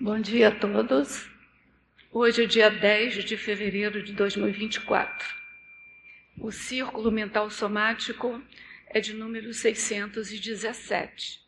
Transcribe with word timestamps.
Bom 0.00 0.20
dia 0.20 0.48
a 0.48 0.50
todos. 0.50 1.30
Hoje 2.10 2.42
é 2.42 2.46
dia 2.46 2.68
10 2.68 3.24
de 3.24 3.36
fevereiro 3.36 4.02
de 4.02 4.12
2024. 4.12 5.28
O 6.36 6.50
círculo 6.50 7.12
mental 7.12 7.48
somático 7.48 8.42
é 8.88 8.98
de 8.98 9.14
número 9.14 9.54
617. 9.54 11.40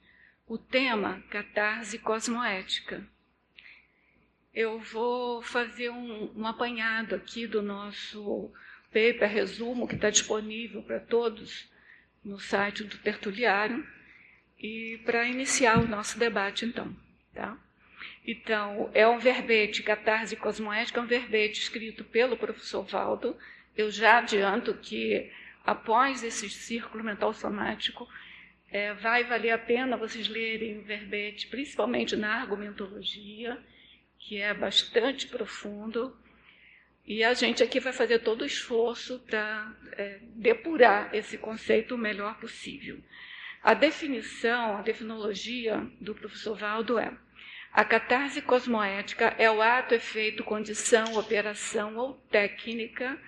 O 0.46 0.56
tema, 0.56 1.24
catarse 1.28 1.98
cosmoética. 1.98 3.04
Eu 4.54 4.78
vou 4.78 5.42
fazer 5.42 5.90
um, 5.90 6.30
um 6.36 6.46
apanhado 6.46 7.16
aqui 7.16 7.48
do 7.48 7.60
nosso 7.60 8.52
paper 8.92 9.28
resumo 9.28 9.88
que 9.88 9.96
está 9.96 10.08
disponível 10.08 10.84
para 10.84 11.00
todos 11.00 11.68
no 12.24 12.38
site 12.38 12.84
do 12.84 12.96
Tertuliário 12.98 13.84
e 14.58 15.00
para 15.04 15.26
iniciar 15.26 15.78
o 15.78 15.88
nosso 15.88 16.18
debate, 16.18 16.64
então. 16.64 16.94
Tá? 17.34 17.56
Então, 18.26 18.90
é 18.92 19.06
um 19.06 19.18
verbete, 19.18 19.82
catarse 19.82 20.34
cosmoética, 20.36 20.98
é 20.98 21.02
um 21.02 21.06
verbete 21.06 21.60
escrito 21.60 22.02
pelo 22.04 22.36
professor 22.36 22.82
Valdo. 22.82 23.36
Eu 23.76 23.90
já 23.90 24.18
adianto 24.18 24.74
que, 24.74 25.30
após 25.64 26.24
esse 26.24 26.48
círculo 26.48 27.04
mental 27.04 27.32
somático, 27.32 28.08
é, 28.70 28.94
vai 28.94 29.22
valer 29.22 29.52
a 29.52 29.58
pena 29.58 29.96
vocês 29.96 30.28
lerem 30.28 30.78
o 30.78 30.82
verbete, 30.82 31.46
principalmente 31.46 32.16
na 32.16 32.34
argumentologia, 32.40 33.58
que 34.18 34.40
é 34.40 34.52
bastante 34.52 35.28
profundo. 35.28 36.16
E 37.06 37.22
a 37.22 37.32
gente 37.34 37.62
aqui 37.62 37.78
vai 37.78 37.92
fazer 37.92 38.18
todo 38.20 38.42
o 38.42 38.46
esforço 38.46 39.20
para 39.20 39.72
é, 39.92 40.18
depurar 40.34 41.14
esse 41.14 41.38
conceito 41.38 41.94
o 41.94 41.98
melhor 41.98 42.40
possível. 42.40 42.98
A 43.66 43.74
definição, 43.74 44.76
a 44.76 44.82
definologia 44.82 45.84
do 46.00 46.14
professor 46.14 46.56
Valdo 46.56 47.00
é 47.00 47.12
a 47.72 47.84
catarse 47.84 48.40
cosmoética 48.40 49.34
é 49.36 49.50
o 49.50 49.60
ato, 49.60 49.92
efeito, 49.92 50.44
condição, 50.44 51.16
operação 51.16 51.96
ou 51.96 52.14
técnica 52.30 53.18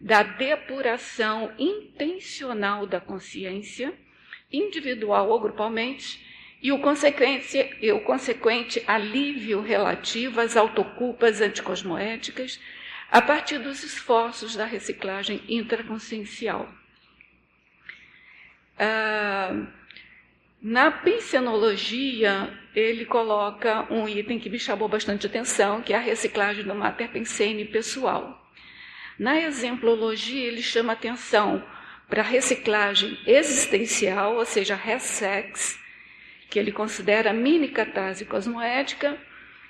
da 0.00 0.22
depuração 0.22 1.52
intencional 1.58 2.86
da 2.86 2.98
consciência, 2.98 3.92
individual 4.50 5.28
ou 5.28 5.38
grupalmente, 5.38 6.18
e 6.62 6.72
o 6.72 6.78
consequente, 6.78 7.76
e 7.78 7.92
o 7.92 8.00
consequente 8.00 8.82
alívio 8.86 9.60
relativo 9.60 10.40
às 10.40 10.56
autoculpas 10.56 11.42
anticosmoéticas 11.42 12.58
a 13.10 13.20
partir 13.20 13.58
dos 13.58 13.84
esforços 13.84 14.56
da 14.56 14.64
reciclagem 14.64 15.42
intraconsciencial. 15.46 16.72
Ah, 18.78 19.66
na 20.60 20.90
pensenologia, 20.90 22.50
ele 22.74 23.04
coloca 23.04 23.86
um 23.92 24.08
item 24.08 24.38
que 24.38 24.50
me 24.50 24.58
chamou 24.58 24.88
bastante 24.88 25.26
atenção, 25.26 25.82
que 25.82 25.92
é 25.92 25.96
a 25.96 26.00
reciclagem 26.00 26.64
do 26.64 26.74
mater 26.74 27.10
pensene 27.10 27.64
pessoal. 27.66 28.50
Na 29.18 29.38
exemplologia, 29.38 30.46
ele 30.48 30.62
chama 30.62 30.94
atenção 30.94 31.62
para 32.08 32.22
a 32.22 32.24
reciclagem 32.24 33.18
existencial, 33.26 34.36
ou 34.36 34.44
seja, 34.44 34.74
ressex, 34.74 35.78
que 36.50 36.58
ele 36.58 36.72
considera 36.72 37.32
mini 37.32 37.68
catarse 37.68 38.24
cosmoética, 38.24 39.18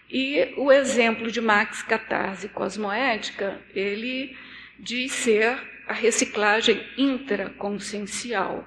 e 0.08 0.54
o 0.56 0.70
exemplo 0.70 1.30
de 1.30 1.40
Max 1.40 1.82
catarse 1.82 2.48
cosmoética, 2.48 3.60
ele 3.74 4.36
diz 4.78 5.12
ser 5.12 5.60
a 5.86 5.92
reciclagem 5.92 6.80
intraconsciencial 6.96 8.66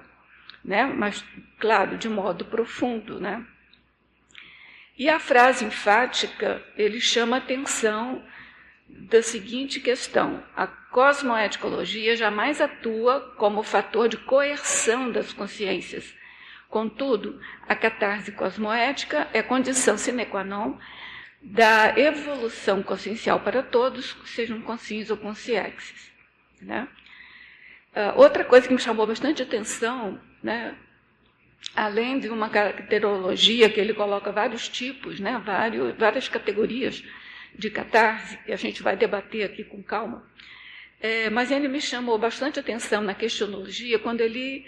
né? 0.68 0.84
mas, 0.84 1.24
claro, 1.58 1.96
de 1.96 2.10
modo 2.10 2.44
profundo. 2.44 3.18
Né? 3.18 3.42
E 4.98 5.08
a 5.08 5.18
frase 5.18 5.64
enfática, 5.64 6.62
ele 6.76 7.00
chama 7.00 7.38
atenção 7.38 8.22
da 8.86 9.22
seguinte 9.22 9.80
questão: 9.80 10.42
a 10.54 10.66
cosmoeticologia 10.66 12.14
jamais 12.14 12.60
atua 12.60 13.34
como 13.38 13.62
fator 13.62 14.08
de 14.08 14.18
coerção 14.18 15.10
das 15.10 15.32
consciências. 15.32 16.14
Contudo, 16.68 17.40
a 17.66 17.74
catarse 17.74 18.30
cosmoética 18.32 19.26
é 19.32 19.42
condição 19.42 19.96
sine 19.96 20.26
qua 20.26 20.44
non 20.44 20.78
da 21.40 21.98
evolução 21.98 22.82
consciencial 22.82 23.40
para 23.40 23.62
todos, 23.62 24.14
sejam 24.26 24.60
conscientes 24.60 25.08
ou 25.08 25.16
consciexes. 25.16 26.12
Né? 26.60 26.86
Uh, 27.94 28.20
outra 28.20 28.44
coisa 28.44 28.68
que 28.68 28.74
me 28.74 28.80
chamou 28.80 29.06
bastante 29.06 29.42
atenção 29.42 30.20
né? 30.42 30.76
além 31.74 32.18
de 32.18 32.28
uma 32.28 32.48
caracterologia 32.48 33.68
que 33.68 33.80
ele 33.80 33.94
coloca 33.94 34.32
vários 34.32 34.68
tipos, 34.68 35.20
né? 35.20 35.40
Vários, 35.44 35.96
várias 35.96 36.28
categorias 36.28 37.02
de 37.54 37.70
catarse, 37.70 38.38
e 38.46 38.52
a 38.52 38.56
gente 38.56 38.82
vai 38.82 38.96
debater 38.96 39.44
aqui 39.44 39.64
com 39.64 39.82
calma. 39.82 40.24
É, 41.00 41.30
mas 41.30 41.50
ele 41.50 41.68
me 41.68 41.80
chamou 41.80 42.18
bastante 42.18 42.58
atenção 42.58 43.02
na 43.02 43.14
questionologia 43.14 43.98
quando 43.98 44.20
ele 44.20 44.66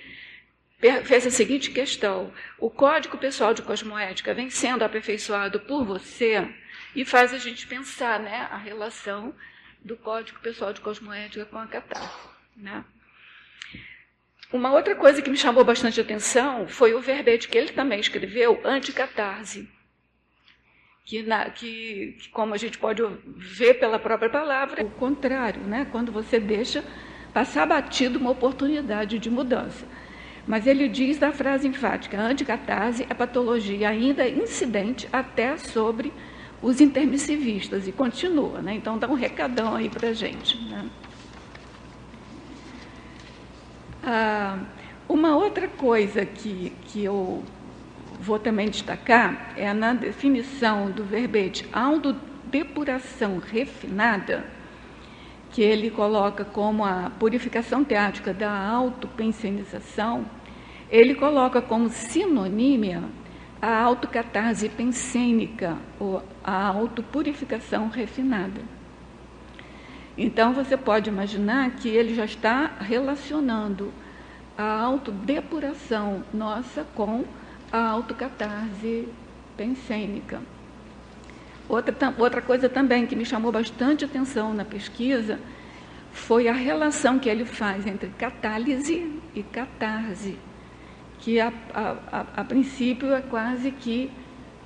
fez 1.04 1.26
a 1.26 1.30
seguinte 1.30 1.70
questão: 1.70 2.32
o 2.58 2.70
código 2.70 3.18
pessoal 3.18 3.54
de 3.54 3.62
cosmoética 3.62 4.34
vem 4.34 4.50
sendo 4.50 4.84
aperfeiçoado 4.84 5.60
por 5.60 5.84
você 5.84 6.48
e 6.94 7.04
faz 7.04 7.32
a 7.32 7.38
gente 7.38 7.66
pensar 7.66 8.20
né, 8.20 8.48
a 8.50 8.56
relação 8.56 9.34
do 9.82 9.96
código 9.96 10.38
pessoal 10.40 10.72
de 10.72 10.80
cosmoética 10.80 11.44
com 11.44 11.58
a 11.58 11.66
catarse. 11.66 12.28
Né? 12.56 12.84
Uma 14.52 14.72
outra 14.72 14.96
coisa 14.96 15.22
que 15.22 15.30
me 15.30 15.36
chamou 15.36 15.64
bastante 15.64 16.00
atenção 16.00 16.66
foi 16.66 16.92
o 16.92 17.00
verbete 17.00 17.48
que 17.48 17.56
ele 17.56 17.72
também 17.72 18.00
escreveu, 18.00 18.60
anticatarse. 18.64 19.68
Que, 21.04 21.22
na, 21.22 21.50
que, 21.50 22.16
que, 22.18 22.28
como 22.30 22.54
a 22.54 22.56
gente 22.56 22.76
pode 22.76 23.02
ver 23.36 23.74
pela 23.74 23.98
própria 23.98 24.28
palavra, 24.28 24.80
é 24.80 24.84
o 24.84 24.90
contrário, 24.90 25.62
né? 25.62 25.86
quando 25.90 26.10
você 26.10 26.40
deixa 26.40 26.84
passar 27.32 27.66
batido 27.66 28.18
uma 28.18 28.30
oportunidade 28.30 29.18
de 29.18 29.30
mudança. 29.30 29.86
Mas 30.46 30.66
ele 30.66 30.88
diz 30.88 31.16
da 31.16 31.30
frase 31.30 31.68
enfática: 31.68 32.20
anticatarse 32.20 33.06
é 33.08 33.14
patologia 33.14 33.88
ainda 33.88 34.28
incidente 34.28 35.08
até 35.12 35.56
sobre 35.56 36.12
os 36.60 36.80
intermissivistas, 36.80 37.86
e 37.86 37.92
continua. 37.92 38.60
Né? 38.60 38.74
Então, 38.74 38.98
dá 38.98 39.08
um 39.08 39.14
recadão 39.14 39.76
aí 39.76 39.88
para 39.88 40.08
a 40.08 40.12
gente. 40.12 40.58
Né? 40.64 40.90
Ah, 44.02 44.58
uma 45.08 45.36
outra 45.36 45.68
coisa 45.68 46.24
que, 46.24 46.70
que 46.86 47.04
eu 47.04 47.44
vou 48.18 48.38
também 48.38 48.68
destacar 48.70 49.52
é 49.56 49.72
na 49.74 49.92
definição 49.92 50.90
do 50.90 51.04
verbete 51.04 51.68
autodepuração 51.72 53.38
refinada, 53.38 54.44
que 55.50 55.60
ele 55.60 55.90
coloca 55.90 56.44
como 56.44 56.84
a 56.84 57.10
purificação 57.18 57.84
teática 57.84 58.32
da 58.32 58.50
autopensenização, 58.50 60.24
ele 60.88 61.14
coloca 61.14 61.60
como 61.60 61.90
sinonímia 61.90 63.02
a 63.60 63.82
autocatarse 63.82 64.68
pensênica, 64.70 65.76
ou 65.98 66.22
a 66.42 66.68
autopurificação 66.68 67.88
refinada. 67.88 68.79
Então 70.22 70.52
você 70.52 70.76
pode 70.76 71.08
imaginar 71.08 71.70
que 71.70 71.88
ele 71.88 72.14
já 72.14 72.26
está 72.26 72.72
relacionando 72.78 73.90
a 74.56 74.78
autodepuração 74.82 76.22
nossa 76.30 76.84
com 76.94 77.24
a 77.72 77.88
autocatarse 77.88 79.08
pensênica. 79.56 80.42
Outra, 81.66 82.14
outra 82.18 82.42
coisa 82.42 82.68
também 82.68 83.06
que 83.06 83.16
me 83.16 83.24
chamou 83.24 83.50
bastante 83.50 84.04
atenção 84.04 84.52
na 84.52 84.62
pesquisa 84.62 85.40
foi 86.12 86.48
a 86.48 86.52
relação 86.52 87.18
que 87.18 87.30
ele 87.30 87.46
faz 87.46 87.86
entre 87.86 88.10
catálise 88.10 89.18
e 89.34 89.42
catarse, 89.42 90.36
que 91.20 91.40
a, 91.40 91.50
a, 91.72 91.96
a, 92.12 92.26
a 92.42 92.44
princípio 92.44 93.14
é 93.14 93.22
quase 93.22 93.70
que 93.70 94.10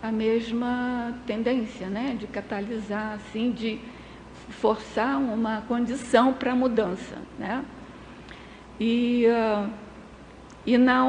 a 0.02 0.10
mesma 0.10 1.14
tendência, 1.28 1.86
né, 1.88 2.16
de 2.18 2.26
catalisar, 2.26 3.12
assim, 3.12 3.52
de 3.52 3.78
forçar 4.49 5.19
uma 5.19 5.62
condição 5.62 6.32
para 6.32 6.52
a 6.52 6.55
mudança. 6.55 7.17
Né? 7.38 7.64
E, 8.79 9.26
uh, 9.26 9.70
e 10.67 10.79
na 10.79 11.05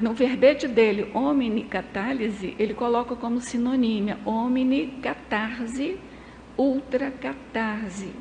no 0.00 0.12
verbete 0.14 0.66
dele, 0.66 1.10
omnicatálise, 1.14 2.54
ele 2.58 2.74
coloca 2.74 3.14
como 3.14 3.40
sinonímia 3.40 4.18
omnicatarse, 4.24 5.98
ultracatarse, 6.56 8.12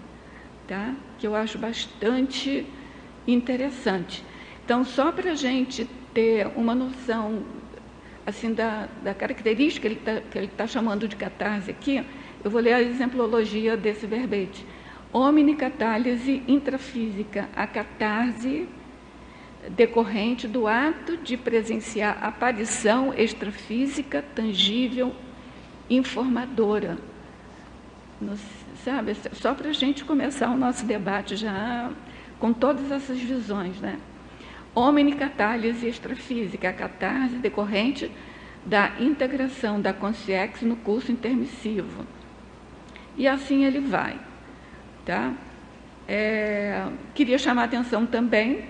tá? 0.68 0.94
que 1.18 1.28
eu 1.28 1.36
acho 1.36 1.58
bastante 1.58 2.66
interessante. 3.28 4.24
Então, 4.64 4.84
só 4.84 5.12
para 5.12 5.32
a 5.32 5.36
gente 5.36 5.90
ter 6.14 6.48
uma 6.56 6.76
noção 6.76 7.44
assim 8.26 8.54
da, 8.54 8.88
da 9.04 9.14
característica 9.14 9.90
que 9.90 10.38
ele 10.38 10.46
está 10.46 10.64
tá 10.64 10.68
chamando 10.68 11.08
de 11.08 11.16
catarse 11.16 11.72
aqui, 11.72 12.06
eu 12.44 12.50
vou 12.50 12.62
ler 12.62 12.74
a 12.74 12.82
exemplologia 12.82 13.76
desse 13.76 14.06
verbete. 14.06 14.66
Omnicatálise 15.12 16.44
intrafísica, 16.48 17.50
a 17.56 17.66
catarse 17.66 18.68
decorrente 19.70 20.48
do 20.48 20.68
ato 20.68 21.18
de 21.18 21.36
presenciar 21.36 22.24
aparição 22.24 23.14
extrafísica 23.14 24.24
tangível 24.34 25.14
informadora. 25.90 26.98
sabe, 28.84 29.16
só 29.34 29.54
para 29.54 29.70
a 29.70 29.74
gente 29.74 30.06
começar 30.06 30.50
o 30.50 30.58
nosso 30.58 30.86
debate 30.86 31.36
já 31.36 31.92
com 32.40 32.54
todas 32.54 32.92
essas 32.92 33.20
visões, 33.20 33.80
né? 33.82 34.00
Omnicatálise 34.74 35.88
extrafísica, 35.88 36.70
a 36.70 36.74
catarse 36.74 37.36
decorrente 37.36 38.10
da 38.66 38.94
integração 39.00 39.82
da 39.82 39.92
consciex 39.92 40.62
no 40.62 40.76
curso 40.78 41.12
intermissivo. 41.12 42.06
E 43.20 43.28
assim 43.28 43.66
ele 43.66 43.82
vai. 43.82 44.18
Tá? 45.06 45.34
É, 46.08 46.88
queria 47.14 47.38
chamar 47.38 47.64
a 47.64 47.66
atenção 47.66 48.06
também 48.06 48.64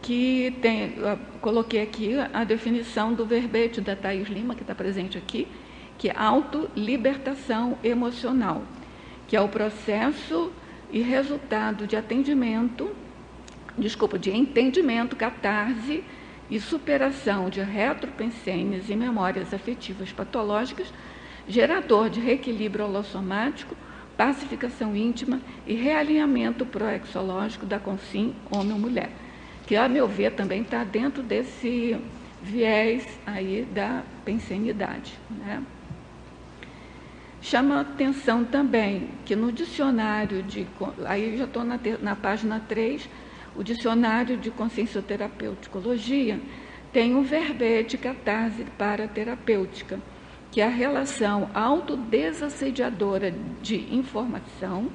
que 0.00 0.56
tem, 0.60 0.94
coloquei 1.40 1.82
aqui 1.82 2.14
a 2.32 2.42
definição 2.42 3.14
do 3.14 3.24
verbete 3.24 3.80
da 3.80 3.94
Thais 3.94 4.28
Lima, 4.28 4.54
que 4.56 4.62
está 4.62 4.74
presente 4.74 5.16
aqui, 5.16 5.46
que 5.96 6.08
é 6.08 6.16
autolibertação 6.16 7.78
emocional, 7.84 8.64
que 9.28 9.36
é 9.36 9.40
o 9.40 9.48
processo 9.48 10.50
e 10.90 11.00
resultado 11.02 11.86
de 11.86 11.94
atendimento, 11.94 12.90
desculpa, 13.78 14.18
de 14.18 14.30
entendimento, 14.30 15.14
catarse 15.14 16.02
e 16.50 16.58
superação 16.58 17.48
de 17.48 17.60
retropensênias 17.60 18.90
e 18.90 18.96
memórias 18.96 19.54
afetivas 19.54 20.10
patológicas, 20.10 20.92
gerador 21.52 22.10
de 22.10 22.20
reequilíbrio 22.20 22.86
holossomático, 22.86 23.76
pacificação 24.16 24.96
íntima 24.96 25.40
e 25.66 25.74
realinhamento 25.74 26.64
proexológico 26.66 27.66
da 27.66 27.78
consim 27.78 28.34
homem 28.50 28.72
ou 28.72 28.78
mulher 28.78 29.10
que, 29.66 29.76
a 29.76 29.88
meu 29.88 30.06
ver, 30.06 30.32
também 30.32 30.62
está 30.62 30.84
dentro 30.84 31.22
desse 31.22 31.96
viés 32.42 33.06
aí 33.26 33.66
da 33.72 34.02
pensenidade. 34.24 35.14
Né? 35.30 35.62
Chama 37.40 37.80
atenção 37.80 38.44
também 38.44 39.08
que 39.24 39.34
no 39.34 39.50
dicionário 39.50 40.42
de. 40.42 40.66
Aí 41.06 41.36
já 41.36 41.44
estou 41.44 41.64
na, 41.64 41.80
na 42.00 42.14
página 42.14 42.60
3, 42.60 43.08
o 43.56 43.62
dicionário 43.62 44.36
de 44.36 44.50
consciencioterapeuticologia 44.50 46.38
tem 46.92 47.14
um 47.14 47.22
verbete 47.22 47.96
catarse 47.96 48.64
para 48.76 49.08
terapêutica, 49.08 49.98
que 50.52 50.60
a 50.60 50.68
relação 50.68 51.50
autodesassediadora 51.54 53.34
de 53.62 53.92
informação 53.92 54.90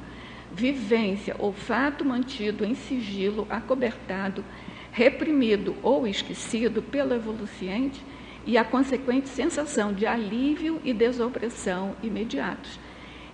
vivência 0.51 1.35
ou 1.39 1.51
fato 1.51 2.05
mantido 2.05 2.63
em 2.63 2.75
sigilo, 2.75 3.45
acobertado, 3.49 4.45
reprimido 4.91 5.75
ou 5.81 6.07
esquecido 6.07 6.81
pelo 6.81 7.13
evoluciente 7.13 8.01
e 8.45 8.57
a 8.57 8.63
consequente 8.63 9.27
sensação 9.27 9.91
de 9.91 10.05
alívio 10.05 10.79
e 10.85 10.93
desopressão 10.93 11.95
imediatos. 12.01 12.79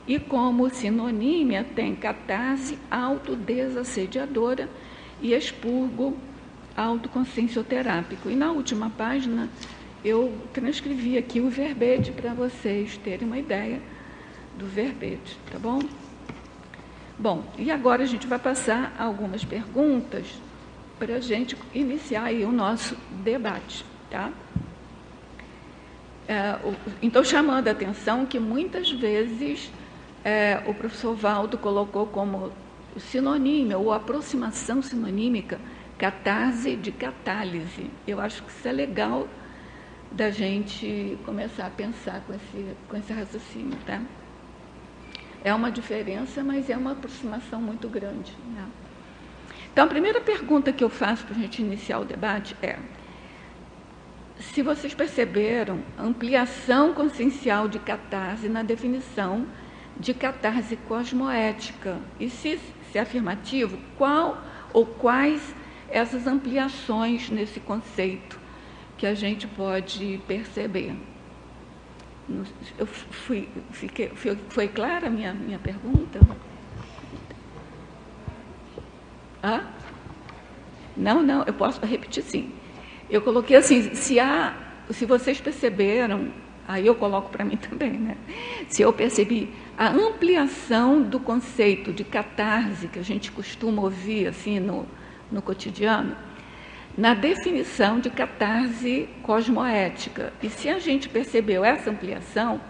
E 0.08 0.18
como 0.18 0.70
sinonímia 0.70 1.64
tem 1.76 1.94
catarse 1.94 2.80
autodesassediadora 2.90 4.70
e 5.22 5.34
expurgo 5.34 6.18
autoconsciencioterápico. 6.76 8.30
E 8.30 8.36
na 8.36 8.52
última 8.52 8.90
página 8.90 9.50
eu 10.04 10.34
transcrevi 10.54 11.18
aqui 11.18 11.40
o 11.40 11.50
verbete 11.50 12.12
para 12.12 12.34
vocês 12.34 12.98
terem 12.98 13.28
uma 13.28 13.40
ideia 13.40 13.82
do 14.58 14.66
verbete, 14.66 15.38
tá 15.52 15.58
bom? 15.58 15.80
Bom, 17.18 17.44
e 17.58 17.72
agora 17.72 18.04
a 18.04 18.06
gente 18.06 18.28
vai 18.28 18.40
passar 18.40 18.96
algumas 19.00 19.46
perguntas 19.46 20.26
para 21.00 21.16
a 21.16 21.20
gente 21.20 21.56
iniciar 21.74 22.24
aí 22.26 22.44
o 22.44 22.52
nosso 22.52 22.98
debate, 23.24 23.86
tá? 24.10 24.32
É, 26.28 26.58
então, 27.02 27.24
chamando 27.24 27.68
a 27.68 27.72
atenção 27.72 28.26
que 28.26 28.40
muitas 28.40 28.92
vezes 28.92 29.72
é, 30.24 30.62
o 30.66 30.74
professor 30.74 31.16
Valdo 31.16 31.58
colocou 31.58 32.08
como 32.08 32.52
sinônimo 32.98 33.78
ou 33.78 33.92
aproximação 33.92 34.82
sinonímica 34.82 35.60
catarse 35.98 36.76
de 36.76 36.92
catálise. 36.92 37.90
Eu 38.08 38.20
acho 38.20 38.44
que 38.44 38.52
isso 38.52 38.68
é 38.68 38.72
legal 38.72 39.28
da 40.14 40.30
gente 40.30 41.18
começar 41.26 41.66
a 41.66 41.70
pensar 41.72 42.22
com 42.22 42.34
esse, 42.34 42.76
com 42.88 42.96
esse 42.96 43.12
raciocínio, 43.12 43.78
tá? 43.86 44.00
É 45.44 45.54
uma 45.54 45.72
diferença, 45.72 46.44
mas 46.44 46.70
é 46.70 46.78
uma 46.78 46.92
aproximação 46.92 47.60
muito 47.60 47.90
grande. 47.90 48.32
Né? 48.54 48.66
Então, 49.72 49.86
a 49.86 49.88
primeira 49.88 50.22
pergunta 50.22 50.72
que 50.72 50.84
eu 50.84 50.90
faço 50.90 51.26
para 51.26 51.36
a 51.36 51.40
gente 51.40 51.62
iniciar 51.62 52.00
o 52.00 52.06
debate 52.06 52.56
é: 52.62 52.78
se 54.40 54.62
vocês 54.62 54.94
perceberam 54.94 55.82
ampliação 55.98 56.94
consciencial 56.94 57.68
de 57.68 57.80
catarse 57.80 58.48
na 58.48 58.62
definição 58.62 59.48
de 60.00 60.14
catarse 60.14 60.76
cosmoética? 60.76 61.98
E 62.20 62.30
se, 62.30 62.60
se 62.92 62.98
é 63.00 63.02
afirmativo, 63.02 63.80
qual 63.98 64.44
ou 64.72 64.86
quais 64.86 65.56
essas 65.90 66.28
ampliações 66.28 67.30
nesse 67.32 67.60
conceito 67.60 68.43
que 69.04 69.08
a 69.08 69.14
gente 69.14 69.46
pode 69.50 70.22
perceber? 70.26 70.96
Eu 72.78 72.86
fui, 72.88 73.50
fiquei, 73.72 74.08
foi, 74.48 74.70
clara 74.70 75.08
a 75.08 75.10
minha, 75.10 75.34
minha 75.34 75.60
pergunta? 75.60 76.22
Hã? 79.44 79.62
Não, 80.96 81.22
não, 81.22 81.44
eu 81.44 81.54
posso 81.54 81.86
repetir 81.86 82.24
sim. 82.24 82.54
Eu 83.10 83.22
coloquei 83.22 83.58
assim, 83.58 83.94
se 83.94 84.22
há, 84.22 84.56
se 84.90 85.06
vocês 85.06 85.42
perceberam, 85.42 86.32
aí 86.66 86.88
eu 86.88 86.96
coloco 86.96 87.30
para 87.30 87.44
mim 87.44 87.58
também, 87.70 87.92
né? 87.92 88.16
Se 88.70 88.84
eu 88.84 88.94
percebi 88.94 89.54
a 89.78 89.90
ampliação 89.90 91.02
do 91.02 91.20
conceito 91.20 91.92
de 91.92 92.06
catarse 92.06 92.88
que 92.88 93.00
a 93.00 93.04
gente 93.04 93.34
costuma 93.34 93.82
ouvir 93.82 94.28
assim 94.28 94.62
no, 94.62 94.88
no 95.30 95.42
cotidiano, 95.42 96.16
na 96.98 97.14
definição 97.14 98.00
de 98.00 98.10
catarse 98.10 99.10
cosmoética. 99.24 100.32
E 100.42 100.50
se 100.50 100.70
a 100.70 100.80
gente 100.80 101.10
percebeu 101.10 101.66
essa 101.66 101.90
ampliação, 101.90 102.62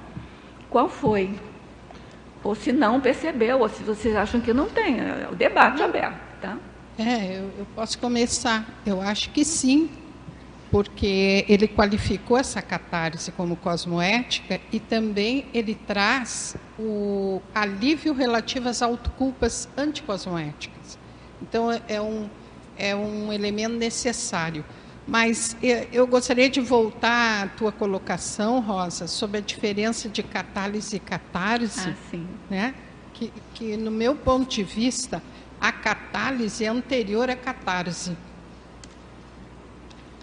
qual 0.69 0.87
foi? 0.87 1.29
Ou 2.43 2.55
se 2.55 2.71
não 2.71 2.99
percebeu, 2.99 3.59
ou 3.59 3.69
se 3.69 3.83
vocês 3.83 4.15
acham 4.15 4.39
que 4.39 4.53
não 4.53 4.69
tem, 4.69 4.99
é 4.99 5.27
o 5.31 5.35
debate 5.35 5.81
aberto. 5.81 6.19
Tá? 6.41 6.57
É, 6.97 7.37
eu, 7.37 7.51
eu 7.59 7.67
posso 7.75 7.97
começar. 7.99 8.65
Eu 8.85 9.01
acho 9.01 9.29
que 9.31 9.43
sim, 9.45 9.89
porque 10.71 11.45
ele 11.47 11.67
qualificou 11.67 12.37
essa 12.37 12.61
catarse 12.61 13.31
como 13.31 13.55
cosmoética 13.55 14.59
e 14.71 14.79
também 14.79 15.45
ele 15.53 15.75
traz 15.75 16.55
o 16.77 17.41
alívio 17.53 18.13
relativo 18.13 18.67
às 18.67 18.81
autoculpas 18.81 19.69
anticosmoéticas. 19.77 20.97
Então, 21.41 21.71
é, 21.71 21.81
é 21.87 22.01
um 22.01 22.29
é 22.77 22.95
um 22.95 23.31
elemento 23.31 23.75
necessário. 23.75 24.63
Mas 25.05 25.55
eu 25.91 26.07
gostaria 26.07 26.49
de 26.49 26.61
voltar 26.61 27.43
à 27.43 27.47
tua 27.47 27.71
colocação, 27.71 28.61
Rosa, 28.61 29.07
sobre 29.07 29.39
a 29.39 29.41
diferença 29.41 30.07
de 30.07 30.23
catálise 30.23 30.95
e 30.95 30.99
catarse. 30.99 31.89
Ah, 31.89 31.95
sim. 32.09 32.27
Né? 32.49 32.73
Que, 33.13 33.33
que, 33.53 33.77
no 33.77 33.91
meu 33.91 34.15
ponto 34.15 34.49
de 34.49 34.63
vista, 34.63 35.21
a 35.59 35.71
catálise 35.71 36.63
é 36.63 36.69
anterior 36.69 37.29
à 37.29 37.35
catarse. 37.35 38.15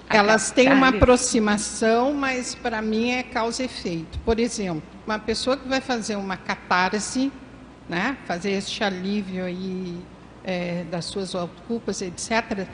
A 0.08 0.16
Elas 0.16 0.48
catálise. 0.48 0.54
têm 0.54 0.72
uma 0.72 0.88
aproximação, 0.88 2.14
mas 2.14 2.54
para 2.54 2.80
mim 2.80 3.10
é 3.10 3.22
causa 3.22 3.62
e 3.62 3.66
efeito. 3.66 4.18
Por 4.20 4.40
exemplo, 4.40 4.82
uma 5.06 5.18
pessoa 5.18 5.56
que 5.56 5.68
vai 5.68 5.80
fazer 5.80 6.16
uma 6.16 6.36
catarse, 6.38 7.30
né, 7.88 8.16
fazer 8.26 8.52
este 8.52 8.82
alívio 8.82 9.44
aí 9.44 9.98
é, 10.44 10.84
das 10.84 11.04
suas 11.06 11.32
culpas, 11.66 12.02
etc., 12.02 12.66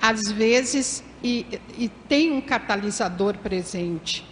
às 0.00 0.30
vezes, 0.30 1.02
e, 1.22 1.44
e, 1.76 1.88
tem 2.08 2.32
um 2.32 2.40
catalisador 2.40 3.36
presente. 3.38 4.24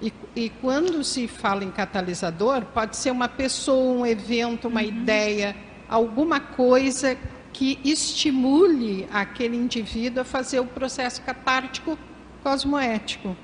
E, 0.00 0.12
e, 0.34 0.50
quando 0.60 1.02
se 1.02 1.26
fala 1.26 1.64
em 1.64 1.70
catalisador, 1.70 2.66
pode 2.66 2.96
ser 2.98 3.10
uma 3.10 3.28
pessoa, 3.28 3.98
um 3.98 4.04
evento, 4.04 4.68
uma 4.68 4.82
uhum. 4.82 4.88
ideia, 4.88 5.56
alguma 5.88 6.38
coisa 6.38 7.16
que 7.50 7.78
estimule 7.82 9.08
aquele 9.10 9.56
indivíduo 9.56 10.20
a 10.20 10.24
fazer 10.24 10.60
o 10.60 10.66
processo 10.66 11.22
catártico 11.22 11.98
cosmoético. 12.42 13.34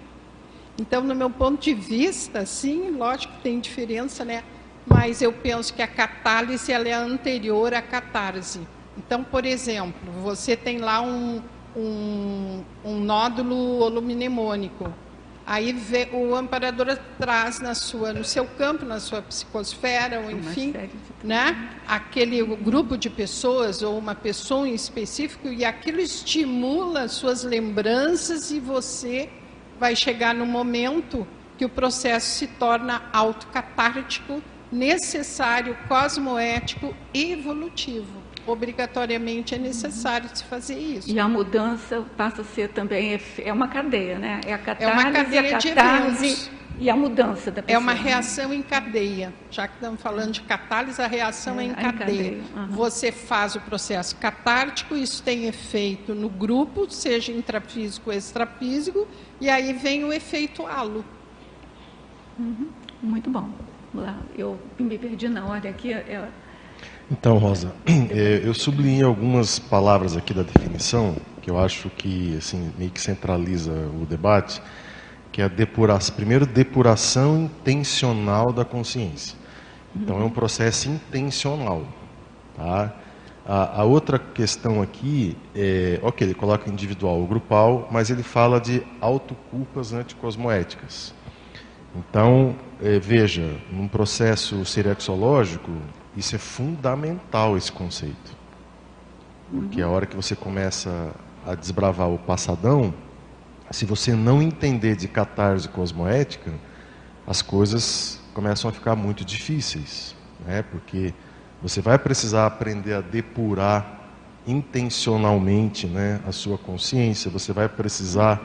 Então, 0.78 1.02
no 1.02 1.14
meu 1.14 1.30
ponto 1.30 1.62
de 1.62 1.72
vista, 1.72 2.44
sim, 2.44 2.90
lógico 2.90 3.32
que 3.34 3.42
tem 3.42 3.58
diferença, 3.58 4.24
né? 4.24 4.44
Mas 4.86 5.22
eu 5.22 5.32
penso 5.32 5.72
que 5.74 5.82
a 5.82 5.86
catálise 5.86 6.72
ela 6.72 6.88
é 6.88 6.92
anterior 6.92 7.72
à 7.74 7.82
catarse. 7.82 8.60
Então, 8.96 9.24
por 9.24 9.44
exemplo, 9.46 10.12
você 10.22 10.56
tem 10.56 10.78
lá 10.78 11.00
um, 11.00 11.40
um, 11.76 12.62
um 12.84 13.00
nódulo 13.00 13.80
oluminemônico. 13.80 14.92
Aí 15.44 15.72
vê, 15.72 16.08
o 16.12 16.36
amparador 16.36 16.96
traz 17.18 17.58
na 17.58 17.74
sua, 17.74 18.12
no 18.12 18.24
seu 18.24 18.46
campo, 18.46 18.84
na 18.84 19.00
sua 19.00 19.20
psicosfera, 19.20 20.20
ou 20.20 20.30
enfim, 20.30 20.72
né, 21.22 21.70
aquele 21.86 22.44
grupo 22.56 22.96
de 22.96 23.10
pessoas 23.10 23.82
ou 23.82 23.98
uma 23.98 24.14
pessoa 24.14 24.68
em 24.68 24.74
específico 24.74 25.48
e 25.48 25.64
aquilo 25.64 26.00
estimula 26.00 27.08
suas 27.08 27.42
lembranças 27.42 28.52
e 28.52 28.60
você 28.60 29.28
vai 29.80 29.96
chegar 29.96 30.32
no 30.32 30.46
momento 30.46 31.26
que 31.58 31.64
o 31.64 31.68
processo 31.68 32.38
se 32.38 32.46
torna 32.46 33.02
autocatártico, 33.12 34.40
necessário, 34.72 35.76
cosmoético 35.86 36.94
e 37.12 37.32
evolutivo 37.32 38.22
obrigatoriamente 38.46 39.54
é 39.54 39.58
necessário 39.58 40.28
se 40.32 40.44
fazer 40.44 40.78
isso. 40.78 41.10
E 41.10 41.18
a 41.18 41.28
mudança 41.28 42.04
passa 42.16 42.42
a 42.42 42.44
ser 42.44 42.70
também 42.70 43.20
é 43.38 43.52
uma 43.52 43.68
cadeia, 43.68 44.18
né? 44.18 44.40
É 44.44 44.52
a 44.52 44.58
catarse, 44.58 44.84
é 44.84 44.92
uma 44.92 45.12
cadeia 45.12 45.56
a 45.56 45.60
catarse 45.60 46.50
e 46.78 46.90
a 46.90 46.96
mudança 46.96 47.50
da 47.50 47.62
pessoa. 47.62 47.76
É 47.76 47.78
uma 47.78 47.92
reação 47.92 48.52
em 48.52 48.62
cadeia. 48.62 49.32
Já 49.50 49.68
que 49.68 49.74
estamos 49.74 50.00
falando 50.00 50.32
de 50.32 50.42
catálise, 50.42 51.00
a 51.00 51.06
reação 51.06 51.60
é, 51.60 51.64
é 51.64 51.66
em 51.66 51.74
cadeia. 51.74 51.96
cadeia. 51.96 52.42
Uhum. 52.56 52.66
Você 52.68 53.12
faz 53.12 53.54
o 53.54 53.60
processo 53.60 54.16
catártico, 54.16 54.96
isso 54.96 55.22
tem 55.22 55.46
efeito 55.46 56.14
no 56.14 56.28
grupo, 56.28 56.90
seja 56.90 57.30
intrafísico 57.30 58.10
ou 58.10 58.16
extrafísico, 58.16 59.06
e 59.40 59.48
aí 59.48 59.72
vem 59.72 60.04
o 60.04 60.12
efeito 60.12 60.66
halo. 60.66 61.04
Uhum. 62.38 62.68
Muito 63.00 63.30
bom. 63.30 63.50
Eu 64.36 64.58
me 64.78 64.98
perdi 64.98 65.28
na 65.28 65.44
hora 65.46 65.68
aqui. 65.68 65.90
Eu 65.90 66.24
então, 67.10 67.36
Rosa, 67.36 67.74
é, 68.10 68.40
eu 68.42 68.54
sublinhei 68.54 69.02
algumas 69.02 69.58
palavras 69.58 70.16
aqui 70.16 70.32
da 70.32 70.42
definição 70.42 71.16
que 71.42 71.50
eu 71.50 71.58
acho 71.58 71.90
que 71.90 72.36
assim 72.36 72.72
meio 72.78 72.90
que 72.90 73.00
centraliza 73.00 73.72
o 74.00 74.06
debate, 74.06 74.62
que 75.32 75.42
é 75.42 75.44
a 75.44 75.48
depuração, 75.48 76.14
primeiro 76.14 76.46
depuração 76.46 77.44
intencional 77.44 78.52
da 78.52 78.64
consciência. 78.64 79.36
Então 79.94 80.20
é 80.20 80.24
um 80.24 80.30
processo 80.30 80.88
intencional, 80.88 81.84
tá? 82.56 82.94
A, 83.44 83.80
a 83.80 83.84
outra 83.84 84.18
questão 84.20 84.80
aqui 84.80 85.36
é, 85.54 85.98
ok, 86.00 86.26
ele 86.26 86.34
coloca 86.34 86.70
individual 86.70 87.18
ou 87.18 87.26
grupal, 87.26 87.88
mas 87.90 88.08
ele 88.08 88.22
fala 88.22 88.60
de 88.60 88.82
autoculpas 89.00 89.92
anticosmoéticas. 89.92 91.12
Então, 91.94 92.54
é, 92.82 92.98
veja, 92.98 93.56
num 93.70 93.86
processo 93.86 94.64
serexológico, 94.64 95.70
isso 96.16 96.34
é 96.34 96.38
fundamental, 96.38 97.56
esse 97.56 97.70
conceito. 97.70 98.36
Porque 99.52 99.80
a 99.80 99.88
hora 99.88 100.04
que 100.04 100.16
você 100.16 100.34
começa 100.34 101.12
a 101.46 101.54
desbravar 101.54 102.10
o 102.10 102.18
passadão, 102.18 102.92
se 103.70 103.86
você 103.86 104.14
não 104.14 104.42
entender 104.42 104.96
de 104.96 105.06
catarse 105.06 105.68
cosmoética, 105.68 106.52
as 107.24 107.40
coisas 107.40 108.20
começam 108.34 108.68
a 108.68 108.72
ficar 108.72 108.96
muito 108.96 109.24
difíceis. 109.24 110.16
Né? 110.44 110.64
Porque 110.68 111.14
você 111.62 111.80
vai 111.80 111.98
precisar 111.98 112.46
aprender 112.46 112.94
a 112.94 113.00
depurar 113.00 114.00
intencionalmente 114.44 115.86
né, 115.86 116.20
a 116.26 116.32
sua 116.32 116.58
consciência, 116.58 117.30
você 117.30 117.52
vai 117.52 117.68
precisar, 117.68 118.40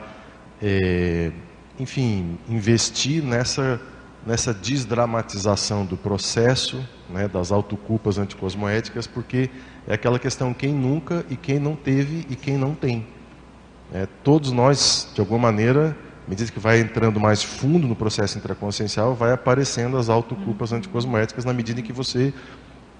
é, 0.62 1.32
enfim, 1.76 2.38
investir 2.48 3.20
nessa 3.20 3.80
nessa 4.26 4.52
desdramatização 4.52 5.84
do 5.84 5.96
processo, 5.96 6.84
né, 7.08 7.28
das 7.28 7.50
autoculpas 7.50 8.18
anticosmoéticas, 8.18 9.06
porque 9.06 9.50
é 9.86 9.94
aquela 9.94 10.18
questão 10.18 10.52
quem 10.52 10.72
nunca 10.72 11.24
e 11.30 11.36
quem 11.36 11.58
não 11.58 11.74
teve 11.74 12.26
e 12.28 12.36
quem 12.36 12.58
não 12.58 12.74
tem. 12.74 13.06
É, 13.92 14.06
todos 14.22 14.52
nós, 14.52 15.10
de 15.14 15.20
alguma 15.20 15.38
maneira, 15.38 15.96
à 16.26 16.30
medida 16.30 16.52
que 16.52 16.58
vai 16.58 16.80
entrando 16.80 17.18
mais 17.18 17.42
fundo 17.42 17.88
no 17.88 17.96
processo 17.96 18.36
intraconsciencial, 18.36 19.14
vai 19.14 19.32
aparecendo 19.32 19.96
as 19.96 20.10
autoculpas 20.10 20.72
anticosmoéticas 20.72 21.44
na 21.44 21.54
medida 21.54 21.80
em 21.80 21.82
que 21.82 21.92
você 21.92 22.34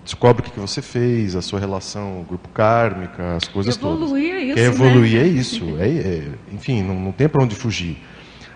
descobre 0.03 0.47
o 0.47 0.51
que 0.51 0.59
você 0.59 0.81
fez, 0.81 1.37
a 1.37 1.43
sua 1.43 1.61
relação 1.61 2.25
grupo 2.27 2.49
kármica, 2.49 3.37
as 3.37 3.47
coisas 3.47 3.77
evoluir 3.77 4.09
todas. 4.09 4.13
É 4.15 4.45
isso, 4.45 4.55
Quer 4.55 4.65
evoluir 4.65 5.21
né? 5.21 5.21
é 5.21 5.27
isso. 5.27 5.65
É, 5.79 5.89
é, 5.89 6.29
enfim, 6.55 6.83
não, 6.83 6.99
não 6.99 7.13
tem 7.13 7.29
para 7.29 7.45
onde 7.45 7.55
fugir. 7.55 7.99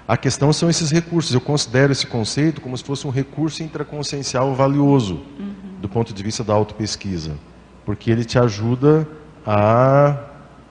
A 0.06 0.16
questão 0.16 0.52
são 0.52 0.68
esses 0.68 0.90
recursos. 0.90 1.32
Eu 1.32 1.40
considero 1.40 1.92
esse 1.92 2.06
conceito 2.06 2.60
como 2.60 2.76
se 2.76 2.84
fosse 2.84 3.06
um 3.06 3.10
recurso 3.10 3.62
intraconsciencial 3.62 4.54
valioso 4.54 5.22
uhum. 5.38 5.54
do 5.80 5.88
ponto 5.88 6.12
de 6.12 6.22
vista 6.22 6.42
da 6.42 6.52
autopesquisa, 6.52 7.36
porque 7.84 8.10
ele 8.10 8.24
te 8.24 8.38
ajuda 8.38 9.06
a 9.46 10.28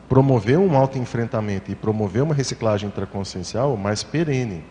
promover 0.10 0.58
um 0.58 0.76
autoenfrentamento 0.76 1.72
e 1.72 1.76
promover 1.76 2.22
uma 2.22 2.36
reciclagem 2.36 2.88
intraconsciencial 2.90 3.78
mais 3.78 4.04
perene. 4.04 4.64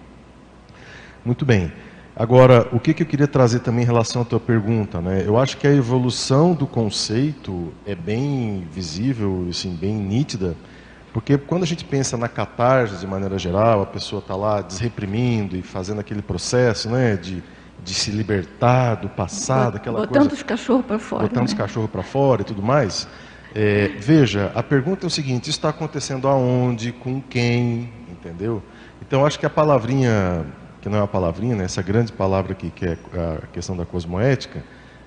Muito 1.24 1.46
bem. 1.46 1.72
Agora, 2.14 2.68
o 2.72 2.78
que, 2.78 2.92
que 2.92 3.02
eu 3.02 3.06
queria 3.06 3.26
trazer 3.26 3.60
também 3.60 3.82
em 3.82 3.86
relação 3.86 4.20
à 4.20 4.24
tua 4.24 4.40
pergunta, 4.40 5.00
né? 5.00 5.22
Eu 5.24 5.38
acho 5.38 5.56
que 5.56 5.66
a 5.66 5.72
evolução 5.72 6.52
do 6.52 6.66
conceito 6.66 7.72
é 7.86 7.94
bem 7.94 8.66
visível, 8.70 9.46
assim, 9.48 9.74
bem 9.74 9.94
nítida, 9.94 10.54
porque 11.12 11.36
quando 11.36 11.64
a 11.64 11.66
gente 11.66 11.84
pensa 11.84 12.16
na 12.16 12.28
catarse 12.28 12.96
de 12.96 13.06
maneira 13.06 13.38
geral, 13.38 13.82
a 13.82 13.86
pessoa 13.86 14.20
está 14.20 14.36
lá 14.36 14.60
desreprimindo 14.60 15.56
e 15.56 15.62
fazendo 15.62 16.00
aquele 16.00 16.22
processo 16.22 16.88
né, 16.88 17.16
de, 17.16 17.42
de 17.82 17.94
se 17.94 18.10
libertar 18.10 18.94
do 18.96 19.08
passado, 19.08 19.76
aquela 19.76 20.00
botando 20.00 20.28
coisa. 20.28 20.34
os 20.34 20.42
cachorros 20.42 20.86
para 20.86 20.98
fora. 20.98 21.22
Botando 21.24 21.38
né? 21.38 21.44
os 21.46 21.54
cachorros 21.54 21.90
para 21.90 22.02
fora 22.02 22.42
e 22.42 22.44
tudo 22.44 22.62
mais. 22.62 23.08
É, 23.54 23.88
veja, 23.98 24.52
a 24.54 24.62
pergunta 24.62 25.04
é 25.04 25.08
o 25.08 25.10
seguinte: 25.10 25.50
isso 25.50 25.58
está 25.58 25.70
acontecendo 25.70 26.28
aonde, 26.28 26.92
com 26.92 27.20
quem, 27.20 27.92
entendeu? 28.08 28.62
Então 29.02 29.26
acho 29.26 29.38
que 29.38 29.46
a 29.46 29.50
palavrinha, 29.50 30.46
que 30.80 30.88
não 30.88 30.98
é 30.98 31.00
uma 31.00 31.08
palavrinha, 31.08 31.56
né, 31.56 31.64
essa 31.64 31.82
grande 31.82 32.12
palavra 32.12 32.52
aqui, 32.52 32.70
que 32.70 32.86
é 32.86 32.96
a 33.12 33.46
questão 33.52 33.76
da 33.76 33.84
cosmoética, 33.84 34.62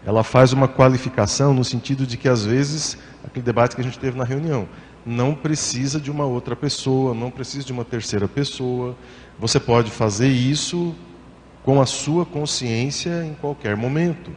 ela 0.05 0.21
faz 0.21 0.51
uma 0.51 0.67
qualificação 0.67 1.53
no 1.53 1.63
sentido 1.63 2.05
de 2.05 2.17
que 2.17 2.27
às 2.27 2.43
vezes, 2.43 2.97
aquele 3.23 3.45
debate 3.45 3.75
que 3.75 3.81
a 3.81 3.83
gente 3.85 3.97
teve 3.97 4.17
na 4.17 4.25
reunião, 4.25 4.67
não 5.05 5.35
precisa 5.35 5.99
de 5.99 6.09
uma 6.09 6.25
outra 6.25 6.55
pessoa, 6.55 7.13
não 7.13 7.29
precisa 7.29 7.65
de 7.65 7.71
uma 7.71 7.83
terceira 7.83 8.27
pessoa. 8.27 8.95
Você 9.39 9.59
pode 9.59 9.91
fazer 9.91 10.27
isso 10.27 10.95
com 11.63 11.81
a 11.81 11.85
sua 11.85 12.25
consciência 12.25 13.25
em 13.25 13.33
qualquer 13.33 13.75
momento. 13.75 14.31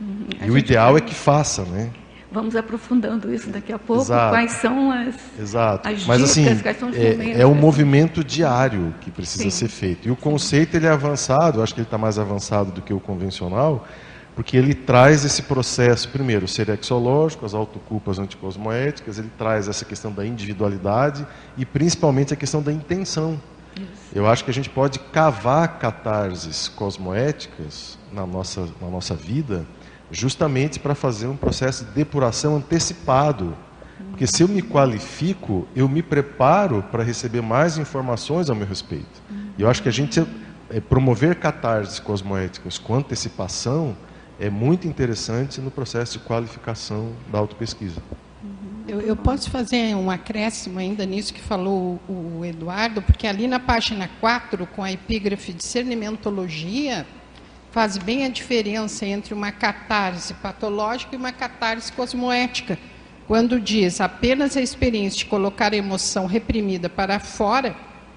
Uhum. 0.00 0.26
E 0.44 0.50
o 0.50 0.58
ideal 0.58 0.92
vai... 0.92 1.02
é 1.02 1.04
que 1.04 1.14
faça, 1.14 1.64
né? 1.64 1.90
Vamos 2.30 2.56
aprofundando 2.56 3.32
isso 3.32 3.50
daqui 3.50 3.72
a 3.72 3.78
pouco. 3.78 4.02
Exato. 4.02 4.34
Quais 4.34 4.52
são 4.52 4.90
as, 4.90 5.14
Exato. 5.38 5.86
as 5.86 6.06
Mas, 6.06 6.22
assim, 6.22 6.46
é, 6.46 7.42
é 7.42 7.46
um 7.46 7.54
movimento 7.54 8.24
diário 8.24 8.94
que 9.02 9.10
precisa 9.10 9.44
Sim. 9.44 9.50
ser 9.50 9.68
feito. 9.68 10.08
E 10.08 10.10
o 10.10 10.16
conceito 10.16 10.74
ele 10.74 10.86
é 10.86 10.90
avançado, 10.90 11.62
acho 11.62 11.74
que 11.74 11.80
ele 11.80 11.86
está 11.86 11.98
mais 11.98 12.18
avançado 12.18 12.72
do 12.72 12.80
que 12.80 12.92
o 12.92 12.98
convencional, 12.98 13.86
porque 14.34 14.56
ele 14.56 14.74
traz 14.74 15.24
esse 15.24 15.42
processo, 15.42 16.08
primeiro, 16.08 16.48
serexológico, 16.48 17.44
as 17.44 17.52
autoculpas 17.52 18.18
anticosmoéticas, 18.18 19.18
ele 19.18 19.30
traz 19.36 19.68
essa 19.68 19.84
questão 19.84 20.10
da 20.10 20.24
individualidade 20.24 21.26
e 21.56 21.66
principalmente 21.66 22.32
a 22.32 22.36
questão 22.36 22.62
da 22.62 22.72
intenção. 22.72 23.38
Isso. 23.76 23.86
Eu 24.14 24.26
acho 24.26 24.44
que 24.44 24.50
a 24.50 24.54
gente 24.54 24.70
pode 24.70 24.98
cavar 24.98 25.78
catarses 25.78 26.68
cosmoéticas 26.68 27.98
na 28.10 28.26
nossa, 28.26 28.68
na 28.80 28.88
nossa 28.88 29.14
vida, 29.14 29.66
justamente 30.10 30.78
para 30.78 30.94
fazer 30.94 31.26
um 31.26 31.36
processo 31.36 31.84
de 31.84 31.90
depuração 31.90 32.56
antecipado. 32.56 33.54
Porque 34.10 34.26
se 34.26 34.42
eu 34.42 34.48
me 34.48 34.62
qualifico, 34.62 35.66
eu 35.76 35.88
me 35.88 36.02
preparo 36.02 36.82
para 36.90 37.02
receber 37.02 37.40
mais 37.42 37.78
informações 37.78 38.48
ao 38.50 38.56
meu 38.56 38.66
respeito. 38.66 39.22
E 39.58 39.62
eu 39.62 39.68
acho 39.68 39.82
que 39.82 39.88
a 39.88 39.92
gente 39.92 40.26
é, 40.70 40.80
promover 40.80 41.36
catarses 41.36 41.98
cosmoéticas 41.98 42.78
com 42.78 42.94
antecipação 42.94 43.94
é 44.38 44.50
muito 44.50 44.86
interessante 44.86 45.60
no 45.60 45.70
processo 45.70 46.18
de 46.18 46.24
qualificação 46.24 47.12
da 47.30 47.38
autopesquisa. 47.38 48.02
Eu, 48.88 49.00
eu 49.00 49.16
posso 49.16 49.50
fazer 49.50 49.94
um 49.94 50.10
acréscimo 50.10 50.78
ainda 50.78 51.06
nisso 51.06 51.32
que 51.32 51.40
falou 51.40 52.00
o, 52.08 52.38
o 52.40 52.44
Eduardo, 52.44 53.00
porque 53.00 53.26
ali 53.26 53.46
na 53.46 53.60
página 53.60 54.10
4, 54.20 54.66
com 54.66 54.82
a 54.82 54.90
epígrafe 54.90 55.52
discernimentologia, 55.52 57.06
faz 57.70 57.96
bem 57.96 58.24
a 58.24 58.28
diferença 58.28 59.06
entre 59.06 59.32
uma 59.32 59.52
catarse 59.52 60.34
patológica 60.34 61.14
e 61.14 61.18
uma 61.18 61.32
catarse 61.32 61.92
cosmoética. 61.92 62.78
Quando 63.26 63.60
diz 63.60 64.00
apenas 64.00 64.56
a 64.56 64.60
experiência 64.60 65.20
de 65.20 65.26
colocar 65.26 65.72
a 65.72 65.76
emoção 65.76 66.26
reprimida 66.26 66.88
para 66.88 67.20
fora, 67.20 67.74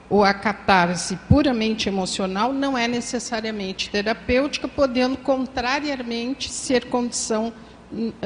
ou 0.09 0.23
a 0.23 0.33
catarse 0.33 1.15
puramente 1.27 1.89
emocional 1.89 2.53
não 2.53 2.77
é 2.77 2.87
necessariamente 2.87 3.89
terapêutica, 3.89 4.67
podendo 4.67 5.17
contrariamente 5.17 6.49
ser 6.49 6.85
condição 6.85 7.51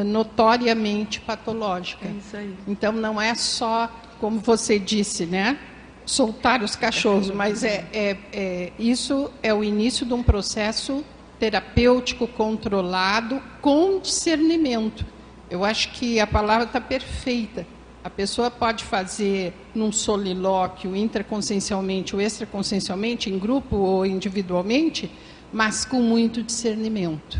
notoriamente 0.05 1.19
patológica. 1.21 2.07
É 2.07 2.11
isso 2.11 2.37
aí. 2.37 2.55
Então 2.67 2.91
não 2.91 3.21
é 3.21 3.35
só, 3.35 3.89
como 4.19 4.39
você 4.39 4.79
disse, 4.79 5.25
né? 5.25 5.57
Soltar 6.05 6.63
os 6.63 6.75
cachorros, 6.75 7.29
mas 7.29 7.63
é, 7.63 7.85
é, 7.93 8.17
é 8.33 8.71
isso 8.79 9.31
é 9.43 9.53
o 9.53 9.63
início 9.63 10.05
de 10.05 10.13
um 10.13 10.23
processo 10.23 11.03
terapêutico 11.39 12.27
controlado 12.27 13.41
com 13.61 13.99
discernimento. 13.99 15.05
Eu 15.49 15.63
acho 15.63 15.91
que 15.91 16.19
a 16.19 16.27
palavra 16.27 16.65
está 16.65 16.81
perfeita. 16.81 17.65
A 18.09 18.11
pessoa 18.19 18.49
pode 18.49 18.83
fazer 18.83 19.53
num 19.73 19.91
solilóquio 19.91 20.95
intraconsciencialmente 20.95 22.15
ou 22.15 22.21
extraconsciencialmente, 22.21 23.29
em 23.29 23.37
grupo 23.37 23.75
ou 23.75 24.03
individualmente, 24.03 25.11
mas 25.53 25.85
com 25.85 26.01
muito 26.01 26.41
discernimento. 26.41 27.39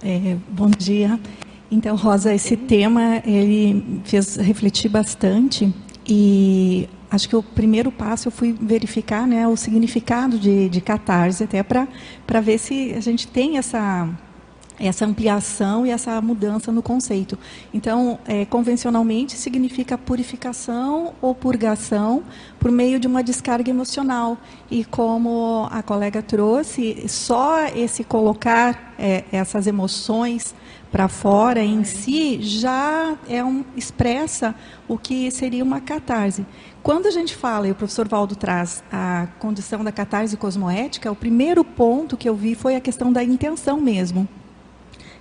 É, 0.00 0.36
bom 0.48 0.70
dia. 0.70 1.18
Então, 1.68 1.96
Rosa, 1.96 2.32
esse 2.32 2.56
tema 2.56 3.20
ele 3.26 4.00
fez 4.04 4.36
refletir 4.36 4.88
bastante 4.88 5.74
e 6.06 6.88
acho 7.10 7.28
que 7.28 7.34
o 7.34 7.42
primeiro 7.42 7.90
passo 7.90 8.28
eu 8.28 8.32
fui 8.32 8.52
verificar 8.52 9.26
né, 9.26 9.48
o 9.48 9.56
significado 9.56 10.38
de, 10.38 10.68
de 10.68 10.80
catarse, 10.80 11.42
até 11.42 11.60
para 11.64 12.40
ver 12.40 12.58
se 12.58 12.94
a 12.94 13.00
gente 13.00 13.26
tem 13.26 13.58
essa 13.58 14.08
essa 14.78 15.04
ampliação 15.04 15.84
e 15.84 15.90
essa 15.90 16.20
mudança 16.20 16.70
no 16.70 16.82
conceito. 16.82 17.38
Então, 17.74 18.18
é, 18.26 18.44
convencionalmente, 18.44 19.36
significa 19.36 19.98
purificação 19.98 21.14
ou 21.20 21.34
purgação 21.34 22.22
por 22.60 22.70
meio 22.70 23.00
de 23.00 23.06
uma 23.06 23.22
descarga 23.22 23.70
emocional. 23.70 24.38
E 24.70 24.84
como 24.84 25.68
a 25.70 25.82
colega 25.82 26.22
trouxe, 26.22 27.04
só 27.08 27.66
esse 27.66 28.04
colocar 28.04 28.94
é, 28.98 29.24
essas 29.32 29.66
emoções 29.66 30.54
para 30.90 31.06
fora 31.06 31.62
em 31.62 31.84
si 31.84 32.40
já 32.40 33.16
é 33.28 33.44
um, 33.44 33.64
expressa 33.76 34.54
o 34.86 34.96
que 34.96 35.30
seria 35.30 35.62
uma 35.62 35.80
catarse. 35.80 36.46
Quando 36.82 37.06
a 37.06 37.10
gente 37.10 37.36
fala, 37.36 37.68
e 37.68 37.70
o 37.70 37.74
professor 37.74 38.08
Valdo 38.08 38.34
traz 38.34 38.82
a 38.90 39.28
condição 39.38 39.84
da 39.84 39.92
catarse 39.92 40.36
cosmoética, 40.36 41.12
o 41.12 41.16
primeiro 41.16 41.62
ponto 41.62 42.16
que 42.16 42.28
eu 42.28 42.34
vi 42.34 42.54
foi 42.54 42.74
a 42.74 42.80
questão 42.80 43.12
da 43.12 43.22
intenção 43.22 43.78
mesmo 43.80 44.26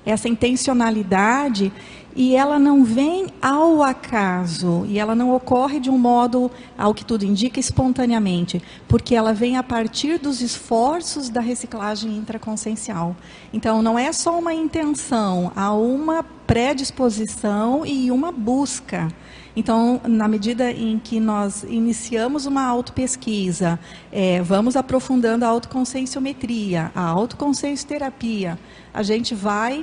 essa 0.07 0.29
intencionalidade 0.29 1.71
e 2.15 2.35
ela 2.35 2.57
não 2.57 2.83
vem 2.83 3.27
ao 3.39 3.83
acaso 3.83 4.85
e 4.87 4.97
ela 4.97 5.13
não 5.13 5.35
ocorre 5.35 5.79
de 5.79 5.87
um 5.87 5.99
modo, 5.99 6.49
ao 6.75 6.91
que 6.91 7.05
tudo 7.05 7.23
indica, 7.23 7.59
espontaneamente, 7.59 8.59
porque 8.87 9.13
ela 9.13 9.35
vem 9.35 9.55
a 9.55 9.61
partir 9.61 10.17
dos 10.17 10.41
esforços 10.41 11.29
da 11.29 11.41
reciclagem 11.41 12.17
intraconsciencial. 12.17 13.15
Então, 13.53 13.83
não 13.83 13.99
é 13.99 14.11
só 14.11 14.39
uma 14.39 14.51
intenção, 14.51 15.51
há 15.55 15.71
uma 15.73 16.23
predisposição 16.23 17.85
e 17.85 18.09
uma 18.09 18.31
busca. 18.31 19.09
Então, 19.55 20.01
na 20.07 20.27
medida 20.27 20.71
em 20.71 20.97
que 20.97 21.19
nós 21.19 21.63
iniciamos 21.63 22.47
uma 22.47 22.63
autopesquisa, 22.63 23.79
é, 24.11 24.41
vamos 24.41 24.75
aprofundando 24.75 25.45
a 25.45 25.47
autoconscienciometria, 25.49 26.91
a 26.95 27.01
autoconsciencioterapia, 27.01 28.57
a 28.91 29.03
gente 29.03 29.35
vai 29.35 29.81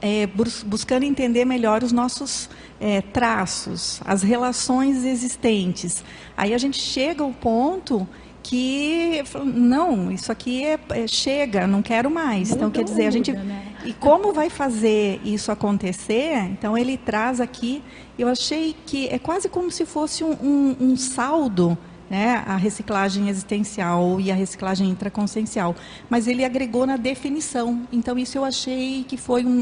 é, 0.00 0.26
bus 0.26 0.62
buscando 0.62 1.04
entender 1.04 1.44
melhor 1.44 1.82
os 1.82 1.92
nossos 1.92 2.48
é, 2.80 3.00
traços, 3.00 4.00
as 4.04 4.22
relações 4.22 5.04
existentes. 5.04 6.02
Aí 6.36 6.54
a 6.54 6.58
gente 6.58 6.78
chega 6.78 7.22
ao 7.22 7.32
ponto 7.32 8.08
que 8.42 9.22
não, 9.44 10.10
isso 10.10 10.32
aqui 10.32 10.64
é, 10.64 10.78
é 10.90 11.06
chega, 11.06 11.66
não 11.66 11.82
quero 11.82 12.10
mais. 12.10 12.48
Muda 12.48 12.56
então 12.56 12.70
quer 12.70 12.84
dizer, 12.84 13.06
a 13.06 13.10
gente 13.10 13.32
né? 13.32 13.74
e 13.84 13.92
como 13.92 14.32
vai 14.32 14.48
fazer 14.48 15.20
isso 15.24 15.52
acontecer? 15.52 16.36
Então 16.50 16.76
ele 16.76 16.96
traz 16.96 17.40
aqui, 17.40 17.82
eu 18.18 18.28
achei 18.28 18.74
que 18.86 19.08
é 19.08 19.18
quase 19.18 19.48
como 19.48 19.70
se 19.70 19.84
fosse 19.84 20.24
um, 20.24 20.32
um, 20.32 20.76
um 20.80 20.96
saldo 20.96 21.76
né, 22.10 22.42
a 22.44 22.56
reciclagem 22.56 23.28
existencial 23.28 24.20
e 24.20 24.32
a 24.32 24.34
reciclagem 24.34 24.90
intraconsciencial. 24.90 25.76
Mas 26.10 26.26
ele 26.26 26.44
agregou 26.44 26.84
na 26.84 26.96
definição. 26.96 27.86
Então, 27.92 28.18
isso 28.18 28.36
eu 28.36 28.44
achei 28.44 29.04
que 29.04 29.16
foi 29.16 29.44
um, 29.44 29.60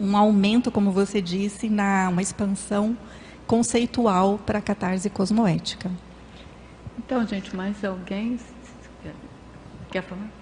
um, 0.00 0.06
um 0.08 0.16
aumento, 0.16 0.70
como 0.70 0.92
você 0.92 1.20
disse, 1.20 1.68
na 1.68 2.08
uma 2.08 2.22
expansão 2.22 2.96
conceitual 3.44 4.38
para 4.38 4.60
a 4.60 4.62
catarse 4.62 5.10
cosmoética. 5.10 5.90
Então, 6.96 7.26
gente, 7.26 7.54
mais 7.54 7.84
alguém 7.84 8.38
quer 9.90 10.02
falar? 10.02 10.35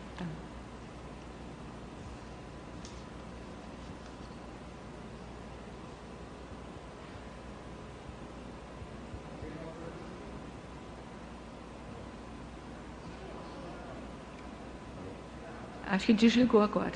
Acho 15.94 16.06
que 16.06 16.12
desligou 16.12 16.60
agora. 16.60 16.90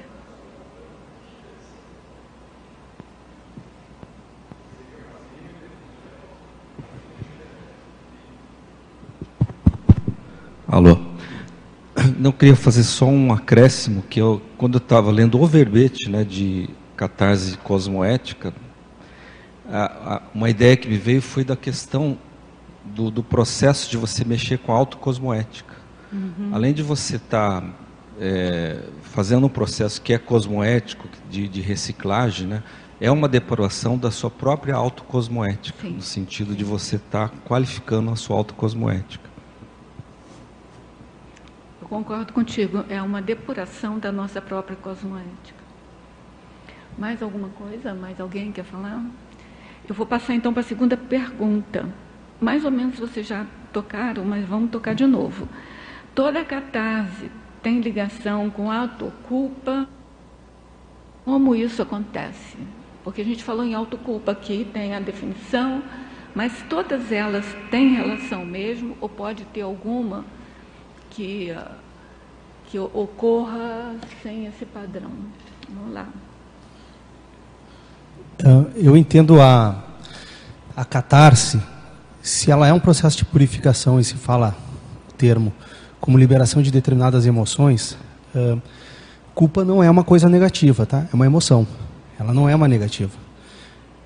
Alô. 10.66 10.98
Não 12.18 12.32
queria 12.32 12.56
fazer 12.56 12.82
só 12.82 13.06
um 13.06 13.32
acréscimo 13.32 14.02
que 14.02 14.20
eu, 14.20 14.42
quando 14.56 14.74
eu 14.74 14.82
estava 14.82 15.12
lendo 15.12 15.40
o 15.40 15.46
verbete, 15.46 16.10
né, 16.10 16.24
de 16.24 16.68
catarse 16.96 17.56
cosmoética, 17.58 18.52
a, 19.70 20.16
a, 20.16 20.22
uma 20.34 20.50
ideia 20.50 20.76
que 20.76 20.88
me 20.88 20.98
veio 20.98 21.22
foi 21.22 21.44
da 21.44 21.54
questão 21.54 22.18
do, 22.84 23.12
do 23.12 23.22
processo 23.22 23.88
de 23.88 23.96
você 23.96 24.24
mexer 24.24 24.58
com 24.58 24.72
a 24.72 24.76
autocosmoética. 24.76 25.76
Uhum. 26.12 26.50
Além 26.50 26.74
de 26.74 26.82
você 26.82 27.14
estar 27.14 27.60
tá 27.60 27.87
é, 28.20 28.82
fazendo 29.02 29.46
um 29.46 29.48
processo 29.48 30.00
que 30.02 30.12
é 30.12 30.18
cosmoético, 30.18 31.08
de, 31.30 31.48
de, 31.48 31.60
reciclagem, 31.60 32.46
né, 32.46 32.62
é 33.00 33.10
uma 33.10 33.28
depuração 33.28 33.96
da 33.96 34.10
sua 34.10 34.30
própria 34.30 34.74
autocosmoética, 34.74 35.78
Sim. 35.80 35.94
no 35.94 36.02
sentido 36.02 36.54
de 36.54 36.64
você 36.64 36.96
estar 36.96 37.28
tá 37.28 37.34
qualificando 37.46 38.10
a 38.10 38.16
sua 38.16 38.36
autocosmoética. 38.36 39.28
Eu 41.80 41.88
concordo 41.88 42.32
contigo, 42.32 42.84
é 42.88 43.00
uma 43.00 43.22
depuração 43.22 43.98
da 43.98 44.10
nossa 44.10 44.42
própria 44.42 44.76
cosmoética. 44.76 45.58
Mais 46.98 47.22
alguma 47.22 47.48
coisa? 47.50 47.94
Mais 47.94 48.20
alguém 48.20 48.50
quer 48.50 48.64
falar? 48.64 49.00
Eu 49.88 49.94
vou 49.94 50.04
passar 50.04 50.34
então 50.34 50.52
para 50.52 50.60
a 50.60 50.64
segunda 50.64 50.96
pergunta. 50.96 51.88
Mais 52.40 52.64
ou 52.64 52.70
menos 52.70 52.98
vocês 52.98 53.26
já 53.26 53.46
tocaram, 53.72 54.24
mas 54.24 54.44
vamos 54.46 54.70
tocar 54.70 54.94
de 54.94 55.06
novo. 55.06 55.48
Toda 56.14 56.44
catarse, 56.44 57.30
tem 57.62 57.80
ligação 57.80 58.50
com 58.50 58.70
autoculpa. 58.70 59.88
Como 61.24 61.54
isso 61.54 61.82
acontece? 61.82 62.56
Porque 63.04 63.20
a 63.20 63.24
gente 63.24 63.44
falou 63.44 63.64
em 63.64 63.74
autoculpa 63.74 64.32
aqui, 64.32 64.68
tem 64.72 64.94
a 64.94 65.00
definição, 65.00 65.82
mas 66.34 66.52
todas 66.68 67.12
elas 67.12 67.44
têm 67.70 67.94
relação 67.94 68.44
mesmo, 68.44 68.96
ou 69.00 69.08
pode 69.08 69.44
ter 69.46 69.62
alguma 69.62 70.24
que, 71.10 71.54
que 72.66 72.78
ocorra 72.78 73.94
sem 74.22 74.46
esse 74.46 74.64
padrão? 74.64 75.10
Vamos 75.68 75.94
lá. 75.94 76.06
Eu 78.76 78.96
entendo 78.96 79.40
a, 79.40 79.84
a 80.76 80.84
catarse, 80.84 81.60
se 82.22 82.50
ela 82.50 82.68
é 82.68 82.72
um 82.72 82.78
processo 82.80 83.16
de 83.16 83.24
purificação 83.24 83.98
e 83.98 84.04
se 84.04 84.14
fala 84.14 84.56
termo 85.16 85.52
como 86.00 86.18
liberação 86.18 86.62
de 86.62 86.70
determinadas 86.70 87.26
emoções, 87.26 87.96
uh, 88.34 88.60
culpa 89.34 89.64
não 89.64 89.82
é 89.82 89.90
uma 89.90 90.02
coisa 90.02 90.28
negativa, 90.28 90.84
tá? 90.84 91.06
É 91.12 91.14
uma 91.14 91.26
emoção. 91.26 91.66
Ela 92.18 92.34
não 92.34 92.48
é 92.48 92.54
uma 92.54 92.66
negativa. 92.66 93.12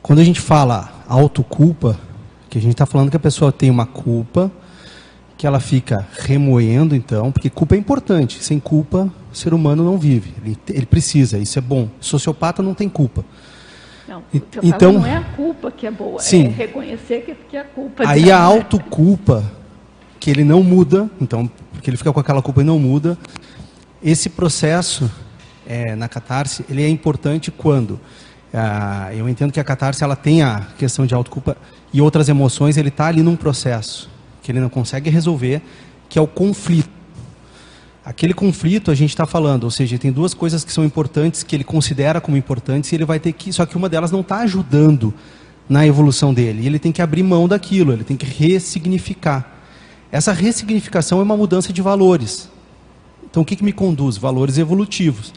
Quando 0.02 0.18
a 0.18 0.24
gente 0.24 0.40
fala 0.40 0.92
autoculpa, 1.08 1.98
que 2.50 2.58
a 2.58 2.60
gente 2.60 2.72
está 2.72 2.84
falando 2.84 3.10
que 3.10 3.16
a 3.16 3.20
pessoa 3.20 3.50
tem 3.50 3.70
uma 3.70 3.86
culpa, 3.86 4.50
que 5.38 5.46
ela 5.46 5.58
fica 5.58 6.06
remoendo, 6.18 6.94
então, 6.94 7.32
porque 7.32 7.48
culpa 7.48 7.74
é 7.74 7.78
importante. 7.78 8.44
Sem 8.44 8.60
culpa, 8.60 9.10
o 9.32 9.36
ser 9.36 9.54
humano 9.54 9.82
não 9.82 9.96
vive. 9.96 10.34
Ele, 10.44 10.58
ele 10.68 10.86
precisa, 10.86 11.38
isso 11.38 11.58
é 11.58 11.62
bom. 11.62 11.88
O 12.00 12.04
sociopata 12.04 12.62
não 12.62 12.74
tem 12.74 12.88
culpa. 12.88 13.24
Não, 14.06 14.22
então 14.62 14.92
não 14.92 15.06
é 15.06 15.16
a 15.16 15.24
culpa 15.24 15.70
que 15.70 15.86
é 15.86 15.90
boa, 15.90 16.20
sim, 16.20 16.46
é 16.46 16.48
reconhecer 16.48 17.22
que, 17.22 17.34
que 17.34 17.56
a 17.56 17.64
culpa. 17.64 18.02
Aí 18.06 18.30
a 18.30 18.38
autoculpa 18.38 19.44
que 20.22 20.30
ele 20.30 20.44
não 20.44 20.62
muda, 20.62 21.10
então, 21.20 21.50
porque 21.72 21.90
ele 21.90 21.96
fica 21.96 22.12
com 22.12 22.20
aquela 22.20 22.40
culpa 22.40 22.60
e 22.60 22.64
não 22.64 22.78
muda. 22.78 23.18
Esse 24.00 24.28
processo 24.28 25.10
é, 25.66 25.96
na 25.96 26.08
catarse, 26.08 26.64
ele 26.70 26.80
é 26.80 26.88
importante 26.88 27.50
quando 27.50 27.98
ah, 28.54 29.12
eu 29.12 29.28
entendo 29.28 29.50
que 29.50 29.58
a 29.58 29.64
catarse 29.64 30.04
ela 30.04 30.14
tem 30.14 30.40
a 30.40 30.60
questão 30.78 31.06
de 31.06 31.12
autoculpa 31.12 31.56
e 31.92 32.00
outras 32.00 32.28
emoções, 32.28 32.76
ele 32.76 32.88
está 32.88 33.06
ali 33.06 33.20
num 33.20 33.34
processo 33.34 34.08
que 34.44 34.52
ele 34.52 34.60
não 34.60 34.68
consegue 34.68 35.10
resolver, 35.10 35.60
que 36.08 36.20
é 36.20 36.22
o 36.22 36.28
conflito. 36.28 36.88
Aquele 38.04 38.32
conflito 38.32 38.92
a 38.92 38.94
gente 38.94 39.10
está 39.10 39.26
falando, 39.26 39.64
ou 39.64 39.72
seja, 39.72 39.98
tem 39.98 40.12
duas 40.12 40.34
coisas 40.34 40.64
que 40.64 40.72
são 40.72 40.84
importantes 40.84 41.42
que 41.42 41.56
ele 41.56 41.64
considera 41.64 42.20
como 42.20 42.36
importantes 42.36 42.92
e 42.92 42.94
ele 42.94 43.04
vai 43.04 43.18
ter 43.18 43.32
que, 43.32 43.52
só 43.52 43.66
que 43.66 43.76
uma 43.76 43.88
delas 43.88 44.12
não 44.12 44.20
está 44.20 44.38
ajudando 44.38 45.12
na 45.68 45.84
evolução 45.84 46.32
dele. 46.32 46.62
E 46.62 46.66
ele 46.68 46.78
tem 46.78 46.92
que 46.92 47.02
abrir 47.02 47.24
mão 47.24 47.48
daquilo, 47.48 47.92
ele 47.92 48.04
tem 48.04 48.16
que 48.16 48.24
ressignificar. 48.24 49.51
Essa 50.12 50.32
ressignificação 50.32 51.20
é 51.20 51.22
uma 51.22 51.36
mudança 51.36 51.72
de 51.72 51.80
valores. 51.80 52.50
Então, 53.24 53.42
o 53.42 53.46
que, 53.46 53.56
que 53.56 53.64
me 53.64 53.72
conduz? 53.72 54.18
Valores 54.18 54.58
evolutivos. 54.58 55.32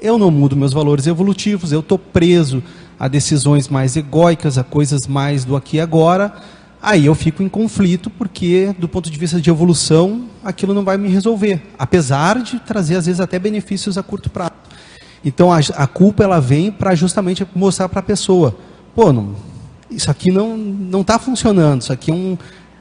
eu 0.00 0.18
não 0.18 0.30
mudo 0.30 0.54
meus 0.54 0.72
valores 0.72 1.06
evolutivos, 1.06 1.72
eu 1.72 1.80
estou 1.80 1.98
preso 1.98 2.62
a 3.00 3.08
decisões 3.08 3.68
mais 3.68 3.96
egóicas, 3.96 4.58
a 4.58 4.62
coisas 4.62 5.06
mais 5.06 5.44
do 5.44 5.56
aqui 5.56 5.78
e 5.78 5.80
agora, 5.80 6.34
aí 6.80 7.06
eu 7.06 7.14
fico 7.14 7.42
em 7.42 7.48
conflito, 7.48 8.10
porque 8.10 8.74
do 8.78 8.88
ponto 8.88 9.10
de 9.10 9.18
vista 9.18 9.40
de 9.40 9.50
evolução, 9.50 10.26
aquilo 10.44 10.74
não 10.74 10.84
vai 10.84 10.96
me 10.96 11.08
resolver, 11.08 11.60
apesar 11.78 12.40
de 12.42 12.60
trazer 12.60 12.96
às 12.96 13.06
vezes 13.06 13.20
até 13.20 13.38
benefícios 13.38 13.98
a 13.98 14.02
curto 14.02 14.30
prazo. 14.30 14.52
Então 15.24 15.52
a, 15.52 15.58
a 15.74 15.86
culpa 15.86 16.22
ela 16.22 16.40
vem 16.40 16.70
para 16.70 16.94
justamente 16.94 17.46
mostrar 17.54 17.88
para 17.88 18.00
a 18.00 18.02
pessoa, 18.02 18.56
pô, 18.94 19.12
não, 19.12 19.34
isso 19.90 20.10
aqui 20.10 20.30
não 20.30 20.56
não 20.56 21.00
está 21.00 21.18
funcionando, 21.18 21.82
isso 21.82 21.92
aqui 21.92 22.10
é 22.10 22.14
um 22.14 22.38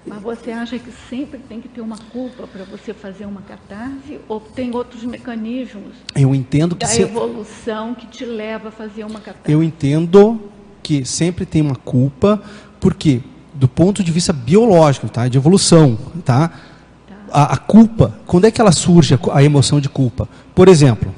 mas 0.07 0.21
você 0.21 0.51
acha 0.51 0.79
que 0.79 0.91
sempre 1.09 1.39
tem 1.39 1.59
que 1.59 1.67
ter 1.67 1.81
uma 1.81 1.97
culpa 1.97 2.47
para 2.47 2.63
você 2.63 2.93
fazer 2.93 3.25
uma 3.25 3.41
catarse? 3.41 4.19
Ou 4.27 4.39
tem 4.39 4.73
outros 4.73 5.03
mecanismos 5.03 5.95
eu 6.15 6.33
entendo 6.33 6.75
que 6.75 6.85
da 6.85 6.87
se... 6.87 7.01
evolução 7.01 7.93
que 7.93 8.07
te 8.07 8.25
leva 8.25 8.69
a 8.69 8.71
fazer 8.71 9.03
uma 9.03 9.19
catarse? 9.19 9.51
Eu 9.51 9.61
entendo 9.61 10.39
que 10.81 11.03
sempre 11.03 11.45
tem 11.45 11.61
uma 11.61 11.75
culpa, 11.75 12.41
porque 12.79 13.21
do 13.53 13.67
ponto 13.67 14.03
de 14.03 14.11
vista 14.11 14.31
biológico, 14.31 15.09
tá? 15.09 15.27
de 15.27 15.37
evolução, 15.37 15.97
tá? 16.23 16.47
tá. 16.47 17.15
A, 17.31 17.53
a 17.53 17.57
culpa, 17.57 18.17
quando 18.25 18.45
é 18.45 18.51
que 18.51 18.61
ela 18.61 18.71
surge, 18.71 19.19
a 19.33 19.43
emoção 19.43 19.81
de 19.81 19.89
culpa? 19.89 20.29
Por 20.55 20.69
exemplo, 20.69 21.13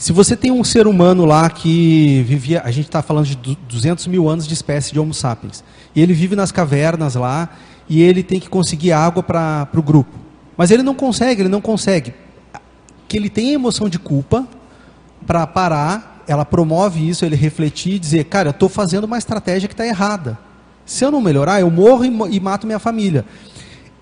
se 0.00 0.12
você 0.12 0.34
tem 0.34 0.50
um 0.50 0.64
ser 0.64 0.86
humano 0.86 1.26
lá 1.26 1.48
que 1.50 2.22
vivia, 2.26 2.62
a 2.64 2.70
gente 2.70 2.86
está 2.86 3.02
falando 3.02 3.26
de 3.26 3.56
200 3.68 4.06
mil 4.06 4.28
anos 4.28 4.46
de 4.46 4.54
espécie 4.54 4.92
de 4.92 4.98
Homo 4.98 5.12
sapiens, 5.12 5.62
e 5.94 6.00
ele 6.00 6.14
vive 6.14 6.34
nas 6.34 6.50
cavernas 6.50 7.14
lá, 7.14 7.50
e 7.90 8.00
ele 8.00 8.22
tem 8.22 8.38
que 8.38 8.48
conseguir 8.48 8.92
água 8.92 9.20
para 9.20 9.68
o 9.76 9.82
grupo. 9.82 10.16
Mas 10.56 10.70
ele 10.70 10.84
não 10.84 10.94
consegue, 10.94 11.42
ele 11.42 11.48
não 11.48 11.60
consegue. 11.60 12.14
Que 13.08 13.16
ele 13.16 13.28
tem 13.28 13.50
a 13.50 13.54
emoção 13.54 13.88
de 13.88 13.98
culpa 13.98 14.46
para 15.26 15.44
parar, 15.44 16.22
ela 16.28 16.44
promove 16.44 17.06
isso, 17.06 17.24
ele 17.24 17.34
refletir 17.34 17.94
e 17.94 17.98
dizer, 17.98 18.24
cara, 18.26 18.50
eu 18.50 18.52
estou 18.52 18.68
fazendo 18.68 19.04
uma 19.04 19.18
estratégia 19.18 19.66
que 19.66 19.74
está 19.74 19.84
errada. 19.84 20.38
Se 20.86 21.04
eu 21.04 21.10
não 21.10 21.20
melhorar, 21.20 21.60
eu 21.60 21.68
morro 21.68 22.04
e, 22.04 22.36
e 22.36 22.38
mato 22.38 22.64
minha 22.64 22.78
família. 22.78 23.24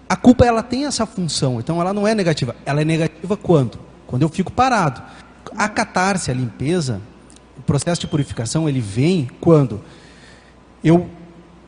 A 0.07 0.17
culpa 0.17 0.45
ela 0.45 0.63
tem 0.63 0.85
essa 0.85 1.07
função, 1.07 1.59
então 1.59 1.81
ela 1.81 1.95
não 1.95 2.07
é 2.07 2.15
negativa. 2.15 2.55
Ela 2.67 2.83
é 2.83 2.85
negativa 2.85 3.39
quando? 3.39 3.79
Quando 4.07 4.21
eu 4.21 4.29
fico 4.29 4.53
parado. 4.53 5.03
A 5.57 5.67
catarse, 5.67 6.31
a 6.31 6.35
limpeza, 6.35 7.01
o 7.57 7.63
processo 7.63 8.03
de 8.03 8.07
purificação, 8.07 8.69
ele 8.69 8.81
vem 8.81 9.31
quando 9.41 9.81
eu 10.85 11.09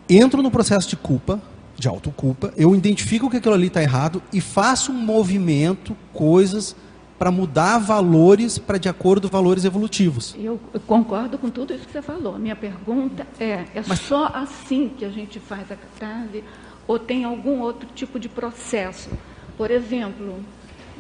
entro 0.08 0.42
no 0.42 0.50
processo 0.50 0.86
de 0.88 0.96
culpa, 0.96 1.40
de 1.80 1.88
autoculpa, 1.88 2.52
eu 2.56 2.74
identifico 2.74 3.28
que 3.28 3.38
aquilo 3.38 3.54
ali 3.54 3.66
está 3.66 3.82
errado 3.82 4.22
e 4.32 4.40
faço 4.40 4.92
um 4.92 5.00
movimento, 5.00 5.96
coisas 6.12 6.76
para 7.18 7.30
mudar 7.30 7.76
valores 7.78 8.56
para 8.56 8.78
de 8.78 8.88
acordo 8.88 9.28
com 9.28 9.36
valores 9.36 9.66
evolutivos. 9.66 10.34
Eu 10.38 10.58
concordo 10.86 11.36
com 11.36 11.50
tudo 11.50 11.74
isso 11.74 11.86
que 11.86 11.92
você 11.92 12.00
falou. 12.00 12.38
Minha 12.38 12.56
pergunta 12.56 13.26
é: 13.38 13.66
é 13.74 13.82
Mas, 13.86 13.98
só 14.00 14.26
assim 14.28 14.88
que 14.88 15.04
a 15.04 15.10
gente 15.10 15.38
faz 15.38 15.70
a 15.70 15.76
catarse 15.76 16.42
ou 16.88 16.98
tem 16.98 17.24
algum 17.24 17.60
outro 17.60 17.88
tipo 17.94 18.18
de 18.18 18.26
processo? 18.26 19.10
Por 19.58 19.70
exemplo, 19.70 20.42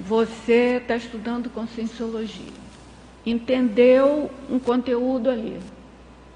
você 0.06 0.78
está 0.82 0.94
estudando 0.96 1.48
conscienciologia, 1.48 2.52
entendeu 3.24 4.30
um 4.50 4.58
conteúdo 4.58 5.30
ali. 5.30 5.58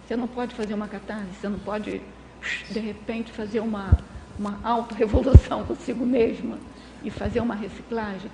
Você 0.07 0.17
não 0.17 0.27
pode 0.27 0.55
fazer 0.55 0.73
uma 0.73 0.89
catarse, 0.89 1.29
você 1.39 1.49
não 1.49 1.59
pode, 1.59 2.01
de 2.71 2.79
repente, 2.79 3.33
fazer 3.33 3.61
uma 3.61 3.99
uma 4.39 4.59
auto-revolução 4.63 5.65
consigo 5.67 6.05
mesma 6.05 6.59
e 7.03 7.11
fazer 7.11 7.41
uma 7.41 7.55
reciclagem, 7.55 8.31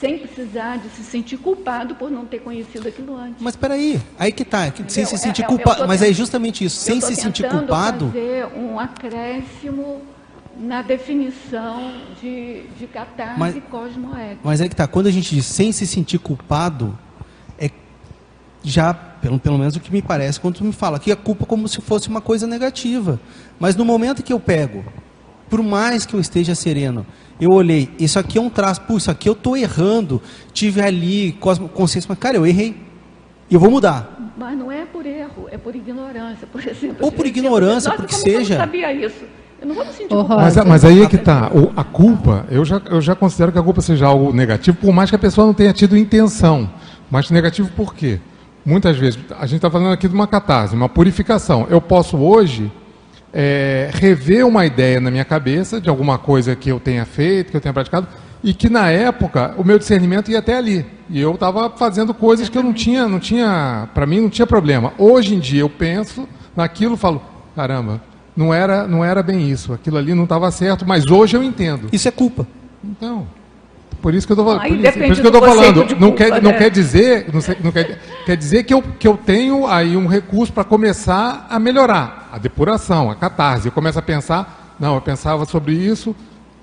sem 0.00 0.18
precisar 0.18 0.78
de 0.78 0.88
se 0.90 1.02
sentir 1.02 1.36
culpado 1.36 1.94
por 1.94 2.10
não 2.10 2.24
ter 2.24 2.40
conhecido 2.40 2.88
aquilo 2.88 3.16
antes. 3.16 3.40
Mas 3.40 3.54
espera 3.54 3.74
aí, 3.74 4.00
aí 4.18 4.32
que 4.32 4.42
está, 4.42 4.72
sem 4.88 5.04
se 5.04 5.18
sentir 5.18 5.42
é, 5.42 5.44
é 5.44 5.48
culpado, 5.48 5.86
mas 5.86 6.02
é 6.02 6.12
justamente 6.12 6.64
isso, 6.64 6.76
sem 6.76 7.00
se 7.00 7.14
sentir 7.14 7.48
culpado... 7.48 8.06
fazer 8.06 8.46
um 8.56 8.78
acréscimo 8.78 10.02
na 10.58 10.82
definição 10.82 11.92
de, 12.20 12.64
de 12.78 12.86
catarse 12.86 13.38
mas, 13.38 13.54
cosmoética. 13.70 14.40
Mas 14.42 14.60
é 14.60 14.68
que 14.68 14.74
está, 14.74 14.86
quando 14.86 15.06
a 15.06 15.10
gente 15.10 15.34
diz 15.34 15.46
sem 15.46 15.72
se 15.72 15.86
sentir 15.86 16.18
culpado, 16.18 16.98
é 17.58 17.70
já, 18.62 18.92
pelo, 18.92 19.38
pelo 19.38 19.58
menos 19.58 19.76
o 19.76 19.80
que 19.80 19.92
me 19.92 20.02
parece, 20.02 20.38
quando 20.38 20.56
tu 20.56 20.64
me 20.64 20.72
fala 20.72 20.98
que 20.98 21.10
a 21.10 21.16
culpa 21.16 21.44
é 21.44 21.46
como 21.46 21.66
se 21.68 21.80
fosse 21.80 22.08
uma 22.08 22.20
coisa 22.20 22.46
negativa. 22.46 23.18
Mas 23.58 23.74
no 23.76 23.84
momento 23.84 24.22
que 24.22 24.32
eu 24.32 24.40
pego 24.40 24.84
por 25.52 25.62
mais 25.62 26.06
que 26.06 26.14
eu 26.14 26.20
esteja 26.20 26.54
sereno, 26.54 27.04
eu 27.38 27.50
olhei, 27.50 27.90
isso 27.98 28.18
aqui 28.18 28.38
é 28.38 28.40
um 28.40 28.48
traço, 28.48 28.80
pô, 28.80 28.96
isso 28.96 29.10
aqui 29.10 29.28
eu 29.28 29.34
estou 29.34 29.54
errando, 29.54 30.22
tive 30.50 30.80
ali 30.80 31.32
consciência, 31.74 32.08
mas 32.08 32.18
cara, 32.18 32.38
eu 32.38 32.46
errei, 32.46 32.74
e 33.50 33.54
eu 33.54 33.60
vou 33.60 33.70
mudar. 33.70 34.32
Mas 34.34 34.58
não 34.58 34.72
é 34.72 34.86
por 34.86 35.04
erro, 35.04 35.48
é 35.50 35.58
por 35.58 35.76
ignorância, 35.76 36.48
por 36.50 36.66
exemplo. 36.66 36.96
Ou 37.02 37.12
por 37.12 37.26
ignorância, 37.26 37.90
Nossa, 37.90 38.02
porque 38.02 38.14
seja. 38.14 38.54
Eu 38.54 38.58
não 38.60 38.64
sabia 38.64 38.94
isso. 38.94 39.24
Eu 39.60 39.68
não 39.68 39.74
vou 39.74 39.84
me 39.84 39.92
sentir 39.92 40.14
oh, 40.14 40.24
mas, 40.26 40.56
mas, 40.56 40.84
aí 40.86 41.02
é 41.02 41.06
que 41.06 41.16
está. 41.16 41.50
A 41.76 41.84
culpa, 41.84 42.46
eu 42.50 42.64
já, 42.64 42.80
eu 42.90 43.02
já 43.02 43.14
considero 43.14 43.52
que 43.52 43.58
a 43.58 43.62
culpa 43.62 43.82
seja 43.82 44.06
algo 44.06 44.32
negativo, 44.32 44.78
por 44.78 44.90
mais 44.94 45.10
que 45.10 45.16
a 45.16 45.18
pessoa 45.18 45.46
não 45.46 45.52
tenha 45.52 45.74
tido 45.74 45.98
intenção. 45.98 46.70
Mas 47.10 47.30
negativo 47.30 47.68
por 47.76 47.94
quê? 47.94 48.18
Muitas 48.64 48.96
vezes, 48.96 49.20
a 49.38 49.44
gente 49.44 49.56
está 49.56 49.70
falando 49.70 49.92
aqui 49.92 50.08
de 50.08 50.14
uma 50.14 50.26
catarse, 50.26 50.74
uma 50.74 50.88
purificação. 50.88 51.66
Eu 51.68 51.78
posso 51.78 52.16
hoje 52.16 52.72
é, 53.32 53.90
rever 53.92 54.46
uma 54.46 54.66
ideia 54.66 55.00
na 55.00 55.10
minha 55.10 55.24
cabeça 55.24 55.80
de 55.80 55.88
alguma 55.88 56.18
coisa 56.18 56.54
que 56.54 56.68
eu 56.68 56.78
tenha 56.78 57.04
feito, 57.04 57.50
que 57.50 57.56
eu 57.56 57.60
tenha 57.60 57.72
praticado, 57.72 58.06
e 58.42 58.52
que 58.52 58.68
na 58.68 58.90
época 58.90 59.54
o 59.56 59.64
meu 59.64 59.78
discernimento 59.78 60.30
ia 60.30 60.40
até 60.40 60.56
ali. 60.56 60.84
E 61.08 61.20
eu 61.20 61.34
estava 61.34 61.70
fazendo 61.70 62.12
coisas 62.12 62.48
que 62.48 62.58
eu 62.58 62.62
não 62.62 62.72
tinha, 62.72 63.08
não 63.08 63.18
tinha, 63.18 63.88
para 63.94 64.06
mim 64.06 64.20
não 64.20 64.30
tinha 64.30 64.46
problema. 64.46 64.92
Hoje 64.98 65.34
em 65.34 65.38
dia 65.38 65.60
eu 65.60 65.70
penso 65.70 66.28
naquilo, 66.56 66.96
falo, 66.96 67.22
caramba, 67.54 68.02
não 68.36 68.52
era, 68.52 68.86
não 68.86 69.04
era 69.04 69.22
bem 69.22 69.50
isso, 69.50 69.72
aquilo 69.72 69.98
ali 69.98 70.14
não 70.14 70.24
estava 70.24 70.50
certo, 70.50 70.86
mas 70.86 71.06
hoje 71.06 71.36
eu 71.36 71.42
entendo. 71.42 71.88
Isso 71.92 72.08
é 72.08 72.10
culpa. 72.10 72.46
Então, 72.84 73.26
por 74.02 74.12
isso 74.12 74.26
que 74.26 74.32
eu 74.32 74.34
estou 74.34 74.44
falando. 74.44 74.62
Por, 74.62 74.92
por 74.92 75.12
isso 75.12 75.20
que 75.20 75.26
eu 75.26 75.32
estou 75.32 75.40
falando. 75.40 75.86
Culpa, 75.86 76.00
não, 76.00 76.12
quer, 76.12 76.30
né? 76.32 76.40
não 76.40 76.52
quer 76.52 76.70
dizer, 76.70 77.26
não, 77.32 77.40
sei, 77.40 77.56
não 77.62 77.70
quer, 77.70 78.00
quer 78.26 78.36
dizer 78.36 78.64
que 78.64 78.74
eu, 78.74 78.82
que 78.82 79.06
eu 79.06 79.16
tenho 79.16 79.66
aí 79.66 79.96
um 79.96 80.08
recurso 80.08 80.52
para 80.52 80.64
começar 80.64 81.46
a 81.48 81.58
melhorar 81.60 82.28
a 82.32 82.36
depuração, 82.36 83.10
a 83.10 83.14
catarse. 83.14 83.66
Eu 83.66 83.72
começo 83.72 83.98
a 83.98 84.02
pensar, 84.02 84.74
não, 84.78 84.96
eu 84.96 85.00
pensava 85.00 85.44
sobre 85.44 85.72
isso 85.72 86.14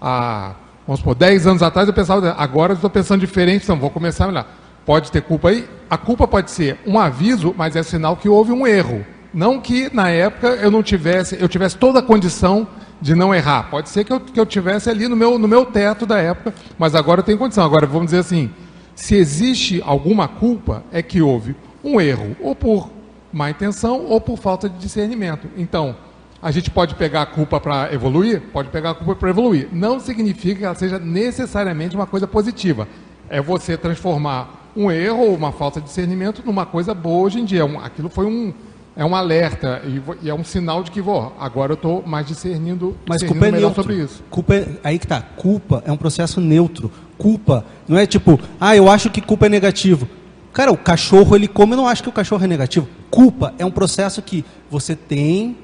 há, 0.02 0.52
vamos 0.86 1.00
supor, 1.00 1.16
10 1.16 1.48
anos 1.48 1.64
atrás 1.64 1.88
eu 1.88 1.94
pensava, 1.94 2.36
agora 2.38 2.74
eu 2.74 2.76
estou 2.76 2.90
pensando 2.90 3.22
diferente, 3.22 3.64
então 3.64 3.78
vou 3.78 3.90
começar 3.90 4.26
a 4.26 4.28
melhorar. 4.28 4.58
Pode 4.86 5.12
ter 5.12 5.22
culpa 5.22 5.50
aí? 5.50 5.68
A 5.90 5.98
culpa 5.98 6.28
pode 6.28 6.52
ser 6.52 6.78
um 6.86 7.00
aviso, 7.00 7.56
mas 7.58 7.76
é 7.76 7.84
sinal 7.84 8.18
que 8.18 8.28
houve 8.28 8.52
um 8.52 8.68
erro. 8.68 9.06
Não 9.34 9.60
que 9.60 9.94
na 9.94 10.10
época 10.10 10.48
eu 10.48 10.72
não 10.72 10.82
tivesse, 10.82 11.40
eu 11.40 11.48
tivesse 11.48 11.78
toda 11.78 12.00
a 12.00 12.02
condição 12.02 12.68
de 13.02 13.16
não 13.16 13.34
errar. 13.34 13.70
Pode 13.70 13.90
ser 13.90 14.04
que 14.04 14.12
eu, 14.12 14.20
que 14.20 14.40
eu 14.40 14.46
tivesse 14.46 14.90
ali 14.90 15.08
no 15.08 15.16
meu, 15.16 15.38
no 15.38 15.48
meu 15.48 15.66
teto 15.66 16.06
da 16.06 16.20
época, 16.20 16.54
mas 16.78 16.96
agora 16.96 17.22
eu 17.22 17.24
tenho 17.24 17.38
condição. 17.38 17.64
Agora, 17.64 17.86
vamos 17.86 18.06
dizer 18.06 18.20
assim, 18.20 18.50
se 18.96 19.16
existe 19.16 19.82
alguma 19.86 20.28
culpa, 20.28 20.84
é 20.92 21.02
que 21.02 21.22
houve 21.22 21.56
um 21.84 22.02
erro, 22.02 22.36
ou 22.42 22.56
por 22.56 22.90
má 23.32 23.50
intenção 23.50 24.06
ou 24.06 24.20
por 24.20 24.38
falta 24.38 24.68
de 24.68 24.78
discernimento. 24.78 25.48
Então, 25.56 25.96
a 26.42 26.52
gente 26.52 26.72
pode 26.72 26.96
pegar 26.96 27.22
a 27.22 27.26
culpa 27.26 27.60
para 27.60 27.94
evoluir? 27.94 28.42
Pode 28.52 28.70
pegar 28.70 28.92
a 28.92 28.96
culpa 28.96 29.16
para 29.16 29.30
evoluir. 29.30 29.70
Não 29.72 30.00
significa 30.00 30.60
que 30.60 30.66
ela 30.66 30.76
seja 30.76 30.98
necessariamente 30.98 31.96
uma 31.96 32.08
coisa 32.08 32.28
positiva. 32.28 32.88
É 33.30 33.42
você 33.42 33.78
transformar 33.78 34.72
um 34.76 34.90
erro 34.90 35.20
ou 35.20 35.36
uma 35.36 35.52
falta 35.52 35.80
de 35.80 35.88
discernimento 35.88 36.42
numa 36.46 36.66
coisa 36.66 36.94
boa 36.94 37.26
hoje 37.26 37.40
em 37.40 37.46
dia. 37.46 37.64
Aquilo 37.84 38.10
foi 38.10 38.26
um, 38.26 38.54
é 39.00 39.06
um 39.06 39.16
alerta 39.16 39.82
e, 39.86 40.26
e, 40.26 40.30
é 40.30 40.34
um 40.34 40.44
sinal 40.44 40.84
de 40.84 40.92
que 40.92 41.02
vou, 41.02 41.34
agora 41.40 41.72
eu 41.72 41.76
estou 41.76 42.04
mais 42.06 42.28
discernindo, 42.28 42.98
Mas 43.08 43.22
discernindo 43.22 43.46
culpa 43.46 43.48
é 43.48 43.60
neutro. 43.62 43.82
sobre 43.82 43.96
isso. 43.96 44.24
Culpa 44.30 44.56
é, 44.56 44.68
aí 44.84 45.00
que 45.00 45.08
tá. 45.08 45.22
Culpa 45.22 45.82
é 45.86 45.92
um 45.92 45.96
processo 45.96 46.42
neutro. 46.42 46.92
Culpa 47.18 47.64
não 47.88 47.98
é 47.98 48.06
tipo, 48.06 48.38
ah, 48.60 48.76
eu 48.76 48.92
acho 48.92 49.10
que 49.10 49.22
culpa 49.22 49.46
é 49.46 49.50
negativo. 49.50 50.06
Cara, 50.52 50.70
o 50.70 50.78
cachorro 50.78 51.34
ele 51.34 51.48
come, 51.48 51.74
eu 51.74 51.78
não 51.78 51.88
acho 51.88 52.04
que 52.04 52.10
o 52.10 52.12
cachorro 52.12 52.44
é 52.44 52.48
negativo. 52.48 52.90
Culpa 53.10 53.54
é 53.58 53.66
um 53.66 53.72
processo 53.72 54.22
que 54.22 54.44
você 54.70 54.98
tem 54.98 55.56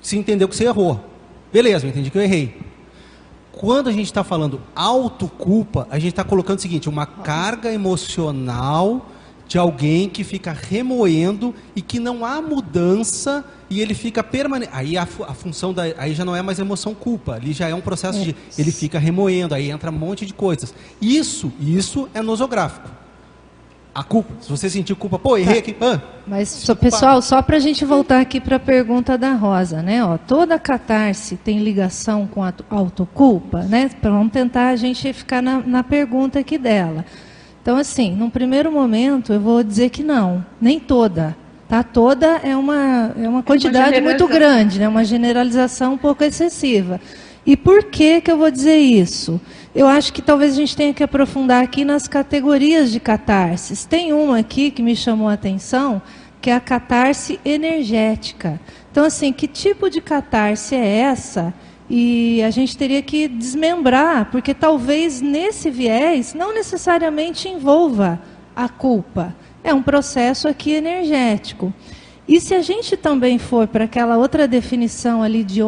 se 0.00 0.16
entendeu 0.16 0.46
que 0.46 0.54
você 0.54 0.66
errou. 0.66 1.00
Beleza, 1.52 1.84
eu 1.84 1.90
entendi 1.90 2.10
que 2.12 2.18
eu 2.18 2.22
errei. 2.22 2.60
Quando 3.50 3.88
a 3.88 3.92
gente 3.92 4.06
está 4.06 4.22
falando 4.22 4.60
autoculpa, 4.72 5.88
a 5.90 5.98
gente 5.98 6.10
está 6.10 6.22
colocando 6.22 6.58
o 6.58 6.62
seguinte, 6.62 6.88
uma 6.88 7.06
carga 7.06 7.72
emocional 7.72 9.04
de 9.48 9.58
alguém 9.58 10.08
que 10.08 10.24
fica 10.24 10.52
remoendo 10.52 11.54
e 11.74 11.80
que 11.80 12.00
não 12.00 12.24
há 12.24 12.42
mudança 12.42 13.44
e 13.70 13.80
ele 13.80 13.94
fica 13.94 14.22
permanente. 14.22 14.70
Aí 14.74 14.96
a, 14.96 15.02
a, 15.02 15.34
função 15.34 15.72
da, 15.72 15.82
aí 15.98 16.14
já 16.14 16.24
não 16.24 16.34
é 16.34 16.42
mais 16.42 16.58
emoção 16.58 16.94
culpa, 16.94 17.34
ali 17.34 17.52
já 17.52 17.68
é 17.68 17.74
um 17.74 17.80
processo 17.80 18.20
de 18.20 18.34
ele 18.58 18.72
fica 18.72 18.98
remoendo, 18.98 19.54
aí 19.54 19.70
entra 19.70 19.90
um 19.90 19.94
monte 19.94 20.26
de 20.26 20.34
coisas. 20.34 20.74
Isso, 21.00 21.52
isso 21.60 22.08
é 22.12 22.20
nosográfico. 22.20 22.88
A 23.94 24.02
culpa, 24.02 24.34
se 24.42 24.50
você 24.50 24.68
sentir 24.68 24.94
culpa, 24.94 25.18
pô, 25.18 25.38
errei 25.38 25.60
aqui. 25.60 25.74
Ah, 25.80 25.98
Mas, 26.26 26.50
só, 26.50 26.74
pessoal, 26.74 27.22
só 27.22 27.40
para 27.40 27.56
a 27.56 27.60
gente 27.60 27.82
voltar 27.82 28.20
aqui 28.20 28.38
para 28.38 28.56
a 28.56 28.60
pergunta 28.60 29.16
da 29.16 29.32
Rosa, 29.32 29.80
né? 29.80 30.04
Ó, 30.04 30.18
toda 30.18 30.58
catarse 30.58 31.34
tem 31.36 31.60
ligação 31.60 32.26
com 32.26 32.44
a 32.44 32.52
autoculpa, 32.68 33.62
né? 33.62 33.90
Vamos 34.02 34.32
tentar 34.32 34.68
a 34.68 34.76
gente 34.76 35.10
ficar 35.14 35.40
na, 35.40 35.60
na 35.60 35.82
pergunta 35.82 36.40
aqui 36.40 36.58
dela. 36.58 37.06
Então, 37.66 37.78
assim, 37.78 38.12
num 38.12 38.30
primeiro 38.30 38.70
momento, 38.70 39.32
eu 39.32 39.40
vou 39.40 39.60
dizer 39.60 39.90
que 39.90 40.04
não, 40.04 40.46
nem 40.60 40.78
toda. 40.78 41.36
Tá? 41.68 41.82
Toda 41.82 42.36
é 42.44 42.56
uma, 42.56 43.12
é 43.20 43.28
uma 43.28 43.42
quantidade 43.42 43.96
é 43.96 43.98
uma 43.98 44.10
muito 44.10 44.28
grande, 44.28 44.78
né? 44.78 44.86
uma 44.86 45.04
generalização 45.04 45.94
um 45.94 45.98
pouco 45.98 46.22
excessiva. 46.22 47.00
E 47.44 47.56
por 47.56 47.82
que, 47.82 48.20
que 48.20 48.30
eu 48.30 48.38
vou 48.38 48.52
dizer 48.52 48.76
isso? 48.76 49.40
Eu 49.74 49.88
acho 49.88 50.12
que 50.12 50.22
talvez 50.22 50.52
a 50.52 50.56
gente 50.56 50.76
tenha 50.76 50.94
que 50.94 51.02
aprofundar 51.02 51.64
aqui 51.64 51.84
nas 51.84 52.06
categorias 52.06 52.92
de 52.92 53.00
catarses. 53.00 53.84
Tem 53.84 54.12
uma 54.12 54.38
aqui 54.38 54.70
que 54.70 54.80
me 54.80 54.94
chamou 54.94 55.28
a 55.28 55.32
atenção, 55.32 56.00
que 56.40 56.50
é 56.50 56.54
a 56.54 56.60
catarse 56.60 57.40
energética. 57.44 58.60
Então, 58.92 59.04
assim, 59.04 59.32
que 59.32 59.48
tipo 59.48 59.90
de 59.90 60.00
catarse 60.00 60.76
é 60.76 60.98
essa? 60.98 61.52
E 61.88 62.42
a 62.42 62.50
gente 62.50 62.76
teria 62.76 63.00
que 63.00 63.28
desmembrar, 63.28 64.30
porque 64.30 64.52
talvez 64.52 65.20
nesse 65.20 65.70
viés 65.70 66.34
não 66.34 66.52
necessariamente 66.52 67.48
envolva 67.48 68.20
a 68.54 68.68
culpa. 68.68 69.34
É 69.62 69.72
um 69.72 69.82
processo 69.82 70.48
aqui 70.48 70.72
energético. 70.72 71.72
E 72.28 72.40
se 72.40 72.54
a 72.54 72.62
gente 72.62 72.96
também 72.96 73.38
for 73.38 73.68
para 73.68 73.84
aquela 73.84 74.16
outra 74.16 74.48
definição 74.48 75.22
ali 75.22 75.44
de 75.44 75.62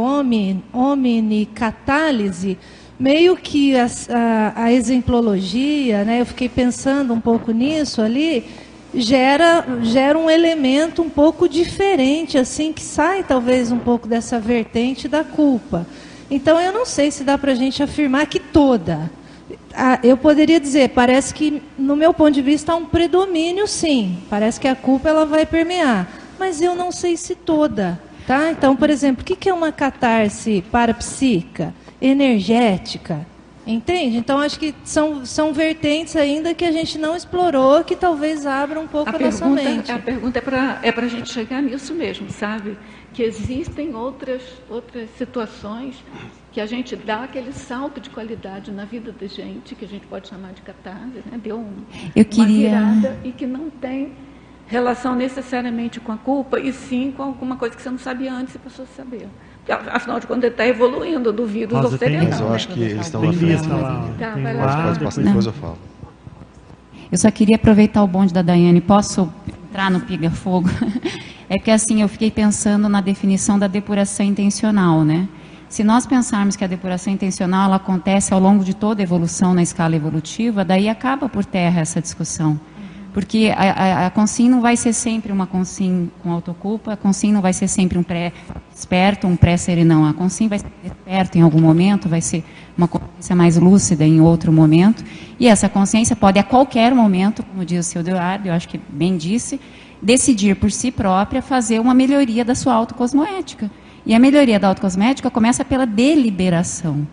catálise, 1.54 2.58
meio 2.98 3.36
que 3.36 3.76
a, 3.76 3.86
a, 4.10 4.64
a, 4.64 4.72
exemplologia, 4.72 6.04
né, 6.04 6.20
eu 6.20 6.26
fiquei 6.26 6.48
pensando 6.48 7.14
um 7.14 7.20
pouco 7.20 7.52
nisso 7.52 8.02
ali, 8.02 8.44
gera, 8.92 9.64
gera 9.82 10.18
um 10.18 10.28
elemento 10.28 11.00
um 11.00 11.08
pouco 11.08 11.48
diferente, 11.48 12.36
assim, 12.36 12.72
que 12.72 12.82
sai 12.82 13.22
talvez 13.22 13.70
um 13.70 13.78
pouco 13.78 14.08
dessa 14.08 14.40
vertente 14.40 15.06
da 15.06 15.22
culpa. 15.22 15.86
Então, 16.30 16.60
eu 16.60 16.72
não 16.72 16.84
sei 16.84 17.10
se 17.10 17.24
dá 17.24 17.38
para 17.38 17.52
a 17.52 17.54
gente 17.54 17.82
afirmar 17.82 18.26
que 18.26 18.38
toda. 18.38 19.10
Eu 20.02 20.16
poderia 20.16 20.60
dizer, 20.60 20.90
parece 20.90 21.32
que, 21.32 21.62
no 21.78 21.96
meu 21.96 22.12
ponto 22.12 22.32
de 22.32 22.42
vista, 22.42 22.72
há 22.72 22.76
um 22.76 22.84
predomínio, 22.84 23.66
sim. 23.66 24.18
Parece 24.28 24.60
que 24.60 24.68
a 24.68 24.74
culpa 24.74 25.08
ela 25.08 25.24
vai 25.24 25.46
permear. 25.46 26.08
Mas 26.38 26.60
eu 26.60 26.74
não 26.74 26.92
sei 26.92 27.16
se 27.16 27.34
toda. 27.34 28.00
Tá? 28.26 28.50
Então, 28.50 28.76
por 28.76 28.90
exemplo, 28.90 29.22
o 29.22 29.24
que 29.24 29.48
é 29.48 29.54
uma 29.54 29.72
catarse 29.72 30.62
parapsíquica, 30.70 31.74
energética? 32.00 33.26
Entende? 33.66 34.16
Então, 34.16 34.38
acho 34.38 34.58
que 34.58 34.74
são, 34.82 35.26
são 35.26 35.52
vertentes 35.52 36.16
ainda 36.16 36.54
que 36.54 36.64
a 36.64 36.72
gente 36.72 36.98
não 36.98 37.14
explorou, 37.14 37.84
que 37.84 37.94
talvez 37.94 38.46
abram 38.46 38.82
um 38.82 38.86
pouco 38.86 39.10
a, 39.10 39.12
a 39.14 39.18
pergunta, 39.18 39.46
nossa 39.46 39.62
mente. 39.62 39.92
A 39.92 39.98
pergunta 39.98 40.38
é 40.38 40.42
para 40.42 40.80
é 40.82 40.90
a 40.90 41.08
gente 41.08 41.30
chegar 41.30 41.62
nisso 41.62 41.94
mesmo, 41.94 42.30
sabe? 42.30 42.78
Que 43.18 43.24
existem 43.24 43.96
outras, 43.96 44.42
outras 44.70 45.10
situações 45.18 45.96
que 46.52 46.60
a 46.60 46.66
gente 46.66 46.94
dá 46.94 47.24
aquele 47.24 47.52
salto 47.52 48.00
de 48.00 48.10
qualidade 48.10 48.70
na 48.70 48.84
vida 48.84 49.10
da 49.10 49.26
gente, 49.26 49.74
que 49.74 49.84
a 49.84 49.88
gente 49.88 50.06
pode 50.06 50.28
chamar 50.28 50.52
de 50.52 50.62
catarse, 50.62 51.20
né? 51.28 51.36
deu 51.42 51.58
um, 51.58 51.78
Eu 52.14 52.24
queria... 52.24 52.68
uma 52.68 52.94
virada 52.94 53.18
e 53.24 53.32
que 53.32 53.44
não 53.44 53.70
tem 53.70 54.12
relação 54.68 55.16
necessariamente 55.16 55.98
com 55.98 56.12
a 56.12 56.16
culpa, 56.16 56.60
e 56.60 56.72
sim 56.72 57.10
com 57.10 57.24
alguma 57.24 57.56
coisa 57.56 57.74
que 57.74 57.82
você 57.82 57.90
não 57.90 57.98
sabia 57.98 58.32
antes 58.32 58.54
e 58.54 58.58
passou 58.60 58.84
a 58.84 58.88
saber. 58.96 59.26
Afinal 59.68 60.20
de 60.20 60.26
contas, 60.28 60.44
ele 60.44 60.52
está 60.52 60.68
evoluindo 60.68 61.32
do 61.32 61.44
vírus 61.44 61.74
Rosa, 61.74 61.94
ao 61.94 61.98
serenão. 61.98 62.28
Mas 62.28 62.40
eu 62.40 62.52
acho 62.54 62.68
que 62.68 62.80
eles 62.80 63.04
estão 63.04 63.20
na 63.20 63.32
frente. 63.32 63.66
Lá, 63.66 64.14
tá, 64.16 64.30
vai 64.30 64.54
lá. 64.54 64.94
Pode 64.94 65.22
depois 65.24 65.46
eu 65.46 65.52
falo. 65.54 65.78
Eu 67.10 67.18
só 67.18 67.32
queria 67.32 67.56
aproveitar 67.56 68.00
o 68.00 68.06
bonde 68.06 68.32
da 68.32 68.42
Daiane. 68.42 68.80
Posso 68.80 69.28
entrar 69.68 69.90
no 69.90 69.98
Piga 70.02 70.30
Fogo? 70.30 70.68
É 71.50 71.58
que 71.58 71.70
assim, 71.70 72.02
eu 72.02 72.08
fiquei 72.08 72.30
pensando 72.30 72.88
na 72.88 73.00
definição 73.00 73.58
da 73.58 73.66
depuração 73.66 74.26
intencional, 74.26 75.02
né? 75.02 75.28
Se 75.68 75.84
nós 75.84 76.06
pensarmos 76.06 76.56
que 76.56 76.64
a 76.64 76.66
depuração 76.66 77.12
intencional 77.12 77.66
ela 77.66 77.76
acontece 77.76 78.32
ao 78.32 78.40
longo 78.40 78.64
de 78.64 78.74
toda 78.74 79.02
a 79.02 79.04
evolução 79.04 79.54
na 79.54 79.62
escala 79.62 79.96
evolutiva, 79.96 80.64
daí 80.64 80.88
acaba 80.88 81.28
por 81.28 81.44
terra 81.44 81.80
essa 81.80 82.00
discussão. 82.00 82.58
Porque 83.12 83.52
a, 83.56 83.72
a, 83.72 84.06
a 84.06 84.10
consim 84.10 84.48
não 84.48 84.60
vai 84.60 84.76
ser 84.76 84.92
sempre 84.92 85.32
uma 85.32 85.46
consim 85.46 86.10
com 86.22 86.30
autoculpa, 86.32 86.92
a 86.92 86.96
consim 86.96 87.32
não 87.32 87.40
vai 87.40 87.52
ser 87.52 87.66
sempre 87.66 87.98
um 87.98 88.02
pré-esperto, 88.02 89.26
um 89.26 89.34
pré-serenão. 89.34 90.06
A 90.06 90.14
consim 90.14 90.48
vai 90.48 90.58
ser 90.58 90.70
esperto 90.84 91.36
em 91.36 91.40
algum 91.40 91.60
momento, 91.60 92.08
vai 92.08 92.20
ser 92.20 92.44
uma 92.76 92.86
consciência 92.86 93.34
mais 93.34 93.56
lúcida 93.56 94.04
em 94.04 94.20
outro 94.20 94.52
momento. 94.52 95.02
E 95.40 95.48
essa 95.48 95.68
consciência 95.68 96.14
pode 96.14 96.38
a 96.38 96.42
qualquer 96.42 96.94
momento, 96.94 97.42
como 97.42 97.64
diz 97.64 97.86
o 97.86 97.90
seu 97.90 98.00
Eduardo, 98.02 98.48
eu 98.48 98.52
acho 98.52 98.68
que 98.68 98.78
bem 98.88 99.16
disse, 99.16 99.60
decidir 100.00 100.56
por 100.56 100.70
si 100.70 100.90
própria 100.90 101.42
fazer 101.42 101.80
uma 101.80 101.94
melhoria 101.94 102.44
da 102.44 102.54
sua 102.54 102.74
autocosmoética. 102.74 103.70
E 104.06 104.14
a 104.14 104.18
melhoria 104.18 104.58
da 104.58 104.68
autocosmética 104.68 105.30
começa 105.30 105.64
pela 105.64 105.84
deliberação. 105.84 107.06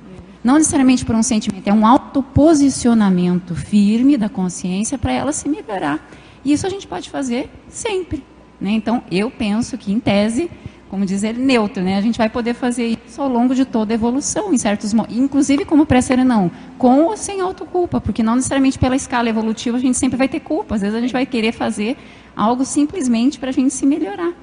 Não 0.44 0.56
necessariamente 0.56 1.04
por 1.04 1.16
um 1.16 1.24
sentimento, 1.24 1.68
é 1.68 1.74
um 1.74 1.86
autoposicionamento 1.86 3.56
firme 3.56 4.16
da 4.16 4.30
consciência 4.30 4.98
para 4.98 5.12
ela 5.12 5.34
se 5.34 5.50
melhorar. 5.50 6.08
E 6.44 6.54
isso 6.54 6.68
a 6.68 6.70
gente 6.70 6.86
pode 6.86 7.10
fazer 7.10 7.50
sempre. 7.68 8.24
Né? 8.62 8.72
Então, 8.72 9.04
eu 9.12 9.32
penso 9.32 9.78
que, 9.78 9.92
em 9.92 10.00
tese, 10.00 10.50
como 10.88 11.06
diz 11.06 11.24
ele, 11.24 11.44
neutro, 11.44 11.84
né? 11.84 11.98
A 11.98 12.02
gente 12.02 12.18
vai 12.18 12.30
poder 12.30 12.54
fazer 12.54 12.98
isso 13.06 13.22
ao 13.22 13.28
longo 13.28 13.56
de 13.56 13.66
toda 13.66 13.94
a 13.94 13.96
evolução, 13.96 14.54
em 14.54 14.58
certos 14.58 14.94
inclusive 15.10 15.66
como 15.66 15.86
pré-serenão, 15.86 16.50
com 16.78 17.04
ou 17.06 17.18
sem 17.18 17.42
autoculpa, 17.42 18.00
porque 18.00 18.22
não 18.22 18.36
necessariamente 18.36 18.78
pela 18.78 18.96
escala 18.96 19.28
evolutiva 19.28 19.78
a 19.78 19.80
gente 19.80 19.98
sempre 19.98 20.16
vai 20.16 20.30
ter 20.30 20.40
culpa. 20.40 20.76
Às 20.76 20.82
vezes 20.82 20.96
a 20.96 21.02
gente 21.02 21.12
vai 21.12 21.26
querer 21.26 21.52
fazer 21.52 21.98
algo 22.36 22.66
simplesmente 22.66 23.40
para 23.40 23.50
a 23.50 23.54
gente 23.54 23.74
se 23.74 23.86
melhorar. 23.86 24.34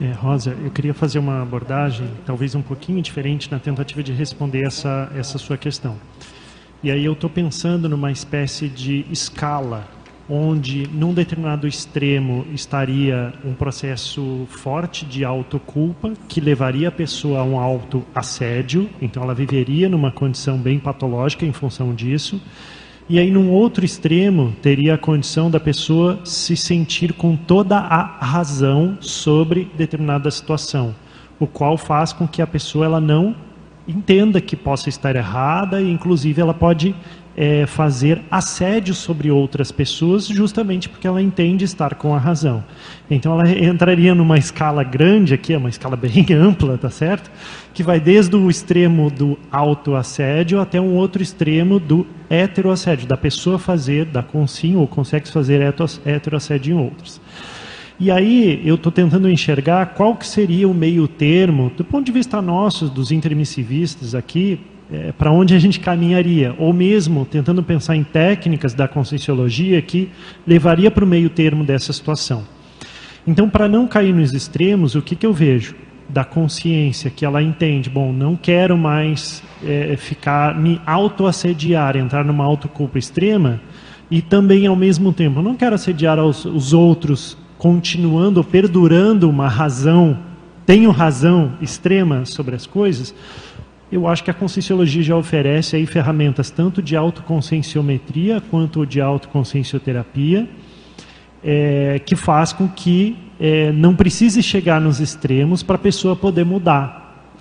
É, 0.00 0.12
Rosa, 0.12 0.56
eu 0.62 0.70
queria 0.70 0.94
fazer 0.94 1.18
uma 1.18 1.42
abordagem, 1.42 2.08
talvez 2.24 2.54
um 2.54 2.62
pouquinho 2.62 3.02
diferente, 3.02 3.50
na 3.50 3.58
tentativa 3.58 4.00
de 4.00 4.12
responder 4.12 4.64
essa, 4.64 5.10
essa 5.16 5.38
sua 5.38 5.56
questão. 5.56 5.96
E 6.84 6.90
aí 6.92 7.04
eu 7.04 7.14
estou 7.14 7.28
pensando 7.28 7.88
numa 7.88 8.12
espécie 8.12 8.68
de 8.68 9.04
escala, 9.10 9.88
onde 10.30 10.86
num 10.92 11.12
determinado 11.12 11.66
extremo 11.66 12.46
estaria 12.52 13.34
um 13.44 13.54
processo 13.54 14.46
forte 14.48 15.04
de 15.04 15.24
autoculpa, 15.24 16.12
que 16.28 16.40
levaria 16.40 16.86
a 16.86 16.92
pessoa 16.92 17.40
a 17.40 17.44
um 17.44 17.58
auto-assédio, 17.58 18.88
então 19.02 19.24
ela 19.24 19.34
viveria 19.34 19.88
numa 19.88 20.12
condição 20.12 20.56
bem 20.58 20.78
patológica 20.78 21.44
em 21.44 21.52
função 21.52 21.92
disso. 21.92 22.40
E 23.10 23.18
aí, 23.18 23.30
num 23.30 23.50
outro 23.50 23.86
extremo, 23.86 24.54
teria 24.60 24.92
a 24.92 24.98
condição 24.98 25.50
da 25.50 25.58
pessoa 25.58 26.20
se 26.24 26.54
sentir 26.54 27.14
com 27.14 27.34
toda 27.36 27.78
a 27.78 28.02
razão 28.02 28.98
sobre 29.00 29.70
determinada 29.74 30.30
situação, 30.30 30.94
o 31.40 31.46
qual 31.46 31.78
faz 31.78 32.12
com 32.12 32.28
que 32.28 32.42
a 32.42 32.46
pessoa 32.46 32.84
ela 32.84 33.00
não 33.00 33.34
entenda 33.88 34.42
que 34.42 34.54
possa 34.54 34.90
estar 34.90 35.16
errada 35.16 35.80
e, 35.80 35.90
inclusive, 35.90 36.38
ela 36.38 36.52
pode 36.52 36.94
é, 37.40 37.66
fazer 37.66 38.20
assédio 38.28 38.92
sobre 38.92 39.30
outras 39.30 39.70
pessoas 39.70 40.26
justamente 40.26 40.88
porque 40.88 41.06
ela 41.06 41.22
entende 41.22 41.64
estar 41.64 41.94
com 41.94 42.12
a 42.12 42.18
razão. 42.18 42.64
Então 43.08 43.32
ela 43.32 43.48
entraria 43.48 44.12
numa 44.12 44.36
escala 44.36 44.82
grande 44.82 45.34
aqui, 45.34 45.54
é 45.54 45.58
uma 45.58 45.68
escala 45.68 45.94
bem 45.94 46.26
ampla, 46.34 46.76
tá 46.76 46.90
certo? 46.90 47.30
Que 47.72 47.84
vai 47.84 48.00
desde 48.00 48.34
o 48.34 48.50
extremo 48.50 49.08
do 49.08 49.38
autoassédio 49.52 50.60
até 50.60 50.80
um 50.80 50.96
outro 50.96 51.22
extremo 51.22 51.78
do 51.78 52.04
heteroassédio, 52.28 53.06
da 53.06 53.16
pessoa 53.16 53.56
fazer, 53.56 54.06
da 54.06 54.22
consim 54.22 54.74
ou 54.74 54.88
consegue 54.88 55.28
fazer 55.28 55.62
heteroassédio 56.04 56.74
em 56.74 56.80
outros. 56.80 57.20
E 58.00 58.10
aí 58.10 58.60
eu 58.64 58.74
estou 58.74 58.90
tentando 58.90 59.30
enxergar 59.30 59.94
qual 59.94 60.16
que 60.16 60.26
seria 60.26 60.68
o 60.68 60.74
meio 60.74 61.06
termo, 61.06 61.70
do 61.76 61.84
ponto 61.84 62.04
de 62.04 62.12
vista 62.12 62.42
nosso, 62.42 62.88
dos 62.88 63.12
intermissivistas 63.12 64.12
aqui, 64.12 64.58
é, 64.90 65.12
para 65.12 65.30
onde 65.30 65.54
a 65.54 65.58
gente 65.58 65.80
caminharia, 65.80 66.54
ou 66.58 66.72
mesmo 66.72 67.24
tentando 67.24 67.62
pensar 67.62 67.96
em 67.96 68.04
técnicas 68.04 68.74
da 68.74 68.88
conscienciologia 68.88 69.80
que 69.82 70.08
levaria 70.46 70.90
para 70.90 71.04
o 71.04 71.08
meio 71.08 71.28
termo 71.28 71.64
dessa 71.64 71.92
situação. 71.92 72.44
Então, 73.26 73.48
para 73.48 73.68
não 73.68 73.86
cair 73.86 74.14
nos 74.14 74.32
extremos, 74.32 74.94
o 74.94 75.02
que, 75.02 75.14
que 75.14 75.26
eu 75.26 75.32
vejo? 75.32 75.74
Da 76.08 76.24
consciência, 76.24 77.10
que 77.10 77.24
ela 77.24 77.42
entende, 77.42 77.90
bom, 77.90 78.10
não 78.10 78.34
quero 78.34 78.78
mais 78.78 79.42
é, 79.62 79.94
ficar, 79.98 80.58
me 80.58 80.80
autoassediar, 80.86 81.96
entrar 81.96 82.24
numa 82.24 82.44
autoculpa 82.44 82.98
extrema, 82.98 83.60
e 84.10 84.22
também, 84.22 84.66
ao 84.66 84.74
mesmo 84.74 85.12
tempo, 85.12 85.42
não 85.42 85.54
quero 85.54 85.74
assediar 85.74 86.18
os, 86.18 86.46
os 86.46 86.72
outros, 86.72 87.36
continuando, 87.58 88.42
perdurando 88.42 89.28
uma 89.28 89.48
razão, 89.48 90.18
tenho 90.64 90.90
razão 90.90 91.52
extrema 91.60 92.24
sobre 92.24 92.54
as 92.54 92.66
coisas, 92.66 93.14
eu 93.90 94.06
acho 94.06 94.22
que 94.22 94.30
a 94.30 94.34
Conscienciologia 94.34 95.02
já 95.02 95.16
oferece 95.16 95.76
aí 95.76 95.86
ferramentas 95.86 96.50
tanto 96.50 96.82
de 96.82 96.94
autoconscienciometria 96.94 98.42
quanto 98.50 98.84
de 98.84 99.00
autoconsciencioterapia, 99.00 100.48
é, 101.42 102.00
que 102.04 102.14
faz 102.14 102.52
com 102.52 102.68
que 102.68 103.16
é, 103.40 103.72
não 103.72 103.94
precise 103.94 104.42
chegar 104.42 104.80
nos 104.80 105.00
extremos 105.00 105.62
para 105.62 105.76
a 105.76 105.78
pessoa 105.78 106.14
poder 106.14 106.44
mudar. 106.44 107.32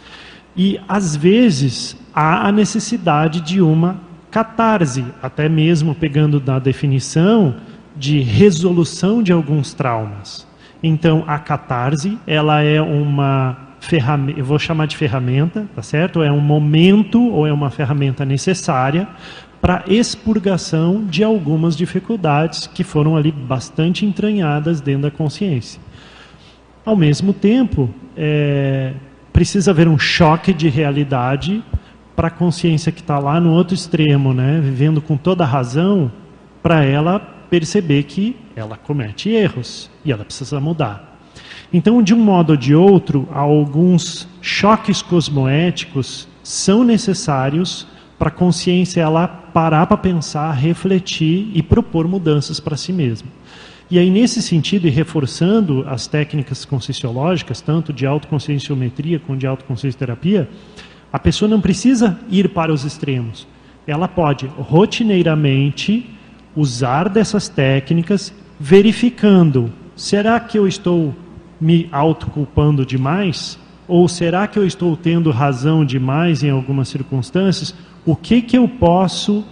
E, 0.56 0.80
às 0.88 1.16
vezes, 1.16 1.98
há 2.14 2.48
a 2.48 2.52
necessidade 2.52 3.42
de 3.42 3.62
uma 3.62 4.00
catarse, 4.32 5.04
até 5.22 5.50
mesmo 5.50 5.94
pegando 5.94 6.40
da 6.40 6.60
definição 6.60 7.56
de 7.96 8.22
resolução 8.22 9.22
de 9.22 9.32
alguns 9.32 9.74
traumas. 9.74 10.48
Então, 10.82 11.24
a 11.28 11.40
catarse, 11.40 12.18
ela 12.26 12.62
é 12.62 12.82
uma 12.82 13.67
ferramenta, 13.88 14.40
eu 14.40 14.46
vou 14.46 14.60
chamar 14.60 14.86
de 14.86 14.98
ferramenta, 14.98 15.66
tá 15.76 15.82
certo? 15.82 16.22
É 16.22 16.32
um 16.32 16.42
momento 16.42 17.22
ou 17.32 17.48
é 17.48 17.54
uma 17.54 17.70
ferramenta 17.70 18.26
necessária 18.26 19.08
para 19.62 19.84
expurgação 19.88 21.06
de 21.06 21.24
algumas 21.24 21.76
dificuldades 21.76 22.68
que 22.68 22.84
foram 22.84 23.16
ali 23.16 23.32
bastante 23.32 24.06
entranhadas 24.06 24.82
dentro 24.82 25.04
da 25.04 25.12
consciência. 25.12 25.82
Ao 26.86 26.96
mesmo 26.96 27.34
tempo, 27.34 27.90
é, 28.16 28.94
precisa 29.34 29.72
haver 29.72 29.88
um 29.88 29.98
choque 29.98 30.54
de 30.54 30.70
realidade 30.70 31.64
para 32.16 32.28
a 32.28 32.32
consciência 32.32 32.92
que 32.92 33.02
está 33.02 33.20
lá 33.20 33.40
no 33.40 33.52
outro 33.52 33.74
extremo, 33.74 34.34
né, 34.34 34.60
vivendo 34.62 35.02
com 35.02 35.16
toda 35.16 35.44
a 35.44 35.48
razão, 35.48 36.12
para 36.62 36.84
ela 36.84 37.20
perceber 37.20 38.04
que 38.04 38.36
ela 38.56 38.76
comete 38.76 39.30
erros 39.30 39.90
e 40.04 40.12
ela 40.12 40.26
precisa 40.26 40.60
mudar. 40.60 41.07
Então, 41.72 42.02
de 42.02 42.14
um 42.14 42.20
modo 42.20 42.52
ou 42.52 42.58
de 42.58 42.74
outro, 42.74 43.28
alguns 43.32 44.28
choques 44.42 45.02
cosmoéticos 45.02 46.28
são 46.44 46.84
necessários 46.84 47.88
para 48.18 48.30
a 48.30 48.32
consciência 48.32 49.02
ela 49.02 49.28
parar 49.28 49.86
para 49.86 49.98
pensar, 49.98 50.52
refletir 50.52 51.52
e 51.54 51.62
propor 51.62 52.08
mudanças 52.08 52.60
para 52.60 52.78
si 52.78 52.92
mesma. 52.94 53.28
E 53.90 53.98
aí, 53.98 54.10
nesse 54.10 54.42
sentido, 54.42 54.88
e 54.88 54.90
reforçando 54.90 55.86
as 55.88 56.08
técnicas 56.08 56.66
conscienciológicas, 56.66 57.62
tanto 57.62 57.94
de 57.94 58.06
autoconscienciometria 58.06 59.20
como 59.20 59.38
de 59.38 59.48
autoconsciencioterapia, 59.48 60.50
a 61.12 61.18
pessoa 61.18 61.48
não 61.48 61.62
precisa 61.62 62.20
ir 62.30 62.50
para 62.50 62.74
os 62.74 62.84
extremos. 62.84 63.48
Ela 63.86 64.08
pode 64.08 64.46
rotineiramente 64.58 66.10
usar 66.54 67.08
dessas 67.08 67.48
técnicas, 67.48 68.34
verificando: 68.60 69.72
será 69.96 70.38
que 70.40 70.58
eu 70.58 70.68
estou 70.68 71.16
me 71.60 71.88
autoculpando 71.92 72.86
demais? 72.86 73.60
Ou 73.88 74.08
será 74.08 74.48
que 74.48 74.60
eu 74.60 74.66
estou 74.66 74.98
tendo 74.98 75.32
razão 75.32 75.86
demais 75.86 76.44
em 76.44 76.50
algumas 76.50 76.90
circunstâncias? 76.90 77.74
O 78.06 78.16
que, 78.16 78.42
que 78.42 78.58
eu 78.58 78.68
posso 78.68 79.46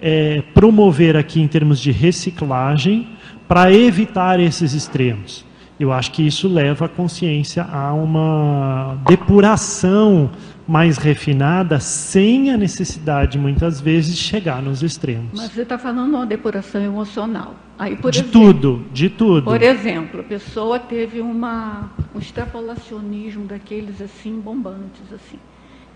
é, 0.00 0.42
promover 0.54 1.16
aqui 1.16 1.40
em 1.40 1.48
termos 1.48 1.80
de 1.80 1.90
reciclagem 1.90 3.08
para 3.48 3.72
evitar 3.72 4.38
esses 4.38 4.74
extremos? 4.74 5.44
Eu 5.80 5.90
acho 5.94 6.12
que 6.12 6.26
isso 6.26 6.46
leva 6.46 6.84
a 6.84 6.88
consciência 6.90 7.64
a 7.64 7.94
uma 7.94 8.98
depuração 9.08 10.30
mais 10.68 10.98
refinada, 10.98 11.80
sem 11.80 12.50
a 12.52 12.56
necessidade, 12.58 13.38
muitas 13.38 13.80
vezes, 13.80 14.14
de 14.14 14.22
chegar 14.22 14.60
nos 14.60 14.82
extremos. 14.82 15.30
Mas 15.34 15.50
você 15.50 15.62
está 15.62 15.78
falando 15.78 16.14
uma 16.14 16.26
depuração 16.26 16.82
emocional. 16.82 17.54
Aí, 17.78 17.96
de 17.96 18.08
exemplo, 18.08 18.30
tudo, 18.30 18.84
de 18.92 19.08
tudo. 19.08 19.44
Por 19.44 19.62
exemplo, 19.62 20.20
a 20.20 20.22
pessoa 20.22 20.78
teve 20.78 21.22
uma, 21.22 21.90
um 22.14 22.18
extrapolacionismo 22.18 23.46
daqueles 23.46 24.02
assim, 24.02 24.38
bombantes, 24.38 25.10
assim. 25.14 25.38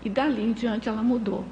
E 0.03 0.09
dali 0.09 0.41
em 0.41 0.51
diante 0.51 0.89
ela 0.89 1.03
mudou. 1.03 1.45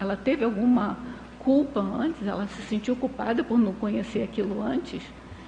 Ela 0.00 0.16
teve 0.16 0.42
alguma 0.42 0.96
culpa 1.38 1.80
antes, 1.80 2.26
ela 2.26 2.46
se 2.46 2.62
sentiu 2.62 2.96
culpada 2.96 3.44
por 3.44 3.58
não 3.58 3.74
conhecer 3.74 4.22
aquilo 4.22 4.62
antes, 4.62 5.02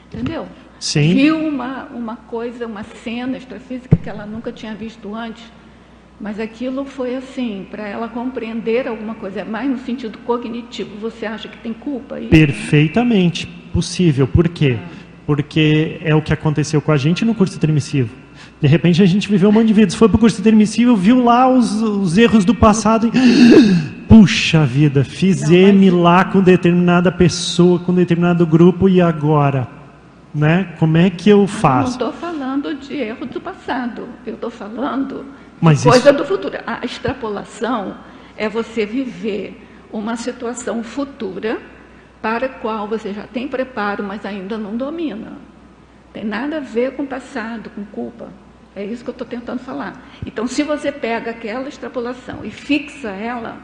entendeu? 0.07 0.47
Sim. 0.79 1.15
Viu 1.15 1.39
uma, 1.39 1.85
uma 1.87 2.17
coisa, 2.17 2.67
uma 2.67 2.83
cena 2.83 3.37
extrafísica 3.37 3.97
que 3.97 4.09
ela 4.09 4.27
nunca 4.27 4.53
tinha 4.53 4.75
visto 4.75 5.15
antes 5.15 5.45
mas 6.21 6.41
aquilo 6.41 6.85
foi 6.85 7.15
assim, 7.15 7.67
para 7.71 7.87
ela 7.87 8.09
compreender 8.09 8.89
alguma 8.89 9.15
coisa, 9.15 9.45
mais 9.45 9.69
no 9.69 9.79
sentido 9.79 10.19
cognitivo. 10.19 10.97
Você 11.01 11.27
acha 11.27 11.47
que 11.47 11.59
tem 11.59 11.75
culpa? 11.75 12.17
Aí? 12.17 12.29
Perfeitamente 12.29 13.47
possível. 13.47 14.27
Por 14.27 14.49
quê? 14.49 14.79
Porque 15.27 15.99
é 16.03 16.15
o 16.15 16.23
que 16.23 16.33
aconteceu 16.33 16.81
com 16.81 16.91
a 16.91 16.97
gente 16.97 17.25
no 17.25 17.35
curso 17.35 17.57
intermissivo. 17.57 18.09
De 18.61 18.67
repente 18.67 19.03
a 19.03 19.07
gente 19.07 19.29
viveu 19.29 19.51
um 19.51 19.53
monte 19.53 19.67
de 19.67 19.75
vidas, 19.75 19.95
foi 19.95 20.09
para 20.09 20.17
o 20.17 20.21
curso 20.21 20.41
intermissivo, 20.41 20.97
viu 20.97 21.23
lá 21.23 21.49
os, 21.49 21.83
os 21.83 22.17
erros 22.17 22.45
do 22.45 22.55
passado 22.55 23.09
e. 23.09 23.11
Puxa 24.09 24.65
vida, 24.65 25.03
fiz 25.03 25.51
M 25.51 25.91
lá 25.91 26.25
com 26.25 26.41
determinada 26.41 27.11
pessoa, 27.11 27.81
com 27.81 27.93
determinado 27.93 28.47
grupo 28.47 28.89
e 28.89 29.01
agora? 29.01 29.69
Né? 30.37 30.75
Como 30.79 30.99
é 30.99 31.09
que 31.09 31.31
eu 31.31 31.47
faço? 31.47 31.97
Eu 31.97 32.01
não 32.01 32.11
estou 32.11 32.13
falando 32.13 32.75
de 32.75 32.95
erro 32.95 33.25
do 33.25 33.41
passado, 33.41 34.07
eu 34.27 34.35
estou 34.35 34.51
falando 34.51 35.25
mas 35.61 35.83
coisa 35.83 36.11
isso... 36.11 36.19
do 36.19 36.25
futuro. 36.27 36.59
A 36.67 36.85
extrapolação 36.85 37.97
é 38.37 38.47
você 38.47 38.85
viver 38.85 39.63
uma 39.91 40.15
situação 40.17 40.83
futura 40.83 41.59
para 42.21 42.47
a 42.47 42.49
qual 42.49 42.87
você 42.87 43.15
já 43.15 43.27
tem 43.27 43.49
preparo, 43.49 44.05
mas 44.05 44.27
ainda 44.27 44.59
não 44.59 44.77
domina. 44.77 45.33
Tem 46.13 46.25
nada 46.25 46.59
a 46.59 46.61
ver 46.61 46.97
com 46.97 47.07
passado, 47.07 47.71
com 47.71 47.85
culpa. 47.87 48.29
É 48.75 48.85
isso 48.85 49.03
que 49.03 49.09
eu 49.09 49.13
estou 49.13 49.27
tentando 49.27 49.61
falar. 49.61 50.03
Então, 50.27 50.47
se 50.47 50.63
você 50.63 50.93
pega 50.93 51.31
aquela 51.31 51.67
extrapolação 51.67 52.45
e 52.45 52.51
fixa 52.51 53.09
ela, 53.09 53.57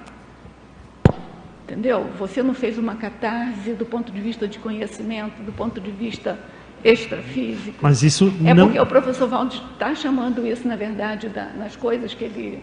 entendeu? 1.65 2.09
Você 2.19 2.43
não 2.43 2.55
fez 2.55 2.79
uma 2.79 2.95
catarse 2.95 3.75
do 3.75 3.85
ponto 3.85 4.11
de 4.11 4.21
vista 4.21 4.49
de 4.49 4.59
conhecimento, 4.59 5.43
do 5.43 5.53
ponto 5.53 5.79
de 5.81 5.91
vista 5.91 6.39
extrafísico. 6.85 7.77
Mas 7.81 8.03
isso 8.03 8.33
é 8.45 8.55
não... 8.55 8.67
porque 8.67 8.81
o 8.81 8.87
professor 8.87 9.29
Valdir 9.29 9.63
está 9.73 9.95
chamando 9.95 10.47
isso, 10.47 10.67
na 10.67 10.77
verdade, 10.77 11.29
da, 11.29 11.51
nas 11.57 11.77
coisas 11.77 12.15
que 12.15 12.25
ele 12.25 12.63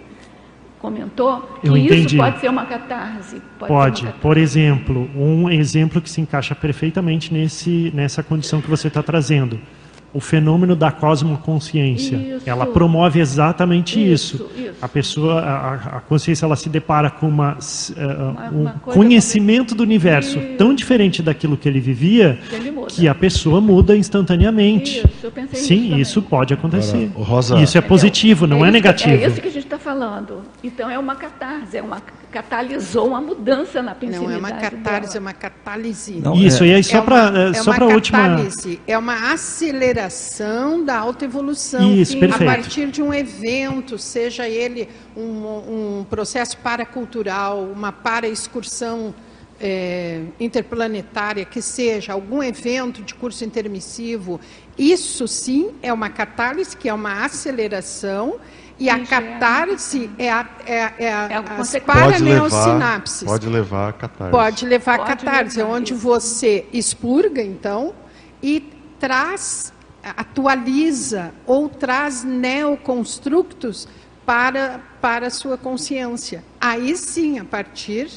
comentou, 0.80 1.60
Eu 1.64 1.74
que 1.74 1.80
entendi. 1.80 2.06
isso 2.08 2.18
pode 2.18 2.40
ser 2.40 2.50
uma 2.50 2.66
catarse. 2.66 3.42
Pode. 3.60 3.68
pode. 3.68 4.02
Catarse. 4.04 4.22
Por 4.22 4.38
exemplo, 4.38 5.10
um 5.16 5.50
exemplo 5.50 6.02
que 6.02 6.10
se 6.10 6.22
encaixa 6.22 6.56
perfeitamente 6.56 7.34
nesse, 7.34 7.92
nessa 7.94 8.24
condição 8.24 8.62
que 8.62 8.70
você 8.70 8.88
está 8.88 9.04
trazendo 9.04 9.60
o 10.14 10.20
fenômeno 10.20 10.76
da 10.76 10.92
cosmoconsciência. 10.92 12.16
Isso. 12.16 12.50
Ela 12.50 12.66
promove 12.66 13.20
exatamente 13.20 14.00
isso. 14.00 14.36
isso. 14.36 14.50
isso. 14.58 14.70
A 14.82 14.88
pessoa, 14.88 15.40
a, 15.42 15.74
a, 15.74 16.00
consciência, 16.02 16.46
ela 16.46 16.56
se 16.56 16.70
depara 16.70 17.10
com 17.10 17.28
uma, 17.28 17.54
uh, 17.54 18.30
uma 18.30 18.50
um 18.50 18.62
uma 18.62 18.72
conhecimento 18.86 19.76
do 19.76 19.84
universo 19.84 20.40
isso. 20.40 20.58
tão 20.58 20.74
diferente 20.74 21.22
daquilo 21.22 21.58
que 21.58 21.68
ele 21.68 21.80
vivia 21.80 22.40
que, 22.50 22.56
ele 22.56 22.72
que 22.88 23.08
a 23.08 23.14
pessoa 23.14 23.62
muda 23.62 23.96
instantaneamente. 23.96 25.04
Sim, 25.54 25.98
isso, 25.98 26.22
pode 26.22 26.54
acontecer. 26.54 27.12
Agora, 27.14 27.26
Rosa... 27.26 27.60
Isso 27.60 27.78
é 27.78 27.82
positivo, 27.82 28.48
não 28.48 28.66
é, 28.66 28.70
é 28.70 28.72
negativo. 28.72 29.18
Que, 29.18 29.24
é 29.24 29.28
isso 29.28 29.42
que 29.42 29.48
a 29.48 29.52
gente 29.52 29.66
está 29.66 29.78
falando. 29.78 30.42
Então 30.64 30.90
é 30.90 30.98
uma 30.98 31.16
catarse, 31.16 31.78
é 31.78 31.82
uma 31.82 32.02
catalisou 32.32 33.08
uma 33.08 33.22
mudança 33.22 33.82
na 33.82 33.96
pensilidade 33.96 34.26
Não 34.26 34.34
é 34.34 34.38
uma 34.38 34.52
catarse, 34.52 35.14
dela. 35.14 35.18
é 35.18 35.20
uma 35.20 35.34
catálise. 35.34 36.14
Não, 36.14 36.36
isso, 36.36 36.64
é, 36.64 36.68
e 36.68 36.74
aí 36.76 36.84
só 36.84 36.98
é 36.98 37.02
para 37.02 37.54
só 37.56 37.74
para 37.74 37.86
última 37.88 38.38
é 38.88 38.98
uma 38.98 39.32
aceleração 39.34 40.84
da 40.84 40.98
autoevolução 40.98 41.94
isso, 41.94 42.16
a 42.18 42.20
perfeito. 42.20 42.46
partir 42.46 42.92
de 42.92 43.02
um 43.02 43.14
evento, 43.14 43.98
seja 43.98 44.48
ele 44.48 44.88
um, 45.16 46.00
um 46.00 46.06
processo 46.10 46.58
paracultural, 46.58 47.64
uma 47.64 47.92
para-excursão 47.92 49.14
é, 49.60 50.22
interplanetária, 50.40 51.44
que 51.46 51.62
seja 51.62 52.14
algum 52.14 52.42
evento 52.42 53.02
de 53.02 53.14
curso 53.14 53.44
intermissivo, 53.44 54.40
isso 54.78 55.28
sim 55.28 55.72
é 55.82 55.92
uma 55.92 56.10
catálise, 56.10 56.76
que 56.76 56.88
é 56.88 56.94
uma 56.94 57.26
aceleração 57.26 58.40
e 58.80 58.90
a 58.90 59.06
catarse 59.06 60.10
é 60.18 60.32
a, 60.32 60.48
é, 60.66 60.74
é 61.00 61.14
a, 61.14 61.28
é 61.32 61.36
as 61.60 61.76
paraneosinapses. 61.80 63.24
Pode 63.28 63.50
levar 63.50 63.90
a 63.90 63.94
catarse. 63.94 64.32
Pode 64.32 64.66
levar 64.66 64.96
a 64.96 65.04
catarse, 65.04 65.58
levar 65.58 65.70
onde 65.70 65.94
isso. 65.94 66.02
você 66.02 66.66
expurga, 66.72 67.42
então, 67.42 67.94
e 68.42 68.72
traz, 68.98 69.74
atualiza 70.16 71.34
ou 71.46 71.68
traz 71.68 72.24
neoconstructos 72.24 73.88
para, 74.26 74.80
para 75.02 75.28
a 75.28 75.30
sua 75.30 75.58
consciência. 75.58 76.44
Aí 76.62 76.96
sim, 76.96 77.38
a 77.38 77.44
partir 77.44 78.10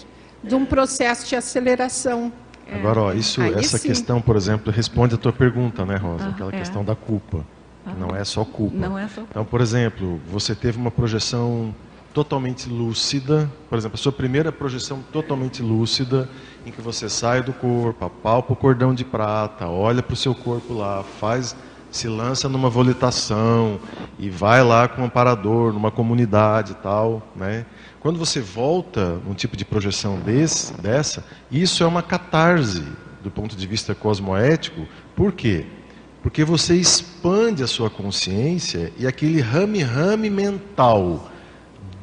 de 0.44 0.54
um 0.54 0.64
processo 0.64 1.26
de 1.26 1.34
aceleração. 1.34 2.32
Agora, 2.70 3.00
ó, 3.00 3.12
isso, 3.12 3.42
essa 3.42 3.78
sim. 3.78 3.88
questão, 3.88 4.20
por 4.20 4.36
exemplo, 4.36 4.72
responde 4.72 5.14
a 5.14 5.18
tua 5.18 5.32
pergunta, 5.32 5.84
né, 5.84 5.96
Rosa? 5.96 6.26
Ah, 6.26 6.28
Aquela 6.28 6.52
é. 6.52 6.58
questão 6.58 6.84
da 6.84 6.94
culpa. 6.94 7.44
Não 7.98 8.14
é 8.14 8.24
só 8.24 8.44
culpa. 8.44 8.76
Não 8.76 8.98
é 8.98 9.08
só 9.08 9.16
culpa. 9.16 9.30
Então, 9.30 9.44
por 9.44 9.60
exemplo, 9.60 10.20
você 10.26 10.54
teve 10.54 10.78
uma 10.78 10.90
projeção 10.90 11.74
totalmente 12.12 12.68
lúcida, 12.68 13.50
por 13.68 13.78
exemplo, 13.78 13.94
a 13.94 14.02
sua 14.02 14.12
primeira 14.12 14.52
projeção 14.52 15.02
totalmente 15.12 15.62
lúcida, 15.62 16.28
em 16.66 16.70
que 16.70 16.80
você 16.80 17.08
sai 17.08 17.42
do 17.42 17.52
corpo, 17.52 18.04
apalpa 18.04 18.52
o 18.52 18.56
cordão 18.56 18.94
de 18.94 19.04
prata, 19.04 19.66
olha 19.66 20.02
para 20.02 20.12
o 20.12 20.16
seu 20.16 20.34
corpo 20.34 20.74
lá, 20.74 21.02
faz, 21.02 21.56
se 21.90 22.08
lança 22.08 22.48
numa 22.48 22.68
volitação 22.68 23.80
e 24.18 24.28
vai 24.28 24.62
lá 24.62 24.88
com 24.88 25.02
um 25.02 25.04
amparador, 25.06 25.72
numa 25.72 25.90
comunidade 25.90 26.72
e 26.72 26.76
tal, 26.76 27.22
né? 27.34 27.64
Quando 27.98 28.18
você 28.18 28.40
volta 28.40 29.18
um 29.26 29.32
tipo 29.32 29.56
de 29.56 29.64
projeção 29.64 30.18
desse, 30.18 30.74
dessa, 30.80 31.24
isso 31.50 31.82
é 31.82 31.86
uma 31.86 32.02
catarse 32.02 32.84
do 33.22 33.30
ponto 33.30 33.54
de 33.56 33.66
vista 33.66 33.94
cosmoético. 33.94 34.86
Por 35.14 35.32
quê? 35.32 35.66
Porque 36.22 36.44
você 36.44 36.74
expande 36.74 37.62
a 37.62 37.66
sua 37.66 37.90
consciência 37.90 38.92
e 38.96 39.06
aquele 39.06 39.40
rame-rame 39.40 40.30
mental 40.30 41.28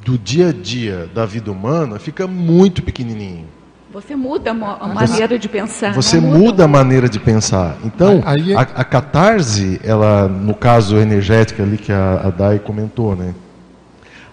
do 0.04 0.18
dia 0.18 0.50
a 0.50 0.52
dia 0.52 1.10
da 1.14 1.26
vida 1.26 1.52
humana 1.52 2.00
fica 2.00 2.28
muito 2.28 2.84
pequenininho. 2.84 3.48
Você 3.92 4.16
muda 4.16 4.52
a 4.52 4.54
maneira 4.54 5.40
de 5.40 5.50
pensar. 5.50 5.94
Você 5.96 6.20
muda, 6.20 6.38
muda 6.38 6.64
a 6.66 6.68
maneira 6.68 7.10
de 7.10 7.20
pensar. 7.20 7.76
Então, 7.84 8.22
Aí, 8.24 8.54
é 8.54 8.56
a, 8.56 8.62
a, 8.62 8.84
catarse, 8.84 9.80
ela, 9.84 10.28
no 10.28 10.54
caso 10.54 10.98
energética 10.98 11.64
ali 11.64 11.78
que 11.78 11.92
a, 11.92 12.22
a 12.26 12.30
Dai 12.30 12.60
comentou, 12.60 13.16
né? 13.16 13.34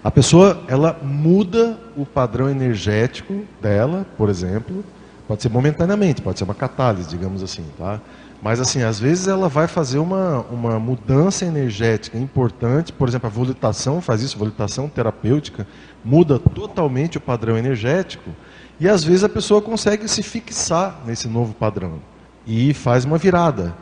A 0.05 0.11
pessoa, 0.11 0.62
ela 0.68 0.99
muda 1.03 1.78
o 1.97 2.05
padrão 2.05 2.51
energético 2.51 3.45
dela, 3.61 4.07
por 4.16 4.28
exemplo, 4.28 4.84
Pode 5.26 5.43
ser 5.43 5.49
momentaneamente, 5.49 6.22
pode 6.22 6.39
ser 6.39 6.45
uma 6.45 6.55
catálise, 6.55 7.09
digamos 7.09 7.43
assim, 7.43 7.64
tá? 7.76 8.01
Mas, 8.43 8.61
assim, 8.61 8.82
às 8.82 9.01
vezes 9.01 9.26
ela 9.26 9.49
vai 9.49 9.66
fazer 9.66 9.99
uma, 9.99 10.41
uma 10.51 10.78
mudança 10.78 11.45
energética 11.45 12.18
importante. 12.18 12.93
Por 12.93 13.09
exemplo, 13.09 13.26
a 13.26 13.30
volitação 13.30 14.01
faz 14.01 14.22
isso, 14.22 14.39
volitação 14.39 14.89
terapêutica, 14.89 15.66
muda 16.05 16.39
totalmente 16.39 17.18
o 17.18 17.20
padrão 17.20 17.57
energético. 17.57 18.30
E, 18.78 18.89
às 18.89 19.03
vezes, 19.03 19.24
a 19.24 19.28
pessoa 19.28 19.62
consegue 19.62 20.07
se 20.07 20.22
fixar 20.22 21.01
nesse 21.07 21.28
novo 21.28 21.55
padrão. 21.55 22.01
E 22.47 22.74
faz 22.74 23.05
uma 23.05 23.18
virada, 23.18 23.74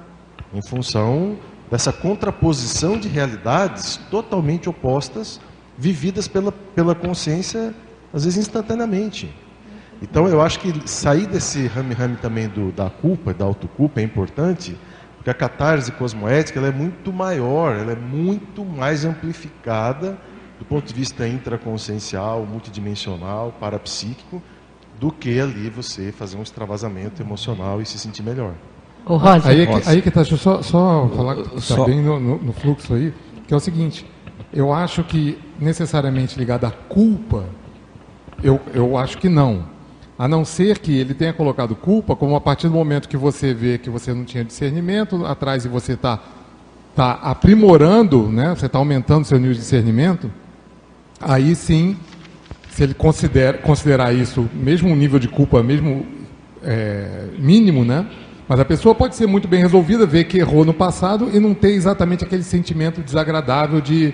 em 0.52 0.62
função 0.62 1.36
dessa 1.70 1.92
contraposição 1.92 2.98
de 2.98 3.08
realidades 3.08 3.96
totalmente 4.10 4.68
opostas, 4.68 5.40
vividas 5.76 6.28
pela, 6.28 6.52
pela 6.52 6.94
consciência, 6.94 7.74
às 8.12 8.24
vezes 8.24 8.38
instantaneamente. 8.38 9.34
Então 10.04 10.28
eu 10.28 10.42
acho 10.42 10.60
que 10.60 10.86
sair 10.88 11.26
desse 11.26 11.66
rame-rame 11.66 12.16
também 12.16 12.46
do, 12.46 12.70
da 12.70 12.90
culpa, 12.90 13.32
da 13.32 13.44
autoculpa 13.44 14.00
é 14.00 14.04
importante, 14.04 14.76
porque 15.16 15.30
a 15.30 15.34
catarse 15.34 15.90
cosmoética 15.92 16.58
ela 16.58 16.68
é 16.68 16.72
muito 16.72 17.10
maior, 17.10 17.74
ela 17.74 17.92
é 17.92 17.96
muito 17.96 18.64
mais 18.64 19.04
amplificada 19.04 20.18
do 20.58 20.64
ponto 20.64 20.86
de 20.86 20.94
vista 20.94 21.26
intraconsciencial, 21.26 22.44
multidimensional, 22.44 23.52
parapsíquico, 23.58 24.42
do 25.00 25.10
que 25.10 25.40
ali 25.40 25.70
você 25.70 26.12
fazer 26.12 26.36
um 26.36 26.42
extravasamento 26.42 27.22
emocional 27.22 27.80
e 27.80 27.86
se 27.86 27.98
sentir 27.98 28.22
melhor. 28.22 28.52
O 29.06 29.16
Rosa. 29.16 29.48
Aí, 29.48 29.62
é 29.62 29.66
que, 29.66 29.88
aí 29.88 30.02
que 30.02 30.10
tá, 30.10 30.20
deixa 30.20 30.34
eu 30.34 30.38
só, 30.38 30.62
só 30.62 31.08
falar 31.08 31.36
tá 31.36 31.60
só... 31.60 31.84
bem 31.84 32.02
no, 32.02 32.20
no, 32.20 32.38
no 32.38 32.52
fluxo 32.52 32.94
aí, 32.94 33.12
que 33.46 33.52
é 33.52 33.56
o 33.56 33.60
seguinte, 33.60 34.06
eu 34.52 34.72
acho 34.72 35.02
que 35.02 35.38
necessariamente 35.58 36.38
ligado 36.38 36.64
à 36.66 36.70
culpa, 36.70 37.46
eu, 38.42 38.60
eu 38.72 38.96
acho 38.96 39.18
que 39.18 39.28
não. 39.28 39.73
A 40.18 40.28
não 40.28 40.44
ser 40.44 40.78
que 40.78 40.96
ele 40.96 41.12
tenha 41.12 41.32
colocado 41.32 41.74
culpa, 41.74 42.14
como 42.14 42.36
a 42.36 42.40
partir 42.40 42.68
do 42.68 42.74
momento 42.74 43.08
que 43.08 43.16
você 43.16 43.52
vê 43.52 43.78
que 43.78 43.90
você 43.90 44.14
não 44.14 44.24
tinha 44.24 44.44
discernimento 44.44 45.26
atrás 45.26 45.64
e 45.64 45.68
você 45.68 45.94
está 45.94 46.20
tá 46.94 47.12
aprimorando, 47.22 48.28
né? 48.28 48.54
você 48.54 48.66
está 48.66 48.78
aumentando 48.78 49.24
seu 49.24 49.38
nível 49.38 49.54
de 49.54 49.60
discernimento, 49.60 50.30
aí 51.20 51.56
sim, 51.56 51.96
se 52.70 52.84
ele 52.84 52.94
considera, 52.94 53.58
considerar 53.58 54.14
isso 54.14 54.48
mesmo 54.54 54.88
um 54.88 54.96
nível 54.96 55.18
de 55.18 55.26
culpa, 55.26 55.62
mesmo 55.62 56.06
é, 56.62 57.28
mínimo, 57.38 57.84
né? 57.84 58.06
Mas 58.48 58.60
a 58.60 58.64
pessoa 58.64 58.94
pode 58.94 59.16
ser 59.16 59.26
muito 59.26 59.48
bem 59.48 59.62
resolvida, 59.62 60.04
ver 60.04 60.24
que 60.24 60.38
errou 60.38 60.64
no 60.64 60.74
passado 60.74 61.30
e 61.32 61.40
não 61.40 61.54
ter 61.54 61.70
exatamente 61.70 62.24
aquele 62.24 62.42
sentimento 62.42 63.00
desagradável 63.00 63.80
de, 63.80 64.12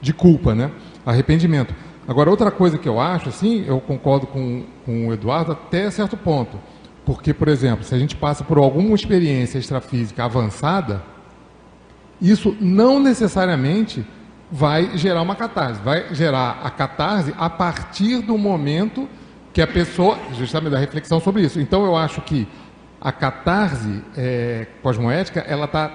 de 0.00 0.12
culpa, 0.12 0.54
né? 0.54 0.70
Arrependimento. 1.04 1.74
Agora, 2.08 2.30
outra 2.30 2.50
coisa 2.50 2.78
que 2.78 2.88
eu 2.88 3.00
acho, 3.00 3.28
assim, 3.28 3.64
eu 3.66 3.80
concordo 3.80 4.26
com, 4.26 4.64
com 4.84 5.08
o 5.08 5.12
Eduardo 5.12 5.52
até 5.52 5.90
certo 5.90 6.16
ponto. 6.16 6.58
Porque, 7.04 7.34
por 7.34 7.48
exemplo, 7.48 7.84
se 7.84 7.94
a 7.94 7.98
gente 7.98 8.16
passa 8.16 8.44
por 8.44 8.58
alguma 8.58 8.94
experiência 8.94 9.58
extrafísica 9.58 10.24
avançada, 10.24 11.02
isso 12.20 12.56
não 12.60 13.00
necessariamente 13.00 14.04
vai 14.50 14.96
gerar 14.96 15.22
uma 15.22 15.34
catarse. 15.34 15.80
Vai 15.82 16.14
gerar 16.14 16.60
a 16.62 16.70
catarse 16.70 17.34
a 17.36 17.50
partir 17.50 18.20
do 18.22 18.38
momento 18.38 19.08
que 19.52 19.60
a 19.60 19.66
pessoa, 19.66 20.16
justamente 20.34 20.72
da 20.72 20.78
reflexão 20.78 21.18
sobre 21.18 21.42
isso. 21.42 21.60
Então, 21.60 21.84
eu 21.84 21.96
acho 21.96 22.20
que 22.20 22.46
a 23.00 23.10
catarse 23.10 24.02
é, 24.16 24.66
cosmoética, 24.82 25.40
ela 25.40 25.64
está 25.66 25.90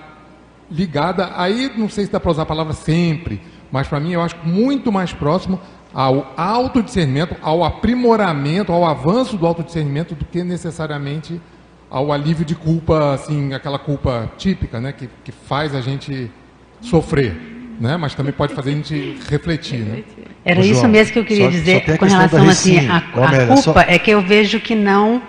ligada, 0.69 1.31
aí 1.35 1.71
não 1.75 1.89
sei 1.89 2.05
se 2.05 2.11
dá 2.11 2.19
para 2.19 2.31
usar 2.31 2.43
a 2.43 2.45
palavra 2.45 2.73
sempre, 2.73 3.41
mas 3.71 3.87
para 3.87 3.99
mim 3.99 4.13
eu 4.13 4.21
acho 4.21 4.37
muito 4.45 4.91
mais 4.91 5.11
próximo 5.11 5.59
ao 5.93 6.33
autodiscernimento, 6.37 7.35
ao 7.41 7.63
aprimoramento, 7.63 8.71
ao 8.71 8.85
avanço 8.85 9.37
do 9.37 9.45
autodiscernimento 9.45 10.15
do 10.15 10.25
que 10.25 10.43
necessariamente 10.43 11.41
ao 11.89 12.11
alívio 12.11 12.45
de 12.45 12.55
culpa, 12.55 13.13
assim, 13.13 13.53
aquela 13.53 13.77
culpa 13.77 14.31
típica, 14.37 14.79
né, 14.79 14.93
que, 14.93 15.09
que 15.25 15.31
faz 15.31 15.75
a 15.75 15.81
gente 15.81 16.31
sofrer, 16.79 17.35
né, 17.79 17.97
mas 17.97 18.15
também 18.15 18.31
pode 18.31 18.53
fazer 18.53 18.71
a 18.71 18.73
gente 18.73 19.17
refletir, 19.29 19.79
né. 19.79 20.03
Era 20.45 20.61
isso 20.61 20.87
mesmo 20.87 21.13
que 21.13 21.19
eu 21.19 21.25
queria 21.25 21.45
só, 21.45 21.51
dizer 21.51 21.83
só 21.85 21.97
com 21.97 22.05
relação 22.05 22.49
assim 22.49 22.87
a, 22.87 22.97
a 22.97 23.01
culpa 23.01 23.57
só... 23.57 23.73
é 23.81 23.99
que 23.99 24.09
eu 24.09 24.21
vejo 24.21 24.59
que 24.59 24.73
não 24.73 25.21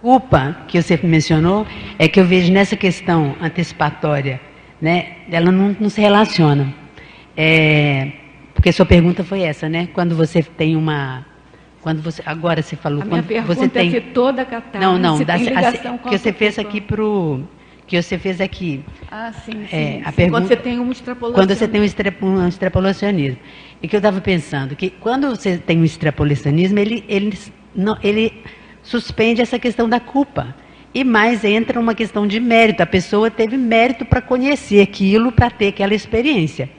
culpa 0.00 0.56
que 0.68 0.80
você 0.80 1.00
mencionou 1.02 1.66
é 1.98 2.06
que 2.06 2.20
eu 2.20 2.24
vejo 2.24 2.52
nessa 2.52 2.76
questão 2.76 3.34
antecipatória, 3.40 4.40
né, 4.80 5.16
ela 5.30 5.50
não, 5.50 5.74
não 5.80 5.88
se 5.88 6.00
relaciona. 6.00 6.74
É, 7.34 8.12
porque 8.62 8.70
sua 8.70 8.86
pergunta 8.86 9.24
foi 9.24 9.40
essa, 9.40 9.68
né? 9.68 9.88
Quando 9.92 10.14
você 10.14 10.40
tem 10.40 10.76
uma 10.76 11.26
quando 11.80 12.00
você 12.00 12.22
agora 12.24 12.62
você 12.62 12.76
falou 12.76 13.02
a 13.02 13.06
quando 13.06 13.26
minha 13.26 13.42
você 13.42 13.68
tem 13.68 13.96
é 13.96 14.00
toda 14.00 14.44
catarse 14.44 14.78
não 14.78 14.96
não 14.96 15.18
da, 15.24 15.34
tem 15.34 15.46
ligação 15.46 15.96
a, 15.96 16.08
que 16.08 16.16
você 16.16 16.32
fez 16.32 16.56
aqui 16.60 16.80
pro 16.80 17.42
que 17.88 18.00
você 18.00 18.16
fez 18.16 18.40
aqui. 18.40 18.84
Ah 19.10 19.32
sim, 19.32 19.66
sim, 19.68 19.76
é, 19.76 19.92
sim. 19.94 20.02
a 20.04 20.12
pergunta 20.12 20.42
quando 20.42 20.46
você 20.46 20.56
tem 20.56 20.78
um 20.78 20.92
extrapolacionismo. 20.92 21.34
quando 21.34 21.58
você 21.58 21.66
tem 21.66 21.80
um, 21.80 21.84
extra, 21.84 22.14
um 22.22 22.46
extrapolacionismo. 22.46 23.38
E 23.82 23.88
que 23.88 23.96
eu 23.96 23.98
estava 23.98 24.20
pensando 24.20 24.76
que 24.76 24.90
quando 24.90 25.30
você 25.30 25.58
tem 25.58 25.80
um 25.80 25.84
extrapolacionismo 25.84 26.78
ele 26.78 27.04
ele 27.08 27.36
não 27.74 27.98
ele 28.00 28.44
suspende 28.80 29.42
essa 29.42 29.58
questão 29.58 29.88
da 29.88 29.98
culpa. 29.98 30.54
E 30.94 31.02
mais 31.02 31.42
entra 31.42 31.80
uma 31.80 31.96
questão 31.96 32.28
de 32.28 32.38
mérito. 32.38 32.80
A 32.80 32.86
pessoa 32.86 33.28
teve 33.28 33.56
mérito 33.56 34.04
para 34.04 34.20
conhecer 34.20 34.80
aquilo 34.80 35.32
para 35.32 35.50
ter 35.50 35.68
aquela 35.68 35.94
experiência. 35.94 36.70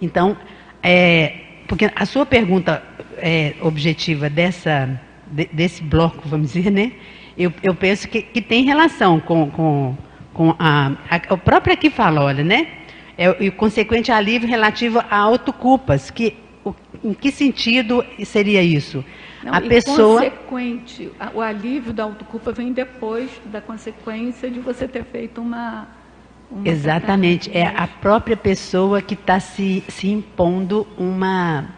Então 0.00 0.36
é, 0.82 1.34
porque 1.68 1.90
a 1.94 2.04
sua 2.04 2.26
pergunta 2.26 2.82
é, 3.16 3.54
objetiva 3.60 4.28
dessa, 4.28 5.00
de, 5.26 5.46
desse 5.52 5.82
bloco, 5.82 6.28
vamos 6.28 6.52
dizer, 6.52 6.70
né? 6.70 6.92
Eu, 7.38 7.52
eu 7.62 7.74
penso 7.74 8.08
que, 8.08 8.20
que 8.20 8.42
tem 8.42 8.64
relação 8.64 9.20
com, 9.20 9.50
com, 9.50 9.96
com 10.34 10.54
a, 10.58 10.92
a. 11.08 11.34
O 11.34 11.38
próprio 11.38 11.72
aqui 11.72 11.88
fala, 11.88 12.22
olha, 12.22 12.44
né? 12.44 12.66
É, 13.16 13.30
o 13.30 13.52
consequente 13.52 14.10
alívio 14.10 14.48
relativo 14.48 14.98
a 14.98 15.16
autoculpas. 15.16 16.10
Que, 16.10 16.36
o, 16.64 16.74
em 17.02 17.14
que 17.14 17.30
sentido 17.30 18.04
seria 18.24 18.62
isso? 18.62 19.04
Não, 19.42 19.54
a 19.54 19.60
pessoa. 19.60 20.30
Consequente, 20.30 21.10
o 21.34 21.40
alívio 21.40 21.92
da 21.92 22.04
autoculpa 22.04 22.52
vem 22.52 22.72
depois 22.72 23.30
da 23.46 23.60
consequência 23.60 24.50
de 24.50 24.60
você 24.60 24.86
ter 24.86 25.04
feito 25.04 25.40
uma 25.40 25.88
Exatamente, 26.64 27.50
é 27.56 27.66
a 27.66 27.86
própria 27.86 28.36
pessoa 28.36 29.00
que 29.00 29.14
está 29.14 29.40
se, 29.40 29.82
se 29.88 30.08
impondo 30.08 30.86
uma, 30.98 31.70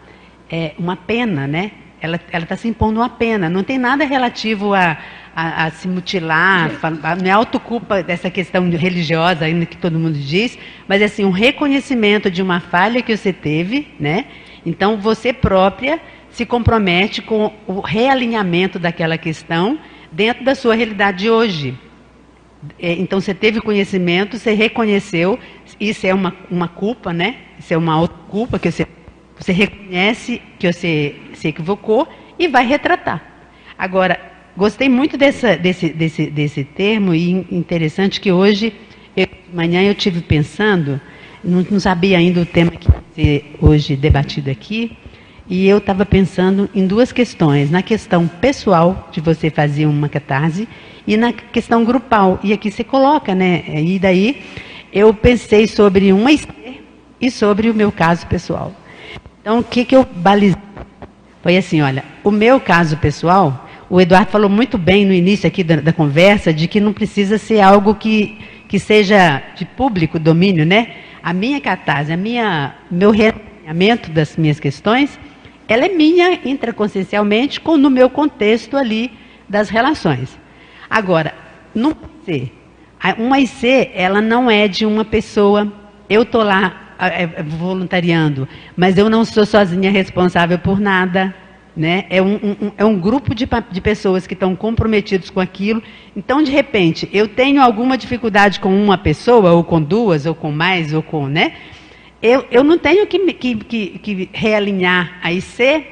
é, 0.49 0.73
uma 0.77 0.95
pena, 0.95 1.47
né? 1.47 1.71
Ela 2.01 2.19
está 2.43 2.55
se 2.55 2.67
impondo 2.67 2.99
uma 2.99 3.09
pena. 3.09 3.49
Não 3.49 3.63
tem 3.63 3.79
nada 3.79 4.05
relativo 4.05 4.75
a, 4.75 4.97
a, 5.35 5.65
a 5.65 5.71
se 5.71 5.87
mutilar, 5.87 6.71
a, 6.81 7.15
não 7.15 7.25
é 7.25 7.31
autoculpa 7.31 8.03
dessa 8.03 8.29
questão 8.29 8.69
religiosa 8.69 9.45
ainda 9.45 9.65
que 9.65 9.75
todo 9.75 9.99
mundo 9.99 10.17
diz, 10.17 10.57
mas 10.87 11.01
é 11.01 11.05
assim, 11.05 11.25
um 11.25 11.31
reconhecimento 11.31 12.29
de 12.29 12.41
uma 12.41 12.59
falha 12.59 13.01
que 13.01 13.15
você 13.15 13.33
teve, 13.33 13.87
né? 13.99 14.25
Então 14.65 14.97
você 14.97 15.33
própria 15.33 15.99
se 16.29 16.45
compromete 16.45 17.21
com 17.21 17.51
o 17.65 17.79
realinhamento 17.79 18.77
daquela 18.77 19.17
questão 19.17 19.79
dentro 20.11 20.43
da 20.43 20.53
sua 20.53 20.75
realidade 20.75 21.19
de 21.19 21.29
hoje. 21.29 21.77
É, 22.79 22.93
então 22.93 23.19
você 23.19 23.33
teve 23.33 23.61
conhecimento, 23.61 24.37
você 24.37 24.53
reconheceu, 24.53 25.39
isso 25.79 26.05
é 26.05 26.13
uma, 26.13 26.35
uma 26.49 26.67
culpa, 26.67 27.13
né? 27.13 27.37
Isso 27.59 27.73
é 27.73 27.77
uma 27.77 28.07
culpa 28.07 28.59
que 28.59 28.71
você, 28.71 28.87
você 29.37 29.51
reconhece 29.51 30.41
que 30.59 30.71
você 30.71 31.15
se 31.33 31.47
equivocou 31.47 32.07
e 32.37 32.47
vai 32.47 32.65
retratar. 32.65 33.23
Agora, 33.77 34.19
gostei 34.55 34.87
muito 34.87 35.17
dessa, 35.17 35.57
desse, 35.57 35.89
desse, 35.89 36.29
desse 36.29 36.63
termo 36.63 37.13
e 37.13 37.31
interessante 37.51 38.19
que 38.21 38.31
hoje, 38.31 38.73
eu, 39.15 39.27
manhã 39.53 39.81
eu 39.83 39.95
tive 39.95 40.21
pensando, 40.21 40.99
não, 41.43 41.65
não 41.69 41.79
sabia 41.79 42.17
ainda 42.17 42.41
o 42.41 42.45
tema 42.45 42.71
que 42.71 42.87
ser 43.13 43.55
hoje 43.61 43.95
debatido 43.95 44.49
aqui, 44.49 44.97
e 45.47 45.67
eu 45.67 45.77
estava 45.77 46.05
pensando 46.05 46.69
em 46.73 46.87
duas 46.87 47.11
questões. 47.11 47.69
Na 47.69 47.83
questão 47.83 48.27
pessoal, 48.27 49.09
de 49.11 49.21
você 49.21 49.49
fazer 49.49 49.85
uma 49.85 50.09
catarse, 50.09 50.67
e 51.07 51.17
na 51.17 51.33
questão 51.33 51.83
grupal. 51.83 52.39
E 52.43 52.53
aqui 52.53 52.71
você 52.71 52.83
coloca, 52.83 53.35
né? 53.35 53.63
E 53.67 53.99
daí 53.99 54.41
eu 54.91 55.13
pensei 55.13 55.67
sobre 55.67 56.11
uma 56.11 56.31
e 57.21 57.31
sobre 57.31 57.69
o 57.69 57.73
meu 57.73 57.91
caso 57.91 58.25
pessoal. 58.27 58.73
Então, 59.41 59.59
o 59.59 59.63
que, 59.63 59.85
que 59.85 59.95
eu 59.95 60.03
balizei? 60.03 60.61
Foi 61.43 61.55
assim, 61.57 61.81
olha, 61.81 62.03
o 62.23 62.31
meu 62.31 62.59
caso 62.59 62.97
pessoal, 62.97 63.69
o 63.89 64.01
Eduardo 64.01 64.31
falou 64.31 64.49
muito 64.49 64.77
bem 64.77 65.05
no 65.05 65.13
início 65.13 65.47
aqui 65.47 65.63
da, 65.63 65.75
da 65.75 65.93
conversa, 65.93 66.51
de 66.51 66.67
que 66.67 66.79
não 66.79 66.91
precisa 66.91 67.37
ser 67.37 67.61
algo 67.61 67.93
que, 67.93 68.39
que 68.67 68.79
seja 68.79 69.43
de 69.55 69.63
público 69.63 70.17
domínio, 70.17 70.65
né? 70.65 70.95
A 71.21 71.33
minha 71.33 71.61
catarse, 71.61 72.11
a 72.11 72.17
minha, 72.17 72.75
meu 72.89 73.11
realinhamento 73.11 74.09
das 74.09 74.35
minhas 74.37 74.59
questões, 74.59 75.19
ela 75.67 75.85
é 75.85 75.89
minha 75.89 76.39
intraconsciencialmente 76.45 77.61
com, 77.61 77.77
no 77.77 77.89
meu 77.89 78.09
contexto 78.09 78.75
ali 78.75 79.11
das 79.47 79.69
relações. 79.69 80.44
Agora, 80.89 81.33
no 81.73 81.95
IC, 82.27 82.51
uma 83.17 83.39
IC, 83.39 83.91
ela 83.93 84.21
não 84.21 84.49
é 84.49 84.67
de 84.67 84.85
uma 84.85 85.05
pessoa, 85.05 85.71
eu 86.09 86.23
estou 86.23 86.43
lá 86.43 86.95
é, 86.99 87.43
voluntariando, 87.43 88.47
mas 88.75 88.97
eu 88.97 89.09
não 89.09 89.25
sou 89.25 89.45
sozinha 89.45 89.91
responsável 89.91 90.57
por 90.57 90.79
nada. 90.79 91.35
né? 91.75 92.05
É 92.09 92.21
um, 92.21 92.35
um, 92.35 92.71
é 92.77 92.85
um 92.85 92.97
grupo 92.97 93.35
de, 93.35 93.47
de 93.71 93.81
pessoas 93.81 94.25
que 94.25 94.33
estão 94.33 94.55
comprometidos 94.55 95.29
com 95.29 95.39
aquilo. 95.39 95.83
Então, 96.15 96.41
de 96.41 96.51
repente, 96.51 97.09
eu 97.11 97.27
tenho 97.27 97.61
alguma 97.61 97.97
dificuldade 97.97 98.59
com 98.59 98.73
uma 98.73 98.97
pessoa, 98.97 99.51
ou 99.51 99.63
com 99.63 99.81
duas, 99.81 100.25
ou 100.25 100.33
com 100.33 100.51
mais, 100.51 100.93
ou 100.93 101.03
com, 101.03 101.27
né? 101.27 101.53
Eu, 102.21 102.45
eu 102.49 102.63
não 102.63 102.77
tenho 102.77 103.05
que, 103.05 103.19
que, 103.33 103.55
que, 103.55 103.99
que 103.99 104.29
realinhar 104.33 105.19
a 105.21 105.31
IC 105.31 105.85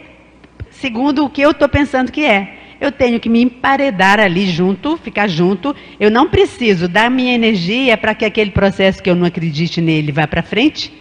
segundo 0.72 1.26
o 1.26 1.30
que 1.30 1.41
eu 1.41 1.52
estou 1.52 1.70
pensando 1.70 2.12
que 2.12 2.26
é. 2.26 2.62
Eu 2.84 2.92
tenho 2.92 3.20
que 3.20 3.30
me 3.30 3.42
emparedar 3.42 4.20
ali 4.20 4.46
junto, 4.46 4.98
ficar 4.98 5.28
junto. 5.28 5.76
Eu 6.00 6.12
não 6.12 6.30
preciso 6.30 6.88
dar 6.88 7.10
minha 7.10 7.34
energia 7.34 7.98
para 7.98 8.14
que 8.14 8.26
aquele 8.26 8.52
processo 8.52 9.02
que 9.02 9.10
eu 9.10 9.16
não 9.16 9.26
acredite 9.26 9.80
nele 9.80 10.12
vá 10.12 10.28
para 10.28 10.44
frente, 10.44 10.92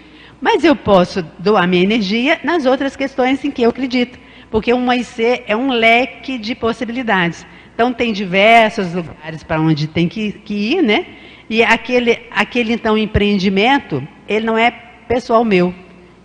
mas 0.40 0.64
eu 0.64 0.76
posso 0.76 1.22
doar 1.38 1.66
minha 1.66 1.82
energia 1.82 2.38
nas 2.44 2.66
outras 2.66 2.94
questões 2.94 3.44
em 3.44 3.50
que 3.50 3.62
eu 3.62 3.70
acredito 3.70 4.18
porque 4.52 4.72
um 4.74 4.92
IC 4.92 5.44
é 5.46 5.56
um 5.56 5.70
leque 5.70 6.36
de 6.36 6.54
possibilidades. 6.54 7.46
Então, 7.74 7.90
tem 7.90 8.12
diversos 8.12 8.92
lugares 8.92 9.42
para 9.42 9.58
onde 9.58 9.86
tem 9.86 10.06
que, 10.06 10.30
que, 10.30 10.74
ir, 10.74 10.82
né? 10.82 11.06
E 11.48 11.64
aquele, 11.64 12.20
aquele, 12.30 12.74
então, 12.74 12.96
empreendimento, 12.98 14.06
ele 14.28 14.44
não 14.44 14.58
é 14.58 14.70
pessoal 15.08 15.42
meu. 15.42 15.74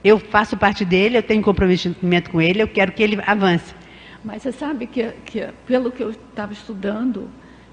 Eu 0.03 0.19
faço 0.19 0.57
parte 0.57 0.83
dele, 0.83 1.17
eu 1.17 1.23
tenho 1.23 1.41
comprometimento 1.41 2.29
com 2.29 2.41
ele, 2.41 2.61
eu 2.61 2.67
quero 2.67 2.91
que 2.91 3.01
ele 3.01 3.17
avance. 3.25 3.73
Mas 4.27 4.43
você 4.43 4.51
sabe 4.51 4.87
que, 4.87 5.09
que 5.25 5.47
pelo 5.65 5.89
que 5.89 6.03
eu 6.03 6.09
estava 6.09 6.51
estudando, 6.51 7.29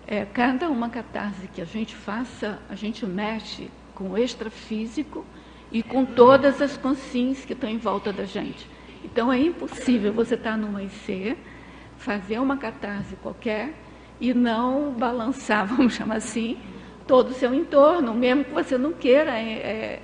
é, 0.07 0.25
cada 0.25 0.69
uma 0.69 0.89
catarse 0.89 1.49
que 1.49 1.61
a 1.61 1.65
gente 1.65 1.97
faça, 1.97 2.61
a 2.71 2.77
gente 2.77 3.05
mexe 3.05 3.69
com 3.93 4.11
o 4.11 4.17
extrafísico 4.17 5.27
e 5.73 5.83
com 5.83 6.05
todas 6.05 6.63
as 6.63 6.77
consciências 6.77 7.45
que 7.45 7.55
estão 7.55 7.69
em 7.69 7.77
volta 7.77 8.13
da 8.13 8.25
gente. 8.25 8.71
Então 9.03 9.33
é 9.33 9.41
impossível 9.41 10.13
você 10.13 10.37
estar 10.37 10.57
numa 10.57 10.81
IC, 10.81 11.37
fazer 11.97 12.39
uma 12.39 12.57
catarse 12.57 13.17
qualquer 13.17 13.75
e 14.21 14.33
não 14.33 14.93
balançar, 14.93 15.67
vamos 15.75 15.95
chamar 15.95 16.19
assim, 16.19 16.57
todo 17.05 17.31
o 17.31 17.35
seu 17.35 17.53
entorno, 17.53 18.15
mesmo 18.15 18.45
que 18.45 18.53
você 18.53 18.79
não 18.79 18.93
queira. 18.93 19.33
É, 19.33 19.53
é, 19.53 20.03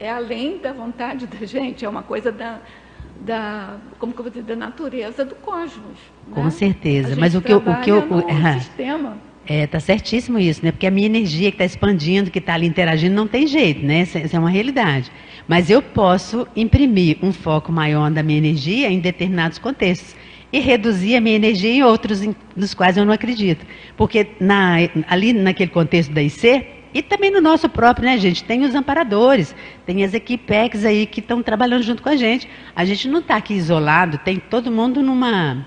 é 0.00 0.10
além 0.10 0.56
da 0.56 0.72
vontade 0.72 1.26
da 1.26 1.44
gente, 1.44 1.84
é 1.84 1.88
uma 1.88 2.02
coisa 2.02 2.32
da, 2.32 2.62
da 3.20 3.76
como 3.98 4.12
que 4.12 4.18
eu 4.20 4.24
vou 4.24 4.30
dizer, 4.30 4.44
da 4.44 4.56
natureza 4.56 5.24
do 5.24 5.34
cosmos. 5.36 5.98
Com 6.30 6.44
né? 6.44 6.50
certeza. 6.50 7.16
Mas 7.16 7.34
o 7.34 7.40
que 7.40 7.52
eu, 7.52 7.58
o 7.58 7.80
que 7.80 7.90
eu, 7.90 7.98
o, 7.98 8.22
sistema. 8.60 9.16
É, 9.48 9.66
tá 9.66 9.78
certíssimo 9.78 10.38
isso, 10.38 10.64
né? 10.64 10.72
Porque 10.72 10.86
a 10.86 10.90
minha 10.90 11.06
energia 11.06 11.50
que 11.50 11.54
está 11.54 11.64
expandindo, 11.64 12.30
que 12.30 12.40
está 12.40 12.54
ali 12.54 12.66
interagindo, 12.66 13.14
não 13.14 13.28
tem 13.28 13.46
jeito, 13.46 13.84
né? 13.84 14.02
Isso 14.02 14.36
é 14.36 14.38
uma 14.38 14.50
realidade. 14.50 15.10
Mas 15.46 15.70
eu 15.70 15.80
posso 15.80 16.48
imprimir 16.56 17.18
um 17.22 17.32
foco 17.32 17.70
maior 17.70 18.10
da 18.10 18.22
minha 18.22 18.38
energia 18.38 18.90
em 18.90 18.98
determinados 18.98 19.58
contextos 19.58 20.16
e 20.52 20.58
reduzir 20.58 21.16
a 21.16 21.20
minha 21.20 21.36
energia 21.36 21.70
em 21.70 21.82
outros 21.82 22.22
em, 22.22 22.34
nos 22.56 22.74
quais 22.74 22.96
eu 22.96 23.04
não 23.04 23.12
acredito. 23.12 23.64
Porque 23.96 24.26
na, 24.40 24.76
ali 25.06 25.32
naquele 25.32 25.70
contexto 25.70 26.12
da 26.12 26.22
IC, 26.22 26.66
e 26.96 27.02
também 27.02 27.30
no 27.30 27.42
nosso 27.42 27.68
próprio, 27.68 28.06
né, 28.06 28.16
gente? 28.16 28.42
Tem 28.42 28.64
os 28.64 28.74
amparadores, 28.74 29.54
tem 29.84 30.02
as 30.02 30.14
equipex 30.14 30.82
aí 30.82 31.04
que 31.04 31.20
estão 31.20 31.42
trabalhando 31.42 31.82
junto 31.82 32.02
com 32.02 32.08
a 32.08 32.16
gente. 32.16 32.48
A 32.74 32.86
gente 32.86 33.06
não 33.06 33.18
está 33.20 33.36
aqui 33.36 33.52
isolado, 33.52 34.16
tem 34.16 34.38
todo 34.38 34.72
mundo 34.72 35.02
numa. 35.02 35.66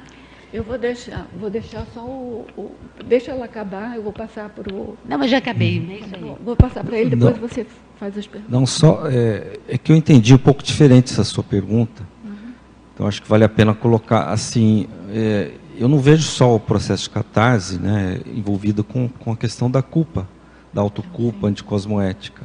Eu 0.51 0.63
vou 0.63 0.75
deixar, 0.75 1.27
vou 1.39 1.47
deixar 1.51 1.85
só 1.93 2.01
o, 2.03 2.47
o 2.57 2.71
Deixa 3.05 3.29
ela 3.29 3.45
acabar, 3.45 3.95
eu 3.95 4.01
vou 4.01 4.11
passar 4.11 4.49
para 4.49 4.73
o. 4.73 4.97
Não, 5.07 5.19
mas 5.19 5.29
já 5.29 5.37
acabei. 5.37 5.79
Hum. 5.79 6.35
Vou 6.43 6.55
passar 6.55 6.83
para 6.83 6.97
ele, 6.97 7.11
depois 7.11 7.39
não. 7.39 7.47
você 7.47 7.63
faz 7.99 8.17
as 8.17 8.25
perguntas. 8.25 8.51
Não, 8.51 8.65
só. 8.65 9.07
É, 9.07 9.59
é, 9.67 9.77
que 9.77 9.91
eu 9.91 9.95
entendi 9.95 10.33
um 10.33 10.39
pouco 10.39 10.63
diferente 10.63 11.11
essa 11.11 11.23
sua 11.23 11.43
pergunta. 11.43 12.01
Uhum. 12.25 12.53
Então 12.95 13.07
acho 13.07 13.21
que 13.21 13.29
vale 13.29 13.43
a 13.43 13.49
pena 13.49 13.75
colocar 13.75 14.31
assim. 14.31 14.87
É, 15.11 15.51
eu 15.77 15.87
não 15.87 15.99
vejo 15.99 16.23
só 16.23 16.55
o 16.55 16.59
processo 16.59 17.03
de 17.03 17.11
catarse 17.11 17.77
né, 17.77 18.19
envolvido 18.25 18.83
com, 18.83 19.07
com 19.07 19.31
a 19.31 19.37
questão 19.37 19.69
da 19.69 19.83
culpa, 19.83 20.27
da 20.73 20.81
autoculpa 20.81 21.47
anticosmoética 21.47 22.43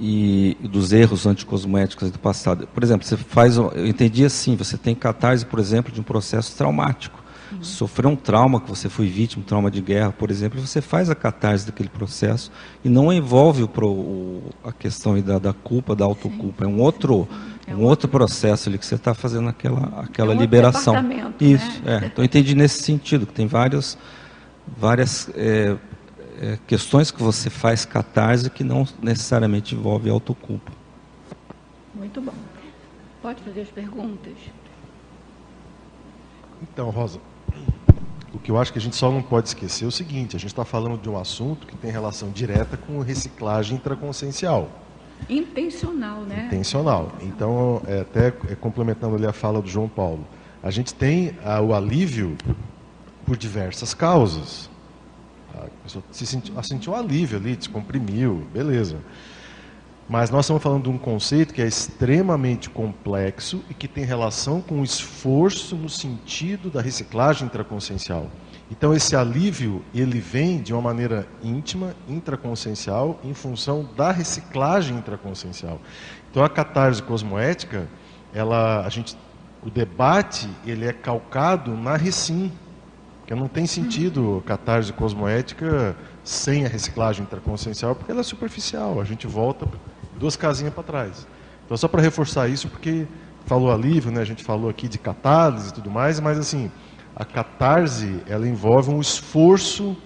e, 0.00 0.56
dos 0.60 0.92
erros 0.92 1.26
anticosmoéticos 1.26 2.10
do 2.10 2.18
passado. 2.18 2.66
Por 2.66 2.82
exemplo, 2.82 3.06
você 3.06 3.16
faz. 3.16 3.56
Eu 3.56 3.86
entendi 3.86 4.24
assim: 4.24 4.56
você 4.56 4.76
tem 4.76 4.94
catarse, 4.94 5.44
por 5.46 5.58
exemplo, 5.58 5.92
de 5.92 6.00
um 6.00 6.04
processo 6.04 6.56
traumático 6.56 7.22
sofreu 7.60 8.10
um 8.10 8.16
trauma, 8.16 8.60
que 8.60 8.68
você 8.68 8.88
foi 8.88 9.06
vítima, 9.06 9.42
um 9.42 9.46
trauma 9.46 9.70
de 9.70 9.80
guerra, 9.80 10.12
por 10.12 10.30
exemplo, 10.30 10.60
você 10.60 10.80
faz 10.80 11.10
a 11.10 11.14
catarse 11.14 11.66
daquele 11.66 11.88
processo 11.88 12.50
e 12.84 12.88
não 12.88 13.12
envolve 13.12 13.62
o, 13.62 13.70
o, 13.84 14.42
a 14.64 14.72
questão 14.72 15.20
da, 15.20 15.38
da 15.38 15.52
culpa, 15.52 15.94
da 15.94 16.04
autoculpa. 16.04 16.64
É 16.64 16.66
um 16.66 16.80
outro, 16.80 17.28
é 17.66 17.74
um 17.74 17.82
outro 17.82 18.08
processo 18.08 18.68
ali 18.68 18.78
que 18.78 18.86
você 18.86 18.94
está 18.94 19.12
fazendo 19.12 19.48
aquela, 19.48 20.00
aquela 20.00 20.32
é 20.32 20.36
um 20.36 20.40
liberação. 20.40 20.94
Isso, 21.40 21.82
né? 21.84 22.00
é. 22.02 22.06
Então, 22.06 22.22
eu 22.22 22.24
entendi 22.24 22.54
nesse 22.54 22.82
sentido, 22.82 23.26
que 23.26 23.32
tem 23.32 23.46
várias, 23.46 23.98
várias 24.78 25.28
é, 25.34 25.76
é, 26.42 26.58
questões 26.66 27.12
que 27.12 27.22
você 27.22 27.48
faz 27.48 27.84
catarse 27.84 28.50
que 28.50 28.64
não 28.64 28.84
necessariamente 29.00 29.76
envolve 29.76 30.10
autoculpa. 30.10 30.72
Muito 31.94 32.20
bom. 32.20 32.34
Pode 33.22 33.40
fazer 33.42 33.60
as 33.60 33.68
perguntas. 33.68 34.34
Então, 36.60 36.90
Rosa, 36.90 37.20
o 38.34 38.40
que 38.40 38.50
eu 38.50 38.60
acho 38.60 38.72
que 38.72 38.78
a 38.78 38.82
gente 38.82 38.96
só 38.96 39.12
não 39.12 39.22
pode 39.22 39.48
esquecer 39.48 39.84
é 39.84 39.88
o 39.88 39.92
seguinte: 39.92 40.34
a 40.34 40.38
gente 40.40 40.50
está 40.50 40.64
falando 40.64 41.00
de 41.00 41.08
um 41.08 41.16
assunto 41.16 41.64
que 41.64 41.76
tem 41.76 41.92
relação 41.92 42.30
direta 42.30 42.76
com 42.76 42.98
reciclagem 42.98 43.76
intraconsciencial. 43.76 44.68
Intencional, 45.30 46.22
né? 46.22 46.46
Intencional. 46.46 47.12
Então, 47.20 47.80
é, 47.86 48.00
até 48.00 48.28
é, 48.48 48.56
complementando 48.56 49.14
ali 49.14 49.26
a 49.26 49.32
fala 49.32 49.62
do 49.62 49.68
João 49.68 49.88
Paulo, 49.88 50.26
a 50.60 50.72
gente 50.72 50.92
tem 50.92 51.38
a, 51.44 51.60
o 51.60 51.72
alívio 51.72 52.36
por 53.24 53.36
diversas 53.36 53.94
causas. 53.94 54.71
A 55.54 55.82
pessoa 55.82 56.04
se 56.10 56.26
sentiu, 56.26 56.62
sentiu 56.62 56.92
um 56.92 56.96
alívio 56.96 57.38
ali, 57.38 57.56
descomprimiu, 57.56 58.46
beleza. 58.52 58.98
Mas 60.08 60.30
nós 60.30 60.44
estamos 60.44 60.62
falando 60.62 60.84
de 60.84 60.90
um 60.90 60.98
conceito 60.98 61.54
que 61.54 61.62
é 61.62 61.66
extremamente 61.66 62.68
complexo 62.68 63.64
e 63.70 63.74
que 63.74 63.86
tem 63.86 64.04
relação 64.04 64.60
com 64.60 64.80
o 64.80 64.84
esforço 64.84 65.76
no 65.76 65.88
sentido 65.88 66.68
da 66.68 66.82
reciclagem 66.82 67.46
intraconsciencial. 67.46 68.28
Então 68.70 68.92
esse 68.94 69.14
alívio, 69.14 69.84
ele 69.94 70.18
vem 70.18 70.60
de 70.60 70.72
uma 70.72 70.82
maneira 70.82 71.26
íntima, 71.42 71.94
intraconsciencial, 72.08 73.20
em 73.22 73.32
função 73.32 73.88
da 73.96 74.10
reciclagem 74.10 74.96
intraconsciencial. 74.96 75.80
Então 76.30 76.42
a 76.42 76.48
catarse 76.48 77.02
cosmoética, 77.02 77.86
ela, 78.34 78.84
a 78.84 78.88
gente, 78.88 79.16
o 79.62 79.70
debate, 79.70 80.48
ele 80.66 80.86
é 80.86 80.92
calcado 80.92 81.76
na 81.76 81.96
recim, 81.96 82.50
que 83.32 83.38
não 83.38 83.48
tem 83.48 83.66
sentido 83.66 84.42
catarse 84.44 84.92
cosmoética 84.92 85.96
sem 86.22 86.66
a 86.66 86.68
reciclagem 86.68 87.22
intraconsciencial, 87.22 87.94
porque 87.94 88.12
ela 88.12 88.20
é 88.20 88.22
superficial, 88.22 89.00
a 89.00 89.04
gente 89.04 89.26
volta 89.26 89.66
duas 90.18 90.36
casinhas 90.36 90.74
para 90.74 90.82
trás. 90.82 91.26
Então, 91.64 91.74
só 91.74 91.88
para 91.88 92.02
reforçar 92.02 92.46
isso, 92.48 92.68
porque 92.68 93.06
falou 93.46 93.72
alívio, 93.72 94.12
né? 94.12 94.20
a 94.20 94.24
gente 94.26 94.44
falou 94.44 94.68
aqui 94.68 94.86
de 94.86 94.98
catarse 94.98 95.70
e 95.70 95.72
tudo 95.72 95.90
mais, 95.90 96.20
mas 96.20 96.38
assim, 96.38 96.70
a 97.16 97.24
catarse, 97.24 98.22
ela 98.28 98.46
envolve 98.46 98.90
um 98.90 99.00
esforço 99.00 99.96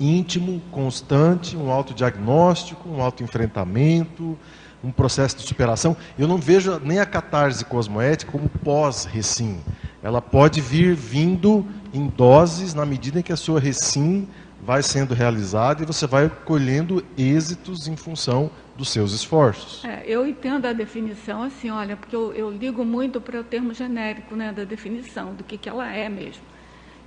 íntimo, 0.00 0.60
constante, 0.72 1.56
um 1.56 1.70
autodiagnóstico, 1.70 2.88
um 2.88 3.00
autoenfrentamento, 3.00 4.36
um 4.82 4.90
processo 4.90 5.36
de 5.36 5.42
superação. 5.42 5.96
Eu 6.18 6.26
não 6.26 6.38
vejo 6.38 6.80
nem 6.84 6.98
a 6.98 7.06
catarse 7.06 7.64
cosmoética 7.64 8.32
como 8.32 8.48
pós-recim. 8.48 9.60
Ela 10.02 10.22
pode 10.22 10.60
vir 10.60 10.94
vindo 10.94 11.66
em 11.92 12.06
doses 12.06 12.74
na 12.74 12.86
medida 12.86 13.18
em 13.18 13.22
que 13.22 13.32
a 13.32 13.36
sua 13.36 13.58
recim 13.58 14.28
vai 14.62 14.82
sendo 14.82 15.14
realizada 15.14 15.82
e 15.82 15.86
você 15.86 16.06
vai 16.06 16.28
colhendo 16.44 17.04
êxitos 17.16 17.88
em 17.88 17.96
função 17.96 18.50
dos 18.76 18.90
seus 18.90 19.12
esforços. 19.12 19.84
É, 19.84 20.02
eu 20.06 20.26
entendo 20.26 20.66
a 20.66 20.72
definição 20.72 21.42
assim, 21.42 21.70
olha, 21.70 21.96
porque 21.96 22.14
eu, 22.14 22.32
eu 22.32 22.50
ligo 22.50 22.84
muito 22.84 23.20
para 23.20 23.40
o 23.40 23.44
termo 23.44 23.74
genérico 23.74 24.36
né, 24.36 24.52
da 24.52 24.64
definição, 24.64 25.34
do 25.34 25.42
que, 25.42 25.58
que 25.58 25.68
ela 25.68 25.90
é 25.92 26.08
mesmo. 26.08 26.42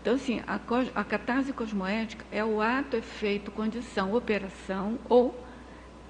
Então, 0.01 0.15
assim, 0.15 0.41
a, 0.47 0.59
a 0.95 1.03
catarse 1.03 1.53
cosmoética 1.53 2.25
é 2.31 2.43
o 2.43 2.59
ato, 2.59 2.97
efeito, 2.97 3.51
condição, 3.51 4.13
operação 4.13 4.97
ou 5.07 5.39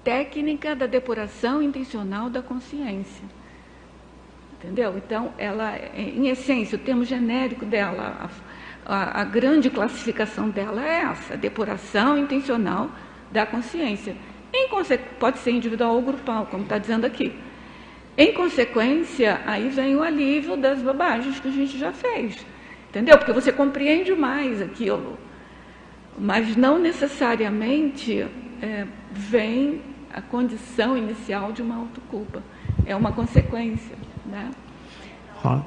técnica 0.02 0.74
da 0.74 0.86
depuração 0.86 1.62
intencional 1.62 2.30
da 2.30 2.42
consciência. 2.42 3.24
Entendeu? 4.62 4.96
Então, 4.96 5.32
ela, 5.38 5.76
em 5.96 6.28
essência, 6.28 6.76
o 6.76 6.80
termo 6.80 7.04
genérico 7.04 7.66
dela, 7.66 8.30
a, 8.86 9.22
a, 9.22 9.24
grande 9.24 9.68
classificação 9.68 10.50
dela 10.50 10.86
é 10.86 11.02
essa, 11.02 11.36
depuração 11.36 12.16
intencional 12.16 12.88
da 13.32 13.44
consciência. 13.44 14.14
Em 14.54 14.68
pode 15.18 15.38
ser 15.38 15.50
individual 15.50 15.96
ou 15.96 16.02
grupal, 16.02 16.46
como 16.46 16.62
está 16.62 16.78
dizendo 16.78 17.04
aqui. 17.04 17.32
Em 18.16 18.32
consequência, 18.32 19.40
aí 19.46 19.68
vem 19.68 19.96
o 19.96 20.02
alívio 20.02 20.56
das 20.56 20.80
bobagens 20.80 21.40
que 21.40 21.48
a 21.48 21.52
gente 21.52 21.76
já 21.76 21.92
fez. 21.92 22.46
Entendeu? 22.88 23.18
Porque 23.18 23.32
você 23.32 23.50
compreende 23.50 24.14
mais 24.14 24.62
aquilo. 24.62 25.18
Mas 26.16 26.54
não 26.54 26.78
necessariamente 26.78 28.24
é, 28.62 28.86
vem 29.10 29.80
a 30.12 30.22
condição 30.22 30.96
inicial 30.96 31.50
de 31.50 31.62
uma 31.62 31.76
autoculpa. 31.76 32.44
É 32.86 32.94
uma 32.94 33.10
consequência. 33.10 33.96
Né? 34.26 34.50
Ro 35.42 35.64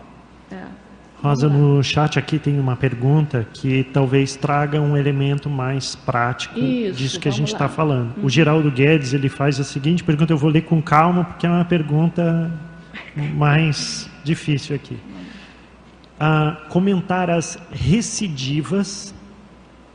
é. 0.52 0.86
Rosa, 1.22 1.50
no 1.50 1.82
chat 1.82 2.20
aqui 2.20 2.38
tem 2.38 2.60
uma 2.60 2.76
pergunta 2.76 3.48
que 3.52 3.84
talvez 3.86 4.36
traga 4.36 4.80
um 4.80 4.96
elemento 4.96 5.50
mais 5.50 5.96
prático 5.96 6.60
Isso, 6.60 6.98
disso 6.98 7.20
que 7.20 7.28
a 7.28 7.32
gente 7.32 7.52
está 7.52 7.68
falando. 7.68 8.14
O 8.24 8.30
Geraldo 8.30 8.70
Guedes 8.70 9.12
ele 9.14 9.28
faz 9.28 9.60
a 9.60 9.64
seguinte 9.64 10.04
pergunta, 10.04 10.34
eu 10.34 10.38
vou 10.38 10.52
ler 10.52 10.62
com 10.62 10.80
calma 10.82 11.24
porque 11.24 11.48
é 11.48 11.50
uma 11.50 11.66
pergunta 11.66 12.52
mais 13.34 14.08
difícil 14.24 14.76
aqui. 14.76 15.00
Ah, 16.20 16.58
comentar 16.70 17.30
as 17.30 17.58
recidivas 17.72 19.14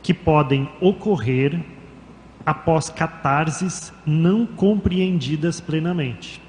que 0.03 0.13
podem 0.13 0.69
ocorrer 0.81 1.59
após 2.45 2.89
catarses 2.89 3.93
não 4.05 4.45
compreendidas 4.45 5.61
plenamente 5.61 6.41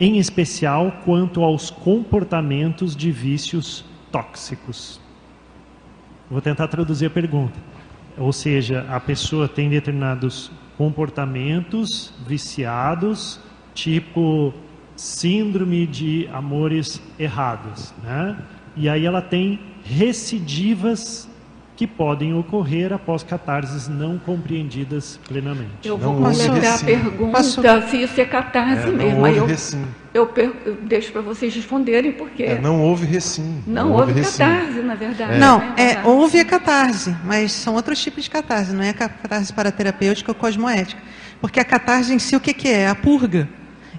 em 0.00 0.16
especial 0.16 1.00
quanto 1.04 1.44
aos 1.44 1.70
comportamentos 1.70 2.96
de 2.96 3.12
vícios 3.12 3.84
tóxicos. 4.10 4.98
Vou 6.30 6.40
tentar 6.40 6.68
traduzir 6.68 7.06
a 7.06 7.10
pergunta. 7.10 7.58
Ou 8.16 8.32
seja, 8.32 8.86
a 8.88 8.98
pessoa 8.98 9.46
tem 9.46 9.68
determinados 9.68 10.50
comportamentos 10.76 12.14
viciados, 12.26 13.38
tipo 13.74 14.54
síndrome 14.96 15.86
de 15.86 16.28
amores 16.32 17.00
errados, 17.18 17.94
né? 18.02 18.36
E 18.76 18.88
aí 18.88 19.04
ela 19.04 19.22
tem 19.22 19.60
recidivas 19.84 21.29
que 21.80 21.86
podem 21.86 22.34
ocorrer 22.34 22.92
após 22.92 23.22
catarses 23.22 23.88
não 23.88 24.18
compreendidas 24.18 25.18
plenamente. 25.26 25.70
Eu 25.82 25.96
vou 25.96 26.14
completar 26.14 26.74
a 26.74 26.78
pergunta 26.78 27.38
Posso? 27.38 27.62
se 27.88 28.02
isso 28.02 28.20
é 28.20 28.24
catarse 28.26 28.86
é, 28.86 28.92
mesmo. 28.92 29.22
Não 29.22 29.40
houve 29.40 29.54
eu, 30.12 30.30
eu, 30.36 30.56
eu, 30.66 30.74
deixo 30.82 31.10
para 31.10 31.22
vocês 31.22 31.54
responderem 31.54 32.12
porque 32.12 32.42
é, 32.42 32.60
não 32.60 32.82
houve 32.82 33.06
recim. 33.06 33.62
Não, 33.66 33.88
não 33.88 33.92
houve, 33.92 34.12
houve 34.12 34.30
catarse, 34.30 34.82
na 34.82 34.94
verdade. 34.94 35.32
É. 35.32 35.38
Não, 35.38 35.62
é, 35.74 36.02
houve 36.04 36.38
a 36.38 36.44
catarse, 36.44 37.16
mas 37.24 37.50
são 37.52 37.74
outros 37.76 37.98
tipos 38.02 38.24
de 38.24 38.28
catarse. 38.28 38.74
Não 38.74 38.82
é 38.82 38.90
a 38.90 38.94
catarse 38.94 39.50
paraterapêutica 39.50 40.32
ou 40.32 40.34
cosmoética. 40.34 41.00
Porque 41.40 41.60
a 41.60 41.64
catarse 41.64 42.12
em 42.12 42.18
si, 42.18 42.36
o 42.36 42.40
que, 42.40 42.52
que 42.52 42.68
é? 42.68 42.88
A 42.88 42.94
purga. 42.94 43.48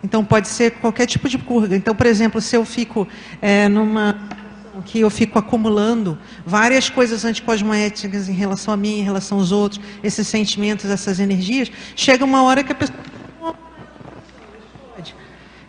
Então, 0.03 0.23
pode 0.23 0.47
ser 0.49 0.73
qualquer 0.73 1.07
tipo 1.07 1.27
de 1.27 1.39
purga. 1.39 1.75
Então, 1.75 1.95
por 1.95 2.05
exemplo, 2.05 2.39
se 2.41 2.55
eu 2.55 2.63
fico 2.63 3.07
é, 3.41 3.67
numa 3.67 4.19
que 4.85 4.99
eu 4.99 5.09
fico 5.09 5.37
acumulando 5.37 6.17
várias 6.45 6.89
coisas 6.89 7.25
anticosmoéticas 7.25 8.29
em 8.29 8.33
relação 8.33 8.73
a 8.73 8.77
mim, 8.77 8.99
em 8.99 9.03
relação 9.03 9.39
aos 9.39 9.51
outros, 9.51 9.81
esses 10.03 10.27
sentimentos, 10.27 10.85
essas 10.85 11.19
energias, 11.19 11.71
chega 11.95 12.23
uma 12.23 12.43
hora 12.43 12.63
que 12.63 12.71
a 12.71 12.75
pessoa. 12.75 12.97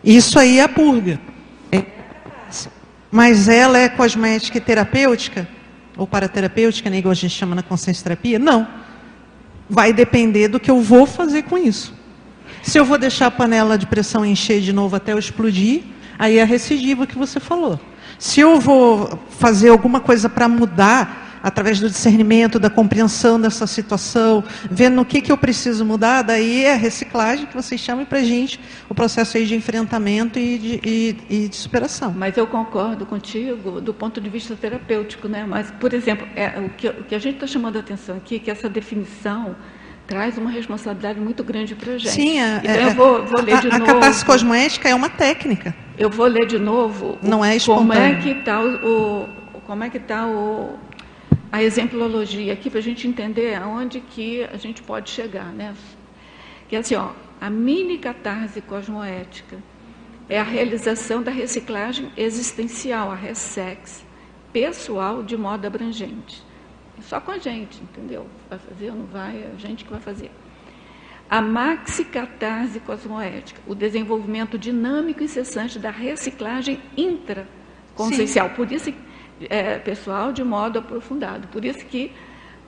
Isso 0.03 0.39
aí 0.39 0.59
é 0.59 0.63
a 0.63 0.69
purga. 0.69 1.19
Mas 3.11 3.47
ela 3.47 3.77
é 3.77 3.87
cosmética 3.89 4.57
e 4.57 4.61
terapêutica? 4.61 5.47
Ou 5.95 6.07
paraterapêutica, 6.07 6.89
né, 6.89 6.97
igual 6.97 7.11
a 7.11 7.15
gente 7.15 7.35
chama 7.35 7.53
na 7.53 7.61
consciência 7.61 8.03
terapia? 8.03 8.39
Não. 8.39 8.67
Vai 9.69 9.93
depender 9.93 10.47
do 10.47 10.59
que 10.59 10.71
eu 10.71 10.81
vou 10.81 11.05
fazer 11.05 11.43
com 11.43 11.57
isso. 11.57 11.93
Se 12.63 12.79
eu 12.79 12.83
vou 12.85 12.97
deixar 12.97 13.27
a 13.27 13.31
panela 13.31 13.77
de 13.77 13.85
pressão 13.85 14.25
encher 14.25 14.61
de 14.61 14.73
novo 14.73 14.95
até 14.95 15.13
eu 15.13 15.19
explodir, 15.19 15.83
aí 16.17 16.37
é 16.37 16.43
recidiva 16.43 17.05
que 17.05 17.17
você 17.17 17.39
falou. 17.39 17.79
Se 18.23 18.39
eu 18.39 18.57
vou 18.57 19.19
fazer 19.31 19.67
alguma 19.67 19.99
coisa 19.99 20.29
para 20.29 20.47
mudar, 20.47 21.41
através 21.43 21.81
do 21.81 21.89
discernimento, 21.89 22.57
da 22.57 22.69
compreensão 22.69 23.37
dessa 23.37 23.67
situação, 23.67 24.41
vendo 24.71 25.01
o 25.01 25.05
que, 25.05 25.19
que 25.19 25.29
eu 25.29 25.37
preciso 25.37 25.83
mudar, 25.83 26.21
daí 26.21 26.63
é 26.63 26.71
a 26.71 26.77
reciclagem 26.77 27.45
que 27.45 27.53
vocês 27.53 27.81
chamam 27.81 28.05
para 28.05 28.19
a 28.19 28.23
gente, 28.23 28.61
o 28.87 28.95
processo 28.95 29.35
aí 29.35 29.45
de 29.45 29.55
enfrentamento 29.55 30.39
e 30.39 30.57
de, 30.57 30.79
e, 30.85 31.17
e 31.29 31.47
de, 31.49 31.55
superação. 31.57 32.13
Mas 32.15 32.37
eu 32.37 32.47
concordo 32.47 33.05
contigo 33.05 33.81
do 33.81 33.93
ponto 33.93 34.21
de 34.21 34.29
vista 34.29 34.55
terapêutico, 34.55 35.27
né? 35.27 35.45
Mas, 35.45 35.69
por 35.71 35.93
exemplo, 35.93 36.25
é, 36.33 36.57
o, 36.61 36.69
que, 36.69 36.87
o 36.87 37.03
que 37.03 37.15
a 37.15 37.19
gente 37.19 37.35
está 37.35 37.45
chamando 37.45 37.75
a 37.75 37.81
atenção 37.81 38.15
aqui 38.15 38.37
é 38.37 38.39
que 38.39 38.49
essa 38.49 38.69
definição 38.69 39.53
traz 40.07 40.37
uma 40.37 40.49
responsabilidade 40.49 41.19
muito 41.19 41.43
grande 41.43 41.75
para 41.75 41.91
a 41.91 41.97
gente. 41.97 42.11
Sim, 42.13 42.39
a, 42.39 42.59
então, 42.59 42.71
é, 42.71 42.85
eu 42.85 42.91
vou, 42.91 43.25
vou 43.25 43.41
ler 43.41 43.59
de 43.59 43.67
a, 43.67 43.79
novo. 43.79 43.91
A 43.91 43.93
catarse 43.95 44.23
cosmoética 44.23 44.87
é 44.87 44.95
uma 44.95 45.09
técnica. 45.09 45.75
Eu 45.97 46.09
vou 46.09 46.25
ler 46.25 46.47
de 46.47 46.57
novo. 46.57 47.17
Não 47.21 47.43
é 47.43 47.55
espontâneo. 47.55 47.87
Como 47.87 48.03
é 48.03 48.21
que 48.21 48.29
está 48.29 48.61
o, 48.63 49.29
como 49.65 49.83
é 49.83 49.89
que 49.89 49.97
está 49.97 50.27
o 50.27 50.77
a 51.51 51.61
exemplologia 51.61 52.51
aqui 52.51 52.67
para 52.67 52.79
a 52.79 52.81
gente 52.81 53.07
entender 53.07 53.53
aonde 53.53 53.99
que 53.99 54.43
a 54.45 54.57
gente 54.57 54.81
pode 54.81 55.11
chegar, 55.11 55.53
né? 55.53 55.75
Que 56.67 56.75
é 56.75 56.79
assim, 56.79 56.95
ó, 56.95 57.11
a 57.39 57.47
mini 57.47 57.99
catarse 57.99 58.59
cosmoética 58.59 59.57
é 60.27 60.39
a 60.39 60.43
realização 60.43 61.21
da 61.21 61.29
reciclagem 61.29 62.11
existencial, 62.17 63.11
a 63.11 63.15
ressex, 63.15 64.03
pessoal 64.51 65.21
de 65.21 65.37
modo 65.37 65.67
abrangente. 65.67 66.41
Só 67.01 67.19
com 67.19 67.29
a 67.29 67.37
gente, 67.37 67.79
entendeu? 67.83 68.25
Vai 68.49 68.57
fazer 68.57 68.89
ou 68.89 68.95
não 68.95 69.05
vai, 69.05 69.37
é 69.37 69.51
a 69.55 69.59
gente 69.59 69.83
que 69.83 69.91
vai 69.91 69.99
fazer. 69.99 70.31
A 71.33 71.41
maxicatarse 71.41 72.79
cosmoética, 72.79 73.59
o 73.65 73.73
desenvolvimento 73.73 74.55
dinâmico 74.55 75.23
e 75.23 75.25
incessante 75.25 75.79
da 75.79 75.89
reciclagem 75.89 76.79
intraconsciencial. 76.95 78.51
Por 78.51 78.71
isso, 78.71 78.93
é, 79.49 79.79
pessoal, 79.79 80.31
de 80.31 80.43
modo 80.43 80.77
aprofundado. 80.77 81.47
Por 81.47 81.65
isso 81.65 81.83
que 81.85 82.11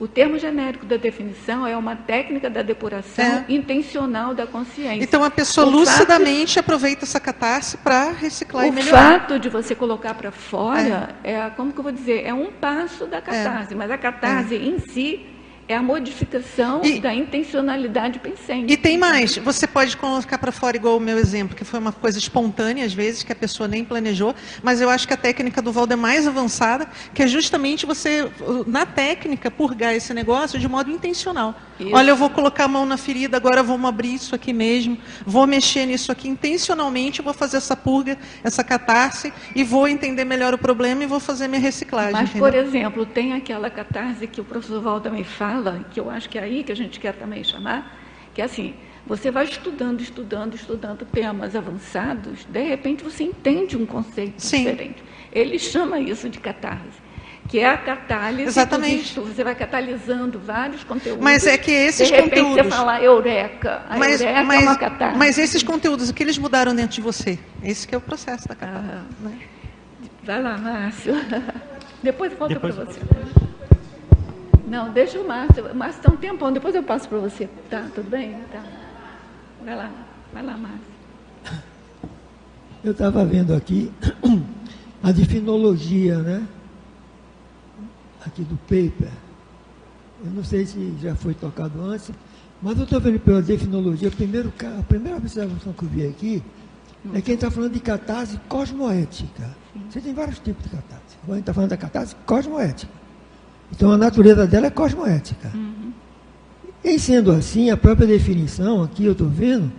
o 0.00 0.08
termo 0.08 0.36
genérico 0.36 0.84
da 0.84 0.96
definição 0.96 1.64
é 1.64 1.76
uma 1.76 1.94
técnica 1.94 2.50
da 2.50 2.60
depuração 2.60 3.24
é. 3.24 3.44
intencional 3.48 4.34
da 4.34 4.48
consciência. 4.48 5.04
Então 5.04 5.22
a 5.22 5.30
pessoa 5.30 5.64
o 5.68 5.70
lucidamente 5.70 6.54
fato, 6.56 6.64
aproveita 6.64 7.04
essa 7.04 7.20
catarse 7.20 7.76
para 7.76 8.10
reciclar 8.10 8.66
e 8.66 8.72
melhorar. 8.72 9.16
O 9.16 9.20
fato 9.20 9.38
de 9.38 9.48
você 9.48 9.76
colocar 9.76 10.14
para 10.14 10.32
fora 10.32 11.14
é. 11.22 11.34
é. 11.34 11.50
como 11.50 11.72
que 11.72 11.78
eu 11.78 11.84
vou 11.84 11.92
dizer, 11.92 12.24
é 12.26 12.34
um 12.34 12.50
passo 12.50 13.06
da 13.06 13.22
catarse, 13.22 13.74
é. 13.74 13.76
mas 13.76 13.92
a 13.92 13.96
catarse 13.96 14.56
é. 14.56 14.58
em 14.58 14.80
si 14.80 15.35
é 15.68 15.74
a 15.74 15.82
modificação 15.82 16.84
e, 16.84 17.00
da 17.00 17.12
intencionalidade 17.12 18.18
pensante. 18.18 18.72
E 18.72 18.76
tem 18.76 18.96
mais, 18.96 19.36
você 19.36 19.66
pode 19.66 19.96
colocar 19.96 20.38
para 20.38 20.52
fora 20.52 20.76
igual 20.76 20.96
o 20.96 21.00
meu 21.00 21.18
exemplo, 21.18 21.56
que 21.56 21.64
foi 21.64 21.80
uma 21.80 21.92
coisa 21.92 22.18
espontânea 22.18 22.84
às 22.84 22.94
vezes, 22.94 23.22
que 23.22 23.32
a 23.32 23.36
pessoa 23.36 23.68
nem 23.68 23.84
planejou, 23.84 24.34
mas 24.62 24.80
eu 24.80 24.88
acho 24.88 25.06
que 25.06 25.14
a 25.14 25.16
técnica 25.16 25.60
do 25.60 25.72
Valdo 25.72 25.92
é 25.92 25.96
mais 25.96 26.26
avançada, 26.26 26.88
que 27.12 27.22
é 27.22 27.26
justamente 27.26 27.84
você, 27.84 28.30
na 28.66 28.86
técnica, 28.86 29.50
purgar 29.50 29.94
esse 29.94 30.14
negócio 30.14 30.58
de 30.58 30.68
modo 30.68 30.90
intencional. 30.90 31.54
Isso. 31.78 31.94
Olha, 31.94 32.10
eu 32.10 32.16
vou 32.16 32.30
colocar 32.30 32.64
a 32.64 32.68
mão 32.68 32.86
na 32.86 32.96
ferida, 32.96 33.36
agora 33.36 33.62
vamos 33.62 33.88
abrir 33.88 34.14
isso 34.14 34.34
aqui 34.34 34.52
mesmo, 34.52 34.96
vou 35.26 35.46
mexer 35.46 35.84
nisso 35.86 36.10
aqui 36.10 36.28
intencionalmente, 36.28 37.20
vou 37.20 37.34
fazer 37.34 37.58
essa 37.58 37.76
purga, 37.76 38.16
essa 38.42 38.64
catarse, 38.64 39.32
e 39.54 39.62
vou 39.62 39.86
entender 39.86 40.24
melhor 40.24 40.54
o 40.54 40.58
problema 40.58 41.02
e 41.02 41.06
vou 41.06 41.20
fazer 41.20 41.48
minha 41.48 41.60
reciclagem. 41.60 42.12
Mas, 42.12 42.30
entendeu? 42.30 42.48
por 42.48 42.54
exemplo, 42.54 43.06
tem 43.06 43.34
aquela 43.34 43.68
catarse 43.68 44.26
que 44.26 44.40
o 44.40 44.44
professor 44.44 44.80
Valdo 44.80 45.04
também 45.04 45.24
fala, 45.56 45.84
que 45.90 46.00
eu 46.00 46.10
acho 46.10 46.28
que 46.28 46.38
é 46.38 46.42
aí 46.42 46.62
que 46.62 46.72
a 46.72 46.76
gente 46.76 47.00
quer 47.00 47.14
também 47.14 47.42
chamar, 47.42 47.98
que 48.34 48.42
é 48.42 48.44
assim, 48.44 48.74
você 49.06 49.30
vai 49.30 49.44
estudando, 49.44 50.00
estudando, 50.00 50.54
estudando 50.54 51.04
temas 51.06 51.54
avançados, 51.54 52.44
de 52.44 52.62
repente 52.62 53.02
você 53.02 53.24
entende 53.24 53.76
um 53.76 53.86
conceito 53.86 54.40
Sim. 54.40 54.64
diferente. 54.64 55.04
Ele 55.32 55.58
chama 55.58 56.00
isso 56.00 56.28
de 56.28 56.38
catarse 56.38 57.06
que 57.48 57.60
é 57.60 57.68
a 57.68 57.76
catálise. 57.76 58.48
Exatamente. 58.48 59.20
Você 59.20 59.44
vai 59.44 59.54
catalisando 59.54 60.36
vários 60.36 60.82
conteúdos. 60.82 61.22
Mas 61.22 61.46
é 61.46 61.56
que 61.56 61.70
esses 61.70 62.08
de 62.08 62.12
repente 62.12 62.40
conteúdos. 62.40 62.64
Você 62.64 62.70
fala 62.70 63.00
eureka. 63.00 63.82
A 63.88 63.96
mas, 63.96 64.20
eureka 64.20 64.42
mas, 64.42 64.60
é 64.60 64.64
uma 64.64 64.76
catálise. 64.76 65.18
Mas 65.18 65.38
esses 65.38 65.62
conteúdos, 65.62 66.10
o 66.10 66.14
que 66.14 66.24
eles 66.24 66.38
mudaram 66.38 66.74
dentro 66.74 66.96
de 66.96 67.00
você? 67.00 67.38
Esse 67.62 67.86
que 67.86 67.94
é 67.94 67.98
o 67.98 68.00
processo 68.00 68.48
da 68.48 68.56
catálise. 68.56 68.90
Ah, 68.92 69.04
né? 69.20 69.38
Vai 70.24 70.42
lá, 70.42 70.58
Márcio. 70.58 71.14
Depois 72.02 72.32
volta 72.32 72.58
para 72.58 72.72
você. 72.72 73.00
Não, 74.66 74.92
deixa 74.92 75.20
o 75.20 75.26
Márcio. 75.26 75.66
O 75.66 75.74
Márcio 75.74 76.00
está 76.00 76.12
um 76.12 76.16
tempão, 76.16 76.52
depois 76.52 76.74
eu 76.74 76.82
passo 76.82 77.08
para 77.08 77.18
você. 77.18 77.48
Tá, 77.70 77.88
tudo 77.94 78.10
bem? 78.10 78.36
Tá. 78.52 78.62
Vai 79.64 79.76
lá, 79.76 79.90
vai 80.32 80.42
lá, 80.42 80.56
Márcio. 80.56 80.96
Eu 82.84 82.92
estava 82.92 83.24
vendo 83.24 83.54
aqui 83.54 83.90
a 85.02 85.10
definologia, 85.12 86.18
né? 86.18 86.46
aqui 88.26 88.42
do 88.42 88.56
paper. 88.56 89.10
Eu 90.24 90.30
não 90.30 90.44
sei 90.44 90.66
se 90.66 90.94
já 91.00 91.14
foi 91.14 91.34
tocado 91.34 91.80
antes, 91.82 92.10
mas 92.60 92.76
eu 92.76 92.84
estou 92.84 93.00
vendo 93.00 93.20
pela 93.20 93.40
definologia, 93.40 94.10
primeiro, 94.10 94.52
a 94.78 94.82
primeira 94.82 95.16
observação 95.16 95.72
que 95.72 95.82
eu 95.82 95.88
vi 95.88 96.06
aqui 96.06 96.42
é 97.14 97.20
que 97.20 97.30
a 97.30 97.34
gente 97.34 97.34
está 97.34 97.50
falando 97.50 97.72
de 97.72 97.80
catarse 97.80 98.38
cosmoética. 98.48 99.56
Você 99.88 100.00
tem 100.00 100.12
vários 100.12 100.38
tipos 100.38 100.64
de 100.64 100.70
catarse. 100.70 101.16
A 101.22 101.30
gente 101.30 101.40
está 101.40 101.54
falando 101.54 101.70
da 101.70 101.76
catarse 101.76 102.16
cosmoética. 102.26 102.92
Então 103.72 103.90
a 103.90 103.96
natureza 103.96 104.46
dela 104.46 104.66
é 104.66 104.70
cosmoética. 104.70 105.50
Uhum. 105.54 105.92
Em 106.84 106.98
sendo 106.98 107.32
assim, 107.32 107.70
a 107.70 107.76
própria 107.76 108.06
definição, 108.06 108.82
aqui 108.82 109.04
eu 109.04 109.12
estou 109.12 109.28
vendo, 109.28 109.72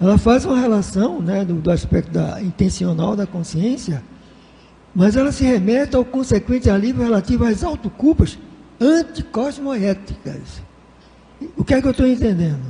ela 0.00 0.18
faz 0.18 0.44
uma 0.44 0.58
relação 0.58 1.20
né, 1.20 1.44
do, 1.44 1.54
do 1.54 1.70
aspecto 1.70 2.10
da, 2.10 2.40
intencional 2.42 3.16
da 3.16 3.26
consciência 3.26 4.02
mas 4.94 5.16
ela 5.16 5.30
se 5.30 5.44
remete 5.44 5.94
ao 5.94 6.04
consequente 6.04 6.68
alívio 6.68 7.02
relativo 7.02 7.44
às 7.44 7.62
autoculpas 7.62 8.38
anticosmoéticas. 8.80 10.62
O 11.56 11.64
que 11.64 11.74
é 11.74 11.80
que 11.80 11.86
eu 11.86 11.92
estou 11.92 12.06
entendendo? 12.06 12.62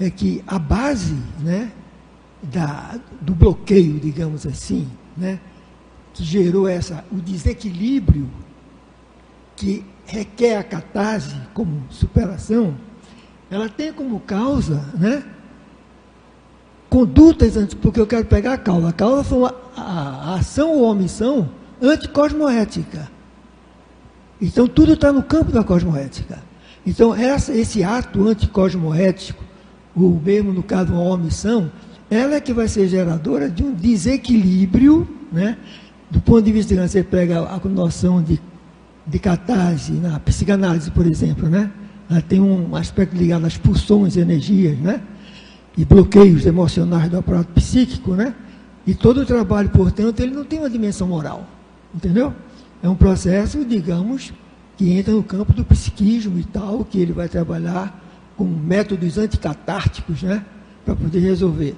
É 0.00 0.10
que 0.10 0.42
a 0.46 0.58
base 0.58 1.16
né, 1.40 1.70
da, 2.42 2.98
do 3.20 3.34
bloqueio, 3.34 4.00
digamos 4.00 4.46
assim, 4.46 4.88
né, 5.16 5.38
que 6.14 6.24
gerou 6.24 6.66
essa, 6.66 7.04
o 7.12 7.16
desequilíbrio 7.16 8.28
que 9.54 9.84
requer 10.06 10.56
a 10.56 10.62
catarse 10.62 11.34
como 11.54 11.84
superação, 11.90 12.74
ela 13.50 13.68
tem 13.68 13.92
como 13.92 14.20
causa, 14.20 14.82
né? 14.98 15.22
Condutas, 16.88 17.54
porque 17.74 18.00
eu 18.00 18.06
quero 18.06 18.26
pegar 18.26 18.54
a 18.54 18.58
causa. 18.58 18.88
A 18.88 18.92
causa 18.92 19.24
foi 19.24 19.38
uma, 19.38 19.54
a, 19.76 20.32
a 20.32 20.34
ação 20.34 20.70
ou 20.70 20.84
omissão 20.84 21.48
anticosmoética. 21.80 23.10
Então 24.40 24.66
tudo 24.66 24.92
está 24.94 25.12
no 25.12 25.22
campo 25.22 25.52
da 25.52 25.62
cosmoética. 25.62 26.38
Então 26.86 27.14
essa, 27.14 27.52
esse 27.52 27.82
ato 27.84 28.26
anticosmoético, 28.26 29.42
ou 29.94 30.20
mesmo 30.20 30.52
no 30.52 30.62
caso 30.62 30.92
uma 30.92 31.02
omissão, 31.02 31.70
ela 32.10 32.34
é 32.34 32.40
que 32.40 32.52
vai 32.52 32.68
ser 32.68 32.88
geradora 32.88 33.48
de 33.48 33.62
um 33.62 33.72
desequilíbrio, 33.72 35.08
né? 35.30 35.56
do 36.10 36.20
ponto 36.20 36.42
de 36.42 36.52
vista 36.52 36.74
você 36.86 37.02
pega 37.02 37.40
a 37.40 37.68
noção 37.68 38.22
de, 38.22 38.38
de 39.06 39.18
catarse, 39.18 39.92
na 39.92 40.18
psicanálise, 40.20 40.90
por 40.90 41.06
exemplo, 41.06 41.48
né? 41.48 41.70
ela 42.08 42.20
tem 42.20 42.40
um 42.40 42.74
aspecto 42.76 43.16
ligado 43.16 43.44
às 43.46 43.56
pulsões, 43.56 44.16
energias, 44.16 44.78
né? 44.78 45.00
e 45.76 45.84
bloqueios 45.84 46.46
emocionais 46.46 47.10
do 47.10 47.18
aparato 47.18 47.52
psíquico, 47.52 48.12
né? 48.14 48.34
e 48.86 48.94
todo 48.94 49.22
o 49.22 49.26
trabalho, 49.26 49.70
portanto, 49.70 50.20
ele 50.20 50.34
não 50.34 50.44
tem 50.44 50.58
uma 50.58 50.70
dimensão 50.70 51.08
moral, 51.08 51.46
entendeu? 51.94 52.34
É 52.82 52.88
um 52.88 52.94
processo, 52.94 53.64
digamos, 53.64 54.32
que 54.76 54.92
entra 54.92 55.12
no 55.12 55.22
campo 55.22 55.52
do 55.52 55.64
psiquismo 55.64 56.38
e 56.38 56.44
tal, 56.44 56.84
que 56.84 56.98
ele 56.98 57.12
vai 57.12 57.28
trabalhar 57.28 58.00
com 58.36 58.44
métodos 58.44 59.18
anticatárticos, 59.18 60.22
né? 60.22 60.44
para 60.84 60.96
poder 60.96 61.20
resolver. 61.20 61.76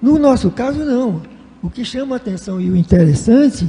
No 0.00 0.18
nosso 0.18 0.50
caso, 0.50 0.84
não. 0.84 1.22
O 1.62 1.70
que 1.70 1.84
chama 1.84 2.16
a 2.16 2.18
atenção 2.18 2.60
e 2.60 2.70
o 2.70 2.76
interessante 2.76 3.66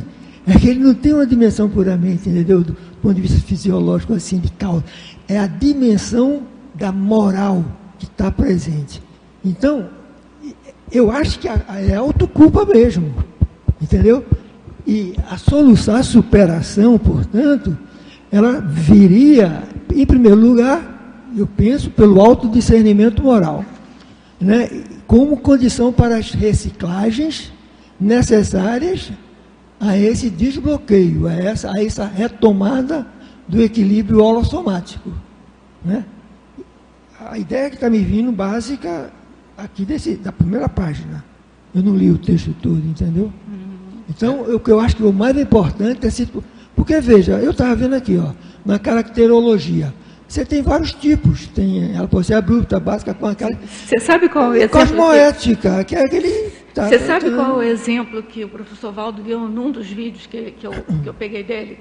é 0.48 0.58
que 0.60 0.68
ele 0.68 0.80
não 0.80 0.93
tem 0.93 1.14
uma 1.14 1.26
dimensão 1.26 1.70
puramente, 1.70 2.30
entendeu? 2.30 2.62
Do 2.62 2.76
ponto 3.02 3.16
de 3.16 3.22
vista 3.22 3.39
fisiológico, 3.39 4.14
assim, 4.14 4.39
de 4.39 4.52
causa. 4.52 4.84
É 5.28 5.39
a 5.39 5.48
dimensão 5.48 6.43
da 6.74 6.91
moral 6.91 7.64
que 7.98 8.06
está 8.06 8.32
presente. 8.32 9.02
Então, 9.43 9.89
eu 10.91 11.12
acho 11.12 11.39
que 11.39 11.48
é 11.48 11.96
autoculpa 11.96 12.66
mesmo, 12.66 13.14
entendeu? 13.82 14.24
E 14.86 15.16
a 15.30 15.38
solução, 15.38 15.96
a 15.96 16.04
superação, 16.04 16.98
portanto, 16.98 17.76
ela 18.32 18.60
viria, 18.62 19.64
em 19.93 20.06
primeiro 20.06 20.38
lugar, 20.38 21.28
eu 21.36 21.48
penso, 21.48 21.89
pelo 21.89 22.22
autodiscernimento 22.22 23.24
moral. 23.24 23.66
Né? 24.39 24.70
como 25.08 25.38
condição 25.38 25.91
para 25.93 26.18
as 26.18 26.32
reciclagens 26.32 27.52
necessárias 28.00 29.12
a 29.80 29.98
esse 29.98 30.30
desbloqueio, 30.30 31.28
a 31.28 31.34
essa, 31.34 31.72
a 31.72 31.84
essa 31.84 32.06
retomada 32.06 33.08
do 33.48 33.62
equilíbrio 33.62 34.24
holossomático. 34.24 35.12
Né? 35.84 36.06
A 37.20 37.38
ideia 37.38 37.70
que 37.70 37.76
está 37.76 37.90
me 37.90 38.00
vindo 38.00 38.32
básica 38.32 39.12
aqui 39.58 39.86
desse, 39.86 40.16
da 40.16 40.32
primeira 40.32 40.68
página. 40.68 41.24
Eu 41.74 41.84
não 41.84 41.96
li 41.96 42.10
o 42.10 42.18
texto 42.18 42.56
todo, 42.62 42.78
entendeu? 42.78 43.32
Então, 44.10 44.42
o 44.44 44.60
que 44.60 44.72
eu 44.72 44.80
acho 44.80 44.96
que 44.96 45.04
o 45.04 45.12
mais 45.12 45.38
importante 45.38 46.06
é 46.06 46.10
se. 46.10 46.30
Porque, 46.76 47.00
veja, 47.02 47.34
eu 47.34 47.52
estava 47.52 47.76
vendo 47.76 47.96
aqui, 47.96 48.18
ó, 48.18 48.32
na 48.66 48.80
caracterologia. 48.80 49.94
Você 50.28 50.46
tem 50.46 50.62
vários 50.62 50.94
tipos. 50.94 51.48
Tem, 51.48 51.96
ela 51.96 52.08
pode 52.08 52.28
ser 52.28 52.36
abrupta, 52.36 52.80
básica, 52.80 53.14
com 53.14 53.26
aquela. 53.26 53.58
Você 53.66 54.00
sabe 54.00 54.30
qual 54.30 54.54
é 54.54 54.58
exemplo? 54.58 54.80
Cosmoética, 54.80 55.84
que 55.84 55.96
é 55.96 56.06
aquele. 56.06 56.52
Tá, 56.76 56.90
Você 56.90 57.00
sabe 57.00 57.32
qual 57.32 57.52
é 57.52 57.54
o 57.54 57.64
exemplo 57.64 58.22
que 58.22 58.44
o 58.44 58.50
professor 58.50 58.92
Valdo 58.92 59.24
deu 59.24 59.40
num 59.40 59.72
dos 59.72 59.88
vídeos 59.90 60.28
que, 60.28 60.52
que, 60.52 60.68
eu, 60.68 60.74
que 61.02 61.08
eu 61.08 61.14
peguei 61.14 61.42
dele? 61.42 61.80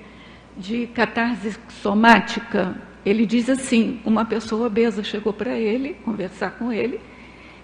De 0.57 0.87
catarse 0.87 1.57
somática. 1.83 2.77
Ele 3.05 3.27
diz 3.27 3.51
assim: 3.51 4.01
uma 4.05 4.25
pessoa 4.25 4.69
obesa 4.69 5.03
chegou 5.03 5.33
para 5.33 5.59
ele, 5.59 5.95
conversar 6.05 6.53
com 6.53 6.73
ele. 6.73 7.01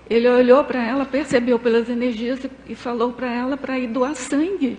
Ele 0.09 0.29
olhou 0.29 0.65
para 0.65 0.85
ela, 0.85 1.05
percebeu 1.05 1.57
pelas 1.61 1.89
energias 1.89 2.43
e, 2.43 2.51
e 2.73 2.75
falou 2.75 3.13
para 3.13 3.33
ela 3.33 3.57
para 3.57 3.79
ir 3.79 3.87
doar 3.87 4.17
sangue. 4.17 4.77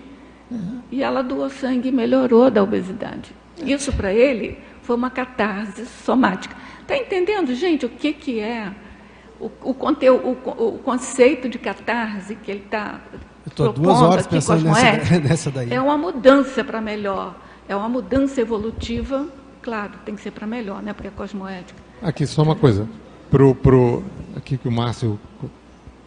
Uhum. 0.50 0.82
E 0.90 1.02
ela 1.02 1.22
doou 1.22 1.48
sangue 1.48 1.88
e 1.88 1.92
melhorou 1.92 2.50
da 2.50 2.62
obesidade. 2.62 3.32
Isso 3.64 3.90
para 3.94 4.12
ele 4.12 4.58
foi 4.82 4.94
uma 4.94 5.08
catarse 5.08 5.86
somática. 5.86 6.54
Está 6.82 6.98
entendendo, 6.98 7.54
gente, 7.54 7.86
o 7.86 7.88
que, 7.88 8.12
que 8.12 8.40
é 8.40 8.70
o, 9.42 9.70
o, 9.70 9.74
conteúdo, 9.74 10.38
o, 10.44 10.76
o 10.76 10.78
conceito 10.78 11.48
de 11.48 11.58
catarse 11.58 12.36
que 12.36 12.50
ele 12.50 12.62
está 12.64 13.00
Estou 13.46 13.72
duas 13.72 14.00
horas 14.00 14.26
pensando 14.26 14.64
nessa, 14.64 15.18
nessa 15.20 15.50
daí. 15.50 15.72
É 15.72 15.80
uma 15.80 15.98
mudança 15.98 16.62
para 16.62 16.80
melhor, 16.80 17.34
é 17.68 17.74
uma 17.74 17.88
mudança 17.88 18.40
evolutiva, 18.40 19.26
claro, 19.60 19.92
tem 20.04 20.14
que 20.14 20.22
ser 20.22 20.30
para 20.30 20.46
melhor, 20.46 20.80
né? 20.80 20.92
Porque 20.92 21.08
é 21.08 21.10
cosmoética. 21.10 21.78
Aqui, 22.00 22.24
só 22.24 22.42
uma 22.42 22.54
coisa. 22.54 22.88
Pro, 23.30 23.54
pro, 23.54 24.04
aqui 24.36 24.56
que 24.56 24.68
o 24.68 24.72
Márcio 24.72 25.18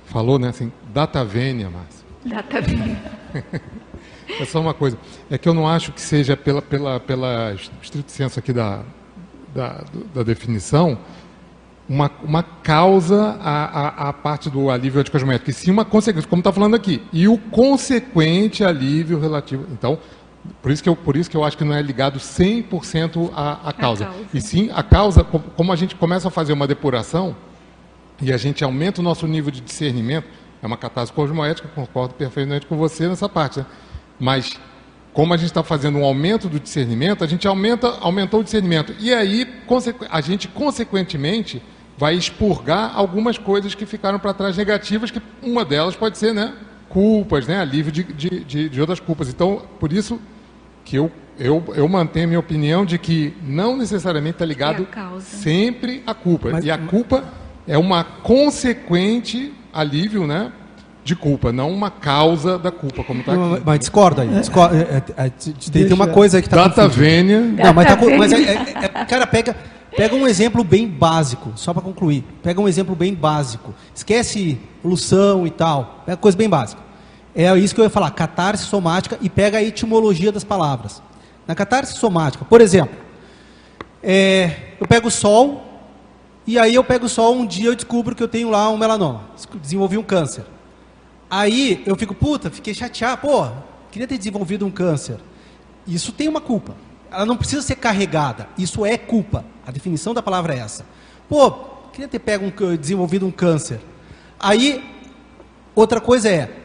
falou, 0.05 0.39
né? 0.39 0.49
Assim, 0.49 0.71
data 0.93 1.25
vênia, 1.25 1.69
Márcio. 1.69 2.05
Data 2.25 2.61
vênia. 2.61 3.01
É 4.39 4.43
só 4.43 4.59
uma 4.59 4.73
coisa. 4.73 4.97
É 5.29 5.37
que 5.37 5.47
eu 5.47 5.53
não 5.53 5.67
acho 5.67 5.91
que 5.91 6.01
seja 6.01 6.35
pela, 6.35 6.59
pela, 6.59 6.99
pela 6.99 7.53
estrito 7.79 8.11
senso 8.11 8.39
aqui 8.39 8.51
da, 8.51 8.81
da, 9.53 9.83
da 10.15 10.23
definição 10.23 10.97
uma, 11.87 12.11
uma 12.23 12.41
causa 12.41 13.37
a, 13.41 14.09
a, 14.09 14.13
parte 14.13 14.49
do 14.49 14.69
alívio 14.69 14.99
anticosmoético, 14.99 15.49
e 15.49 15.53
sim 15.53 15.71
uma 15.71 15.85
consequência, 15.85 16.27
como 16.27 16.39
está 16.39 16.51
falando 16.51 16.75
aqui. 16.75 17.01
E 17.13 17.27
o 17.27 17.37
consequente 17.37 18.63
alívio 18.63 19.19
relativo. 19.19 19.67
Então, 19.71 19.99
por 20.61 20.71
isso 20.71 20.81
que 20.81 20.89
eu, 20.89 20.95
por 20.95 21.15
isso 21.15 21.29
que 21.29 21.37
eu 21.37 21.43
acho 21.43 21.57
que 21.57 21.63
não 21.63 21.75
é 21.75 21.81
ligado 21.81 22.19
100% 22.19 23.31
à, 23.35 23.69
à 23.69 23.73
causa. 23.73 24.05
causa. 24.05 24.19
E 24.33 24.41
sim, 24.41 24.69
a 24.73 24.81
causa, 24.81 25.23
como 25.23 25.71
a 25.71 25.75
gente 25.75 25.95
começa 25.95 26.27
a 26.27 26.31
fazer 26.31 26.53
uma 26.53 26.67
depuração, 26.67 27.35
e 28.21 28.31
a 28.31 28.37
gente 28.37 28.63
aumenta 28.63 29.01
o 29.01 29.03
nosso 29.03 29.27
nível 29.27 29.51
de 29.51 29.61
discernimento, 29.61 30.27
é 30.61 30.67
uma 30.67 30.77
catástrofe 30.77 31.13
cosmoética, 31.13 31.67
concordo 31.75 32.15
perfeitamente 32.15 32.65
com 32.65 32.77
você 32.77 33.07
nessa 33.07 33.29
parte. 33.29 33.59
Né? 33.59 33.65
Mas 34.19 34.57
como 35.13 35.33
a 35.33 35.37
gente 35.37 35.47
está 35.47 35.63
fazendo 35.63 35.99
um 35.99 36.03
aumento 36.03 36.49
do 36.49 36.59
discernimento, 36.59 37.23
a 37.23 37.27
gente 37.27 37.47
aumenta, 37.47 37.87
aumentou 37.99 38.39
o 38.39 38.43
discernimento. 38.43 38.93
E 38.99 39.13
aí, 39.13 39.47
a 40.09 40.21
gente, 40.21 40.47
consequentemente, 40.47 41.61
vai 41.97 42.15
expurgar 42.15 42.91
algumas 42.95 43.37
coisas 43.37 43.73
que 43.73 43.85
ficaram 43.85 44.19
para 44.19 44.33
trás 44.33 44.57
negativas, 44.57 45.11
que 45.11 45.21
uma 45.41 45.63
delas 45.63 45.95
pode 45.95 46.17
ser, 46.17 46.33
né? 46.33 46.53
Culpas, 46.89 47.47
né? 47.47 47.59
Alívio 47.59 47.91
de, 47.91 48.03
de, 48.03 48.43
de, 48.43 48.69
de 48.69 48.81
outras 48.81 48.99
culpas. 48.99 49.29
Então, 49.29 49.63
por 49.79 49.91
isso 49.93 50.19
que 50.83 50.97
eu, 50.97 51.11
eu, 51.39 51.63
eu 51.75 51.87
mantenho 51.87 52.25
a 52.25 52.27
minha 52.27 52.39
opinião 52.39 52.85
de 52.85 52.97
que 52.97 53.33
não 53.43 53.77
necessariamente 53.77 54.35
está 54.35 54.45
ligado 54.45 54.87
é 54.91 55.19
sempre 55.19 56.03
à 56.05 56.13
culpa. 56.13 56.49
Mas, 56.51 56.65
e 56.65 56.71
a 56.71 56.77
culpa 56.77 57.23
é 57.67 57.77
uma 57.77 58.03
consequente 58.03 59.53
alívio, 59.73 60.27
né? 60.27 60.51
de 61.05 61.15
culpa, 61.15 61.51
não 61.51 61.69
uma 61.69 61.91
causa 61.91 62.57
da 62.57 62.71
culpa, 62.71 63.03
como 63.03 63.19
está 63.19 63.33
aqui. 63.33 63.61
Mas 63.63 63.79
discorda 63.79 64.23
aí. 64.23 64.27
Discorda, 64.27 64.75
é, 64.75 65.03
é, 65.15 65.25
é, 65.27 65.31
tem, 65.71 65.93
uma 65.93 66.07
coisa 66.07 66.37
aí 66.37 66.41
que 66.41 66.47
está 66.47 66.67
Data 66.67 66.87
vênia. 66.87 67.41
Não, 67.41 67.73
mas, 67.75 67.87
tá, 67.87 67.95
mas 68.17 68.33
é, 68.33 68.37
é, 68.37 68.53
é, 68.85 69.05
cara, 69.05 69.27
pega, 69.27 69.55
pega 69.95 70.15
um 70.15 70.27
exemplo 70.27 70.63
bem 70.63 70.87
básico, 70.87 71.51
só 71.55 71.73
para 71.73 71.81
concluir. 71.81 72.23
Pega 72.43 72.59
um 72.59 72.67
exemplo 72.67 72.95
bem 72.95 73.13
básico. 73.13 73.73
Esquece 73.93 74.59
poluição 74.81 75.47
e 75.47 75.51
tal. 75.51 76.03
Pega 76.05 76.17
coisa 76.17 76.37
bem 76.37 76.49
básica. 76.49 76.81
É 77.35 77.53
isso 77.57 77.75
que 77.75 77.81
eu 77.81 77.85
ia 77.85 77.89
falar, 77.89 78.11
catarse 78.11 78.63
somática 78.63 79.17
e 79.21 79.29
pega 79.29 79.57
a 79.57 79.63
etimologia 79.63 80.31
das 80.31 80.45
palavras. 80.45 81.01
Na 81.45 81.53
catarse 81.53 81.93
somática, 81.97 82.45
por 82.45 82.61
exemplo, 82.61 82.95
é, 84.01 84.75
eu 84.79 84.87
pego 84.87 85.09
o 85.09 85.11
sol 85.11 85.63
e 86.47 86.57
aí 86.57 86.75
eu 86.75 86.83
pego 86.83 87.07
o 87.07 87.09
sol 87.09 87.35
um 87.35 87.45
dia 87.45 87.69
eu 87.69 87.75
descubro 87.75 88.15
que 88.15 88.23
eu 88.23 88.27
tenho 88.27 88.49
lá 88.49 88.69
um 88.69 88.77
melanoma, 88.77 89.25
desenvolvi 89.61 89.97
um 89.97 90.03
câncer. 90.03 90.45
Aí 91.29 91.83
eu 91.85 91.95
fico, 91.97 92.15
puta, 92.15 92.49
fiquei 92.49 92.73
chateado, 92.73 93.21
pô, 93.21 93.47
queria 93.91 94.07
ter 94.07 94.17
desenvolvido 94.17 94.65
um 94.65 94.71
câncer. 94.71 95.19
Isso 95.85 96.13
tem 96.13 96.29
uma 96.29 96.39
culpa. 96.39 96.75
Ela 97.11 97.25
não 97.25 97.35
precisa 97.35 97.61
ser 97.61 97.75
carregada. 97.75 98.47
Isso 98.57 98.85
é 98.85 98.97
culpa. 98.97 99.43
A 99.65 99.71
definição 99.71 100.13
da 100.13 100.21
palavra 100.21 100.53
é 100.53 100.59
essa. 100.59 100.85
Pô, 101.27 101.51
queria 101.91 102.07
ter 102.07 102.19
pego 102.19 102.45
um, 102.45 102.75
desenvolvido 102.77 103.25
um 103.25 103.31
câncer. 103.31 103.79
Aí, 104.39 104.83
outra 105.75 105.99
coisa 105.99 106.29
é, 106.29 106.55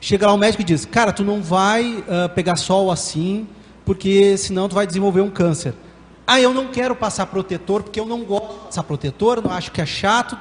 chega 0.00 0.26
lá 0.26 0.32
o 0.32 0.38
médico 0.38 0.62
e 0.62 0.64
diz, 0.64 0.84
cara, 0.84 1.12
tu 1.12 1.22
não 1.22 1.42
vai 1.42 1.96
uh, 1.98 2.28
pegar 2.34 2.56
sol 2.56 2.90
assim, 2.90 3.46
porque 3.84 4.36
senão 4.36 4.68
tu 4.68 4.74
vai 4.74 4.86
desenvolver 4.86 5.20
um 5.20 5.30
câncer. 5.30 5.74
Ah, 6.26 6.40
eu 6.40 6.54
não 6.54 6.68
quero 6.68 6.94
passar 6.94 7.26
protetor, 7.26 7.82
porque 7.82 7.98
eu 7.98 8.06
não 8.06 8.22
gosto 8.24 8.52
de 8.52 8.64
passar 8.66 8.82
protetor, 8.82 9.42
não 9.42 9.50
acho 9.50 9.72
que 9.72 9.80
é 9.80 9.86
chato, 9.86 10.36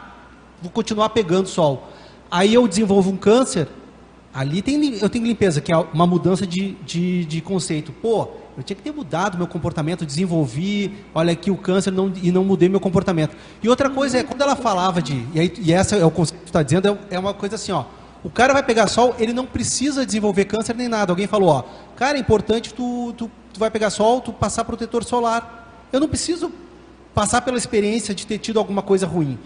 vou 0.62 0.72
continuar 0.72 1.10
pegando 1.10 1.48
sol 1.48 1.90
aí 2.32 2.54
eu 2.54 2.68
desenvolvo 2.68 3.10
um 3.10 3.18
câncer, 3.18 3.68
ali 4.40 4.62
tem, 4.62 4.98
eu 5.02 5.10
tenho 5.10 5.26
limpeza, 5.26 5.60
que 5.60 5.70
é 5.70 5.76
uma 5.78 6.08
mudança 6.08 6.48
de, 6.48 6.72
de, 6.86 7.26
de 7.26 7.42
conceito. 7.42 7.92
Pô, 7.92 8.30
eu 8.56 8.64
tinha 8.64 8.74
que 8.74 8.82
ter 8.82 8.94
mudado 8.94 9.38
meu 9.38 9.46
comportamento, 9.46 10.06
desenvolvi, 10.06 10.94
olha 11.14 11.34
aqui 11.34 11.52
o 11.52 11.58
câncer 11.58 11.92
não, 11.92 12.10
e 12.24 12.32
não 12.32 12.46
mudei 12.46 12.70
meu 12.70 12.80
comportamento. 12.80 13.36
E 13.62 13.68
outra 13.68 13.90
coisa 13.90 14.20
é, 14.20 14.24
quando 14.24 14.42
ela 14.42 14.56
falava 14.56 15.02
de, 15.02 15.26
e, 15.34 15.42
aí, 15.42 15.54
e 15.60 15.74
essa 15.74 15.98
é 15.98 16.06
o 16.06 16.10
conceito 16.10 16.40
que 16.40 16.48
está 16.48 16.64
dizendo, 16.64 16.88
é, 16.88 17.16
é 17.16 17.20
uma 17.20 17.34
coisa 17.34 17.56
assim, 17.56 17.74
ó, 17.74 17.84
O 18.24 18.30
cara 18.30 18.52
vai 18.54 18.62
pegar 18.62 18.88
sol, 18.88 19.16
ele 19.18 19.32
não 19.32 19.46
precisa 19.46 20.06
desenvolver 20.06 20.46
câncer 20.46 20.76
nem 20.76 20.88
nada. 20.88 21.12
Alguém 21.12 21.28
falou, 21.28 21.50
ó, 21.50 21.64
cara, 21.96 22.18
é 22.18 22.22
importante 22.22 22.74
tu, 22.74 23.14
tu, 23.18 23.32
tu 23.54 23.60
vai 23.60 23.72
pegar 23.72 23.90
sol, 23.90 24.20
tu 24.20 24.34
passar 24.34 24.66
protetor 24.66 25.04
solar. 25.04 25.88
Eu 25.92 26.00
não 26.00 26.08
preciso 26.08 26.52
passar 27.14 27.42
pela 27.42 27.58
experiência 27.58 28.14
de 28.14 28.28
ter 28.28 28.38
tido 28.38 28.60
alguma 28.60 28.82
coisa 28.82 29.08
ruim. 29.08 29.40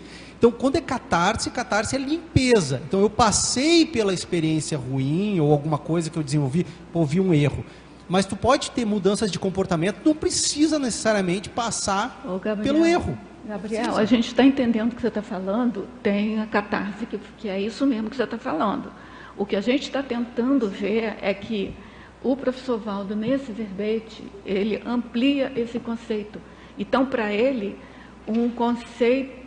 Então, 0.43 0.51
quando 0.51 0.75
é 0.75 0.81
catarse, 0.81 1.49
catarse 1.49 1.95
é 1.95 1.99
limpeza. 1.99 2.81
Então, 2.85 2.99
eu 2.99 3.09
passei 3.09 3.85
pela 3.85 4.13
experiência 4.13 4.77
ruim 4.77 5.39
ou 5.39 5.53
alguma 5.53 5.77
coisa 5.77 6.09
que 6.09 6.19
eu 6.19 6.21
desenvolvi, 6.21 6.65
ouvi 6.93 7.21
um 7.21 7.33
erro. 7.33 7.63
Mas 8.09 8.25
tu 8.25 8.35
pode 8.35 8.69
ter 8.71 8.83
mudanças 8.83 9.31
de 9.31 9.39
comportamento, 9.39 10.01
não 10.03 10.13
precisa 10.13 10.77
necessariamente 10.77 11.47
passar 11.47 12.21
Gabriel, 12.43 12.57
pelo 12.57 12.85
erro. 12.85 13.17
Gabriel, 13.47 13.95
a 13.95 14.03
gente 14.03 14.27
está 14.27 14.43
entendendo 14.43 14.91
o 14.91 14.95
que 14.95 15.01
você 15.01 15.07
está 15.07 15.21
falando, 15.21 15.87
tem 16.03 16.41
a 16.41 16.45
catarse, 16.45 17.05
que, 17.05 17.17
que 17.37 17.47
é 17.47 17.61
isso 17.61 17.87
mesmo 17.87 18.09
que 18.09 18.17
você 18.17 18.25
está 18.25 18.37
falando. 18.37 18.91
O 19.37 19.45
que 19.45 19.55
a 19.55 19.61
gente 19.61 19.83
está 19.83 20.03
tentando 20.03 20.67
ver 20.67 21.15
é 21.21 21.33
que 21.33 21.73
o 22.21 22.35
professor 22.35 22.77
Valdo, 22.77 23.15
nesse 23.15 23.53
verbete, 23.53 24.29
ele 24.45 24.83
amplia 24.85 25.53
esse 25.55 25.79
conceito. 25.79 26.37
Então, 26.77 27.05
para 27.05 27.31
ele, 27.31 27.79
um 28.27 28.49
conceito 28.49 29.42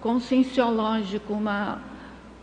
conscienciológico, 0.00 1.32
uma, 1.32 1.82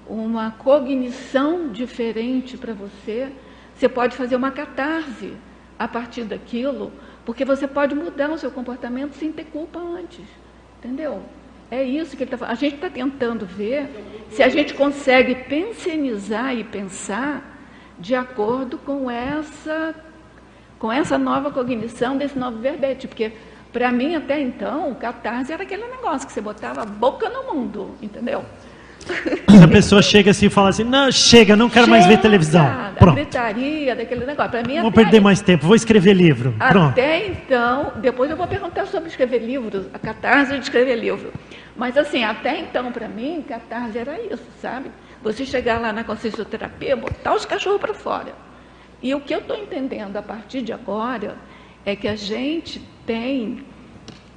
uma 0.08 0.52
cognição 0.52 1.70
diferente 1.70 2.58
para 2.58 2.74
você, 2.74 3.32
você 3.76 3.90
pode 3.90 4.16
fazer 4.16 4.36
uma 4.36 4.52
catarse 4.52 5.34
a 5.78 5.88
partir 5.88 6.24
daquilo, 6.24 6.92
porque 7.26 7.44
você 7.44 7.68
pode 7.68 7.94
mudar 7.94 8.32
o 8.32 8.38
seu 8.38 8.52
comportamento 8.52 9.14
sem 9.14 9.32
ter 9.32 9.46
culpa 9.46 9.80
antes. 9.80 10.26
Entendeu? 10.80 11.24
É 11.70 11.84
isso 11.84 12.16
que 12.16 12.24
ele 12.24 12.26
está 12.26 12.38
falando. 12.38 12.54
A 12.54 12.60
gente 12.60 12.76
está 12.76 12.90
tentando 12.90 13.46
ver 13.46 13.90
se 14.30 14.44
a 14.44 14.50
gente 14.50 14.74
consegue 14.74 15.36
pensionizar 15.36 16.56
e 16.56 16.64
pensar 16.64 17.44
de 17.98 18.14
acordo 18.14 18.78
com 18.78 19.10
essa, 19.10 19.96
com 20.78 20.92
essa 20.92 21.18
nova 21.18 21.52
cognição 21.52 22.18
desse 22.18 22.38
novo 22.38 22.60
verbete. 22.60 23.08
Porque, 23.08 23.34
para 23.76 23.92
mim, 23.92 24.16
até 24.16 24.40
então, 24.40 24.90
o 24.90 24.96
catarse 24.96 25.52
era 25.52 25.64
aquele 25.64 25.86
negócio 25.88 26.26
que 26.26 26.32
você 26.32 26.40
botava 26.40 26.84
a 26.84 26.86
boca 26.86 27.28
no 27.28 27.54
mundo, 27.54 27.94
entendeu? 28.02 28.46
A 29.62 29.68
pessoa 29.68 30.02
chega 30.02 30.32
assim 30.32 30.46
e 30.46 30.50
fala 30.50 30.70
assim, 30.70 30.86
não, 30.86 31.12
chega, 31.12 31.58
não 31.58 31.70
quero 31.70 31.86
chega, 31.86 31.98
mais 31.98 32.08
ver 32.08 32.22
televisão. 32.22 32.66
Pronto. 32.98 33.12
A 33.12 33.16
gritaria 33.16 33.94
daquele 33.94 34.26
negócio. 34.26 34.50
Pra 34.50 34.64
mim, 34.64 34.80
vou 34.80 34.94
perder 34.94 35.18
aí, 35.18 35.24
mais 35.24 35.42
tempo, 35.42 35.68
vou 35.68 35.76
escrever 35.76 36.14
livro. 36.14 36.56
Pronto. 36.58 36.92
Até 36.92 37.28
então, 37.28 37.92
depois 37.98 38.32
eu 38.32 38.38
vou 38.38 38.48
perguntar 38.48 38.88
sobre 38.88 39.10
escrever 39.10 39.40
livros, 39.40 39.88
a 39.94 40.00
catarse 40.00 40.54
de 40.54 40.64
escrever 40.64 40.96
livro. 40.96 41.34
Mas 41.76 41.98
assim, 41.98 42.24
até 42.24 42.58
então, 42.58 42.94
para 42.94 43.10
mim, 43.10 43.44
catarse 43.46 43.98
era 43.98 44.18
isso, 44.22 44.48
sabe? 44.62 44.90
Você 45.22 45.46
chegar 45.46 45.82
lá 45.82 45.92
na 45.92 46.06
consciencioterapia, 46.06 46.96
botar 46.96 47.36
os 47.36 47.46
cachorros 47.46 47.82
para 47.82 47.94
fora. 47.94 48.34
E 49.04 49.14
o 49.14 49.20
que 49.20 49.36
eu 49.36 49.40
estou 49.40 49.58
entendendo 49.58 50.16
a 50.16 50.22
partir 50.22 50.62
de 50.62 50.72
agora 50.72 51.36
é 51.86 51.96
que 51.96 52.08
a 52.08 52.16
gente 52.16 52.82
tem 53.06 53.64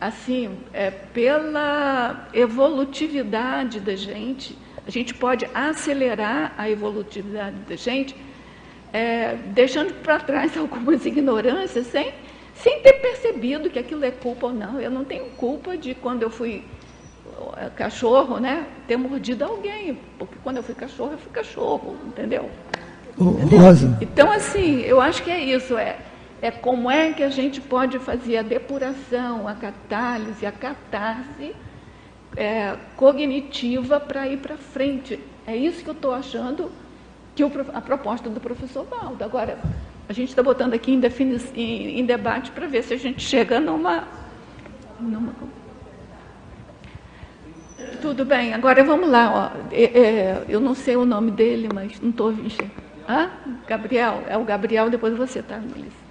assim, 0.00 0.56
é, 0.72 0.90
pela 0.90 2.28
evolutividade 2.32 3.80
da 3.80 3.96
gente, 3.96 4.56
a 4.86 4.90
gente 4.90 5.12
pode 5.12 5.48
acelerar 5.52 6.54
a 6.56 6.70
evolutividade 6.70 7.56
da 7.68 7.76
gente, 7.76 8.14
é, 8.92 9.34
deixando 9.46 9.92
para 10.02 10.20
trás 10.20 10.56
algumas 10.56 11.04
ignorâncias, 11.04 11.86
sem, 11.88 12.12
sem 12.54 12.80
ter 12.80 12.94
percebido 12.94 13.68
que 13.68 13.78
aquilo 13.78 14.04
é 14.04 14.10
culpa 14.10 14.46
ou 14.46 14.52
não. 14.52 14.80
Eu 14.80 14.90
não 14.90 15.04
tenho 15.04 15.26
culpa 15.30 15.76
de 15.76 15.94
quando 15.94 16.22
eu 16.22 16.30
fui 16.30 16.64
é, 17.56 17.68
cachorro, 17.70 18.38
né, 18.38 18.66
ter 18.86 18.96
mordido 18.96 19.44
alguém, 19.44 19.98
porque 20.18 20.36
quando 20.44 20.58
eu 20.58 20.62
fui 20.62 20.74
cachorro, 20.74 21.12
eu 21.12 21.18
fui 21.18 21.32
cachorro, 21.32 21.96
entendeu? 22.06 22.48
Rosa. 23.18 23.98
Então, 24.00 24.30
assim, 24.30 24.80
eu 24.82 25.00
acho 25.00 25.24
que 25.24 25.30
é 25.30 25.40
isso, 25.40 25.76
é 25.76 25.98
é 26.40 26.50
como 26.50 26.90
é 26.90 27.12
que 27.12 27.22
a 27.22 27.30
gente 27.30 27.60
pode 27.60 27.98
fazer 27.98 28.38
a 28.38 28.42
depuração, 28.42 29.48
a 29.48 29.54
catálise, 29.54 30.46
a 30.46 30.52
catarse 30.52 31.54
é, 32.36 32.76
cognitiva 32.96 33.98
para 33.98 34.28
ir 34.28 34.38
para 34.38 34.56
frente. 34.56 35.18
É 35.46 35.56
isso 35.56 35.82
que 35.82 35.90
eu 35.90 35.94
estou 35.94 36.14
achando 36.14 36.70
que 37.34 37.42
o, 37.42 37.50
a 37.72 37.80
proposta 37.80 38.28
do 38.28 38.40
professor 38.40 38.84
Valdo. 38.84 39.24
Agora, 39.24 39.58
a 40.08 40.12
gente 40.12 40.28
está 40.28 40.42
botando 40.42 40.74
aqui 40.74 40.92
em, 40.92 41.00
em, 41.54 42.00
em 42.00 42.04
debate 42.06 42.50
para 42.50 42.66
ver 42.66 42.82
se 42.82 42.94
a 42.94 42.98
gente 42.98 43.22
chega 43.22 43.58
numa, 43.58 44.04
numa. 45.00 45.32
Tudo 48.00 48.24
bem, 48.24 48.54
agora 48.54 48.84
vamos 48.84 49.08
lá. 49.08 49.52
Ó. 49.54 49.74
É, 49.74 49.84
é, 49.84 50.44
eu 50.48 50.60
não 50.60 50.74
sei 50.74 50.96
o 50.96 51.04
nome 51.04 51.30
dele, 51.30 51.68
mas 51.72 52.00
não 52.00 52.10
estou 52.10 52.32
enxergando. 52.32 52.88
Ah, 53.08 53.30
Gabriel, 53.66 54.22
é 54.28 54.36
o 54.36 54.44
Gabriel, 54.44 54.90
depois 54.90 55.16
você, 55.16 55.42
tá, 55.42 55.58
Melissa? 55.58 56.08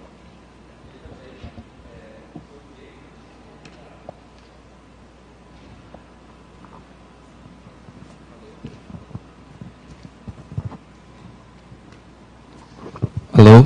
Alô? 13.38 13.63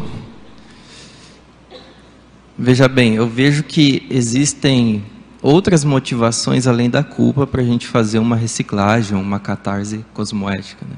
Veja 2.72 2.88
bem, 2.88 3.16
eu 3.16 3.28
vejo 3.28 3.64
que 3.64 4.08
existem 4.10 5.04
outras 5.42 5.84
motivações 5.84 6.68
além 6.68 6.90
da 6.90 7.04
culpa 7.04 7.46
para 7.46 7.62
a 7.62 7.66
gente 7.66 7.86
fazer 7.86 8.18
uma 8.18 8.38
reciclagem, 8.38 9.18
uma 9.18 9.42
catarse 9.42 10.06
cosmoética. 10.14 10.86
Né? 10.90 10.96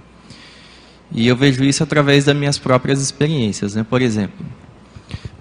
E 1.11 1.27
eu 1.27 1.35
vejo 1.35 1.63
isso 1.63 1.81
através 1.81 2.25
das 2.25 2.35
minhas 2.35 2.59
próprias 2.59 3.01
experiências. 3.01 3.73
Né? 3.73 3.83
Por 3.83 4.03
exemplo, 4.03 4.45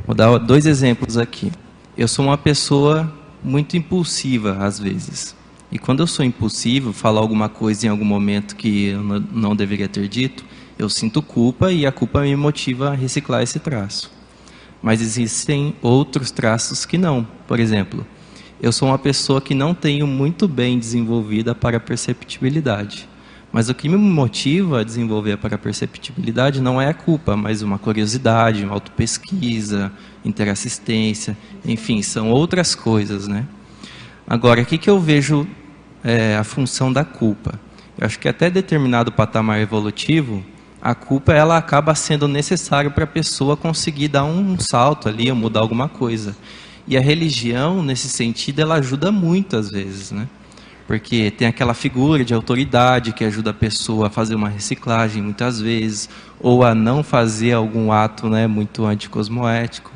vou 0.07 0.17
dar 0.17 0.39
dois 0.39 0.65
exemplos 0.65 1.19
aqui. 1.19 1.53
Eu 1.99 2.09
sou 2.09 2.25
uma 2.25 2.39
pessoa 2.39 3.13
muito 3.45 3.77
impulsiva 3.77 4.57
às 4.59 4.81
vezes. 4.81 5.37
E 5.71 5.79
quando 5.79 6.01
eu 6.01 6.07
sou 6.07 6.25
impulsivo, 6.25 6.95
falo 6.95 7.19
alguma 7.19 7.51
coisa 7.51 7.87
em 7.87 7.91
algum 7.91 8.07
momento 8.07 8.57
que 8.57 8.87
eu 8.87 9.03
não 9.03 9.55
deveria 9.55 9.87
ter 9.87 10.09
dito, 10.09 10.47
eu 10.79 10.89
sinto 10.89 11.21
culpa 11.21 11.71
e 11.71 11.85
a 11.85 11.93
culpa 11.93 12.23
me 12.23 12.35
motiva 12.35 12.89
a 12.89 12.95
reciclar 12.95 13.43
esse 13.43 13.59
traço. 13.59 14.22
Mas 14.83 15.01
existem 15.01 15.75
outros 15.81 16.31
traços 16.31 16.85
que 16.85 16.99
não. 16.99 17.27
Por 17.47 17.61
exemplo, 17.61 18.05
eu 18.61 18.73
sou 18.73 18.89
uma 18.89 18.99
pessoa 18.99 19.41
que 19.41 19.55
não 19.55 19.75
tenho 19.75 20.07
muito 20.07 20.49
bem 20.49 20.79
desenvolvida 20.79 21.55
para 21.55 21.77
a 21.77 21.81
perceptibilidade. 21.81 23.09
Mas 23.53 23.69
o 23.69 23.75
que 23.75 23.89
me 23.89 23.97
motiva 23.97 24.81
a 24.81 24.85
desenvolver 24.85 25.37
para 25.37 25.57
a 25.57 25.59
perceptibilidade 25.59 26.61
não 26.61 26.81
é 26.81 26.89
a 26.89 26.95
culpa, 26.95 27.37
mas 27.37 27.61
uma 27.61 27.79
curiosidade, 27.79 28.65
uma 28.65 28.73
autopesquisa, 28.73 29.93
interassistência, 30.25 31.37
enfim, 31.65 32.01
são 32.01 32.31
outras 32.31 32.75
coisas, 32.75 33.29
né? 33.29 33.47
Agora, 34.27 34.63
o 34.63 34.65
que, 34.65 34.79
que 34.79 34.89
eu 34.89 34.99
vejo 34.99 35.47
é, 36.03 36.37
a 36.37 36.45
função 36.45 36.91
da 36.91 37.05
culpa? 37.05 37.61
Eu 37.99 38.07
acho 38.07 38.19
que 38.19 38.29
até 38.29 38.49
determinado 38.49 39.13
patamar 39.13 39.61
evolutivo, 39.61 40.43
a 40.83 40.97
culpa 40.97 41.33
ela 41.33 41.57
acaba 41.57 41.95
sendo 41.95 42.27
necessária 42.27 42.91
para 42.91 43.05
a 43.05 43.07
pessoa 43.07 43.57
conseguir 43.57 44.09
dar 44.09 44.25
um 44.25 44.59
salto 44.59 45.09
ali, 45.09 45.31
ou 45.31 45.37
mudar 45.37 45.61
alguma 45.61 45.89
coisa. 45.89 46.37
E 46.89 46.97
a 46.97 47.01
religião, 47.01 47.85
nesse 47.85 48.09
sentido, 48.09 48.61
ela 48.61 48.75
ajuda 48.75 49.13
muito 49.13 49.57
às 49.57 49.71
vezes, 49.71 50.11
né? 50.11 50.29
Porque 50.85 51.31
tem 51.31 51.47
aquela 51.47 51.73
figura 51.73 52.25
de 52.25 52.35
autoridade 52.35 53.13
que 53.13 53.25
ajuda 53.25 53.51
a 53.51 53.55
pessoa 53.55 54.09
a 54.09 54.11
fazer 54.11 54.35
uma 54.35 54.49
reciclagem 54.49 55.23
muitas 55.23 55.61
vezes, 55.61 56.11
ou 56.41 56.65
a 56.65 56.75
não 56.75 57.05
fazer 57.05 57.53
algum 57.53 57.93
ato 57.93 58.29
né, 58.29 58.49
muito 58.49 58.85
anticosmoético. 58.85 59.93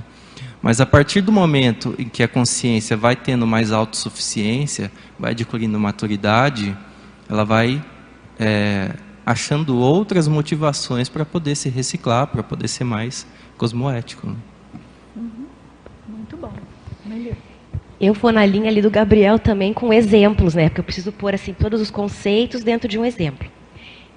Mas 0.63 0.81
a 0.81 0.87
partir 0.87 1.21
do 1.21 1.33
momento 1.33 1.97
em 1.99 2.09
que 2.09 2.23
a 2.23 2.29
consciência 2.29 2.97
vai 2.97 3.17
tendo 3.17 3.45
mais 3.45 3.73
autossuficiência, 3.73 4.93
vai 5.19 5.33
adquirindo 5.33 5.79
maturidade, 5.81 6.77
ela 7.29 7.45
vai 7.45 7.85
é, 8.39 8.95
achando 9.27 9.77
outras 9.77 10.29
motivações 10.29 11.09
para 11.09 11.25
poder 11.25 11.57
se 11.57 11.69
reciclar, 11.69 12.29
para 12.29 12.45
poder 12.45 12.69
ser 12.69 12.85
mais 12.85 13.27
cosmoético. 13.59 14.29
Né? 14.29 14.37
Uhum. 15.17 15.47
Muito 16.09 16.37
bom. 16.37 16.53
Melhor. 17.05 17.35
Eu 18.01 18.15
vou 18.15 18.31
na 18.31 18.47
linha 18.47 18.71
ali 18.71 18.81
do 18.81 18.91
Gabriel 18.91 19.39
também 19.39 19.73
com 19.73 19.93
exemplos, 19.93 20.55
né? 20.55 20.69
Porque 20.69 20.81
eu 20.81 20.85
preciso 20.85 21.11
pôr 21.11 21.35
assim 21.35 21.53
todos 21.53 21.81
os 21.81 21.91
conceitos 21.91 22.63
dentro 22.63 22.87
de 22.87 22.99
um 22.99 23.05
exemplo. 23.05 23.49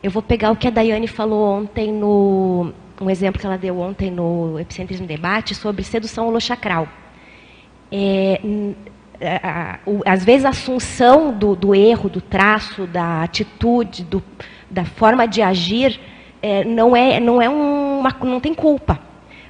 Eu 0.04 0.12
vou 0.12 0.22
pegar 0.22 0.52
o 0.52 0.56
que 0.56 0.68
a 0.68 0.72
Daiane 0.72 1.08
falou 1.08 1.60
ontem 1.60 1.92
no 1.92 2.72
um 3.02 3.10
exemplo 3.10 3.40
que 3.40 3.46
ela 3.46 3.58
deu 3.58 3.80
ontem 3.80 4.12
no 4.12 4.60
Epicentrismo 4.60 5.08
Debate 5.08 5.56
sobre 5.56 5.84
sedução 5.84 6.28
holochacral. 6.28 6.88
É, 7.90 8.42
às 10.06 10.26
vezes 10.26 10.46
a 10.46 10.50
assunção 10.50 11.32
do, 11.32 11.56
do 11.56 11.74
erro, 11.74 12.10
do 12.10 12.20
traço, 12.20 12.86
da 12.86 13.24
atitude, 13.24 14.04
do, 14.04 14.22
da 14.70 14.86
forma 14.86 15.28
de 15.28 15.42
agir, 15.42 16.00
é, 16.42 16.64
não 16.64 16.96
é, 16.96 17.20
não 17.20 17.42
é 17.42 17.50
uma, 17.50 18.16
não 18.22 18.40
tem 18.40 18.54
culpa, 18.54 19.00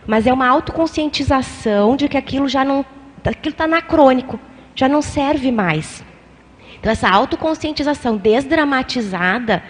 mas 0.08 0.26
é 0.26 0.34
uma 0.34 0.48
autoconscientização 0.48 1.96
de 1.96 2.08
que 2.08 2.18
aquilo 2.18 2.48
já 2.48 2.64
não, 2.66 2.86
aquilo 3.24 3.52
está 3.52 3.66
anacrônico, 3.66 4.40
já 4.74 4.88
não 4.88 5.02
serve 5.02 5.52
mais. 5.52 6.04
Então 6.80 6.92
essa 6.92 7.10
autoconscientização 7.10 8.18
desdramatizada 8.18 9.62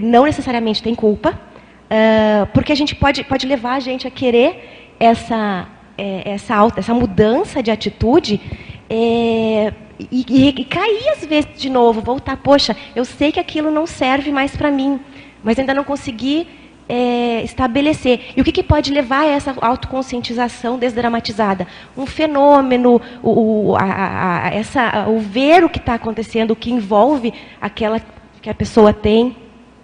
não 0.00 0.24
necessariamente 0.24 0.82
tem 0.82 0.94
culpa, 0.94 1.30
uh, 1.30 2.46
porque 2.54 2.72
a 2.72 2.76
gente 2.76 2.94
pode, 2.94 3.24
pode 3.24 3.46
levar 3.46 3.74
a 3.74 3.80
gente 3.80 4.06
a 4.06 4.10
querer 4.10 4.94
essa, 4.98 5.66
é, 5.98 6.32
essa, 6.32 6.54
essa 6.76 6.94
mudança 6.94 7.62
de 7.62 7.70
atitude 7.70 8.40
é, 8.88 9.72
e, 10.10 10.24
e, 10.28 10.48
e 10.48 10.64
cair 10.64 11.08
às 11.10 11.24
vezes 11.24 11.50
de 11.56 11.70
novo, 11.70 12.00
voltar, 12.00 12.36
poxa, 12.36 12.76
eu 12.94 13.04
sei 13.04 13.30
que 13.30 13.40
aquilo 13.40 13.70
não 13.70 13.86
serve 13.86 14.32
mais 14.32 14.56
para 14.56 14.70
mim, 14.70 15.00
mas 15.42 15.58
ainda 15.58 15.74
não 15.74 15.84
consegui 15.84 16.46
é, 16.88 17.42
estabelecer. 17.42 18.32
E 18.36 18.40
o 18.40 18.44
que, 18.44 18.52
que, 18.52 18.62
pode 18.62 18.92
levar 18.92 19.22
a 19.22 19.26
essa 19.26 19.54
autoconscientização 19.60 20.78
desdramatizada? 20.78 21.66
Um 21.96 22.06
fenômeno, 22.06 23.00
o, 23.22 23.74
a, 23.76 24.46
a, 24.46 24.54
essa, 24.54 25.08
o 25.08 25.18
ver 25.18 25.64
o 25.64 25.68
que 25.68 25.78
está 25.78 25.94
acontecendo, 25.94 26.50
o 26.50 26.56
que 26.56 26.70
envolve 26.70 27.32
aquela 27.60 28.00
que 28.40 28.50
a 28.50 28.54
pessoa 28.54 28.92
tem. 28.92 29.36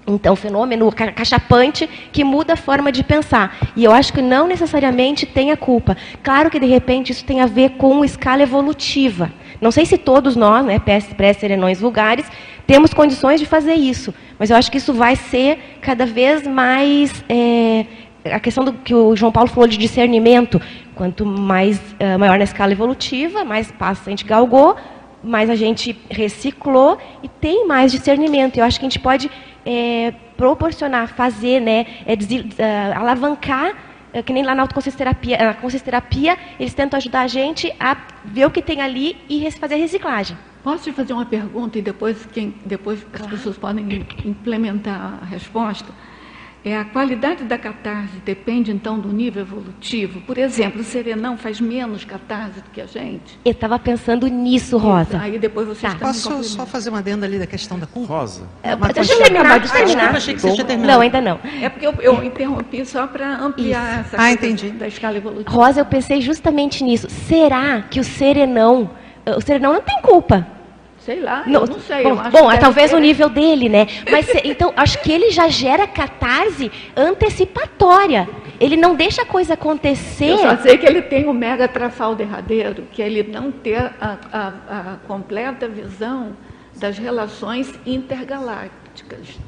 Então, 0.06 0.34
fenômeno 0.34 0.90
cachapante 0.90 1.86
que 2.10 2.24
muda 2.24 2.54
a 2.54 2.56
forma 2.56 2.90
de 2.90 3.04
pensar. 3.04 3.58
E 3.76 3.84
eu 3.84 3.92
acho 3.92 4.12
que 4.12 4.22
não 4.22 4.46
necessariamente 4.46 5.26
tem 5.26 5.50
a 5.50 5.56
culpa. 5.56 5.96
Claro 6.22 6.50
que, 6.50 6.58
de 6.58 6.66
repente, 6.66 7.12
isso 7.12 7.24
tem 7.24 7.42
a 7.42 7.46
ver 7.46 7.72
com 7.72 8.02
escala 8.02 8.42
evolutiva. 8.42 9.30
Não 9.60 9.70
sei 9.70 9.84
se 9.84 9.98
todos 9.98 10.36
nós, 10.36 10.64
né, 10.64 10.78
pré-serenões 10.78 11.80
vulgares, 11.80 12.30
temos 12.66 12.92
condições 12.92 13.40
de 13.40 13.46
fazer 13.46 13.74
isso. 13.74 14.14
Mas 14.38 14.50
eu 14.50 14.56
acho 14.56 14.70
que 14.70 14.78
isso 14.78 14.92
vai 14.92 15.16
ser 15.16 15.78
cada 15.80 16.06
vez 16.06 16.46
mais. 16.46 17.24
É, 17.28 17.86
a 18.24 18.38
questão 18.38 18.64
do 18.64 18.72
que 18.72 18.94
o 18.94 19.16
João 19.16 19.32
Paulo 19.32 19.48
falou 19.48 19.66
de 19.66 19.78
discernimento. 19.78 20.60
Quanto 20.94 21.24
mais 21.24 21.78
uh, 21.78 22.18
maior 22.18 22.36
na 22.36 22.44
escala 22.44 22.72
evolutiva, 22.72 23.44
mais 23.44 23.70
passos 23.70 24.06
a 24.06 24.10
gente 24.10 24.24
galgou, 24.24 24.76
mais 25.22 25.48
a 25.48 25.54
gente 25.54 25.96
reciclou 26.10 26.98
e 27.22 27.28
tem 27.28 27.66
mais 27.66 27.92
discernimento. 27.92 28.58
Eu 28.58 28.64
acho 28.64 28.78
que 28.78 28.84
a 28.84 28.88
gente 28.88 28.98
pode 28.98 29.30
é, 29.64 30.12
proporcionar, 30.36 31.08
fazer, 31.08 31.60
né, 31.60 31.86
é, 32.06 32.14
uh, 32.14 32.98
alavancar, 32.98 33.72
uh, 34.18 34.22
que 34.22 34.32
nem 34.32 34.42
lá 34.42 34.54
na 34.54 34.66
consciencioterapia, 34.66 36.38
eles 36.58 36.74
tentam 36.74 36.96
ajudar 36.96 37.22
a 37.22 37.26
gente 37.26 37.72
a 37.78 37.96
ver 38.24 38.46
o 38.46 38.50
que 38.50 38.62
tem 38.62 38.80
ali 38.80 39.16
e 39.28 39.50
fazer 39.52 39.74
a 39.74 39.78
reciclagem. 39.78 40.36
Posso 40.62 40.84
te 40.84 40.92
fazer 40.92 41.12
uma 41.12 41.24
pergunta 41.26 41.78
e 41.78 41.82
depois, 41.82 42.26
quem, 42.26 42.54
depois 42.64 43.06
as 43.12 43.26
pessoas 43.26 43.56
podem 43.56 44.06
implementar 44.24 45.20
a 45.22 45.24
resposta? 45.24 45.92
É, 46.64 46.76
a 46.76 46.84
qualidade 46.84 47.44
da 47.44 47.56
catarse 47.56 48.18
depende, 48.24 48.72
então, 48.72 48.98
do 48.98 49.08
nível 49.12 49.42
evolutivo? 49.42 50.20
Por 50.22 50.36
exemplo, 50.36 50.80
o 50.80 50.84
serenão 50.84 51.36
faz 51.36 51.60
menos 51.60 52.04
catarse 52.04 52.60
do 52.60 52.70
que 52.70 52.80
a 52.80 52.86
gente? 52.86 53.38
Eu 53.44 53.52
estava 53.52 53.78
pensando 53.78 54.26
nisso, 54.26 54.76
Rosa. 54.76 55.18
Aí 55.20 55.38
depois 55.38 55.68
vocês 55.68 55.92
tá. 55.94 55.98
Posso 55.98 56.42
só 56.42 56.66
fazer 56.66 56.90
uma 56.90 56.98
adenda 56.98 57.26
ali 57.26 57.38
da 57.38 57.46
questão 57.46 57.78
da 57.78 57.86
culpa? 57.86 58.12
Rosa. 58.12 58.48
É, 58.62 58.74
deixa 58.92 59.12
eu 59.12 59.18
terminar. 59.22 59.58
Deixa 59.60 59.74
eu 59.74 59.86
terminar. 59.86 60.16
achei 60.16 60.34
que 60.34 60.40
você 60.40 60.52
tinha 60.52 60.66
terminado. 60.66 60.92
Não, 60.92 61.00
ainda 61.00 61.20
não. 61.20 61.38
É 61.62 61.68
porque 61.68 61.86
eu, 61.86 61.94
eu 62.00 62.24
interrompi 62.24 62.84
só 62.84 63.06
para 63.06 63.38
ampliar 63.38 64.00
Isso. 64.00 64.14
essa 64.14 64.22
ah, 64.22 64.32
entendi. 64.32 64.70
da 64.70 64.88
escala 64.88 65.16
evolutiva. 65.16 65.50
Rosa, 65.50 65.80
eu 65.80 65.86
pensei 65.86 66.20
justamente 66.20 66.82
nisso. 66.82 67.08
Será 67.08 67.82
que 67.82 68.00
o 68.00 68.04
serenão... 68.04 68.90
O 69.36 69.40
serenão 69.42 69.74
não 69.74 69.82
tem 69.82 70.00
culpa 70.00 70.57
Sei 71.08 71.20
lá, 71.20 71.42
não, 71.46 71.64
não 71.64 71.80
sei. 71.80 72.02
Bom, 72.02 72.16
bom 72.16 72.58
talvez 72.60 72.92
o 72.92 72.98
nível 72.98 73.30
dele, 73.30 73.66
né? 73.66 73.86
Mas 74.10 74.28
então, 74.44 74.74
acho 74.76 75.00
que 75.00 75.10
ele 75.10 75.30
já 75.30 75.48
gera 75.48 75.86
catarse 75.86 76.70
antecipatória. 76.94 78.28
Ele 78.60 78.76
não 78.76 78.94
deixa 78.94 79.22
a 79.22 79.24
coisa 79.24 79.54
acontecer. 79.54 80.32
Eu 80.32 80.36
só 80.36 80.58
sei 80.58 80.76
que 80.76 80.84
ele 80.84 81.00
tem 81.00 81.26
o 81.26 81.32
mega 81.32 81.66
trafal 81.66 82.14
derradeiro, 82.14 82.82
que 82.92 83.00
é 83.00 83.06
ele 83.06 83.22
não 83.22 83.50
ter 83.50 83.90
a, 83.98 84.18
a, 84.30 84.48
a 84.68 84.96
completa 85.06 85.66
visão 85.66 86.36
das 86.76 86.98
relações 86.98 87.72
intergalácticas. 87.86 89.38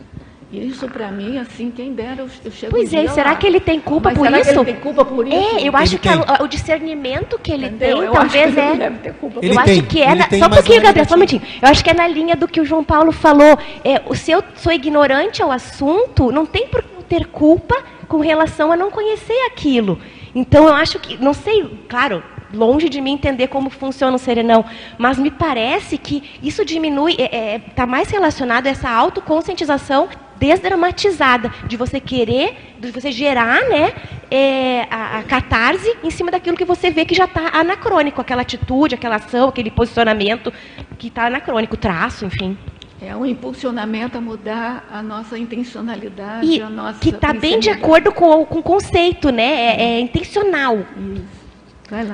E 0.53 0.67
isso 0.67 0.89
para 0.89 1.13
mim, 1.13 1.39
assim, 1.39 1.71
quem 1.71 1.93
dera 1.93 2.23
eu, 2.23 2.51
chego 2.51 2.73
Pois 2.73 2.93
é, 2.93 3.07
será 3.09 3.31
lá. 3.31 3.37
que 3.37 3.47
ele 3.47 3.61
tem 3.61 3.79
culpa 3.79 4.09
Mas 4.09 4.19
por 4.19 4.27
será 4.27 4.41
isso? 4.41 4.51
Que 4.51 4.59
ele 4.59 4.65
tem 4.65 4.77
culpa 4.77 5.05
por 5.05 5.29
isso? 5.29 5.37
É, 5.37 5.69
eu 5.69 5.77
acho 5.77 5.99
que 5.99 6.09
a, 6.09 6.43
o 6.43 6.49
discernimento 6.49 7.39
que 7.39 7.53
ele 7.53 7.67
Entendeu? 7.67 7.99
tem, 7.99 8.07
eu 8.07 8.13
talvez 8.13 8.59
é. 8.59 8.69
Ele 8.71 8.79
deve 8.79 8.99
ter 8.99 9.13
culpa 9.15 9.41
eu 9.43 9.59
acho 9.59 9.65
tem, 9.67 9.83
que 9.83 10.03
é. 10.03 10.15
Na, 10.15 10.29
só 10.29 10.47
um 10.47 10.51
pouquinho, 10.51 10.83
Gabriel, 10.83 11.07
só 11.07 11.15
um 11.15 11.19
minutinho. 11.19 11.43
Eu 11.63 11.69
acho 11.69 11.85
que 11.85 11.91
é 11.91 11.95
na 11.95 12.09
linha 12.09 12.35
do 12.35 12.49
que 12.49 12.61
o 12.61 12.65
João 12.65 12.83
Paulo 12.83 13.13
falou. 13.13 13.57
É, 13.85 14.03
se 14.15 14.33
eu 14.33 14.43
sou 14.57 14.73
ignorante 14.73 15.41
ao 15.41 15.53
assunto, 15.53 16.33
não 16.33 16.45
tem 16.45 16.67
por 16.67 16.83
que 16.83 17.01
ter 17.11 17.27
culpa 17.27 17.77
com 18.07 18.19
relação 18.19 18.71
a 18.71 18.77
não 18.77 18.91
conhecer 18.91 19.47
aquilo. 19.47 20.01
Então 20.33 20.69
eu 20.69 20.75
acho 20.75 20.99
que, 21.01 21.17
não 21.23 21.35
sei, 21.35 21.85
claro, 21.89 22.23
longe 22.55 22.89
de 22.89 23.01
mim 23.01 23.13
entender 23.13 23.49
como 23.49 23.69
funciona 23.69 24.15
o 24.15 24.19
serenão, 24.19 24.65
mas 24.97 25.19
me 25.19 25.31
parece 25.31 25.99
que 25.99 26.23
isso 26.43 26.65
diminui, 26.65 27.13
está 27.13 27.25
é, 27.25 27.55
é, 27.55 27.59
tá 27.59 27.87
mais 27.87 28.09
relacionado 28.09 28.69
a 28.69 28.71
essa 28.71 28.89
autoconscientização 28.89 30.09
desdramatizada, 30.41 31.53
de 31.69 31.77
você 31.77 32.01
querer, 32.01 32.75
de 32.81 32.91
você 32.91 33.13
gerar 33.13 33.61
né, 33.69 33.93
é, 34.31 34.87
a, 34.91 35.19
a, 35.19 35.23
catarse 35.23 35.95
em 36.03 36.11
cima 36.11 36.31
daquilo 36.31 36.57
que 36.57 36.65
você 36.65 36.91
vê 36.91 37.05
que 37.05 37.15
já 37.15 37.27
está 37.27 37.51
anacrônico, 37.53 38.23
aquela 38.23 38.41
atitude, 38.41 38.95
aquela 38.95 39.17
ação, 39.17 39.51
aquele 39.51 39.71
posicionamento 39.71 40.51
que 40.99 41.09
está 41.09 41.27
anacrônico, 41.27 41.77
traço, 41.77 42.25
enfim. 42.25 42.57
É 43.03 43.15
um 43.15 43.25
impulsionamento 43.25 44.17
a 44.17 44.21
mudar 44.21 44.89
a 44.91 45.03
nossa 45.03 45.39
intencionalidade, 45.39 46.47
e 46.47 46.61
a 46.61 46.69
nossa. 46.69 46.99
Que 47.01 47.11
está 47.11 47.33
bem 47.33 47.59
de 47.59 47.71
acordo 47.71 48.13
com, 48.13 48.45
com 48.45 48.59
o 48.59 48.63
conceito, 48.63 49.31
né? 49.31 49.43
É, 49.43 49.83
é 49.83 50.01
intencional. 50.01 50.79
Isso. 51.15 51.41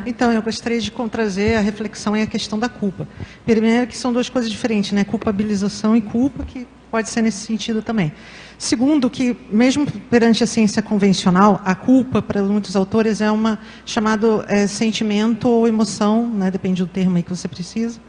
Então, 0.06 0.32
eu 0.32 0.40
gostaria 0.40 0.80
de 0.80 0.90
trazer 1.10 1.56
a 1.56 1.60
reflexão 1.60 2.16
e 2.16 2.22
a 2.22 2.26
questão 2.26 2.58
da 2.58 2.68
culpa. 2.68 3.06
Primeiro, 3.44 3.86
que 3.86 3.96
são 3.96 4.10
duas 4.10 4.30
coisas 4.30 4.50
diferentes, 4.50 4.92
né? 4.92 5.04
Culpabilização 5.04 5.94
e 5.94 6.00
culpa, 6.00 6.44
que 6.44 6.66
pode 6.96 7.10
ser 7.10 7.20
nesse 7.20 7.44
sentido 7.44 7.82
também. 7.82 8.10
Segundo, 8.56 9.10
que 9.10 9.36
mesmo 9.50 9.86
perante 10.08 10.42
a 10.42 10.46
ciência 10.46 10.80
convencional, 10.80 11.60
a 11.62 11.74
culpa, 11.74 12.22
para 12.22 12.42
muitos 12.42 12.74
autores, 12.74 13.20
é 13.20 13.30
uma 13.30 13.58
chamado 13.84 14.42
é, 14.48 14.66
sentimento 14.66 15.46
ou 15.46 15.68
emoção, 15.68 16.26
né? 16.26 16.50
depende 16.50 16.82
do 16.82 16.88
termo 16.88 17.22
que 17.22 17.28
você 17.28 17.46
precisa, 17.46 18.00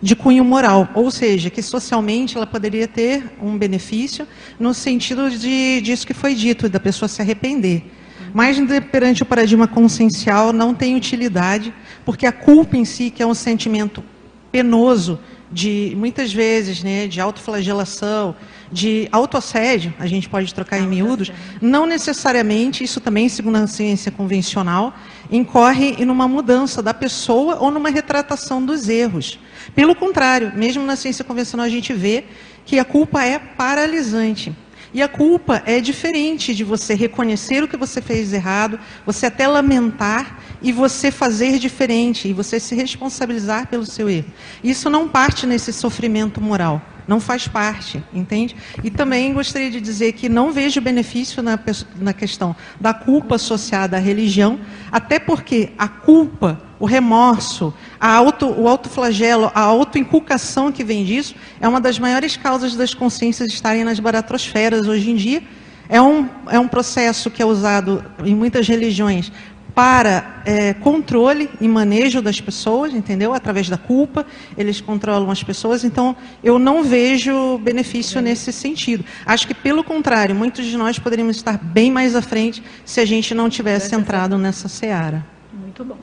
de 0.00 0.16
cunho 0.16 0.42
moral, 0.42 0.88
ou 0.94 1.10
seja, 1.10 1.50
que 1.50 1.60
socialmente 1.60 2.34
ela 2.34 2.46
poderia 2.46 2.88
ter 2.88 3.30
um 3.42 3.58
benefício 3.58 4.26
no 4.58 4.72
sentido 4.72 5.28
de 5.28 5.82
disso 5.82 6.06
que 6.06 6.14
foi 6.14 6.34
dito, 6.34 6.66
da 6.66 6.80
pessoa 6.80 7.10
se 7.10 7.20
arrepender. 7.20 7.92
Mas 8.32 8.56
perante 8.90 9.22
o 9.22 9.26
paradigma 9.26 9.68
consciencial 9.68 10.50
não 10.50 10.72
tem 10.72 10.96
utilidade, 10.96 11.74
porque 12.06 12.24
a 12.24 12.32
culpa 12.32 12.74
em 12.78 12.86
si, 12.86 13.10
que 13.10 13.22
é 13.22 13.26
um 13.26 13.34
sentimento 13.34 14.02
penoso, 14.50 15.20
de 15.50 15.94
muitas 15.96 16.32
vezes, 16.32 16.82
né, 16.82 17.06
de 17.06 17.20
autoflagelação, 17.20 18.34
de 18.72 19.08
autoassédio, 19.12 19.94
a 19.98 20.06
gente 20.06 20.28
pode 20.28 20.52
trocar 20.52 20.78
em 20.78 20.86
miúdos, 20.86 21.30
não 21.60 21.86
necessariamente, 21.86 22.82
isso 22.82 23.00
também, 23.00 23.28
segundo 23.28 23.56
a 23.56 23.66
ciência 23.66 24.10
convencional, 24.10 24.94
incorre 25.30 25.96
em 25.98 26.10
uma 26.10 26.26
mudança 26.26 26.82
da 26.82 26.92
pessoa 26.92 27.56
ou 27.56 27.70
numa 27.70 27.88
retratação 27.88 28.64
dos 28.64 28.88
erros. 28.88 29.38
Pelo 29.74 29.94
contrário, 29.94 30.52
mesmo 30.56 30.84
na 30.84 30.96
ciência 30.96 31.24
convencional 31.24 31.66
a 31.66 31.70
gente 31.70 31.92
vê 31.92 32.24
que 32.64 32.78
a 32.78 32.84
culpa 32.84 33.24
é 33.24 33.38
paralisante. 33.38 34.52
E 34.92 35.02
a 35.02 35.08
culpa 35.08 35.60
é 35.66 35.80
diferente 35.80 36.54
de 36.54 36.62
você 36.62 36.94
reconhecer 36.94 37.64
o 37.64 37.68
que 37.68 37.76
você 37.76 38.00
fez 38.00 38.32
errado, 38.32 38.78
você 39.04 39.26
até 39.26 39.46
lamentar 39.48 40.38
e 40.64 40.72
você 40.72 41.10
fazer 41.10 41.58
diferente, 41.58 42.26
e 42.26 42.32
você 42.32 42.58
se 42.58 42.74
responsabilizar 42.74 43.68
pelo 43.68 43.86
seu 43.86 44.08
erro. 44.08 44.32
Isso 44.64 44.90
não 44.90 45.06
parte 45.06 45.46
nesse 45.46 45.72
sofrimento 45.72 46.40
moral 46.40 46.82
não 47.06 47.20
faz 47.20 47.46
parte, 47.46 48.02
entende? 48.12 48.56
E 48.82 48.90
também 48.90 49.32
gostaria 49.32 49.70
de 49.70 49.80
dizer 49.80 50.12
que 50.12 50.28
não 50.28 50.52
vejo 50.52 50.80
benefício 50.80 51.42
na, 51.42 51.58
na 51.96 52.12
questão 52.12 52.56
da 52.80 52.94
culpa 52.94 53.34
associada 53.34 53.96
à 53.96 54.00
religião, 54.00 54.58
até 54.90 55.18
porque 55.18 55.72
a 55.76 55.86
culpa, 55.86 56.60
o 56.80 56.86
remorso, 56.86 57.74
a 58.00 58.10
auto, 58.10 58.46
o 58.46 58.66
autoflagelo, 58.68 59.50
a 59.54 59.60
autoinculcação 59.60 60.72
que 60.72 60.82
vem 60.82 61.04
disso, 61.04 61.34
é 61.60 61.68
uma 61.68 61.80
das 61.80 61.98
maiores 61.98 62.36
causas 62.36 62.74
das 62.74 62.94
consciências 62.94 63.52
estarem 63.52 63.84
nas 63.84 64.00
baratrosferas 64.00 64.88
hoje 64.88 65.10
em 65.10 65.16
dia. 65.16 65.42
É 65.86 66.00
um, 66.00 66.26
é 66.48 66.58
um 66.58 66.66
processo 66.66 67.30
que 67.30 67.42
é 67.42 67.44
usado 67.44 68.02
em 68.24 68.34
muitas 68.34 68.66
religiões 68.66 69.30
para 69.74 70.42
é, 70.44 70.72
controle 70.74 71.50
e 71.60 71.66
manejo 71.66 72.22
das 72.22 72.40
pessoas, 72.40 72.94
entendeu? 72.94 73.34
Através 73.34 73.68
da 73.68 73.76
culpa, 73.76 74.24
eles 74.56 74.80
controlam 74.80 75.30
as 75.30 75.42
pessoas. 75.42 75.82
Então, 75.82 76.16
eu 76.44 76.58
não 76.58 76.84
vejo 76.84 77.58
benefício 77.58 78.20
nesse 78.20 78.52
sentido. 78.52 79.04
Acho 79.26 79.46
que, 79.48 79.54
pelo 79.54 79.82
contrário, 79.82 80.34
muitos 80.34 80.64
de 80.64 80.76
nós 80.76 80.98
poderíamos 80.98 81.36
estar 81.36 81.58
bem 81.58 81.90
mais 81.90 82.14
à 82.14 82.22
frente 82.22 82.62
se 82.84 83.00
a 83.00 83.04
gente 83.04 83.34
não 83.34 83.50
tivesse 83.50 83.94
entrado 83.94 84.38
nessa 84.38 84.68
seara. 84.68 85.26
Muito 85.52 85.84
bom. 85.84 85.98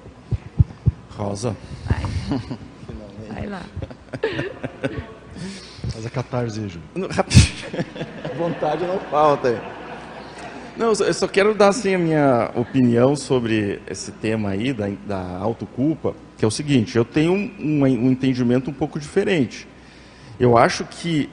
Rosa. 1.16 1.56
Vai, 1.86 2.02
Vai 3.30 3.48
lá. 3.48 3.62
Faz 5.92 6.06
a 6.06 6.10
catarse, 6.10 6.68
Ju. 6.68 6.80
Vontade 8.38 8.86
não 8.86 9.00
falta. 9.00 9.62
Não, 10.78 10.94
eu 10.94 11.14
só 11.14 11.28
quero 11.28 11.54
dar 11.54 11.70
assim 11.70 11.94
a 11.96 12.00
minha 12.00 12.52
opinião 12.56 13.16
sobre 13.16 13.82
esse 13.90 14.12
tema 14.12 14.52
aí 14.52 14.74
da, 14.74 14.90
da 15.06 15.38
autoculpa, 15.38 16.16
que 16.38 16.46
é 16.46 16.48
o 16.48 16.52
seguinte, 16.52 16.98
eu 16.98 17.06
tenho 17.06 17.34
um, 17.34 17.52
um, 17.60 17.84
um 17.84 18.12
entendimento 18.12 18.70
um 18.70 18.74
pouco 18.74 19.00
diferente. 19.00 19.68
Eu 20.40 20.58
acho 20.58 20.86
que 20.86 21.30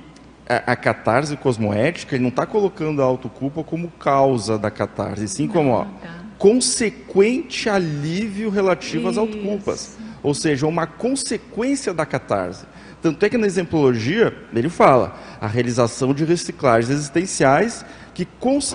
a, 0.48 0.72
a 0.72 0.76
catarse 0.76 1.36
cosmoética, 1.36 2.16
ele 2.16 2.22
não 2.22 2.30
está 2.30 2.46
colocando 2.46 3.00
a 3.00 3.04
autoculpa 3.04 3.62
como 3.62 3.88
causa 3.92 4.58
da 4.58 4.70
catarse, 4.70 5.28
sim 5.28 5.46
como 5.46 5.70
ó, 5.70 5.84
tá. 5.84 6.18
consequente 6.36 7.68
alívio 7.68 8.50
relativo 8.50 9.08
Isso. 9.08 9.08
às 9.08 9.18
autoculpas. 9.18 9.98
Ou 10.20 10.34
seja, 10.34 10.66
uma 10.66 10.86
consequência 10.86 11.94
da 11.94 12.04
catarse. 12.04 12.66
Tanto 13.00 13.24
é 13.24 13.28
que 13.28 13.38
na 13.38 13.46
exemplologia 13.46 14.36
ele 14.52 14.68
fala 14.68 15.16
a 15.40 15.46
realização 15.46 16.12
de 16.12 16.24
reciclagens 16.24 16.90
existenciais 16.90 17.84
que, 18.18 18.26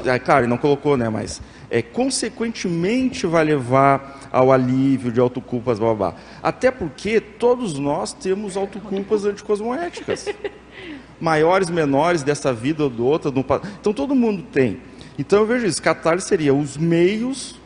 ah, 0.09 0.19
claro, 0.19 0.41
ele 0.41 0.49
não 0.49 0.57
colocou, 0.57 0.95
né, 0.95 1.09
mas 1.09 1.41
é, 1.69 1.81
consequentemente 1.81 3.27
vai 3.27 3.43
levar 3.43 4.29
ao 4.31 4.53
alívio 4.53 5.11
de 5.11 5.19
autoculpas, 5.19 5.79
blá, 5.79 5.93
blá, 5.93 6.11
blá. 6.11 6.19
Até 6.41 6.71
porque 6.71 7.19
todos 7.19 7.77
nós 7.77 8.13
temos 8.13 8.55
autoculpas 8.55 9.25
anticosmoéticas. 9.25 10.29
Maiores, 11.19 11.69
menores, 11.69 12.23
dessa 12.23 12.53
vida 12.53 12.83
ou 12.83 12.89
do 12.89 13.05
outra. 13.05 13.29
Do... 13.29 13.45
Então 13.81 13.93
todo 13.93 14.15
mundo 14.15 14.43
tem. 14.43 14.79
Então 15.19 15.39
eu 15.39 15.45
vejo 15.45 15.65
isso. 15.65 15.81
Catarse 15.81 16.27
seria 16.27 16.53
os 16.53 16.77
meios 16.77 17.59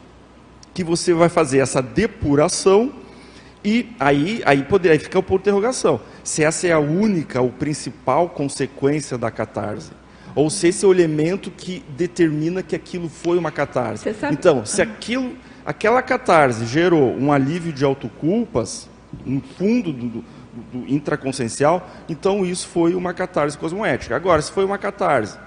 que 0.73 0.83
você 0.83 1.13
vai 1.13 1.29
fazer 1.29 1.59
essa 1.59 1.81
depuração 1.81 2.91
e 3.63 3.89
aí, 3.99 4.41
aí, 4.45 4.63
poderia 4.63 4.93
aí 4.93 4.99
fica 4.99 5.19
o 5.19 5.23
ponto 5.23 5.43
de 5.43 5.49
interrogação. 5.49 5.99
Se 6.23 6.43
essa 6.43 6.67
é 6.67 6.71
a 6.71 6.79
única, 6.79 7.41
ou 7.41 7.49
principal 7.51 8.29
consequência 8.29 9.17
da 9.17 9.29
catarse. 9.29 9.91
Ou 10.37 10.51
se 10.51 10.67
esse 10.67 10.85
é 10.85 10.87
o 10.87 10.91
elemento 10.93 11.49
que 11.49 11.83
determina 11.97 12.61
que 12.61 12.75
aquilo 12.75 13.09
foi 13.09 13.39
uma 13.39 13.51
catarse. 13.51 14.07
Então, 14.31 14.63
se 14.67 14.83
aquilo, 14.83 15.35
aquela 15.65 15.99
catarse 16.03 16.63
gerou 16.67 17.11
um 17.17 17.31
alívio 17.31 17.73
de 17.73 17.83
autoculpas, 17.83 18.87
no 19.25 19.41
fundo 19.41 19.91
do, 19.91 20.07
do, 20.07 20.23
do 20.73 20.93
intraconsciencial, 20.93 21.89
então 22.07 22.45
isso 22.45 22.67
foi 22.67 22.93
uma 22.93 23.15
catarse 23.15 23.57
cosmoética. 23.57 24.15
Agora, 24.15 24.39
se 24.39 24.51
foi 24.51 24.63
uma 24.63 24.77
catarse 24.77 25.39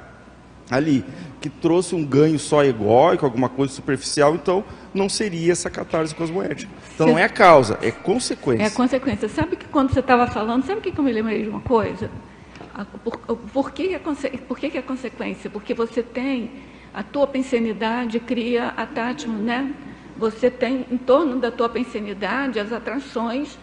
ali 0.69 1.05
que 1.41 1.49
trouxe 1.49 1.95
um 1.95 2.05
ganho 2.05 2.39
só 2.39 2.65
egóico, 2.65 3.25
alguma 3.25 3.49
coisa 3.49 3.73
superficial, 3.73 4.35
então 4.35 4.65
não 4.93 5.09
seria 5.09 5.53
essa 5.53 5.71
catarse 5.71 6.13
cosmoética. 6.17 6.73
Então 6.97 7.07
não 7.07 7.19
é 7.19 7.23
a 7.23 7.29
causa, 7.29 7.79
é 7.81 7.93
consequência. 7.93 8.65
É 8.65 8.67
a 8.67 8.71
consequência. 8.73 9.29
Sabe 9.29 9.55
que 9.55 9.67
quando 9.67 9.93
você 9.93 10.01
estava 10.01 10.27
falando, 10.27 10.67
sabe 10.67 10.81
o 10.81 10.83
que 10.83 10.99
eu 10.99 11.05
me 11.05 11.13
lembrei 11.13 11.45
de 11.45 11.49
uma 11.49 11.61
coisa? 11.61 12.11
Por, 13.05 13.19
por, 13.19 13.73
que, 13.73 13.95
a, 13.95 14.01
por 14.01 14.59
que, 14.59 14.71
que 14.71 14.79
é 14.79 14.83
consequência? 14.83 15.51
Porque 15.51 15.75
você 15.75 16.03
tem, 16.03 16.51
a 16.95 17.03
tua 17.03 17.27
pensenidade 17.27 18.21
cria 18.21 18.69
a 18.69 18.87
Tatman, 18.87 19.39
né? 19.39 19.75
Você 20.17 20.51
tem 20.51 20.87
em 20.91 20.99
torno 20.99 21.39
da 21.39 21.51
tua 21.51 21.69
pensenidade 21.69 22.59
as 22.61 22.73
atrações 22.73 23.59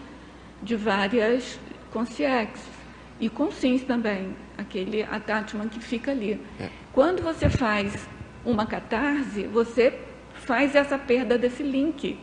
de 0.61 0.75
várias 0.75 1.59
consciências 1.91 2.77
e 3.19 3.29
consciência 3.29 3.87
também, 3.87 4.35
aquele 4.57 5.03
attachment 5.03 5.69
que 5.69 5.79
fica 5.79 6.11
ali. 6.11 6.39
É. 6.59 6.69
Quando 6.93 7.21
você 7.21 7.49
faz 7.49 8.07
uma 8.45 8.65
catarse, 8.65 9.43
você 9.47 9.99
faz 10.33 10.75
essa 10.75 10.97
perda 10.97 11.37
desse 11.37 11.63
link. 11.63 12.19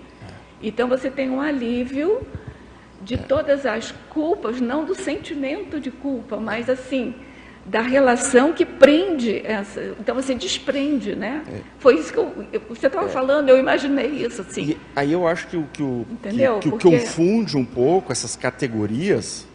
Então 0.63 0.89
você 0.89 1.11
tem 1.11 1.31
um 1.31 1.41
alívio 1.41 2.27
de 3.05 3.19
todas 3.19 3.67
as 3.67 3.93
culpas, 4.11 4.61
não 4.61 4.85
do 4.85 4.95
sentimento 4.95 5.79
de 5.79 5.91
culpa, 5.91 6.39
mas 6.39 6.71
assim, 6.71 7.15
da 7.67 7.81
relação 7.81 8.53
que 8.53 8.65
prende 8.65 9.41
essa. 9.45 9.95
Então 10.01 10.15
você 10.15 10.35
desprende, 10.35 11.15
né? 11.15 11.43
É. 11.49 11.61
Foi 11.79 11.99
isso 11.99 12.13
que 12.13 12.19
eu, 12.19 12.33
você 12.69 12.87
estava 12.87 13.07
é. 13.07 13.11
falando, 13.11 13.49
eu 13.49 13.59
imaginei 13.59 14.07
isso 14.07 14.43
assim. 14.43 14.71
E 14.71 14.77
aí 14.97 15.13
eu 15.13 15.27
acho 15.27 15.47
que 15.49 15.57
o 15.57 15.67
que 15.73 15.83
o 15.83 16.07
Entendeu? 16.11 16.59
que, 16.59 16.63
que, 16.63 16.71
Porque... 16.71 16.91
confunde 16.91 17.57
um 17.57 17.65
pouco 17.65 18.13
essas 18.13 18.37
categorias 18.37 19.47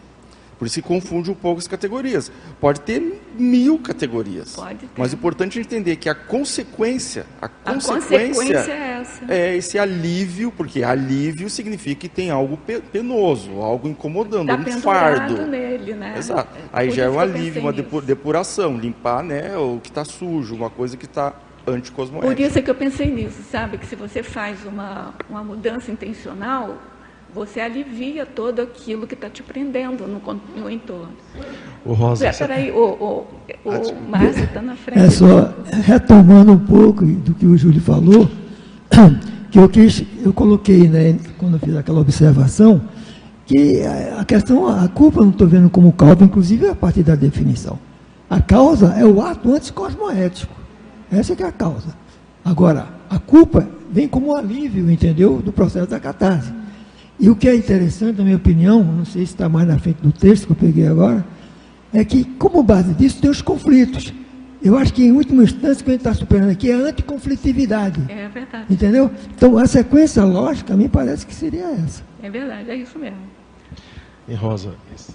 por 0.60 0.66
isso 0.66 0.74
se 0.74 0.82
confunde 0.82 1.30
um 1.30 1.34
pouco 1.34 1.58
as 1.58 1.66
categorias. 1.66 2.30
Pode 2.60 2.82
ter 2.82 3.22
mil 3.38 3.78
categorias. 3.78 4.56
Pode 4.56 4.80
ter. 4.80 4.88
Mas 4.94 5.10
é 5.10 5.16
importante 5.16 5.58
entender 5.58 5.96
que 5.96 6.06
a 6.06 6.14
consequência, 6.14 7.24
a, 7.40 7.46
a 7.46 7.48
consequência, 7.48 8.34
consequência 8.34 8.70
é, 8.70 9.00
essa. 9.00 9.32
é 9.32 9.56
esse 9.56 9.78
alívio, 9.78 10.52
porque 10.54 10.84
alívio 10.84 11.48
significa 11.48 12.02
que 12.02 12.10
tem 12.10 12.28
algo 12.28 12.58
penoso, 12.92 13.52
algo 13.62 13.88
incomodando, 13.88 14.48
tá 14.48 14.54
um 14.54 14.80
fardo. 14.82 15.46
nele, 15.46 15.94
né? 15.94 16.16
Exato. 16.18 16.54
É, 16.54 16.60
Aí 16.74 16.90
já 16.90 17.04
é 17.04 17.08
um 17.08 17.18
alívio, 17.18 17.62
uma 17.62 17.72
nisso. 17.72 18.02
depuração, 18.02 18.76
limpar 18.76 19.24
né, 19.24 19.56
o 19.56 19.80
que 19.82 19.88
está 19.88 20.04
sujo, 20.04 20.54
uma 20.54 20.68
coisa 20.68 20.94
que 20.94 21.06
está 21.06 21.32
anticosmoética. 21.66 22.34
Por 22.34 22.38
isso 22.38 22.58
é 22.58 22.60
que 22.60 22.70
eu 22.70 22.74
pensei 22.74 23.10
nisso, 23.10 23.42
sabe? 23.50 23.78
Que 23.78 23.86
se 23.86 23.96
você 23.96 24.22
faz 24.22 24.62
uma, 24.66 25.14
uma 25.26 25.42
mudança 25.42 25.90
intencional, 25.90 26.76
você 27.34 27.60
alivia 27.60 28.26
todo 28.26 28.60
aquilo 28.60 29.06
que 29.06 29.14
está 29.14 29.28
te 29.28 29.42
prendendo 29.42 30.06
no, 30.06 30.20
no 30.56 30.70
entorno. 30.70 31.12
O 31.84 31.92
Rosa, 31.92 32.28
Espera 32.28 32.54
aí, 32.54 32.70
o, 32.70 32.76
o, 32.76 33.26
o 33.64 34.10
Márcio 34.10 34.44
está 34.44 34.60
na 34.60 34.76
frente. 34.76 35.00
É 35.00 35.10
só, 35.10 35.54
retomando 35.84 36.52
um 36.52 36.58
pouco 36.58 37.04
do 37.04 37.34
que 37.34 37.46
o 37.46 37.56
Júlio 37.56 37.80
falou, 37.80 38.28
que 39.50 39.58
eu, 39.58 39.68
quis, 39.68 40.04
eu 40.24 40.32
coloquei, 40.32 40.88
né, 40.88 41.18
quando 41.38 41.54
eu 41.54 41.60
fiz 41.60 41.76
aquela 41.76 42.00
observação, 42.00 42.80
que 43.46 43.82
a 44.16 44.24
questão, 44.24 44.68
a 44.68 44.86
culpa 44.88 45.20
não 45.20 45.30
estou 45.30 45.48
vendo 45.48 45.68
como 45.70 45.92
causa, 45.92 46.22
inclusive 46.22 46.68
a 46.68 46.74
partir 46.74 47.02
da 47.02 47.14
definição. 47.14 47.78
A 48.28 48.40
causa 48.40 48.94
é 48.96 49.04
o 49.04 49.20
ato 49.20 49.52
anticosmoético. 49.52 50.54
Essa 51.10 51.32
é, 51.32 51.42
é 51.42 51.46
a 51.46 51.52
causa. 51.52 51.96
Agora, 52.44 52.86
a 53.08 53.18
culpa 53.18 53.68
vem 53.90 54.06
como 54.06 54.28
um 54.28 54.36
alívio, 54.36 54.88
entendeu? 54.88 55.42
Do 55.44 55.52
processo 55.52 55.90
da 55.90 55.98
catarse. 55.98 56.59
E 57.20 57.28
o 57.28 57.36
que 57.36 57.46
é 57.46 57.54
interessante, 57.54 58.16
na 58.16 58.24
minha 58.24 58.36
opinião, 58.36 58.82
não 58.82 59.04
sei 59.04 59.26
se 59.26 59.32
está 59.32 59.46
mais 59.46 59.68
na 59.68 59.78
frente 59.78 60.00
do 60.00 60.10
texto 60.10 60.46
que 60.46 60.52
eu 60.52 60.56
peguei 60.56 60.88
agora, 60.88 61.22
é 61.92 62.02
que, 62.02 62.24
como 62.24 62.62
base 62.62 62.94
disso, 62.94 63.20
tem 63.20 63.30
os 63.30 63.42
conflitos. 63.42 64.14
Eu 64.62 64.76
acho 64.78 64.92
que, 64.94 65.04
em 65.04 65.12
última 65.12 65.42
instância, 65.42 65.82
o 65.82 65.84
que 65.84 65.90
a 65.90 65.92
gente 65.92 66.00
está 66.00 66.14
superando 66.14 66.50
aqui 66.50 66.70
é 66.70 66.74
a 66.74 66.78
anticonflitividade. 66.78 68.00
É 68.08 68.26
verdade. 68.28 68.72
Entendeu? 68.72 69.10
Então, 69.34 69.58
a 69.58 69.66
sequência 69.66 70.24
lógica, 70.24 70.74
me 70.74 70.88
parece 70.88 71.26
que 71.26 71.34
seria 71.34 71.66
essa. 71.66 72.02
É 72.22 72.30
verdade, 72.30 72.70
é 72.70 72.76
isso 72.76 72.98
mesmo. 72.98 73.18
E, 74.26 74.34
Rosa, 74.34 74.74
esse, 74.94 75.12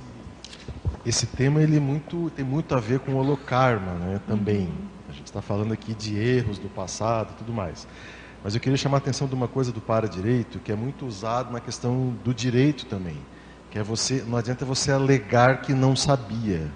esse 1.06 1.26
tema 1.26 1.62
ele 1.62 1.78
é 1.78 1.80
muito, 1.80 2.32
tem 2.36 2.46
muito 2.46 2.76
a 2.76 2.80
ver 2.80 3.00
com 3.00 3.14
o 3.14 3.18
holocarma 3.18 3.94
né, 3.94 4.22
também. 4.28 4.62
Uhum. 4.62 4.96
A 5.10 5.12
gente 5.12 5.26
está 5.26 5.42
falando 5.42 5.74
aqui 5.74 5.96
de 5.96 6.18
erros 6.20 6.60
do 6.60 6.70
passado 6.70 7.32
e 7.34 7.38
tudo 7.38 7.52
mais. 7.52 7.88
Mas 8.46 8.54
eu 8.54 8.62
queria 8.62 8.78
chamar 8.78 8.98
a 8.98 9.00
atenção 9.00 9.28
de 9.28 9.34
uma 9.34 9.48
coisa 9.48 9.72
do 9.72 9.82
para-direito, 9.82 10.60
que 10.60 10.72
é 10.72 10.76
muito 10.76 11.08
usado 11.08 11.52
na 11.52 11.60
questão 11.60 12.16
do 12.24 12.32
direito 12.32 12.86
também. 12.86 13.18
Que 13.72 13.80
é 13.80 13.82
você, 13.82 14.24
não 14.28 14.38
adianta 14.38 14.64
você 14.64 14.92
alegar 14.92 15.62
que 15.62 15.74
não 15.74 15.96
sabia. 15.96 16.72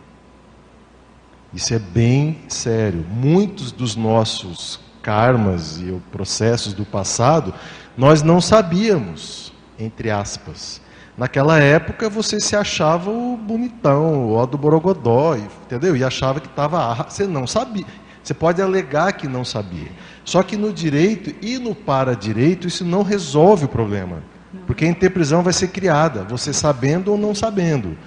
Isso 1.53 1.71
é 1.71 1.77
bem 1.77 2.39
sério. 2.47 3.05
Muitos 3.07 3.71
dos 3.71 3.95
nossos 3.95 4.79
karmas 5.03 5.79
e 5.79 5.91
processos 6.11 6.73
do 6.73 6.85
passado, 6.85 7.53
nós 7.95 8.23
não 8.23 8.41
sabíamos, 8.41 9.53
entre 9.77 10.09
aspas. 10.09 10.81
Naquela 11.15 11.59
época 11.59 12.09
você 12.09 12.39
se 12.39 12.55
achava 12.55 13.11
o 13.11 13.37
bonitão, 13.37 14.25
o 14.25 14.33
ó 14.33 14.47
do 14.47 14.57
Borogodó, 14.57 15.35
entendeu? 15.35 15.95
E 15.95 16.03
achava 16.03 16.39
que 16.39 16.47
estava. 16.47 17.05
Você 17.07 17.27
não 17.27 17.45
sabia. 17.45 17.85
Você 18.23 18.33
pode 18.33 18.61
alegar 18.61 19.13
que 19.13 19.27
não 19.27 19.45
sabia. 19.45 19.91
Só 20.29 20.43
que 20.43 20.55
no 20.55 20.71
direito 20.71 21.33
e 21.43 21.57
no 21.57 21.73
para-direito 21.73 22.67
isso 22.67 22.85
não 22.85 23.01
resolve 23.01 23.65
o 23.65 23.67
problema. 23.67 24.21
Porque 24.67 24.85
a 24.85 24.87
interprisão 24.87 25.41
vai 25.41 25.51
ser 25.51 25.69
criada, 25.69 26.23
você 26.23 26.53
sabendo 26.53 27.09
ou 27.11 27.17
não 27.17 27.33
sabendo. 27.33 27.97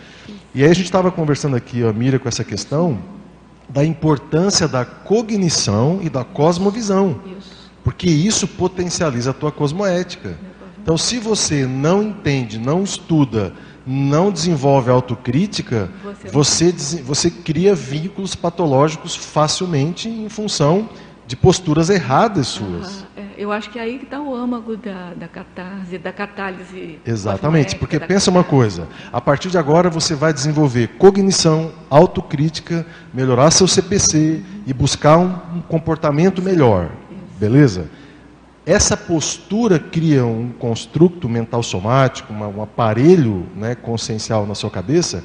E 0.55 0.63
aí 0.63 0.71
a 0.71 0.73
gente 0.73 0.85
estava 0.85 1.11
conversando 1.11 1.57
aqui, 1.57 1.83
a 1.83 1.93
Mira, 1.93 2.21
com 2.21 2.29
essa 2.29 2.45
questão 2.45 3.03
da 3.69 3.85
importância 3.85 4.69
da 4.69 4.85
cognição 4.85 5.99
e 6.01 6.09
da 6.09 6.23
cosmovisão. 6.23 7.21
Porque 7.83 8.09
isso 8.09 8.47
potencializa 8.47 9.31
a 9.31 9.35
tua 9.35 9.51
cosmoética. 9.51 10.39
Então, 10.81 10.97
se 10.97 11.19
você 11.19 11.67
não 11.67 12.05
entende, 12.05 12.57
não 12.57 12.85
estuda, 12.85 13.53
não 13.85 14.31
desenvolve 14.31 14.93
autocrítica, 14.93 15.91
você, 16.33 16.71
você, 16.71 17.03
você 17.03 17.31
cria 17.31 17.75
vínculos 17.75 18.37
patológicos 18.37 19.17
facilmente 19.17 20.09
em 20.09 20.29
função 20.29 20.89
de 21.33 21.37
posturas 21.37 21.89
erradas 21.89 22.47
suas. 22.47 23.07
é, 23.17 23.23
eu 23.39 23.51
acho 23.51 23.71
que 23.71 23.79
é 23.79 23.83
aí 23.83 23.99
que 23.99 24.05
está 24.05 24.21
o 24.21 24.35
âmago 24.35 24.77
da, 24.77 25.15
da 25.17 25.27
catarse, 25.27 25.97
da 25.97 26.13
catálise. 26.13 26.99
Exatamente, 27.07 27.75
porque 27.77 27.99
pensa 27.99 28.31
uma 28.31 28.45
coisa, 28.45 28.87
a 29.11 29.19
partir 29.19 29.49
de 29.49 29.57
agora 29.57 29.89
você 29.89 30.15
vai 30.15 30.31
desenvolver 30.31 30.89
cognição, 30.99 31.73
autocrítica, 31.89 32.85
melhorar 33.15 33.51
seu 33.51 33.67
CPC 33.67 34.43
e 34.67 34.75
buscar 34.75 35.17
um, 35.17 35.35
um 35.57 35.63
comportamento 35.63 36.43
melhor, 36.43 36.91
beleza? 37.41 37.87
Essa 38.67 38.95
postura 38.95 39.79
cria 39.79 40.27
um 40.27 40.51
construto 40.59 41.31
mental 41.31 41.63
somático, 41.63 42.31
uma, 42.31 42.47
um 42.47 42.63
aparelho 42.63 43.47
né, 43.57 43.75
consciencial 43.75 44.47
na 44.47 44.55
sua 44.55 44.69
cabeça, 44.69 45.25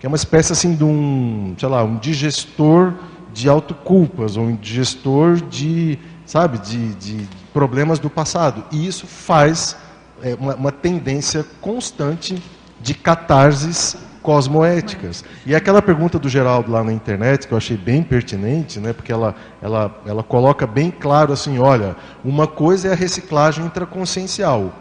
que 0.00 0.04
é 0.04 0.08
uma 0.08 0.16
espécie 0.16 0.52
assim 0.52 0.74
de 0.74 0.82
um, 0.82 1.54
sei 1.56 1.68
lá, 1.68 1.84
um 1.84 1.96
digestor 1.96 2.92
de 3.34 3.48
autoculpas, 3.48 4.36
ou 4.36 4.52
digestor 4.52 5.36
de, 5.36 5.98
sabe, 6.24 6.58
de, 6.58 6.94
de 6.94 7.28
problemas 7.52 7.98
do 7.98 8.08
passado. 8.08 8.64
E 8.70 8.86
isso 8.86 9.08
faz 9.08 9.76
é, 10.22 10.34
uma, 10.36 10.54
uma, 10.54 10.72
tendência 10.72 11.44
constante 11.60 12.40
de 12.80 12.94
catarses 12.94 13.96
cosmoéticas. 14.22 15.24
E 15.44 15.54
aquela 15.54 15.82
pergunta 15.82 16.18
do 16.18 16.28
Geraldo 16.28 16.70
lá 16.70 16.84
na 16.84 16.92
internet, 16.92 17.48
que 17.48 17.52
eu 17.52 17.58
achei 17.58 17.76
bem 17.76 18.04
pertinente, 18.04 18.78
né, 18.78 18.92
porque 18.92 19.12
ela, 19.12 19.34
ela, 19.60 20.00
ela 20.06 20.22
coloca 20.22 20.66
bem 20.66 20.90
claro 20.90 21.32
assim, 21.32 21.58
olha, 21.58 21.96
uma 22.24 22.46
coisa 22.46 22.88
é 22.88 22.92
a 22.92 22.96
reciclagem 22.96 23.66
intraconsciencial. 23.66 24.72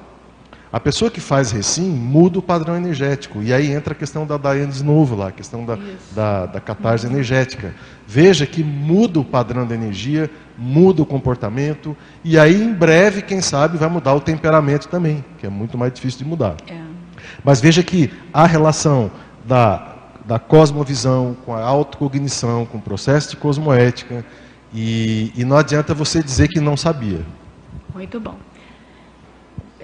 A 0.73 0.79
pessoa 0.79 1.11
que 1.11 1.21
faz 1.21 1.51
recim 1.51 1.87
muda 1.87 2.39
o 2.39 2.41
padrão 2.41 2.75
energético. 2.75 3.43
E 3.43 3.53
aí 3.53 3.71
entra 3.71 3.93
a 3.93 3.95
questão 3.95 4.25
da 4.25 4.37
Daiane 4.37 4.71
de 4.71 4.83
novo 4.83 5.15
lá, 5.15 5.27
a 5.27 5.31
questão 5.31 5.63
da, 5.63 5.77
da, 6.11 6.47
da 6.47 6.59
catarse 6.59 7.05
energética. 7.05 7.75
Veja 8.07 8.47
que 8.47 8.63
muda 8.63 9.19
o 9.19 9.23
padrão 9.23 9.67
da 9.67 9.75
energia, 9.75 10.31
muda 10.57 11.03
o 11.03 11.05
comportamento, 11.05 11.95
e 12.23 12.39
aí 12.39 12.59
em 12.59 12.73
breve, 12.73 13.21
quem 13.21 13.39
sabe, 13.39 13.77
vai 13.77 13.87
mudar 13.87 14.15
o 14.15 14.19
temperamento 14.19 14.87
também, 14.87 15.23
que 15.37 15.45
é 15.45 15.49
muito 15.49 15.77
mais 15.77 15.93
difícil 15.93 16.17
de 16.17 16.25
mudar. 16.25 16.55
É. 16.67 16.81
Mas 17.43 17.61
veja 17.61 17.83
que 17.83 18.11
a 18.33 18.47
relação 18.47 19.11
da, 19.45 19.95
da 20.25 20.39
cosmovisão 20.39 21.37
com 21.45 21.53
a 21.53 21.61
autocognição, 21.61 22.65
com 22.65 22.79
o 22.79 22.81
processo 22.81 23.29
de 23.29 23.37
cosmoética, 23.37 24.25
e, 24.73 25.31
e 25.35 25.45
não 25.45 25.55
adianta 25.55 25.93
você 25.93 26.23
dizer 26.23 26.47
que 26.47 26.59
não 26.59 26.75
sabia. 26.75 27.21
Muito 27.93 28.19
bom. 28.19 28.37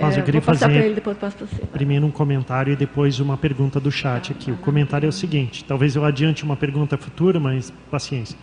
Mas 0.01 0.15
eu 0.15 0.21
é, 0.21 0.26
queria 0.26 0.41
fazer 0.41 0.71
ele, 0.71 1.01
você, 1.01 1.65
primeiro 1.73 2.05
um 2.05 2.11
comentário 2.11 2.73
e 2.73 2.76
depois 2.76 3.19
uma 3.19 3.38
pergunta 3.38 3.80
do 3.80 3.91
chat 3.91 4.31
aqui. 4.31 4.51
O 4.51 4.57
comentário 4.57 5.05
é 5.05 5.09
o 5.09 5.13
seguinte: 5.13 5.63
talvez 5.65 5.95
eu 5.95 6.05
adiante 6.05 6.43
uma 6.43 6.55
pergunta 6.55 6.97
futura, 6.97 7.39
mas 7.39 7.71
paciência. 7.91 8.38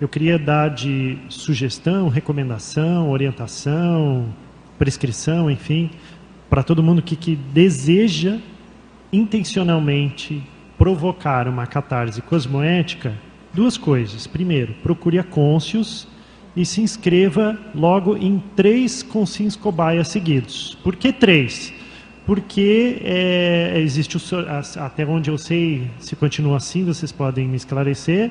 Eu 0.00 0.08
queria 0.08 0.38
dar 0.38 0.68
de 0.68 1.18
sugestão, 1.28 2.08
recomendação, 2.08 3.10
orientação, 3.10 4.34
prescrição, 4.78 5.50
enfim, 5.50 5.90
para 6.50 6.62
todo 6.62 6.82
mundo 6.82 7.02
que, 7.02 7.14
que 7.14 7.36
deseja 7.36 8.38
intencionalmente 9.12 10.42
provocar 10.76 11.46
uma 11.46 11.66
catarse 11.66 12.20
cosmoética, 12.22 13.14
duas 13.52 13.76
coisas. 13.76 14.26
Primeiro, 14.26 14.74
procure 14.82 15.18
a 15.18 15.22
Côncios 15.22 16.08
e 16.56 16.64
se 16.66 16.80
inscreva 16.80 17.58
logo 17.74 18.16
em 18.16 18.42
três 18.54 19.02
consins 19.02 19.56
cobaias 19.56 20.08
seguidos. 20.08 20.76
Por 20.82 20.96
que 20.96 21.12
três? 21.12 21.72
Porque 22.26 22.98
é, 23.02 23.74
existe, 23.78 24.16
o, 24.16 24.20
até 24.80 25.04
onde 25.04 25.30
eu 25.30 25.38
sei, 25.38 25.90
se 25.98 26.14
continua 26.14 26.58
assim, 26.58 26.84
vocês 26.84 27.10
podem 27.10 27.48
me 27.48 27.56
esclarecer, 27.56 28.30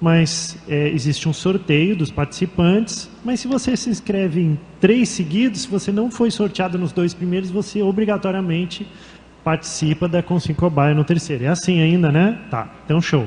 mas 0.00 0.56
é, 0.68 0.88
existe 0.88 1.28
um 1.28 1.32
sorteio 1.32 1.94
dos 1.94 2.10
participantes, 2.10 3.08
mas 3.24 3.40
se 3.40 3.48
você 3.48 3.76
se 3.76 3.90
inscreve 3.90 4.40
em 4.40 4.58
três 4.80 5.08
seguidos, 5.08 5.62
se 5.62 5.68
você 5.68 5.92
não 5.92 6.10
foi 6.10 6.30
sorteado 6.30 6.78
nos 6.78 6.92
dois 6.92 7.14
primeiros, 7.14 7.50
você 7.50 7.82
obrigatoriamente 7.82 8.86
participa 9.44 10.08
da 10.08 10.22
Consim 10.22 10.54
Cobaia 10.54 10.94
no 10.94 11.04
terceiro. 11.04 11.44
É 11.44 11.48
assim 11.48 11.80
ainda, 11.80 12.12
né? 12.12 12.38
Tá, 12.50 12.72
então 12.84 13.00
show. 13.00 13.26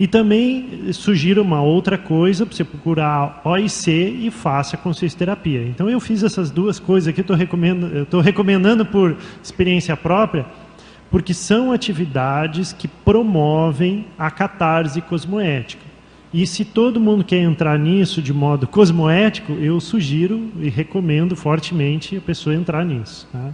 E 0.00 0.06
também 0.08 0.90
sugiro 0.94 1.42
uma 1.42 1.60
outra 1.60 1.98
coisa 1.98 2.46
para 2.46 2.56
você 2.56 2.64
procurar 2.64 3.42
OIC 3.44 3.90
e 3.90 4.30
faça 4.30 4.78
consciência 4.78 5.18
terapia. 5.18 5.62
Então 5.62 5.90
eu 5.90 6.00
fiz 6.00 6.22
essas 6.22 6.50
duas 6.50 6.78
coisas 6.78 7.08
aqui, 7.08 7.20
estou 7.20 7.36
recomendando, 7.36 8.20
recomendando 8.20 8.86
por 8.86 9.14
experiência 9.44 9.94
própria, 9.94 10.46
porque 11.10 11.34
são 11.34 11.70
atividades 11.70 12.72
que 12.72 12.88
promovem 12.88 14.06
a 14.18 14.30
catarse 14.30 15.02
cosmoética. 15.02 15.84
E 16.32 16.46
se 16.46 16.64
todo 16.64 16.98
mundo 16.98 17.22
quer 17.22 17.42
entrar 17.42 17.78
nisso 17.78 18.22
de 18.22 18.32
modo 18.32 18.66
cosmoético, 18.66 19.52
eu 19.52 19.78
sugiro 19.80 20.50
e 20.60 20.70
recomendo 20.70 21.36
fortemente 21.36 22.16
a 22.16 22.20
pessoa 22.22 22.54
entrar 22.54 22.86
nisso. 22.86 23.28
Tá? 23.30 23.50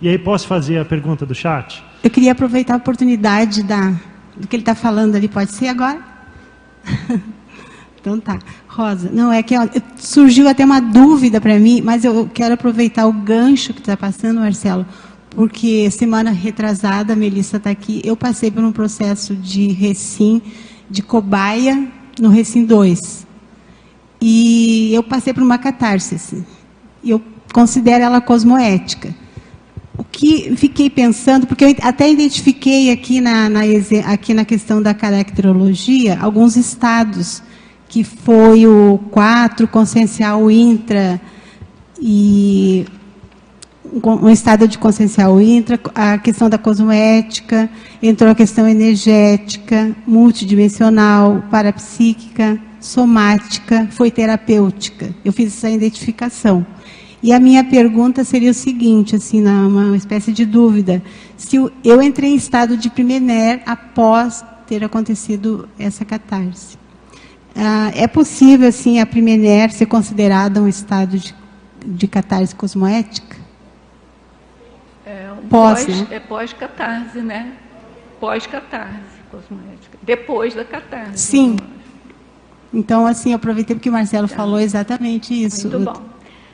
E 0.00 0.08
aí 0.08 0.18
posso 0.18 0.46
fazer 0.46 0.78
a 0.78 0.84
pergunta 0.84 1.26
do 1.26 1.34
chat? 1.34 1.82
Eu 2.04 2.10
queria 2.10 2.30
aproveitar 2.30 2.74
a 2.74 2.76
oportunidade 2.76 3.64
da 3.64 3.98
do 4.36 4.46
que 4.46 4.56
ele 4.56 4.62
está 4.62 4.74
falando 4.74 5.16
ali, 5.16 5.28
pode 5.28 5.52
ser 5.52 5.68
agora? 5.68 6.00
então 8.00 8.18
tá. 8.20 8.38
Rosa, 8.66 9.10
não, 9.12 9.32
é 9.32 9.42
que 9.42 9.56
ó, 9.56 9.68
surgiu 9.96 10.48
até 10.48 10.64
uma 10.64 10.80
dúvida 10.80 11.40
para 11.40 11.58
mim, 11.58 11.80
mas 11.82 12.04
eu 12.04 12.30
quero 12.32 12.54
aproveitar 12.54 13.06
o 13.06 13.12
gancho 13.12 13.74
que 13.74 13.80
está 13.80 13.96
passando, 13.96 14.40
Marcelo, 14.40 14.86
porque 15.30 15.90
semana 15.90 16.30
retrasada, 16.30 17.12
a 17.12 17.16
Melissa 17.16 17.56
está 17.56 17.70
aqui, 17.70 18.00
eu 18.04 18.16
passei 18.16 18.50
por 18.50 18.62
um 18.62 18.72
processo 18.72 19.34
de 19.34 19.68
recim, 19.68 20.40
de 20.88 21.02
cobaia 21.02 21.88
no 22.20 22.28
recim 22.28 22.64
2. 22.64 23.26
E 24.20 24.92
eu 24.92 25.02
passei 25.02 25.32
por 25.32 25.42
uma 25.42 25.56
catarse. 25.56 26.16
Assim. 26.16 26.44
Eu 27.02 27.22
considero 27.52 28.04
ela 28.04 28.20
cosmoética 28.20 29.14
o 29.96 30.04
que 30.04 30.56
fiquei 30.56 30.88
pensando, 30.88 31.46
porque 31.46 31.64
eu 31.64 31.74
até 31.82 32.10
identifiquei 32.10 32.90
aqui 32.90 33.20
na, 33.20 33.48
na, 33.48 33.60
aqui 34.06 34.32
na 34.32 34.44
questão 34.44 34.80
da 34.80 34.94
caracterologia 34.94 36.18
alguns 36.20 36.56
estados, 36.56 37.42
que 37.88 38.04
foi 38.04 38.66
o 38.66 38.98
4, 39.10 39.66
consciencial 39.68 40.50
intra, 40.50 41.20
e 42.00 42.86
um 43.92 44.30
estado 44.30 44.68
de 44.68 44.78
consciencial 44.78 45.40
intra, 45.40 45.78
a 45.94 46.16
questão 46.18 46.48
da 46.48 46.56
cosmoética, 46.56 47.68
entrou 48.00 48.30
a 48.30 48.34
questão 48.34 48.68
energética, 48.68 49.94
multidimensional, 50.06 51.42
parapsíquica, 51.50 52.58
somática, 52.80 53.88
foi 53.90 54.10
terapêutica. 54.10 55.14
Eu 55.24 55.32
fiz 55.32 55.48
essa 55.48 55.68
identificação. 55.68 56.64
E 57.22 57.32
a 57.32 57.40
minha 57.40 57.62
pergunta 57.62 58.24
seria 58.24 58.50
o 58.50 58.54
seguinte, 58.54 59.14
assim, 59.16 59.44
uma 59.44 59.96
espécie 59.96 60.32
de 60.32 60.46
dúvida: 60.46 61.02
se 61.36 61.56
eu 61.84 62.02
entrei 62.02 62.30
em 62.30 62.36
estado 62.36 62.76
de 62.76 62.88
primener 62.88 63.62
após 63.66 64.44
ter 64.66 64.82
acontecido 64.82 65.68
essa 65.78 66.04
catarse, 66.04 66.78
ah, 67.54 67.90
é 67.94 68.06
possível, 68.06 68.68
assim, 68.68 69.00
a 69.00 69.06
primener 69.06 69.70
ser 69.70 69.86
considerada 69.86 70.62
um 70.62 70.68
estado 70.68 71.18
de, 71.18 71.34
de 71.84 72.06
catarse 72.06 72.54
cosmoética? 72.54 73.36
É 75.04 75.30
um 75.32 75.48
pós, 75.48 75.84
pós, 75.84 76.00
né? 76.00 76.06
É 76.10 76.20
pós-catarse, 76.20 77.18
né? 77.20 77.52
Pós-catarse 78.18 79.20
cosmoética. 79.30 79.98
Depois 80.02 80.54
da 80.54 80.64
catarse. 80.64 81.18
Sim. 81.18 81.56
Então, 82.72 83.06
assim, 83.06 83.34
aproveitei 83.34 83.74
porque 83.74 83.90
o 83.90 83.92
Marcelo 83.92 84.28
tá. 84.28 84.36
falou 84.36 84.60
exatamente 84.60 85.34
isso. 85.34 85.68
Muito 85.68 85.84
bom. 85.84 86.09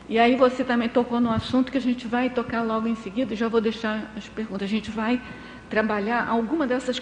E 0.08 0.18
aí 0.18 0.36
você 0.36 0.62
também 0.62 0.88
tocou 0.88 1.20
no 1.20 1.30
assunto 1.32 1.72
que 1.72 1.78
a 1.78 1.80
gente 1.80 2.06
vai 2.06 2.30
tocar 2.30 2.62
logo 2.62 2.86
em 2.86 2.94
seguida, 2.94 3.34
já 3.34 3.48
vou 3.48 3.60
deixar 3.60 4.12
as 4.16 4.28
perguntas. 4.28 4.62
A 4.62 4.70
gente 4.70 4.90
vai 4.90 5.20
trabalhar 5.68 6.28
alguma 6.28 6.66
dessas 6.66 7.00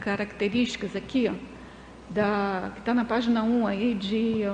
características 0.00 0.96
aqui, 0.96 1.28
ó, 1.28 1.34
da, 2.08 2.70
que 2.74 2.80
está 2.80 2.94
na 2.94 3.04
página 3.04 3.42
1 3.42 3.66
aí, 3.66 3.94
de, 3.94 4.48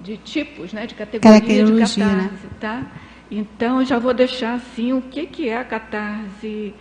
de 0.00 0.18
tipos, 0.18 0.74
né, 0.74 0.86
de 0.86 0.94
categoria 0.94 1.40
de 1.40 1.72
né? 1.72 1.80
catarse. 1.80 1.98
Né? 1.98 2.30
Tá? 2.60 2.86
Então, 3.30 3.82
já 3.84 3.98
vou 3.98 4.12
deixar 4.12 4.54
assim 4.54 4.92
o 4.92 5.00
que, 5.00 5.26
que 5.26 5.48
é 5.48 5.56
a 5.56 5.64
catarse 5.64 6.74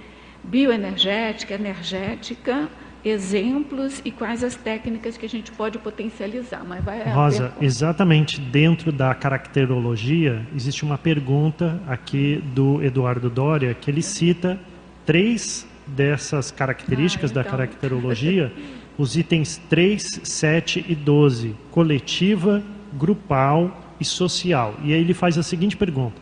bioenergética, 0.44 1.54
energética, 1.54 2.68
exemplos 3.04 4.02
e 4.06 4.12
quais 4.12 4.44
as 4.44 4.56
técnicas 4.56 5.18
que 5.18 5.26
a 5.26 5.30
gente 5.30 5.52
pode 5.52 5.78
potencializar. 5.78 6.64
Mas 6.66 6.84
vai 6.84 7.04
Rosa, 7.12 7.54
exatamente 7.60 8.40
dentro 8.40 8.92
da 8.92 9.14
caracterologia 9.14 10.46
existe 10.56 10.84
uma 10.84 10.98
pergunta 10.98 11.82
aqui 11.88 12.42
do 12.54 12.82
Eduardo 12.82 13.30
Doria 13.30 13.74
que 13.74 13.92
ele 13.92 14.02
cita 14.02 14.60
três 15.06 15.68
dessas 15.86 16.52
características 16.52 17.32
ah, 17.32 17.34
então. 17.34 17.44
da 17.44 17.50
caracterologia, 17.50 18.54
os 18.98 19.18
itens 19.18 19.62
3, 19.70 20.22
7 20.24 20.86
e 20.88 20.96
12, 20.96 21.56
coletiva, 21.72 22.64
grupal 22.94 23.96
e 24.00 24.06
social. 24.06 24.76
E 24.84 24.94
aí 24.94 25.02
ele 25.02 25.14
faz 25.14 25.38
a 25.38 25.44
seguinte 25.44 25.76
pergunta: 25.76 26.22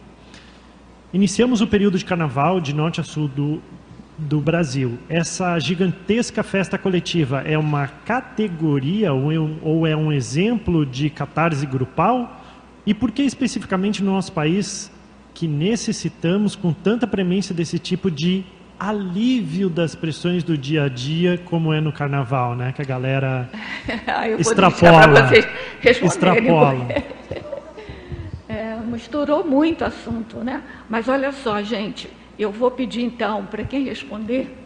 Iniciamos 1.14 1.62
o 1.62 1.68
período 1.68 1.98
de 1.98 2.06
carnaval 2.06 2.60
de 2.62 2.74
norte 2.74 3.02
a 3.02 3.04
sul 3.04 3.28
do 3.28 3.62
do 4.22 4.40
Brasil. 4.40 4.98
Essa 5.10 5.58
gigantesca 5.60 6.44
festa 6.44 6.78
coletiva 6.78 7.42
é 7.42 7.58
uma 7.58 7.88
categoria 7.88 9.08
é 9.08 9.12
ou 9.12 9.88
é 9.88 9.96
um 9.96 10.12
exemplo 10.12 10.86
de 10.86 11.10
catarse 11.10 11.66
grupal? 11.66 12.42
E 12.86 12.94
por 12.94 13.12
que 13.12 13.24
especificamente 13.24 14.04
no 14.04 14.12
nosso 14.12 14.32
país 14.32 14.92
que 15.34 15.48
necessitamos 15.48 16.56
com 16.56 16.74
tanta 16.74 17.08
premência 17.08 17.54
desse 17.54 17.80
tipo 17.80 18.12
de 18.12 18.44
alívio 18.80 19.70
das 19.70 19.94
pressões 19.94 20.44
do 20.44 20.58
dia 20.58 20.86
a 20.86 20.90
dia, 20.90 21.40
como 21.46 21.72
é 21.72 21.80
no 21.80 21.92
carnaval, 21.92 22.56
né? 22.56 22.72
Que 22.72 22.82
a 22.82 22.86
galera 22.86 23.50
extrapola. 24.40 25.30
extrapola. 25.84 26.76
É, 28.50 28.76
misturou 28.86 29.46
muito 29.46 29.86
assunto, 29.86 30.40
né? 30.40 30.62
Mas 30.90 31.08
olha 31.08 31.32
só, 31.32 31.62
gente, 31.62 32.10
eu 32.38 32.52
vou 32.52 32.72
pedir 32.72 33.04
então 33.04 33.46
para 33.46 33.64
quem 33.64 33.84
responder 33.84 34.58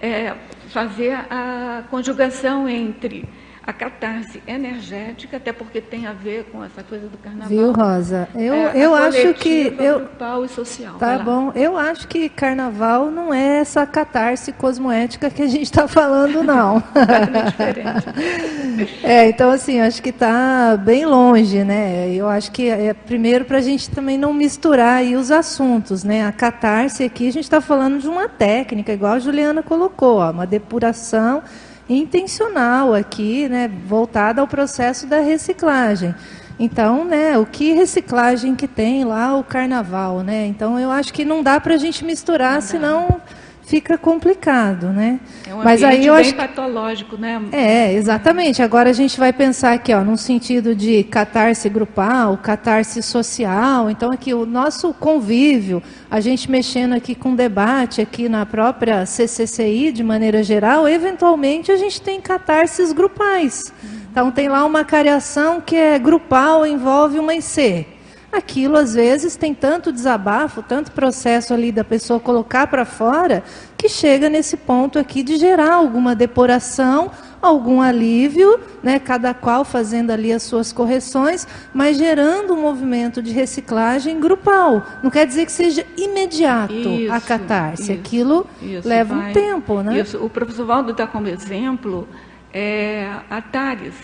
é, 0.00 0.34
fazer 0.68 1.12
a 1.30 1.84
conjugação 1.90 2.68
entre 2.68 3.24
a 3.68 3.72
catarse 3.74 4.42
energética, 4.46 5.36
até 5.36 5.52
porque 5.52 5.78
tem 5.78 6.06
a 6.06 6.14
ver 6.14 6.44
com 6.44 6.64
essa 6.64 6.82
coisa 6.82 7.06
do 7.06 7.18
carnaval. 7.18 7.48
Viu, 7.50 7.70
Rosa? 7.70 8.26
Eu, 8.34 8.54
é, 8.54 8.72
eu 8.74 8.94
acho 8.94 9.34
que 9.34 9.76
eu 9.78 9.98
grupal 9.98 10.42
e 10.42 10.48
social. 10.48 10.94
Tá 10.94 11.18
bom. 11.18 11.52
Eu 11.54 11.76
acho 11.76 12.08
que 12.08 12.30
carnaval 12.30 13.10
não 13.10 13.32
é 13.32 13.58
essa 13.58 13.84
catarse 13.84 14.52
cosmoética 14.52 15.28
que 15.28 15.42
a 15.42 15.46
gente 15.46 15.64
está 15.64 15.86
falando, 15.86 16.42
não. 16.42 16.82
é, 19.04 19.28
então 19.28 19.50
assim, 19.50 19.82
acho 19.82 20.02
que 20.02 20.08
está 20.08 20.74
bem 20.78 21.04
longe, 21.04 21.62
né? 21.62 22.10
Eu 22.10 22.26
acho 22.26 22.50
que 22.50 22.70
é 22.70 22.94
primeiro 22.94 23.44
para 23.44 23.58
a 23.58 23.60
gente 23.60 23.90
também 23.90 24.16
não 24.16 24.32
misturar 24.32 25.00
aí 25.00 25.14
os 25.14 25.30
assuntos, 25.30 26.02
né? 26.02 26.26
A 26.26 26.32
catarse 26.32 27.04
aqui 27.04 27.28
a 27.28 27.32
gente 27.32 27.44
está 27.44 27.60
falando 27.60 27.98
de 27.98 28.08
uma 28.08 28.30
técnica, 28.30 28.94
igual 28.94 29.12
a 29.12 29.18
Juliana 29.18 29.62
colocou, 29.62 30.20
ó, 30.20 30.30
uma 30.30 30.46
depuração 30.46 31.42
intencional 31.88 32.94
aqui, 32.94 33.48
né, 33.48 33.70
voltada 33.86 34.40
ao 34.40 34.46
processo 34.46 35.06
da 35.06 35.20
reciclagem. 35.20 36.14
Então, 36.58 37.04
né, 37.04 37.38
o 37.38 37.46
que 37.46 37.72
reciclagem 37.72 38.54
que 38.54 38.66
tem 38.66 39.04
lá 39.04 39.36
o 39.36 39.44
carnaval, 39.44 40.22
né? 40.22 40.46
Então, 40.46 40.78
eu 40.78 40.90
acho 40.90 41.12
que 41.12 41.24
não 41.24 41.42
dá 41.42 41.60
para 41.60 41.74
a 41.74 41.78
gente 41.78 42.04
misturar, 42.04 42.60
senão 42.60 43.20
fica 43.68 43.98
complicado, 43.98 44.86
né? 44.86 45.20
É 45.46 45.54
um 45.54 45.62
Mas 45.62 45.84
aí 45.84 46.06
eu 46.06 46.14
bem 46.14 46.22
acho 46.22 46.34
patológico, 46.34 47.18
né? 47.18 47.38
É, 47.52 47.92
exatamente. 47.92 48.62
Agora 48.62 48.88
a 48.88 48.94
gente 48.94 49.18
vai 49.18 49.30
pensar 49.30 49.74
aqui, 49.74 49.92
ó, 49.92 50.02
num 50.02 50.16
sentido 50.16 50.74
de 50.74 51.04
catarse 51.04 51.68
grupal, 51.68 52.38
catarse 52.38 53.02
social. 53.02 53.90
Então 53.90 54.10
aqui 54.10 54.32
o 54.32 54.46
nosso 54.46 54.94
convívio, 54.94 55.82
a 56.10 56.18
gente 56.18 56.50
mexendo 56.50 56.94
aqui 56.94 57.14
com 57.14 57.34
debate 57.34 58.00
aqui 58.00 58.26
na 58.26 58.46
própria 58.46 59.04
CCCI 59.04 59.92
de 59.92 60.02
maneira 60.02 60.42
geral, 60.42 60.88
eventualmente 60.88 61.70
a 61.70 61.76
gente 61.76 62.00
tem 62.00 62.22
catarses 62.22 62.90
grupais. 62.90 63.70
Então 64.10 64.30
tem 64.30 64.48
lá 64.48 64.64
uma 64.64 64.82
cariação 64.82 65.60
que 65.60 65.76
é 65.76 65.98
grupal, 65.98 66.66
envolve 66.66 67.18
uma 67.18 67.34
IC 67.34 67.97
aquilo 68.32 68.76
às 68.76 68.94
vezes 68.94 69.36
tem 69.36 69.54
tanto 69.54 69.92
desabafo, 69.92 70.62
tanto 70.62 70.92
processo 70.92 71.54
ali 71.54 71.72
da 71.72 71.84
pessoa 71.84 72.20
colocar 72.20 72.66
para 72.66 72.84
fora, 72.84 73.42
que 73.76 73.88
chega 73.88 74.28
nesse 74.28 74.56
ponto 74.56 74.98
aqui 74.98 75.22
de 75.22 75.36
gerar 75.36 75.74
alguma 75.74 76.14
depuração, 76.14 77.10
algum 77.40 77.80
alívio, 77.80 78.58
né, 78.82 78.98
cada 78.98 79.32
qual 79.32 79.64
fazendo 79.64 80.10
ali 80.10 80.32
as 80.32 80.42
suas 80.42 80.72
correções, 80.72 81.46
mas 81.72 81.96
gerando 81.96 82.52
um 82.54 82.62
movimento 82.62 83.22
de 83.22 83.32
reciclagem 83.32 84.18
grupal. 84.20 84.82
Não 85.02 85.10
quer 85.10 85.26
dizer 85.26 85.46
que 85.46 85.52
seja 85.52 85.86
imediato 85.96 86.72
isso, 86.72 87.12
a 87.12 87.20
catarse, 87.20 87.82
isso, 87.82 87.92
aquilo 87.92 88.46
isso, 88.60 88.88
leva 88.88 89.14
vai, 89.14 89.30
um 89.30 89.32
tempo. 89.32 89.82
Né? 89.82 90.00
Isso. 90.00 90.18
O 90.18 90.28
professor 90.28 90.66
Valdo 90.66 90.92
dá 90.92 91.06
como 91.06 91.28
exemplo 91.28 92.08
é, 92.52 93.08
a 93.30 93.40
TARES, 93.40 93.94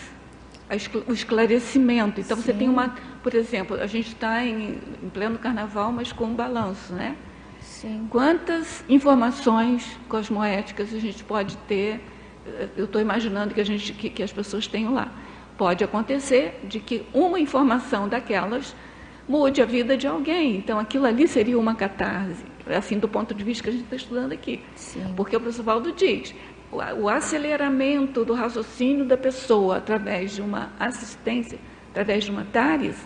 o 1.07 1.13
esclarecimento. 1.13 2.19
Então, 2.19 2.37
Sim. 2.37 2.43
você 2.43 2.53
tem 2.53 2.69
uma 2.69 2.95
por 3.25 3.33
exemplo, 3.33 3.75
a 3.81 3.87
gente 3.87 4.09
está 4.09 4.45
em, 4.45 4.77
em, 5.01 5.09
pleno 5.09 5.39
carnaval, 5.39 5.91
mas 5.91 6.11
com 6.11 6.25
um 6.25 6.35
balanço, 6.35 6.93
né? 6.93 7.15
Sim. 7.59 8.05
Quantas 8.07 8.85
informações 8.87 9.97
cosmoéticas 10.07 10.93
a 10.93 10.99
gente 10.99 11.23
pode 11.23 11.57
ter? 11.67 11.99
Eh, 12.45 12.67
eu 12.77 12.85
estou 12.85 13.01
imaginando 13.01 13.51
que, 13.55 13.59
a 13.59 13.63
gente, 13.63 13.93
que, 13.93 14.11
que 14.11 14.21
as 14.21 14.31
pessoas 14.31 14.67
tenham 14.67 14.93
lá. 14.93 15.11
Pode 15.57 15.83
acontecer 15.83 16.59
de 16.65 16.79
que 16.79 17.03
uma 17.11 17.39
informação 17.39 18.07
daquelas 18.07 18.75
mude 19.27 19.59
a 19.59 19.65
vida 19.65 19.97
de 19.97 20.05
alguém. 20.05 20.57
Então, 20.57 20.77
aquilo 20.77 21.07
ali 21.07 21.27
seria 21.27 21.57
uma 21.57 21.73
catarse, 21.73 22.45
assim, 22.77 22.99
do 22.99 23.09
ponto 23.09 23.33
de 23.33 23.43
vista 23.43 23.63
que 23.63 23.69
a 23.69 23.73
gente 23.73 23.85
está 23.85 23.95
estudando 23.95 24.33
aqui. 24.33 24.61
Sim. 24.75 25.15
Porque 25.17 25.35
o 25.35 25.39
professor 25.39 25.63
Valdo 25.63 25.91
diz, 25.93 26.35
o, 26.97 27.09
aceleramento 27.09 28.25
do 28.25 28.33
raciocínio 28.33 29.05
da 29.05 29.17
pessoa 29.17 29.77
através 29.77 30.31
de 30.31 30.41
uma 30.41 30.71
assistência, 30.79 31.59
através 31.91 32.23
de 32.23 32.31
uma 32.31 32.45
TARES, 32.51 32.97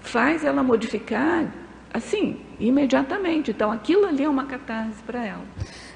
faz 0.00 0.44
ela 0.44 0.62
modificar 0.62 1.46
assim, 1.92 2.36
imediatamente. 2.60 3.50
Então, 3.50 3.70
aquilo 3.72 4.06
ali 4.06 4.24
é 4.24 4.28
uma 4.28 4.44
catarse 4.44 5.02
para 5.06 5.24
ela. 5.24 5.42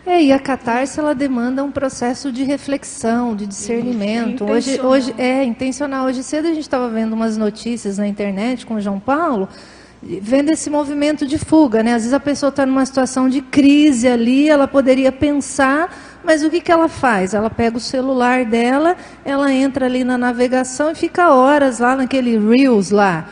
É, 0.05 0.21
e 0.21 0.33
a 0.33 0.39
catarse 0.39 0.99
ela 0.99 1.15
demanda 1.15 1.63
um 1.63 1.71
processo 1.71 2.33
de 2.33 2.43
reflexão, 2.43 3.37
de 3.37 3.47
discernimento. 3.47 4.45
Isso, 4.45 4.53
hoje, 4.53 4.81
hoje 4.81 5.15
é 5.17 5.45
intencional. 5.45 6.07
Hoje 6.07 6.23
cedo 6.23 6.47
a 6.47 6.55
gente 6.55 6.63
estava 6.63 6.89
vendo 6.89 7.13
umas 7.13 7.37
notícias 7.37 7.99
na 7.99 8.07
internet 8.07 8.67
com 8.67 8.75
o 8.75 8.81
João 8.81 8.99
Paulo, 8.99 9.49
vendo 10.03 10.51
esse 10.51 10.69
movimento 10.69 11.25
de 11.25 11.39
fuga, 11.39 11.83
né? 11.83 11.95
Às 11.95 12.03
vezes 12.03 12.13
a 12.13 12.21
pessoa 12.21 12.51
está 12.51 12.67
numa 12.67 12.85
situação 12.85 13.29
de 13.29 13.41
crise 13.41 14.09
ali, 14.09 14.49
ela 14.49 14.67
poderia 14.67 15.13
pensar, 15.13 16.12
mas 16.25 16.43
o 16.43 16.51
que, 16.51 16.61
que 16.61 16.73
ela 16.73 16.89
faz? 16.89 17.35
Ela 17.35 17.51
pega 17.51 17.77
o 17.77 17.81
celular 17.81 18.45
dela, 18.45 18.97
ela 19.25 19.53
entra 19.53 19.87
ali 19.87 20.05
na 20.05 20.17
navegação 20.17 20.91
e 20.91 20.95
fica 20.95 21.33
horas 21.33 21.79
lá 21.79 21.97
naquele 21.97 22.39
Reels 22.39 22.91
lá 22.91 23.27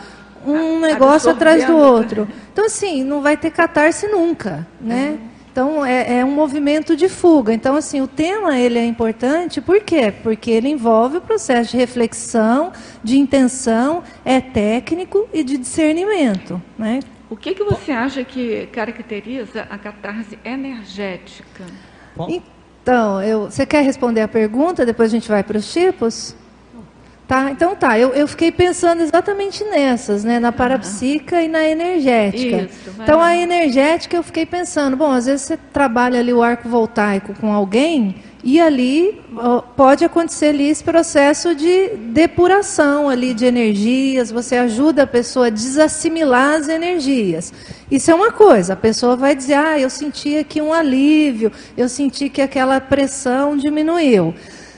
um 0.46 0.80
negócio 0.80 1.30
atrás 1.30 1.64
do 1.64 1.76
outro. 1.76 2.28
Então, 2.52 2.64
assim, 2.64 3.04
não 3.04 3.20
vai 3.20 3.36
ter 3.36 3.50
catarse 3.50 4.06
nunca, 4.08 4.66
né? 4.80 5.10
Uhum. 5.10 5.30
Então, 5.52 5.84
é, 5.84 6.18
é, 6.18 6.24
um 6.24 6.30
movimento 6.30 6.94
de 6.94 7.08
fuga. 7.08 7.52
Então, 7.52 7.74
assim, 7.74 8.00
o 8.00 8.06
tema 8.06 8.56
ele 8.56 8.78
é 8.78 8.86
importante, 8.86 9.60
por 9.60 9.80
quê? 9.80 10.12
Porque 10.22 10.50
ele 10.50 10.68
envolve 10.68 11.16
o 11.16 11.20
processo 11.20 11.72
de 11.72 11.76
reflexão, 11.76 12.72
de 13.02 13.18
intenção, 13.18 14.02
é 14.24 14.40
técnico 14.40 15.28
e 15.32 15.42
de 15.42 15.58
discernimento, 15.58 16.62
né? 16.78 17.00
O 17.28 17.36
que, 17.36 17.54
que 17.54 17.64
você 17.64 17.92
acha 17.92 18.24
que 18.24 18.66
caracteriza 18.72 19.66
a 19.68 19.78
catarse 19.78 20.38
energética? 20.44 21.64
Então, 22.82 23.22
eu, 23.22 23.50
você 23.50 23.66
quer 23.66 23.82
responder 23.82 24.22
a 24.22 24.28
pergunta, 24.28 24.86
depois 24.86 25.10
a 25.10 25.14
gente 25.14 25.28
vai 25.28 25.42
para 25.42 25.58
os 25.58 25.72
tipos? 25.72 26.34
Tá, 27.30 27.48
então 27.52 27.76
tá, 27.76 27.96
eu, 27.96 28.08
eu 28.08 28.26
fiquei 28.26 28.50
pensando 28.50 29.02
exatamente 29.02 29.62
nessas, 29.62 30.24
né, 30.24 30.40
na 30.40 30.50
parapsíquica 30.50 31.36
uhum. 31.36 31.42
e 31.42 31.46
na 31.48 31.62
energética. 31.62 32.62
Isso, 32.62 32.90
então 33.00 33.20
a 33.20 33.36
energética 33.36 34.16
eu 34.16 34.22
fiquei 34.24 34.44
pensando, 34.44 34.96
bom, 34.96 35.12
às 35.12 35.26
vezes 35.26 35.42
você 35.42 35.56
trabalha 35.56 36.18
ali 36.18 36.32
o 36.32 36.42
arco 36.42 36.68
voltaico 36.68 37.32
com 37.34 37.52
alguém 37.52 38.16
e 38.42 38.60
ali 38.60 39.20
ó, 39.36 39.60
pode 39.60 40.04
acontecer 40.04 40.46
ali 40.46 40.70
esse 40.70 40.82
processo 40.82 41.54
de 41.54 41.90
depuração 41.90 43.08
ali 43.08 43.32
de 43.32 43.44
energias, 43.44 44.32
você 44.32 44.56
ajuda 44.56 45.04
a 45.04 45.06
pessoa 45.06 45.46
a 45.46 45.50
desassimilar 45.50 46.54
as 46.54 46.68
energias. 46.68 47.52
Isso 47.90 48.10
é 48.10 48.14
uma 48.14 48.30
coisa, 48.30 48.74
a 48.74 48.76
pessoa 48.76 49.16
vai 49.16 49.34
dizer, 49.34 49.54
ah, 49.54 49.78
eu 49.78 49.90
senti 49.90 50.38
aqui 50.38 50.62
um 50.62 50.72
alívio, 50.72 51.50
eu 51.76 51.88
senti 51.88 52.28
que 52.28 52.40
aquela 52.40 52.80
pressão 52.80 53.56
diminuiu. 53.56 54.32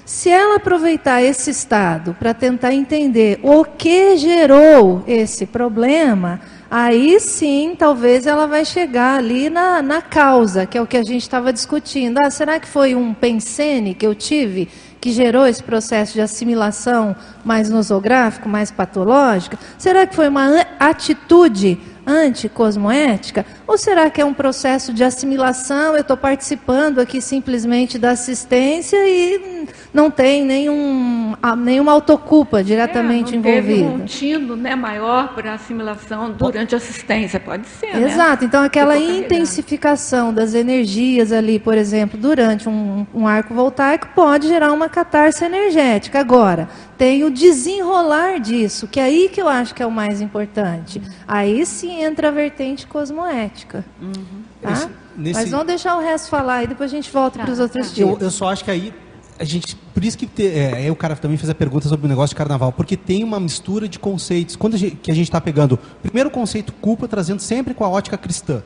Se 0.04 0.30
ela 0.30 0.56
aproveitar 0.56 1.22
esse 1.22 1.50
estado 1.50 2.16
para 2.18 2.34
tentar 2.34 2.72
entender 2.72 3.38
o 3.42 3.64
que 3.64 4.16
gerou 4.16 5.04
esse 5.06 5.46
problema, 5.46 6.40
aí 6.70 7.20
sim 7.20 7.76
talvez 7.78 8.26
ela 8.26 8.46
vai 8.46 8.64
chegar 8.64 9.18
ali 9.18 9.48
na, 9.48 9.80
na 9.80 10.02
causa, 10.02 10.66
que 10.66 10.76
é 10.76 10.82
o 10.82 10.86
que 10.86 10.96
a 10.96 11.04
gente 11.04 11.22
estava 11.22 11.52
discutindo. 11.52 12.18
Ah, 12.18 12.30
será 12.30 12.58
que 12.58 12.66
foi 12.66 12.94
um 12.94 13.14
pensene 13.14 13.94
que 13.94 14.06
eu 14.06 14.14
tive 14.14 14.68
que 15.00 15.12
gerou 15.12 15.46
esse 15.46 15.62
processo 15.62 16.14
de 16.14 16.20
assimilação 16.20 17.14
mais 17.44 17.68
nosográfico, 17.68 18.48
mais 18.48 18.70
patológico? 18.70 19.56
Será 19.78 20.06
que 20.06 20.14
foi 20.14 20.28
uma 20.28 20.66
atitude 20.80 21.78
anticosmoética? 22.06 23.44
Ou 23.66 23.78
será 23.78 24.10
que 24.10 24.20
é 24.20 24.24
um 24.24 24.34
processo 24.34 24.92
de 24.92 25.04
assimilação? 25.04 25.94
Eu 25.94 26.02
estou 26.02 26.16
participando 26.16 26.98
aqui 26.98 27.20
simplesmente 27.20 27.98
da 27.98 28.10
assistência 28.10 28.96
e 29.08 29.68
não 29.92 30.10
tem 30.10 30.44
nenhum, 30.44 31.34
nenhuma 31.58 31.92
autoculpa 31.92 32.64
diretamente 32.64 33.34
é, 33.34 33.38
não 33.38 33.50
envolvida. 33.50 33.88
Teve 33.90 34.02
um 34.02 34.04
tino 34.06 34.56
né, 34.56 34.74
maior 34.74 35.34
para 35.34 35.52
assimilação 35.52 36.30
durante 36.30 36.74
a 36.74 36.78
assistência, 36.78 37.38
pode 37.38 37.66
ser. 37.66 37.94
Né? 37.94 38.08
Exato, 38.08 38.42
né? 38.42 38.48
então 38.48 38.62
aquela 38.62 38.96
intensificação 38.96 40.32
das 40.32 40.54
energias 40.54 41.30
ali, 41.30 41.58
por 41.58 41.76
exemplo, 41.76 42.18
durante 42.18 42.68
um, 42.68 43.06
um 43.14 43.26
arco 43.26 43.52
voltaico, 43.52 44.08
pode 44.14 44.48
gerar 44.48 44.72
uma 44.72 44.88
catarse 44.88 45.44
energética. 45.44 46.20
Agora, 46.20 46.68
tem 46.96 47.24
o 47.24 47.30
desenrolar 47.30 48.40
disso, 48.40 48.88
que 48.88 48.98
é 48.98 49.04
aí 49.04 49.28
que 49.28 49.42
eu 49.42 49.48
acho 49.48 49.74
que 49.74 49.82
é 49.82 49.86
o 49.86 49.90
mais 49.90 50.20
importante. 50.20 51.02
Aí 51.28 51.66
sim 51.66 52.02
entra 52.02 52.28
a 52.28 52.30
vertente 52.30 52.86
cosmoética. 52.86 53.84
Uhum. 54.00 54.42
Tá? 54.60 54.88
Nesse... 55.16 55.40
Mas 55.40 55.50
vamos 55.50 55.66
deixar 55.66 55.96
o 55.96 56.00
resto 56.00 56.30
falar 56.30 56.64
e 56.64 56.66
depois 56.66 56.90
a 56.90 56.94
gente 56.94 57.10
volta 57.10 57.38
tá, 57.38 57.44
para 57.44 57.52
os 57.52 57.58
outros 57.58 57.88
tá. 57.88 57.94
tipos. 57.94 58.20
Eu, 58.20 58.26
eu, 58.26 58.30
só 58.30 58.48
acho 58.48 58.64
que 58.64 58.70
aí 58.70 58.94
a 59.42 59.44
gente, 59.44 59.74
por 59.74 60.04
isso 60.04 60.16
que 60.16 60.24
te, 60.24 60.46
é, 60.46 60.88
o 60.88 60.94
cara 60.94 61.16
também 61.16 61.36
fez 61.36 61.50
a 61.50 61.54
pergunta 61.54 61.88
sobre 61.88 62.06
o 62.06 62.08
negócio 62.08 62.28
de 62.28 62.36
carnaval, 62.36 62.70
porque 62.70 62.96
tem 62.96 63.24
uma 63.24 63.40
mistura 63.40 63.88
de 63.88 63.98
conceitos. 63.98 64.54
Quando 64.54 64.74
a 64.74 64.78
gente, 64.78 64.94
que 64.94 65.10
a 65.10 65.14
gente 65.14 65.24
está 65.24 65.40
pegando, 65.40 65.76
primeiro 66.00 66.30
conceito 66.30 66.72
culpa 66.74 67.08
trazendo 67.08 67.40
sempre 67.40 67.74
com 67.74 67.84
a 67.84 67.88
ótica 67.88 68.16
cristã. 68.16 68.62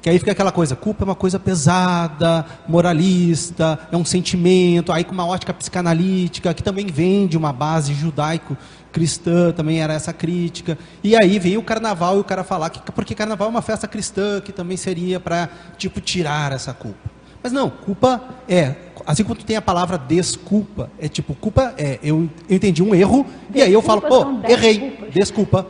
Que 0.00 0.08
aí 0.08 0.18
fica 0.18 0.32
aquela 0.32 0.50
coisa, 0.50 0.74
culpa 0.74 1.04
é 1.04 1.06
uma 1.06 1.14
coisa 1.14 1.38
pesada, 1.38 2.46
moralista, 2.66 3.78
é 3.92 3.96
um 3.98 4.04
sentimento, 4.04 4.92
aí 4.92 5.04
com 5.04 5.12
uma 5.12 5.26
ótica 5.26 5.52
psicanalítica, 5.52 6.54
que 6.54 6.62
também 6.62 6.86
vem 6.86 7.26
de 7.26 7.36
uma 7.36 7.52
base 7.52 7.92
judaico-cristã, 7.92 9.52
também 9.52 9.82
era 9.82 9.92
essa 9.92 10.12
crítica. 10.12 10.78
E 11.02 11.14
aí 11.14 11.38
veio 11.38 11.60
o 11.60 11.62
carnaval 11.62 12.16
e 12.16 12.20
o 12.20 12.24
cara 12.24 12.42
falar 12.42 12.70
que, 12.70 12.80
porque 12.92 13.14
carnaval 13.14 13.48
é 13.48 13.50
uma 13.50 13.62
festa 13.62 13.86
cristã, 13.86 14.40
que 14.40 14.52
também 14.52 14.78
seria 14.78 15.20
para, 15.20 15.50
tipo, 15.76 16.00
tirar 16.00 16.52
essa 16.52 16.72
culpa. 16.72 17.14
Mas 17.44 17.52
não, 17.52 17.68
culpa 17.68 18.24
é 18.48 18.74
assim 19.04 19.22
como 19.22 19.36
tem 19.36 19.54
a 19.54 19.60
palavra 19.60 19.98
desculpa, 19.98 20.90
é 20.98 21.08
tipo, 21.08 21.34
culpa 21.34 21.74
é, 21.76 21.98
eu, 22.02 22.26
eu 22.48 22.56
entendi 22.56 22.82
um 22.82 22.94
erro, 22.94 23.26
e 23.54 23.60
aí 23.60 23.70
eu 23.70 23.82
falo, 23.82 24.00
pô, 24.00 24.40
errei, 24.48 24.78
desculpas. 24.78 25.14
desculpa. 25.14 25.66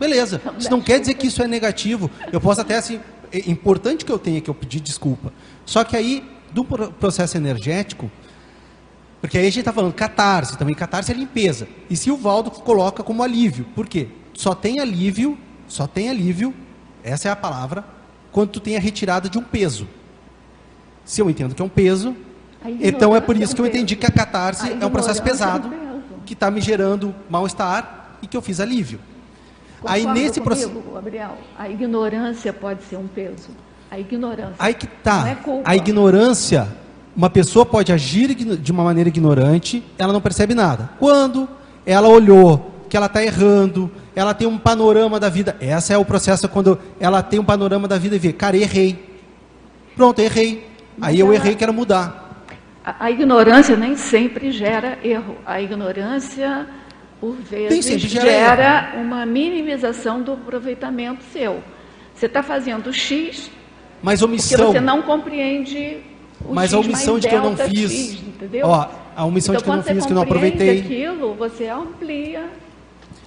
Beleza. 0.00 0.42
Isso 0.58 0.68
não 0.72 0.80
quer 0.80 0.98
dizer 0.98 1.14
que 1.14 1.28
isso 1.28 1.40
é 1.40 1.46
negativo. 1.46 2.10
Eu 2.32 2.40
posso 2.40 2.60
até 2.60 2.76
assim, 2.76 2.98
é 3.32 3.48
importante 3.48 4.04
que 4.04 4.10
eu 4.10 4.18
tenha 4.18 4.40
que 4.40 4.50
eu 4.50 4.54
pedir 4.54 4.80
desculpa. 4.80 5.32
Só 5.64 5.84
que 5.84 5.96
aí, 5.96 6.28
do 6.52 6.64
processo 6.64 7.36
energético, 7.36 8.10
porque 9.20 9.38
aí 9.38 9.44
a 9.44 9.50
gente 9.50 9.60
está 9.60 9.72
falando 9.72 9.92
catarse, 9.92 10.58
também 10.58 10.74
catarse 10.74 11.12
é 11.12 11.14
limpeza. 11.14 11.68
E 11.88 11.96
se 11.96 12.10
o 12.10 12.16
Valdo 12.16 12.50
coloca 12.50 13.04
como 13.04 13.22
alívio, 13.22 13.66
por 13.72 13.86
quê? 13.86 14.08
Só 14.32 14.52
tem 14.52 14.80
alívio, 14.80 15.38
só 15.68 15.86
tem 15.86 16.10
alívio, 16.10 16.52
essa 17.04 17.28
é 17.28 17.30
a 17.30 17.36
palavra, 17.36 17.84
quando 18.32 18.50
tu 18.50 18.58
tem 18.58 18.76
a 18.76 18.80
retirada 18.80 19.28
de 19.28 19.38
um 19.38 19.44
peso. 19.44 19.86
Se 21.04 21.20
eu 21.20 21.28
entendo 21.28 21.54
que 21.54 21.62
é 21.62 21.64
um 21.64 21.68
peso, 21.68 22.16
então 22.80 23.14
é 23.14 23.20
por 23.20 23.36
isso 23.36 23.54
que 23.54 23.60
eu 23.60 23.66
entendi 23.66 23.94
que 23.94 24.06
a 24.06 24.10
catarse 24.10 24.72
a 24.72 24.84
é 24.84 24.86
um 24.86 24.90
processo 24.90 25.22
pesado, 25.22 25.70
que 26.24 26.32
está 26.32 26.50
me 26.50 26.60
gerando 26.60 27.14
mal-estar 27.28 28.16
e 28.22 28.26
que 28.26 28.36
eu 28.36 28.42
fiz 28.42 28.60
alívio. 28.60 28.98
Aí 29.86 30.06
nesse 30.06 30.40
processo. 30.40 30.72
Gabriel, 30.94 31.36
a 31.58 31.68
ignorância 31.68 32.52
pode 32.52 32.82
ser 32.84 32.96
um 32.96 33.06
peso. 33.06 33.50
A 33.90 33.98
ignorância. 33.98 34.54
Aí 34.58 34.72
que 34.72 34.86
tá. 34.86 35.28
É 35.28 35.36
a 35.64 35.76
ignorância, 35.76 36.68
uma 37.14 37.28
pessoa 37.28 37.66
pode 37.66 37.92
agir 37.92 38.34
de 38.34 38.72
uma 38.72 38.82
maneira 38.82 39.08
ignorante, 39.08 39.84
ela 39.98 40.12
não 40.12 40.20
percebe 40.20 40.54
nada. 40.54 40.90
Quando 40.98 41.46
ela 41.84 42.08
olhou 42.08 42.72
que 42.88 42.96
ela 42.96 43.06
está 43.06 43.22
errando, 43.22 43.90
ela 44.16 44.32
tem 44.32 44.48
um 44.48 44.56
panorama 44.58 45.20
da 45.20 45.28
vida. 45.28 45.56
Esse 45.60 45.92
é 45.92 45.98
o 45.98 46.04
processo 46.04 46.48
quando 46.48 46.78
ela 46.98 47.22
tem 47.22 47.38
um 47.38 47.44
panorama 47.44 47.86
da 47.86 47.98
vida 47.98 48.16
e 48.16 48.18
vê, 48.18 48.32
cara, 48.32 48.56
errei. 48.56 49.04
Pronto, 49.94 50.18
errei. 50.20 50.73
Mas 50.96 51.10
Aí 51.10 51.20
eu 51.20 51.26
ela... 51.26 51.36
errei, 51.36 51.54
quero 51.54 51.72
mudar. 51.72 52.44
A, 52.84 53.06
a 53.06 53.10
ignorância 53.10 53.76
nem 53.76 53.96
sempre 53.96 54.50
gera 54.50 54.98
erro. 55.02 55.36
A 55.46 55.60
ignorância 55.60 56.66
por 57.20 57.36
vezes 57.36 58.00
gera 58.02 58.94
uma 58.96 59.24
minimização 59.24 60.22
do 60.22 60.32
aproveitamento 60.32 61.22
seu. 61.32 61.62
Você 62.14 62.26
está 62.26 62.42
fazendo 62.42 62.92
X, 62.92 63.50
mas 64.02 64.22
omissão, 64.22 64.58
porque 64.58 64.72
você 64.72 64.80
não 64.80 65.02
compreende 65.02 65.98
o 66.44 66.54
mas 66.54 66.66
X, 66.70 66.74
a 66.74 66.78
omissão 66.78 67.18
de 67.18 67.26
que 67.26 67.34
eu 67.34 67.42
não 67.42 67.56
fiz, 67.56 67.92
X, 67.92 68.12
entendeu? 68.20 68.66
Ó, 68.66 68.88
a 69.16 69.24
omissão 69.24 69.54
então, 69.54 69.60
de 69.60 69.64
que 69.64 69.70
eu 69.70 69.76
não 69.76 69.82
fiz, 69.82 70.06
que 70.06 70.12
eu 70.12 70.14
não 70.14 70.22
aproveitei. 70.22 70.80
aquilo, 70.80 71.34
você 71.34 71.68
amplia. 71.68 72.50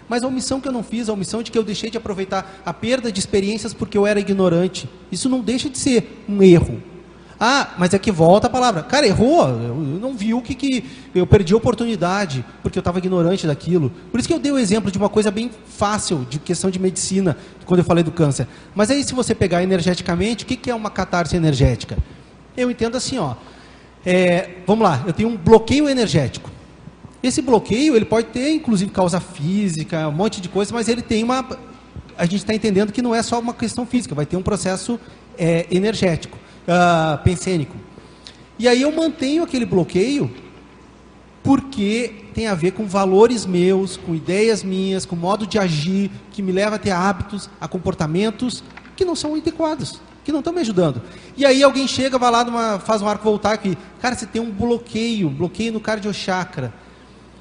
Mas 0.07 0.23
a 0.23 0.27
omissão 0.27 0.61
que 0.61 0.68
eu 0.68 0.72
não 0.72 0.84
fiz, 0.84 1.10
a 1.10 1.14
omissão 1.14 1.41
de 1.41 1.52
que 1.52 1.57
eu 1.57 1.64
deixei 1.64 1.89
de 1.89 1.98
aproveitar 1.98 2.61
a 2.65 2.73
perda 2.73 3.11
de 3.11 3.19
experiências 3.19 3.73
porque 3.73 3.98
eu 3.98 4.06
era 4.06 4.19
ignorante, 4.19 4.88
isso 5.11 5.27
não 5.27 5.41
deixa 5.41 5.69
de 5.69 5.77
ser 5.77 6.23
um 6.30 6.41
erro. 6.41 6.81
Ah, 7.39 7.76
mas 7.77 7.93
é 7.93 7.99
que 7.99 8.11
volta 8.11 8.47
a 8.47 8.49
palavra. 8.49 8.81
Cara, 8.81 9.05
errou. 9.05 9.47
Eu 9.47 9.76
não 10.01 10.15
viu 10.15 10.41
que, 10.41 10.55
que 10.55 10.84
eu 11.14 11.27
perdi 11.27 11.53
a 11.53 11.57
oportunidade 11.57 12.43
porque 12.64 12.80
eu 12.80 12.81
estava 12.81 12.97
ignorante 12.97 13.45
daquilo. 13.45 13.91
Por 14.11 14.19
isso 14.19 14.27
que 14.27 14.34
eu 14.34 14.39
dei 14.39 14.51
o 14.51 14.57
exemplo 14.57 14.89
de 14.89 14.97
uma 14.97 15.09
coisa 15.09 15.30
bem 15.30 15.51
fácil, 15.68 16.26
de 16.27 16.39
questão 16.39 16.72
de 16.72 16.80
medicina, 16.80 17.38
quando 17.65 17.81
eu 17.81 17.84
falei 17.84 18.03
do 18.03 18.11
câncer. 18.11 18.47
Mas 18.73 18.89
aí, 18.89 19.03
se 19.03 19.14
você 19.14 19.35
pegar 19.35 19.61
energeticamente, 19.61 20.45
o 20.45 20.47
que, 20.47 20.55
que 20.55 20.72
é 20.72 20.76
uma 20.76 20.89
catarse 20.89 21.35
energética? 21.35 21.97
Eu 22.55 22.72
entendo 22.72 22.97
assim, 22.97 23.19
ó. 23.19 23.35
É, 24.03 24.49
vamos 24.65 24.84
lá, 24.84 25.03
eu 25.05 25.14
tenho 25.14 25.30
um 25.30 25.38
bloqueio 25.38 25.88
energético. 25.88 26.49
Esse 27.22 27.41
bloqueio, 27.41 27.95
ele 27.95 28.05
pode 28.05 28.27
ter, 28.27 28.51
inclusive, 28.51 28.89
causa 28.89 29.19
física, 29.19 30.07
um 30.07 30.11
monte 30.11 30.39
de 30.39 30.49
coisa, 30.49 30.73
mas 30.73 30.88
ele 30.88 31.01
tem 31.01 31.23
uma. 31.23 31.45
A 32.18 32.23
gente 32.26 32.38
está 32.38 32.53
entendendo 32.53 32.91
que 32.91 33.01
não 33.01 33.14
é 33.14 33.22
só 33.22 33.39
uma 33.39 33.53
questão 33.53 33.85
física, 33.85 34.15
vai 34.15 34.26
ter 34.26 34.38
um 34.38 34.41
processo 34.41 34.99
é, 35.38 35.68
energético 35.69 36.38
uh, 36.68 37.23
pensênico. 37.23 37.76
E 38.60 38.68
aí 38.68 38.81
eu 38.81 38.91
mantenho 38.91 39.44
aquele 39.44 39.65
bloqueio 39.65 40.31
porque 41.44 42.26
tem 42.34 42.48
a 42.48 42.53
ver 42.53 42.72
com 42.72 42.85
valores 42.85 43.45
meus, 43.45 43.95
com 43.95 44.14
ideias 44.14 44.64
minhas, 44.64 45.06
com 45.06 45.15
modo 45.15 45.48
de 45.48 45.57
agir, 45.57 46.11
que 46.31 46.41
me 46.41 46.52
leva 46.52 46.76
a 46.76 46.80
ter 46.80 46.91
hábitos, 46.91 47.49
a 47.61 47.68
comportamentos 47.68 48.64
que 48.98 49.06
não 49.06 49.15
são 49.15 49.35
adequados, 49.35 50.02
que 50.26 50.31
não 50.31 50.39
estão 50.39 50.52
me 50.52 50.60
ajudando. 50.60 51.02
E 51.38 51.45
aí 51.45 51.64
alguém 51.64 51.88
chega, 51.88 52.18
vai 52.18 52.31
lá, 52.31 52.44
numa, 52.44 52.80
faz 52.80 53.02
um 53.02 53.07
arco 53.07 53.23
voltaico 53.23 53.68
e, 53.68 53.77
cara, 54.02 54.15
você 54.15 54.26
tem 54.26 54.41
um 54.41 54.52
bloqueio, 54.52 55.30
bloqueio 55.30 55.72
no 55.72 55.80
cardiochakra. 55.80 56.73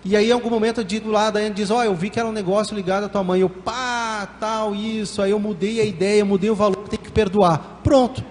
E 0.04 0.14
aí, 0.14 0.28
em 0.28 0.32
algum 0.32 0.50
momento, 0.50 0.82
eu 0.82 0.84
digo 0.84 1.10
lá, 1.10 1.32
daí 1.32 1.50
diz, 1.50 1.68
ó, 1.68 1.78
oh, 1.78 1.82
eu 1.82 1.94
vi 1.94 2.08
que 2.08 2.20
era 2.20 2.28
um 2.28 2.32
negócio 2.32 2.76
ligado 2.76 3.04
à 3.04 3.08
tua 3.08 3.24
mãe. 3.24 3.40
Eu, 3.40 3.50
pá, 3.50 4.28
tal, 4.38 4.72
isso. 4.72 5.20
Aí 5.20 5.32
eu 5.32 5.40
mudei 5.40 5.80
a 5.80 5.84
ideia, 5.84 6.24
mudei 6.24 6.48
o 6.48 6.54
valor, 6.54 6.86
tem 6.88 6.96
que 6.96 7.10
perdoar. 7.10 7.80
Pronto 7.82 8.22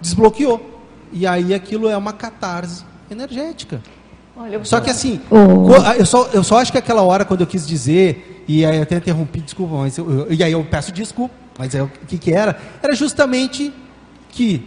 desbloqueou. 0.00 0.80
E 1.12 1.26
aí 1.26 1.52
aquilo 1.52 1.88
é 1.88 1.96
uma 1.96 2.12
catarse 2.12 2.84
energética. 3.10 3.80
Olha, 4.36 4.64
só 4.64 4.80
que 4.80 4.88
assim, 4.88 5.20
oh. 5.30 5.74
eu, 5.98 6.06
só, 6.06 6.30
eu 6.32 6.42
só 6.42 6.58
acho 6.58 6.72
que 6.72 6.78
aquela 6.78 7.02
hora 7.02 7.26
quando 7.26 7.42
eu 7.42 7.46
quis 7.46 7.66
dizer, 7.66 8.42
e 8.48 8.64
aí 8.64 8.76
eu 8.76 8.82
até 8.84 8.96
interrompi, 8.96 9.40
desculpa, 9.40 9.74
mas 9.74 9.98
eu, 9.98 10.10
eu, 10.10 10.32
e 10.32 10.42
aí 10.42 10.52
eu 10.52 10.64
peço 10.64 10.92
desculpa, 10.92 11.34
mas 11.58 11.74
é, 11.74 11.82
o 11.82 11.90
que, 12.08 12.16
que 12.16 12.32
era? 12.32 12.58
Era 12.82 12.94
justamente 12.94 13.70
que, 14.30 14.66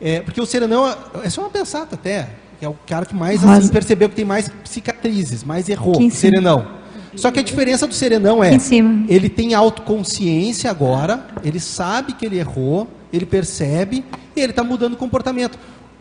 é, 0.00 0.20
porque 0.20 0.40
o 0.40 0.46
serenão 0.46 0.92
é 1.22 1.30
só 1.30 1.42
uma 1.42 1.50
pensata 1.50 1.94
até, 1.94 2.28
que 2.58 2.64
é 2.64 2.68
o 2.68 2.74
cara 2.86 3.06
que 3.06 3.14
mais 3.14 3.44
assim, 3.44 3.68
percebeu 3.68 4.08
que 4.08 4.16
tem 4.16 4.24
mais 4.24 4.50
cicatrizes, 4.64 5.44
mais 5.44 5.68
errou, 5.68 6.10
serenão. 6.10 6.66
Só 7.14 7.30
que 7.30 7.38
a 7.38 7.42
diferença 7.42 7.86
do 7.86 7.94
serenão 7.94 8.42
é, 8.42 8.50
ele 9.08 9.28
tem 9.28 9.54
autoconsciência 9.54 10.68
agora, 10.68 11.24
ele 11.44 11.60
sabe 11.60 12.14
que 12.14 12.26
ele 12.26 12.38
errou, 12.38 12.88
ele 13.14 13.26
percebe 13.26 14.04
e 14.34 14.40
ele 14.40 14.50
está 14.50 14.64
mudando 14.64 14.94
o 14.94 14.96
comportamento. 14.96 15.58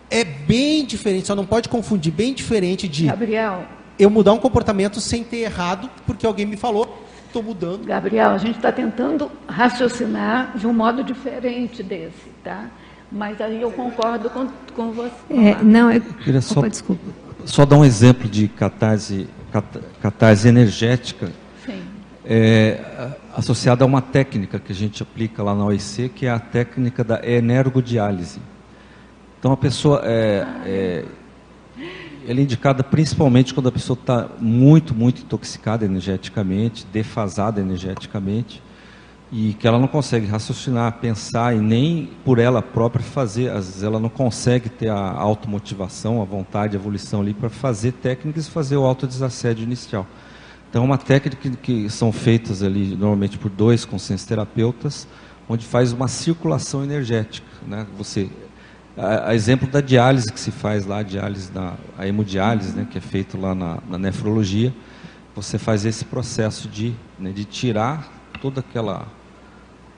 É 0.10 0.23
bem 0.23 0.85
diferente, 0.85 1.27
só 1.27 1.35
não 1.35 1.45
pode 1.45 1.69
confundir, 1.69 2.11
bem 2.11 2.34
diferente 2.34 2.88
de 2.88 3.07
Gabriel. 3.07 3.65
eu 3.98 4.10
mudar 4.10 4.34
um 4.34 4.38
comportamento 4.38 4.99
sem 4.99 5.23
ter 5.23 5.38
errado, 5.38 5.90
porque 6.06 6.26
alguém 6.26 6.45
me 6.45 6.57
falou, 6.57 7.03
estou 7.26 7.41
mudando. 7.41 7.85
Gabriel, 7.85 8.30
a 8.30 8.38
gente 8.38 8.57
está 8.57 8.72
tentando 8.72 9.31
raciocinar 9.48 10.56
de 10.56 10.68
um 10.68 10.73
modo 10.73 11.03
diferente 11.03 11.81
desse, 11.81 12.30
tá? 12.44 12.69
Mas 13.11 13.40
aí 13.41 13.61
eu 13.61 13.72
concordo 13.72 14.30
com, 14.30 14.48
com 14.76 14.91
você. 14.91 15.11
É, 15.30 15.64
não, 15.64 15.91
eu... 15.91 16.02
Queria 16.02 16.41
só, 16.41 16.60
Opa, 16.60 16.69
desculpa. 16.69 17.02
só 17.45 17.65
dar 17.65 17.77
um 17.77 17.85
exemplo 17.85 18.27
de 18.27 18.48
catarse, 18.48 19.27
catarse 20.02 20.48
energética. 20.48 21.31
É, 22.25 22.79
associada 23.35 23.83
a 23.83 23.87
uma 23.87 24.01
técnica 24.01 24.57
que 24.59 24.71
a 24.71 24.75
gente 24.75 25.03
aplica 25.03 25.43
lá 25.43 25.53
na 25.53 25.65
OIC, 25.65 26.09
que 26.09 26.25
é 26.25 26.31
a 26.31 26.39
técnica 26.39 27.03
da 27.03 27.19
energodiálise. 27.27 28.39
Então, 29.39 29.51
a 29.51 29.57
pessoa 29.57 30.01
é, 30.05 30.47
é, 30.65 31.05
ela 32.25 32.39
é 32.39 32.43
indicada 32.43 32.81
principalmente 32.83 33.53
quando 33.53 33.67
a 33.67 33.71
pessoa 33.71 33.97
está 33.99 34.29
muito, 34.39 34.95
muito 34.95 35.21
intoxicada 35.23 35.83
energeticamente, 35.83 36.85
defasada 36.93 37.59
energeticamente, 37.59 38.61
e 39.29 39.53
que 39.55 39.67
ela 39.67 39.79
não 39.79 39.87
consegue 39.87 40.27
raciocinar, 40.27 40.99
pensar 40.99 41.55
e 41.55 41.59
nem 41.59 42.09
por 42.23 42.37
ela 42.37 42.61
própria 42.61 43.03
fazer. 43.03 43.49
Às 43.49 43.65
vezes 43.65 43.83
ela 43.83 43.99
não 43.99 44.07
consegue 44.07 44.69
ter 44.69 44.89
a 44.89 45.11
automotivação, 45.11 46.21
a 46.21 46.25
vontade, 46.25 46.77
a 46.77 46.79
evolução 46.79 47.21
ali 47.21 47.33
para 47.33 47.49
fazer 47.49 47.93
técnicas 47.93 48.47
e 48.47 48.51
fazer 48.51 48.77
o 48.77 48.85
autodesassédio 48.85 49.63
inicial. 49.63 50.05
Então, 50.73 50.81
é 50.81 50.85
uma 50.87 50.97
técnica 50.97 51.37
que, 51.37 51.83
que 51.83 51.87
são 51.87 52.11
feitas 52.11 52.63
ali 52.63 52.95
normalmente 52.95 53.37
por 53.37 53.51
dois 53.51 53.85
consciências 53.85 54.27
terapeutas, 54.27 55.07
onde 55.47 55.67
faz 55.67 55.91
uma 55.91 56.07
circulação 56.07 56.83
energética. 56.83 57.45
Né? 57.67 57.85
Você, 57.95 58.27
a, 58.97 59.29
a, 59.29 59.35
exemplo 59.35 59.67
da 59.69 59.81
diálise 59.81 60.33
que 60.33 60.39
se 60.39 60.49
faz 60.49 60.83
lá, 60.87 60.97
a 60.97 61.03
diálise 61.03 61.51
da, 61.51 61.75
a 61.95 62.07
hemodiálise, 62.07 62.75
né, 62.75 62.87
que 62.89 62.97
é 62.97 63.01
feito 63.01 63.37
lá 63.37 63.53
na, 63.53 63.77
na 63.87 63.99
nefrologia, 63.99 64.73
você 65.35 65.59
faz 65.59 65.85
esse 65.85 66.05
processo 66.05 66.67
de, 66.67 66.95
né, 67.19 67.31
de 67.31 67.45
tirar 67.45 68.11
toda 68.41 68.61
aquela 68.61 69.05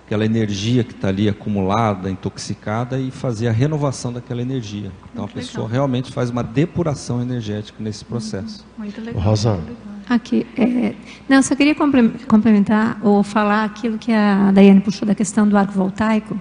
aquela 0.06 0.24
energia 0.24 0.84
que 0.84 0.92
está 0.92 1.08
ali 1.08 1.28
acumulada, 1.28 2.12
intoxicada 2.12 3.00
e 3.00 3.10
fazer 3.10 3.48
a 3.48 3.52
renovação 3.52 4.14
daquela 4.14 4.40
energia. 4.40 4.92
Então 5.12 5.24
Muito 5.24 5.32
a 5.32 5.34
pessoa 5.34 5.64
legal. 5.64 5.72
realmente 5.72 6.12
faz 6.12 6.30
uma 6.30 6.44
depuração 6.44 7.24
energética 7.24 7.82
nesse 7.82 8.06
processo. 8.06 8.64
Muito 8.78 9.02
legal. 9.02 9.24
Rosa, 9.24 9.60
Aqui, 10.08 10.46
é, 10.56 10.94
não, 11.28 11.42
só 11.42 11.56
queria 11.56 11.74
complementar 11.76 13.00
ou 13.02 13.24
falar 13.24 13.64
aquilo 13.64 13.98
que 13.98 14.12
a 14.12 14.52
Daiane 14.52 14.80
puxou 14.80 15.08
da 15.08 15.16
questão 15.16 15.48
do 15.48 15.58
arco 15.58 15.74
voltaico, 15.74 16.40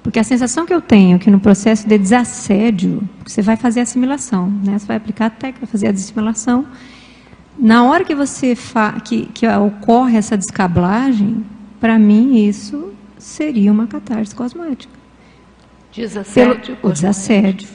porque 0.00 0.18
a 0.18 0.22
sensação 0.22 0.64
que 0.64 0.72
eu 0.72 0.80
tenho 0.80 1.16
é 1.16 1.18
que 1.18 1.28
no 1.28 1.40
processo 1.40 1.88
de 1.88 1.98
desassédio, 1.98 3.02
você 3.26 3.42
vai 3.42 3.56
fazer 3.56 3.80
assimilação, 3.80 4.48
né? 4.62 4.78
Você 4.78 4.86
vai 4.86 4.96
aplicar 4.96 5.26
a 5.26 5.30
técnica, 5.30 5.66
fazer 5.66 5.88
a 5.88 5.90
assimilação. 5.90 6.66
Na 7.58 7.84
hora 7.84 8.04
que 8.04 8.14
você 8.14 8.54
fa 8.54 8.92
que, 9.00 9.26
que 9.26 9.46
ocorre 9.48 10.16
essa 10.16 10.36
descablagem, 10.36 11.44
para 11.80 11.98
mim 11.98 12.36
isso 12.36 12.92
seria 13.18 13.72
uma 13.72 13.86
catarse 13.86 14.34
cosmética. 14.34 14.92
Desassédio. 15.92 16.76
Pelo, 16.76 16.90
o 16.90 16.92
desassédio. 16.92 17.68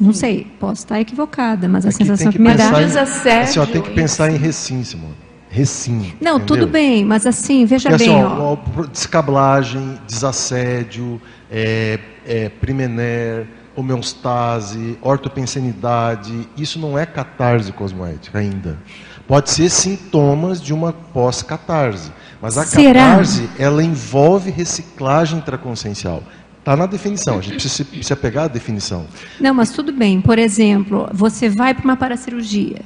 Não 0.00 0.14
sei, 0.14 0.46
posso 0.58 0.82
estar 0.82 1.00
equivocada, 1.00 1.68
mas 1.68 1.84
a 1.84 1.90
sensação 1.90 2.32
que, 2.32 2.38
que 2.38 2.42
me 2.42 2.54
dá. 2.54 2.82
Em, 2.82 2.98
assim, 2.98 3.58
ó, 3.58 3.66
tem 3.66 3.82
que 3.82 3.90
pensar 3.90 4.30
em 4.30 4.36
recim, 4.36 4.82
Simone. 4.82 5.14
Recim. 5.50 6.14
Não, 6.20 6.36
entendeu? 6.36 6.46
tudo 6.46 6.66
bem, 6.66 7.04
mas 7.04 7.26
assim, 7.26 7.66
veja 7.66 7.90
Porque, 7.90 8.04
assim, 8.04 8.14
bem. 8.14 8.22
Assim, 8.22 8.34
ó, 8.40 8.56
ó, 8.76 8.86
descablagem, 8.86 9.98
desassédio, 10.06 11.20
é, 11.50 11.98
é, 12.24 12.48
primener, 12.48 13.46
homeostase, 13.74 14.96
ortopensenidade, 15.02 16.48
isso 16.56 16.78
não 16.78 16.98
é 16.98 17.04
catarse 17.04 17.72
cosmoética 17.72 18.38
ainda. 18.38 18.78
Pode 19.26 19.50
ser 19.50 19.68
sintomas 19.68 20.60
de 20.60 20.72
uma 20.72 20.92
pós-catarse, 20.92 22.12
mas 22.40 22.56
a 22.56 22.64
Será? 22.64 23.10
catarse 23.10 23.48
ela 23.58 23.82
envolve 23.82 24.50
reciclagem 24.50 25.38
intraconsciencial. 25.38 26.22
Está 26.60 26.76
na 26.76 26.84
definição, 26.84 27.38
a 27.38 27.40
gente 27.40 27.54
precisa, 27.54 27.84
precisa 27.84 28.16
pegar 28.16 28.44
a 28.44 28.48
definição. 28.48 29.06
Não, 29.40 29.54
mas 29.54 29.70
tudo 29.70 29.92
bem. 29.92 30.20
Por 30.20 30.38
exemplo, 30.38 31.08
você 31.12 31.48
vai 31.48 31.72
para 31.72 31.84
uma 31.84 31.96
paracirurgia. 31.96 32.82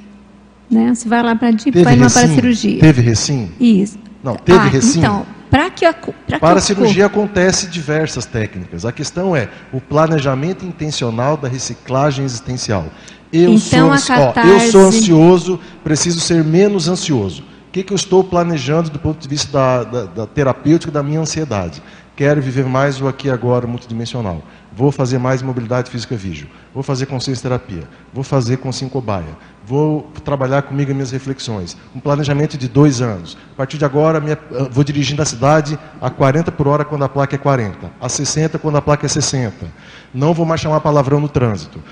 Né? 0.71 0.95
Você 0.95 1.09
vai 1.09 1.23
lá 1.23 1.35
para 1.35 1.51
vai 1.83 1.97
uma 1.97 2.09
paracirurgia. 2.09 2.79
Teve 2.79 3.03
recim? 3.03 3.51
Isso. 3.61 3.99
Não, 4.23 4.37
teve 4.37 4.59
ah, 4.59 4.65
recim? 4.65 5.01
Então, 5.01 5.27
para 5.51 5.71
que 5.71 5.85
a 5.85 5.93
pra 5.93 6.39
Para 6.39 6.59
a 6.59 6.61
cirurgia 6.61 7.07
acontece 7.07 7.69
diversas 7.69 8.25
técnicas. 8.25 8.85
A 8.85 8.93
questão 8.93 9.37
é 9.37 9.49
o 9.73 9.81
planejamento 9.81 10.65
intencional 10.65 11.37
da 11.37 11.49
reciclagem 11.49 12.25
existencial. 12.25 12.87
Eu, 13.33 13.53
então, 13.53 13.99
sou, 13.99 14.17
catarse... 14.17 14.51
ó, 14.51 14.53
eu 14.53 14.71
sou 14.71 14.81
ansioso, 14.87 15.61
preciso 15.83 16.21
ser 16.21 16.45
menos 16.45 16.89
ansioso. 16.89 17.43
O 17.43 17.73
que, 17.73 17.83
que 17.83 17.93
eu 17.93 17.97
estou 17.97 18.23
planejando 18.23 18.89
do 18.89 18.99
ponto 19.01 19.21
de 19.21 19.29
vista 19.29 19.53
da, 19.53 19.85
da, 19.85 20.05
da 20.05 20.27
terapêutica 20.27 20.93
da 20.93 21.03
minha 21.03 21.21
ansiedade? 21.21 21.83
Quero 22.17 22.41
viver 22.41 22.65
mais 22.65 23.01
o 23.01 23.09
aqui 23.09 23.27
e 23.27 23.31
agora 23.31 23.67
multidimensional. 23.67 24.41
Vou 24.73 24.93
fazer 24.93 25.19
mais 25.19 25.43
mobilidade 25.43 25.91
física 25.91 26.15
vídeo. 26.15 26.47
Vou 26.73 26.81
fazer 26.81 27.07
consciência 27.07 27.43
terapia. 27.43 27.83
Vou 28.13 28.23
fazer 28.23 28.59
com 28.59 28.71
cinco 28.71 28.93
cobaia. 28.93 29.37
Vou 29.67 30.13
trabalhar 30.25 30.63
comigo 30.63 30.93
as 30.93 30.95
minhas 30.95 31.11
reflexões. 31.11 31.77
Um 31.93 31.99
planejamento 31.99 32.57
de 32.57 32.69
dois 32.69 33.01
anos. 33.01 33.37
A 33.55 33.57
partir 33.57 33.79
de 33.79 33.85
agora, 33.85 34.21
minha, 34.21 34.39
vou 34.71 34.85
dirigindo 34.85 35.23
a 35.23 35.25
cidade 35.25 35.77
a 36.01 36.09
40 36.09 36.53
por 36.53 36.69
hora 36.69 36.85
quando 36.85 37.03
a 37.05 37.09
placa 37.09 37.35
é 37.35 37.39
40. 37.39 37.91
A 38.01 38.09
60 38.09 38.61
quando 38.61 38.77
a 38.77 38.83
placa 38.83 39.07
é 39.07 39.09
60. 39.09 39.67
Não 40.15 40.33
vou 40.33 40.47
mais 40.47 40.61
chamar 40.61 40.81
palavrão 40.81 41.19
no 41.19 41.29
trânsito. 41.29 41.83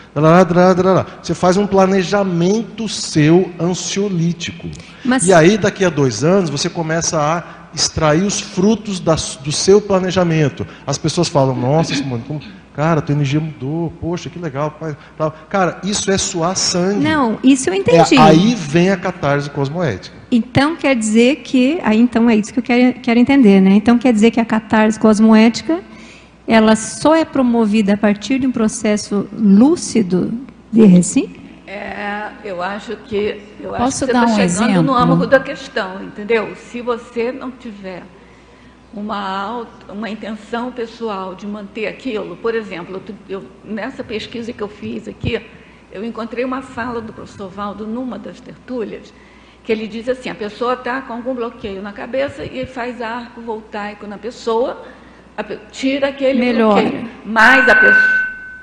Você 1.20 1.34
faz 1.34 1.56
um 1.56 1.66
planejamento 1.66 2.88
seu 2.88 3.50
ansiolítico. 3.58 4.68
Mas... 5.04 5.26
E 5.26 5.32
aí, 5.34 5.58
daqui 5.58 5.84
a 5.84 5.90
dois 5.90 6.22
anos, 6.22 6.48
você 6.48 6.70
começa 6.70 7.18
a 7.20 7.62
extrair 7.74 8.22
os 8.22 8.40
frutos 8.40 9.00
da, 9.00 9.16
do 9.42 9.50
seu 9.50 9.80
planejamento. 9.80 10.66
As 10.86 10.98
pessoas 10.98 11.28
falam, 11.28 11.56
nossa, 11.56 11.94
Simone, 11.94 12.22
como, 12.28 12.40
cara, 12.74 13.00
tua 13.00 13.14
energia 13.14 13.40
mudou, 13.40 13.92
poxa, 14.00 14.30
que 14.30 14.38
legal. 14.38 14.78
Cara, 15.48 15.80
isso 15.82 16.10
é 16.10 16.18
suar 16.18 16.56
sangue. 16.56 17.02
Não, 17.02 17.38
isso 17.42 17.70
eu 17.70 17.74
entendi. 17.74 18.14
É, 18.14 18.20
aí 18.20 18.54
vem 18.54 18.90
a 18.90 18.96
catarse 18.96 19.50
cosmoética. 19.50 20.16
Então 20.30 20.76
quer 20.76 20.94
dizer 20.94 21.36
que, 21.36 21.78
aí 21.82 21.98
então 21.98 22.28
é 22.28 22.36
isso 22.36 22.52
que 22.52 22.58
eu 22.58 22.62
quero, 22.62 23.00
quero 23.00 23.18
entender, 23.18 23.60
né? 23.60 23.72
Então 23.72 23.98
quer 23.98 24.12
dizer 24.12 24.30
que 24.30 24.40
a 24.40 24.44
catarse 24.44 24.98
cosmoética, 24.98 25.80
ela 26.46 26.76
só 26.76 27.14
é 27.14 27.24
promovida 27.24 27.94
a 27.94 27.96
partir 27.96 28.38
de 28.38 28.46
um 28.46 28.52
processo 28.52 29.28
lúcido 29.32 30.32
de 30.70 30.84
recim? 30.84 31.36
É, 31.66 32.30
eu 32.44 32.62
acho 32.62 32.96
que 32.96 33.40
eu 33.60 33.70
Posso 33.70 33.82
acho 33.82 34.06
que 34.06 34.06
você 34.06 34.12
dar 34.12 34.24
está 34.24 34.32
um 34.32 34.36
chegando 34.36 34.70
exemplo? 34.70 34.82
no 34.82 34.94
âmago 34.94 35.26
da 35.26 35.40
questão, 35.40 36.02
entendeu? 36.02 36.54
Se 36.56 36.80
você 36.82 37.32
não 37.32 37.50
tiver 37.50 38.02
uma, 38.92 39.40
auto, 39.40 39.92
uma 39.92 40.10
intenção 40.10 40.70
pessoal 40.70 41.34
de 41.34 41.46
manter 41.46 41.86
aquilo, 41.86 42.36
por 42.36 42.54
exemplo, 42.54 43.02
eu, 43.28 43.44
nessa 43.64 44.04
pesquisa 44.04 44.52
que 44.52 44.62
eu 44.62 44.68
fiz 44.68 45.08
aqui, 45.08 45.40
eu 45.90 46.04
encontrei 46.04 46.44
uma 46.44 46.60
fala 46.62 47.00
do 47.00 47.12
professor 47.12 47.48
Valdo 47.48 47.86
numa 47.86 48.18
das 48.18 48.40
tertúlias, 48.40 49.12
que 49.64 49.70
ele 49.72 49.86
diz 49.86 50.08
assim, 50.08 50.28
a 50.28 50.34
pessoa 50.34 50.74
está 50.74 51.00
com 51.02 51.12
algum 51.12 51.34
bloqueio 51.34 51.80
na 51.80 51.92
cabeça 51.92 52.44
e 52.44 52.66
faz 52.66 53.00
arco 53.00 53.40
voltaico 53.40 54.06
na 54.06 54.18
pessoa, 54.18 54.84
tira 55.70 56.08
aquele 56.08 56.38
Melhora. 56.38 56.80
bloqueio. 56.80 57.10
Mas 57.24 57.68
a, 57.68 57.76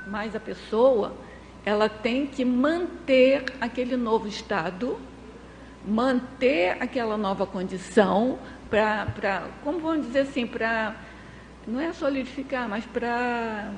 mas 0.07 0.35
a 0.35 0.39
pessoa 0.39 1.13
ela 1.65 1.89
tem 1.89 2.25
que 2.25 2.43
manter 2.45 3.45
aquele 3.59 3.95
novo 3.97 4.27
estado, 4.27 4.97
manter 5.85 6.77
aquela 6.79 7.17
nova 7.17 7.45
condição 7.45 8.39
para, 8.69 9.47
como 9.63 9.79
vamos 9.79 10.07
dizer 10.07 10.21
assim, 10.21 10.45
para, 10.45 10.95
não 11.67 11.79
é 11.79 11.91
solidificar, 11.93 12.67
mas 12.69 12.85
para 12.85 13.71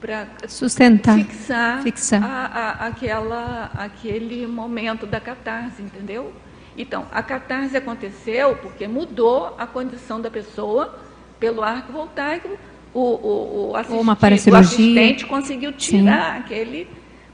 para 0.00 0.26
sustentar, 0.48 1.16
fixar, 1.16 1.82
fixar. 1.82 2.22
A, 2.22 2.44
a, 2.46 2.86
aquela, 2.88 3.70
aquele 3.74 4.46
momento 4.46 5.06
da 5.06 5.18
catarse, 5.18 5.80
entendeu? 5.80 6.30
Então, 6.76 7.06
a 7.10 7.22
catarse 7.22 7.74
aconteceu 7.74 8.54
porque 8.56 8.86
mudou 8.86 9.54
a 9.56 9.66
condição 9.66 10.20
da 10.20 10.30
pessoa 10.30 10.98
pelo 11.38 11.62
arco 11.62 11.92
voltaico, 11.92 12.56
o, 12.92 13.00
o, 13.00 13.70
o, 13.70 13.76
assistente, 13.76 14.50
o 14.50 14.56
assistente 14.56 15.26
conseguiu 15.26 15.72
tirar 15.72 16.34
Sim. 16.34 16.38
aquele 16.40 16.88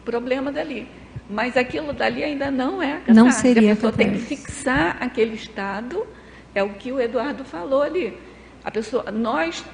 problema 0.04 0.50
dali. 0.50 0.88
Mas 1.28 1.56
aquilo 1.56 1.92
dali 1.92 2.24
ainda 2.24 2.50
não 2.50 2.82
é 2.82 2.92
a 2.92 2.96
catarse. 2.96 3.20
Não 3.20 3.30
seria 3.30 3.72
a 3.72 3.74
pessoa 3.76 3.92
tem 3.92 4.12
que 4.12 4.18
fixar 4.18 4.96
aquele 5.00 5.34
estado, 5.34 6.06
é 6.54 6.62
o 6.62 6.70
que 6.70 6.90
o 6.90 7.00
Eduardo 7.00 7.44
falou 7.44 7.82
ali. 7.82 8.16
A 8.64 8.70
pessoa, 8.70 9.10
nós 9.12 9.64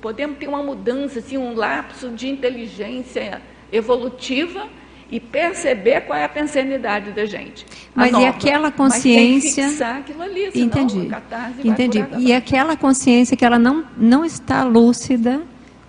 podemos 0.00 0.38
ter 0.38 0.48
uma 0.48 0.62
mudança, 0.62 1.18
assim, 1.18 1.36
um 1.36 1.54
lapso 1.54 2.10
de 2.10 2.28
inteligência 2.28 3.42
evolutiva 3.72 4.68
e 5.10 5.20
perceber 5.20 6.02
qual 6.02 6.18
é 6.18 6.24
a 6.24 6.28
pensanidade 6.28 7.12
da 7.12 7.24
gente. 7.24 7.64
Mas 7.94 8.10
nova. 8.10 8.24
e 8.24 8.28
aquela 8.28 8.70
consciência. 8.70 9.66
Mas 9.66 9.78
tem 9.78 9.86
que 9.86 10.00
aquilo 10.00 10.22
ali, 10.22 10.50
senão 10.50 10.66
Entendi. 10.66 11.10
Entendi. 11.64 12.04
E 12.18 12.32
aquela 12.32 12.76
consciência 12.76 13.36
que 13.36 13.44
ela 13.44 13.58
não, 13.58 13.84
não 13.96 14.24
está 14.24 14.64
lúcida 14.64 15.42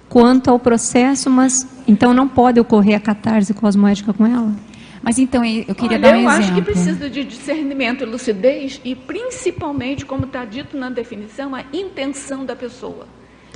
quanto 0.07 0.49
ao 0.49 0.60
processo, 0.60 1.30
mas 1.30 1.68
então 1.88 2.14
não 2.14 2.27
pode 2.27 2.60
ocorrer 2.60 2.95
a 2.95 2.99
catarse 2.99 3.53
cosmoética 3.53 4.14
com 4.14 4.26
ela? 4.26 4.53
Mas 5.02 5.18
então 5.19 5.44
eu 5.44 5.73
queria 5.73 5.98
Olha, 5.98 5.99
dar 5.99 6.18
um 6.18 6.22
eu 6.22 6.30
exemplo. 6.30 6.44
acho 6.44 6.53
que 6.53 6.61
precisa 6.61 7.10
de 7.10 7.23
discernimento 7.23 8.03
e 8.03 8.06
lucidez 8.06 8.81
e 8.84 8.94
principalmente, 8.94 10.06
como 10.06 10.26
está 10.26 10.44
dito 10.44 10.77
na 10.77 10.89
definição, 10.89 11.56
a 11.56 11.64
intenção 11.73 12.45
da 12.45 12.56
pessoa. 12.56 13.07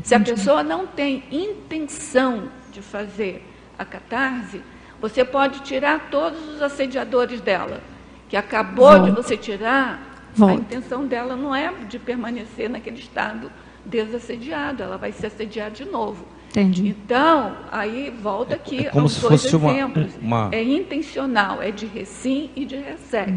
Se 0.03 0.15
a 0.15 0.19
pessoa 0.19 0.63
não 0.63 0.87
tem 0.87 1.23
intenção 1.31 2.49
de 2.71 2.81
fazer 2.81 3.45
a 3.77 3.85
catarse, 3.85 4.61
você 5.01 5.25
pode 5.25 5.61
tirar 5.61 6.09
todos 6.11 6.39
os 6.47 6.61
assediadores 6.61 7.41
dela, 7.41 7.81
que 8.29 8.37
acabou 8.37 8.91
Volta. 8.91 9.09
de 9.09 9.11
você 9.11 9.35
tirar, 9.35 10.29
Volta. 10.35 10.53
a 10.53 10.57
intenção 10.57 11.05
dela 11.07 11.35
não 11.35 11.53
é 11.53 11.73
de 11.89 11.97
permanecer 11.97 12.69
naquele 12.69 12.99
estado 12.99 13.51
desassediado, 13.83 14.83
ela 14.83 14.97
vai 14.97 15.11
se 15.11 15.25
assediar 15.25 15.71
de 15.71 15.83
novo. 15.85 16.25
Entendi. 16.51 16.89
Então, 16.89 17.55
aí 17.71 18.13
volta 18.21 18.55
aqui 18.55 18.85
é 18.85 18.89
como 18.89 19.03
aos 19.03 19.13
se 19.13 19.21
dois 19.21 19.41
fosse 19.41 19.55
exemplos. 19.55 20.11
Uma, 20.21 20.45
uma... 20.45 20.55
É 20.55 20.61
intencional, 20.61 21.61
é 21.61 21.71
de 21.71 21.85
recim 21.85 22.49
e 22.55 22.65
de 22.65 22.75
ressex. 22.75 23.31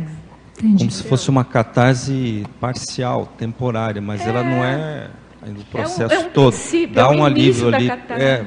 Entendi. 0.59 0.78
Como 0.78 0.91
se 0.91 1.03
fosse 1.05 1.31
uma 1.31 1.45
catarse 1.45 2.45
parcial, 2.61 3.27
temporária, 3.39 4.03
mas 4.03 4.20
é... 4.20 4.28
ela 4.28 4.43
não 4.43 4.65
é 4.65 5.11
ainda 5.43 5.61
o 5.61 5.65
processo 5.65 6.12
é 6.12 6.19
um, 6.19 6.23
é 6.23 6.27
um 6.27 6.31
todo. 6.31 6.57
Dá 6.93 7.03
é 7.03 7.09
um 7.09 7.24
alívio 7.24 7.74
ali. 7.74 7.89
Catarse, 7.89 8.23
é, 8.23 8.45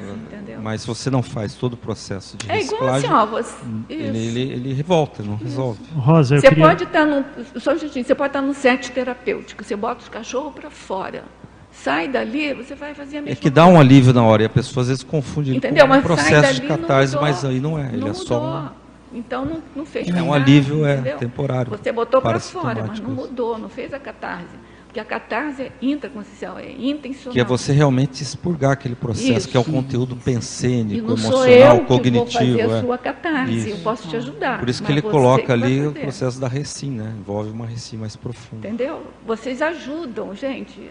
mas 0.68 0.84
você 0.84 1.08
não 1.08 1.22
faz 1.22 1.54
todo 1.54 1.72
o 1.72 1.76
processo 1.78 2.36
de 2.36 2.50
é 2.52 2.60
igual 2.60 2.92
assim, 2.92 3.06
ó, 3.06 3.24
você, 3.24 3.56
ele, 3.88 4.18
ele, 4.18 4.40
ele, 4.52 4.72
revolta, 4.74 5.22
não 5.22 5.36
resolve. 5.36 5.80
Rosa, 5.96 6.38
você 6.38 6.46
queria... 6.46 6.62
pode 6.62 6.84
estar 6.84 7.06
no, 7.06 7.24
só 7.58 7.72
um 7.72 7.78
você 7.78 8.14
pode 8.14 8.28
estar 8.28 8.42
no 8.42 8.52
set 8.52 8.92
terapêutico, 8.92 9.64
você 9.64 9.74
bota 9.74 10.02
os 10.02 10.10
cachorros 10.10 10.52
para 10.52 10.68
fora 10.68 11.24
sai 11.72 12.08
dali, 12.08 12.52
você 12.52 12.74
vai 12.74 12.92
fazer 12.92 13.18
a 13.18 13.22
mesma 13.22 13.32
É 13.32 13.36
que 13.36 13.48
dá 13.48 13.64
um 13.64 13.80
alívio 13.80 14.12
na 14.12 14.22
hora, 14.22 14.42
e 14.42 14.46
a 14.46 14.50
pessoa 14.50 14.82
às 14.82 14.88
vezes 14.88 15.02
confunde 15.02 15.56
Entendeu? 15.56 15.88
com 15.88 15.94
um 15.94 16.02
processo 16.02 16.60
de 16.60 16.66
catarse, 16.66 17.16
mas 17.16 17.44
aí 17.46 17.60
não 17.60 17.78
é, 17.78 17.86
ele 17.86 18.00
não 18.00 18.08
é 18.08 18.14
só 18.14 18.38
uma... 18.38 18.74
Então 19.10 19.44
não, 19.46 19.62
não 19.74 19.86
fez 19.86 20.06
É 20.06 20.22
um 20.22 20.34
alívio 20.34 20.84
é, 20.84 20.96
temporário. 21.14 21.70
Você 21.70 21.90
botou 21.90 22.20
para 22.20 22.38
fora, 22.38 22.84
mas 22.86 23.00
não 23.00 23.10
mudou, 23.10 23.56
não 23.56 23.70
fez 23.70 23.94
a 23.94 23.98
catarse. 23.98 24.54
Porque 24.88 24.98
a 24.98 25.04
catarse 25.04 25.62
é 25.62 25.72
intraconsciencial, 25.82 26.58
é 26.58 26.72
intencional. 26.72 27.32
Que 27.34 27.40
é 27.40 27.44
você 27.44 27.72
realmente 27.72 28.22
expurgar 28.22 28.72
aquele 28.72 28.94
processo, 28.94 29.32
Isso. 29.32 29.48
que 29.48 29.56
é 29.56 29.60
o 29.60 29.64
conteúdo 29.64 30.16
pensênico, 30.16 31.06
emocional, 31.06 31.38
sou 31.38 31.46
eu 31.46 31.84
cognitivo. 31.84 32.26
Que 32.26 32.46
vou 32.46 32.56
fazer 32.56 32.72
a 32.72 32.76
é. 32.76 32.80
sua 32.80 32.98
catarse, 32.98 33.54
Isso. 33.54 33.68
eu 33.68 33.76
posso 33.78 34.08
te 34.08 34.16
ajudar. 34.16 34.58
Por 34.58 34.68
isso 34.68 34.82
que 34.82 34.90
ele 34.90 35.02
coloca 35.02 35.52
ali 35.52 35.86
o 35.86 35.92
processo 35.92 36.40
da 36.40 36.48
recim, 36.48 36.90
né? 36.90 37.14
Envolve 37.18 37.50
uma 37.50 37.66
recim 37.66 37.98
mais 37.98 38.16
profunda. 38.16 38.66
Entendeu? 38.66 39.02
Vocês 39.26 39.60
ajudam, 39.60 40.34
gente 40.34 40.90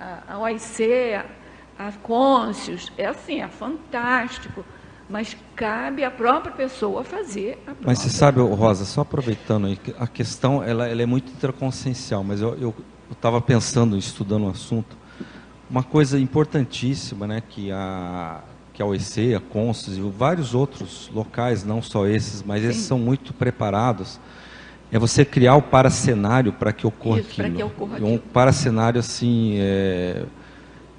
a, 0.00 0.34
a 0.34 0.38
OIC, 0.38 1.14
a, 1.14 1.86
a 1.86 1.92
Côncios, 1.92 2.90
é 2.96 3.06
assim, 3.06 3.40
é 3.40 3.48
fantástico. 3.48 4.64
Mas 5.08 5.36
cabe 5.56 6.04
à 6.04 6.10
própria 6.10 6.52
pessoa 6.52 7.02
fazer 7.02 7.58
a 7.66 7.72
prova. 7.72 7.80
Mas 7.84 7.98
você 7.98 8.10
sabe, 8.10 8.40
Rosa, 8.40 8.84
só 8.84 9.00
aproveitando 9.00 9.66
aí, 9.66 9.78
a 9.98 10.06
questão 10.06 10.62
ela, 10.62 10.86
ela 10.86 11.02
é 11.02 11.06
muito 11.06 11.32
interconsciencial, 11.32 12.22
mas 12.22 12.40
eu 12.40 12.72
estava 13.12 13.40
pensando, 13.40 13.96
estudando 13.96 14.46
o 14.46 14.50
assunto, 14.50 14.96
uma 15.70 15.82
coisa 15.82 16.18
importantíssima, 16.18 17.26
né, 17.26 17.42
que 17.48 17.70
a, 17.70 18.40
que 18.72 18.82
a 18.82 18.86
OEC, 18.86 19.34
a 19.34 19.40
Constos 19.40 19.96
e 19.96 20.00
vários 20.00 20.54
outros 20.54 21.10
locais, 21.14 21.64
não 21.64 21.80
só 21.80 22.06
esses, 22.06 22.42
mas 22.42 22.62
Sim. 22.62 22.68
esses 22.68 22.82
são 22.82 22.98
muito 22.98 23.32
preparados, 23.32 24.18
é 24.92 24.98
você 24.98 25.24
criar 25.24 25.54
o 25.54 25.62
paracenário 25.62 26.52
para 26.52 26.72
que 26.72 26.86
ocorra 26.86 27.20
Isso, 27.20 27.40
aquilo. 27.40 27.56
Que 27.56 27.62
ocorra 27.62 28.04
um 28.04 28.18
paracenário 28.18 28.98
assim, 28.98 29.56
é, 29.58 30.24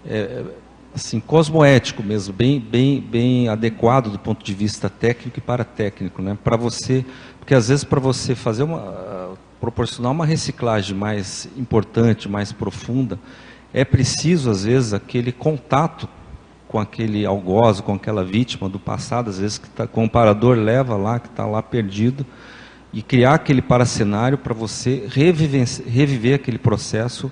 é, 0.05 0.43
assim, 0.95 1.19
cosmoético 1.19 2.01
mesmo, 2.01 2.33
bem, 2.33 2.59
bem, 2.59 3.01
bem 3.01 3.49
adequado 3.49 4.09
do 4.09 4.19
ponto 4.19 4.45
de 4.45 4.53
vista 4.53 4.89
técnico 4.89 5.39
e 5.39 5.41
paratécnico, 5.41 6.21
né? 6.21 6.37
Para 6.41 6.55
você, 6.55 7.05
porque 7.39 7.53
às 7.53 7.67
vezes 7.67 7.83
para 7.83 7.99
você 7.99 8.33
fazer 8.33 8.63
uma, 8.63 9.35
proporcionar 9.61 10.11
uma 10.11 10.25
reciclagem 10.25 10.97
mais 10.97 11.47
importante, 11.55 12.27
mais 12.27 12.51
profunda, 12.51 13.19
é 13.71 13.85
preciso 13.85 14.49
às 14.49 14.65
vezes 14.65 14.91
aquele 14.91 15.31
contato 15.31 16.09
com 16.67 16.79
aquele 16.79 17.25
algoz, 17.25 17.79
com 17.79 17.93
aquela 17.93 18.23
vítima 18.23 18.67
do 18.67 18.79
passado, 18.79 19.29
às 19.29 19.37
vezes 19.37 19.59
que 19.59 19.69
tá, 19.69 19.83
o 19.83 19.87
comparador 19.87 20.57
leva 20.57 20.97
lá, 20.97 21.19
que 21.19 21.27
está 21.27 21.45
lá 21.45 21.61
perdido, 21.61 22.25
e 22.91 23.01
criar 23.01 23.35
aquele 23.35 23.61
paracenário 23.61 24.37
para 24.37 24.53
você 24.53 25.07
reviver, 25.09 25.67
reviver 25.85 26.35
aquele 26.35 26.57
processo 26.57 27.31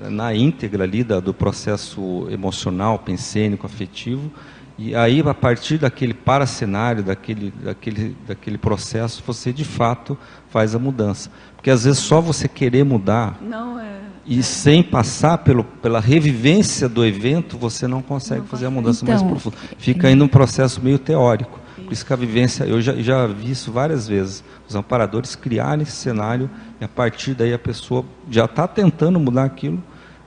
na 0.00 0.34
íntegra 0.34 0.84
ali 0.84 1.04
da, 1.04 1.20
do 1.20 1.32
processo 1.32 2.26
emocional, 2.30 2.98
pensênico, 2.98 3.64
afetivo, 3.64 4.30
e 4.76 4.94
aí 4.94 5.20
a 5.20 5.34
partir 5.34 5.78
daquele 5.78 6.12
paracenário, 6.12 7.02
daquele, 7.02 7.52
daquele, 7.62 8.16
daquele 8.26 8.58
processo, 8.58 9.22
você 9.24 9.52
de 9.52 9.64
fato 9.64 10.18
faz 10.50 10.74
a 10.74 10.78
mudança. 10.78 11.30
Porque 11.54 11.70
às 11.70 11.84
vezes 11.84 12.00
só 12.00 12.20
você 12.20 12.48
querer 12.48 12.84
mudar 12.84 13.38
é, 13.80 14.00
e 14.26 14.40
é. 14.40 14.42
sem 14.42 14.82
passar 14.82 15.38
pelo, 15.38 15.62
pela 15.62 16.00
revivência 16.00 16.88
do 16.88 17.04
evento, 17.04 17.56
você 17.56 17.86
não 17.86 18.02
consegue 18.02 18.40
não 18.40 18.48
fazer 18.48 18.66
a 18.66 18.70
mudança 18.70 19.04
então, 19.04 19.14
mais 19.14 19.26
profunda. 19.26 19.56
Fica 19.78 20.08
ainda 20.08 20.24
um 20.24 20.28
processo 20.28 20.82
meio 20.82 20.98
teórico. 20.98 21.60
Por 21.76 21.92
isso 21.92 22.04
que 22.04 22.12
a 22.12 22.16
vivência, 22.16 22.64
eu 22.64 22.80
já, 22.80 22.94
já 22.96 23.26
vi 23.26 23.50
isso 23.50 23.70
várias 23.70 24.08
vezes, 24.08 24.42
os 24.68 24.74
amparadores 24.74 25.36
criarem 25.36 25.82
esse 25.82 25.92
cenário 25.92 26.50
e 26.80 26.84
a 26.84 26.88
partir 26.88 27.34
daí 27.34 27.52
a 27.52 27.58
pessoa 27.58 28.04
já 28.30 28.46
está 28.46 28.66
tentando 28.66 29.20
mudar 29.20 29.44
aquilo, 29.44 29.82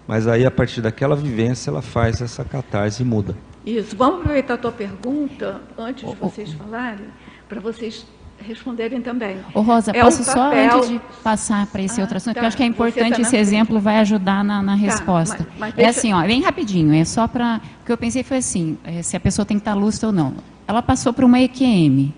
mas 0.07 0.27
aí 0.27 0.45
a 0.45 0.51
partir 0.51 0.81
daquela 0.81 1.15
vivência 1.15 1.69
ela 1.69 1.81
faz 1.81 2.21
essa 2.21 2.45
catarse 2.45 3.01
e 3.01 3.05
muda. 3.05 3.35
Isso. 3.69 3.95
Vamos 3.95 4.21
aproveitar 4.21 4.53
a 4.55 4.57
tua 4.57 4.71
pergunta 4.71 5.61
antes 5.77 6.09
de 6.09 6.15
vocês 6.15 6.53
falarem, 6.53 7.05
para 7.49 7.59
vocês 7.59 8.05
responderem 8.39 9.01
também. 9.01 9.37
Ô 9.53 9.61
Rosa, 9.61 9.91
é 9.91 10.01
posso 10.01 10.21
um 10.21 10.25
só 10.25 10.53
antes 10.53 10.89
de 10.89 11.01
passar 11.23 11.65
para 11.67 11.81
esse 11.81 11.99
ah, 11.99 12.03
outro 12.03 12.17
assunto, 12.17 12.35
tá. 12.35 12.39
que 12.39 12.45
eu 12.45 12.47
acho 12.47 12.57
que 12.57 12.63
é 12.63 12.67
importante 12.67 13.15
tá 13.15 13.21
esse 13.21 13.35
exemplo, 13.35 13.79
vai 13.79 13.97
ajudar 13.97 14.43
na, 14.43 14.61
na 14.61 14.73
tá, 14.73 14.77
resposta. 14.77 15.39
Mas, 15.39 15.59
mas 15.59 15.73
é 15.73 15.75
deixa... 15.75 15.87
É 15.87 15.89
assim, 15.89 16.13
ó, 16.13 16.21
bem 16.21 16.41
rapidinho, 16.41 16.93
é 16.93 17.03
só 17.03 17.27
para... 17.27 17.59
O 17.81 17.85
que 17.85 17.91
eu 17.91 17.97
pensei 17.97 18.23
foi 18.23 18.37
assim, 18.37 18.77
é, 18.83 19.01
se 19.01 19.17
a 19.17 19.19
pessoa 19.19 19.45
tem 19.45 19.57
que 19.57 19.61
estar 19.61 19.73
lúcida 19.73 20.07
ou 20.07 20.13
não 20.13 20.35
ela 20.67 20.81
passou 20.83 21.13
por 21.13 21.23
uma 21.23 21.39
EQM, 21.39 22.13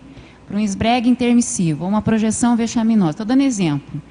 por 0.47 0.55
um 0.55 0.59
esbregue 0.59 1.07
intermissivo, 1.07 1.85
uma 1.85 2.01
projeção 2.01 2.57
vexaminosa. 2.57 3.11
Estou 3.11 3.26
dando 3.26 3.43
exemplo. 3.43 4.01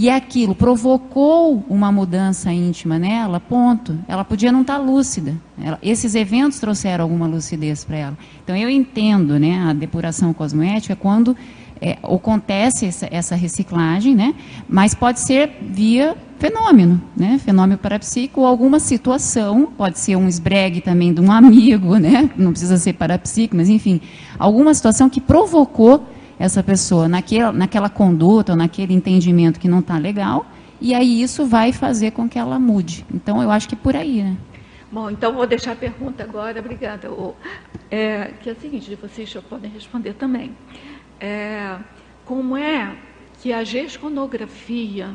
E 0.00 0.08
aquilo 0.08 0.54
provocou 0.54 1.64
uma 1.68 1.90
mudança 1.90 2.52
íntima 2.52 3.00
nela, 3.00 3.40
ponto. 3.40 3.98
Ela 4.06 4.24
podia 4.24 4.52
não 4.52 4.60
estar 4.60 4.78
lúcida. 4.78 5.34
Ela, 5.60 5.76
esses 5.82 6.14
eventos 6.14 6.60
trouxeram 6.60 7.02
alguma 7.02 7.26
lucidez 7.26 7.82
para 7.82 7.96
ela. 7.96 8.18
Então 8.44 8.56
eu 8.56 8.70
entendo 8.70 9.40
né, 9.40 9.60
a 9.68 9.72
depuração 9.72 10.32
cosmoética 10.32 10.94
quando 10.94 11.36
é, 11.82 11.98
acontece 12.00 12.86
essa, 12.86 13.08
essa, 13.10 13.34
reciclagem, 13.34 14.14
né, 14.14 14.36
mas 14.68 14.94
pode 14.94 15.18
ser 15.18 15.58
via 15.62 16.16
fenômeno, 16.38 17.02
né? 17.16 17.36
Fenômeno 17.44 17.76
parapsíquico 17.76 18.42
ou 18.42 18.46
alguma 18.46 18.78
situação, 18.78 19.72
pode 19.76 19.98
ser 19.98 20.14
um 20.14 20.28
esbregue 20.28 20.80
também 20.80 21.12
de 21.12 21.20
um 21.20 21.30
amigo, 21.32 21.96
né? 21.96 22.30
Não 22.36 22.52
precisa 22.52 22.76
ser 22.76 22.92
parapsíquico, 22.92 23.56
mas 23.56 23.68
enfim, 23.68 24.00
alguma 24.38 24.72
situação 24.74 25.10
que 25.10 25.20
provocou 25.20 26.06
essa 26.38 26.62
pessoa 26.62 27.08
naquela, 27.08 27.52
naquela 27.52 27.88
conduta, 27.88 28.52
ou 28.52 28.58
naquele 28.58 28.94
entendimento 28.94 29.58
que 29.58 29.68
não 29.68 29.80
está 29.80 29.98
legal, 29.98 30.46
e 30.80 30.94
aí 30.94 31.20
isso 31.20 31.44
vai 31.46 31.72
fazer 31.72 32.12
com 32.12 32.28
que 32.28 32.38
ela 32.38 32.58
mude. 32.58 33.04
Então, 33.12 33.42
eu 33.42 33.50
acho 33.50 33.68
que 33.68 33.74
é 33.74 33.78
por 33.78 33.96
aí, 33.96 34.22
né? 34.22 34.36
Bom, 34.90 35.10
então 35.10 35.34
vou 35.34 35.46
deixar 35.46 35.72
a 35.72 35.76
pergunta 35.76 36.22
agora, 36.22 36.60
obrigada. 36.60 37.10
É, 37.90 38.32
que 38.40 38.48
é 38.48 38.52
o 38.52 38.56
seguinte, 38.60 38.94
vocês 38.94 39.28
já 39.28 39.42
podem 39.42 39.70
responder 39.70 40.14
também. 40.14 40.56
É, 41.20 41.76
como 42.24 42.56
é 42.56 42.96
que 43.42 43.52
a 43.52 43.64
gesconografia 43.64 45.10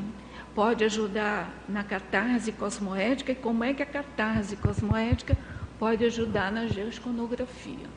pode 0.53 0.83
ajudar 0.83 1.51
na 1.67 1.83
catarse 1.83 2.51
cosmoética 2.51 3.31
e 3.31 3.35
como 3.35 3.63
é 3.63 3.73
que 3.73 3.81
a 3.81 3.85
catarse 3.85 4.55
cosmoética 4.55 5.35
pode 5.79 6.05
ajudar 6.05 6.51
na 6.51 6.67
geosconografia. 6.67 7.87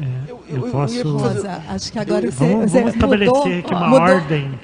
É, 0.00 0.30
eu, 0.30 0.42
eu, 0.48 0.66
eu, 0.66 0.72
posso... 0.72 1.16
Rosa, 1.16 1.62
acho 1.68 1.92
que 1.92 1.98
agora 1.98 2.26
eu, 2.26 2.32
você, 2.32 2.46
vamos, 2.46 2.70
você 2.70 2.78
vamos 2.78 2.94
estabelecer 2.94 3.34
mudou, 3.34 3.58
aqui 3.58 3.74
uma 3.74 3.88
mudou. 3.88 4.02
ordem. 4.02 4.58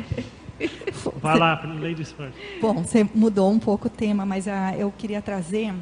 Vai 1.20 1.38
lá, 1.38 1.62
ladies 1.80 2.12
first. 2.12 2.34
Bom, 2.60 2.82
você 2.82 3.06
mudou 3.14 3.50
um 3.50 3.58
pouco 3.58 3.88
o 3.88 3.90
tema, 3.90 4.24
mas 4.24 4.48
ah, 4.48 4.74
eu 4.76 4.92
queria 4.96 5.20
trazer 5.20 5.74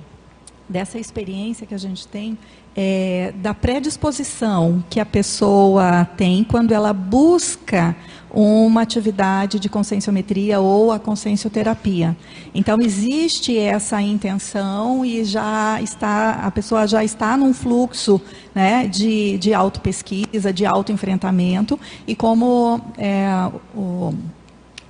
dessa 0.69 0.99
experiência 0.99 1.67
que 1.67 1.75
a 1.75 1.79
gente 1.79 2.09
tem 2.09 2.37
é, 2.77 3.33
da 3.37 3.55
predisposição 3.55 4.83
que 4.91 4.99
a 4.99 5.07
pessoa 5.07 6.05
tem 6.17 6.43
quando 6.43 6.73
ela 6.73 6.93
busca 6.93 7.95
uma 8.35 8.83
atividade 8.83 9.61
de 9.61 9.69
conscienciometria 9.69 10.59
ou 10.61 10.91
a 10.91 10.99
consciencioterapia. 10.99 12.17
Então 12.55 12.79
existe 12.81 13.57
essa 13.57 14.03
intenção 14.03 15.05
e 15.05 15.25
já 15.25 15.81
está 15.81 16.33
a 16.33 16.51
pessoa 16.51 16.87
já 16.87 17.05
está 17.05 17.37
num 17.37 17.55
fluxo 17.55 18.21
né, 18.55 18.89
de, 18.89 19.39
de 19.39 19.55
autopesquisa, 19.55 20.53
de 20.53 20.67
autoenfrentamento 20.67 21.79
e 22.07 22.17
como 22.17 22.81
é, 22.99 23.51
o 23.75 24.13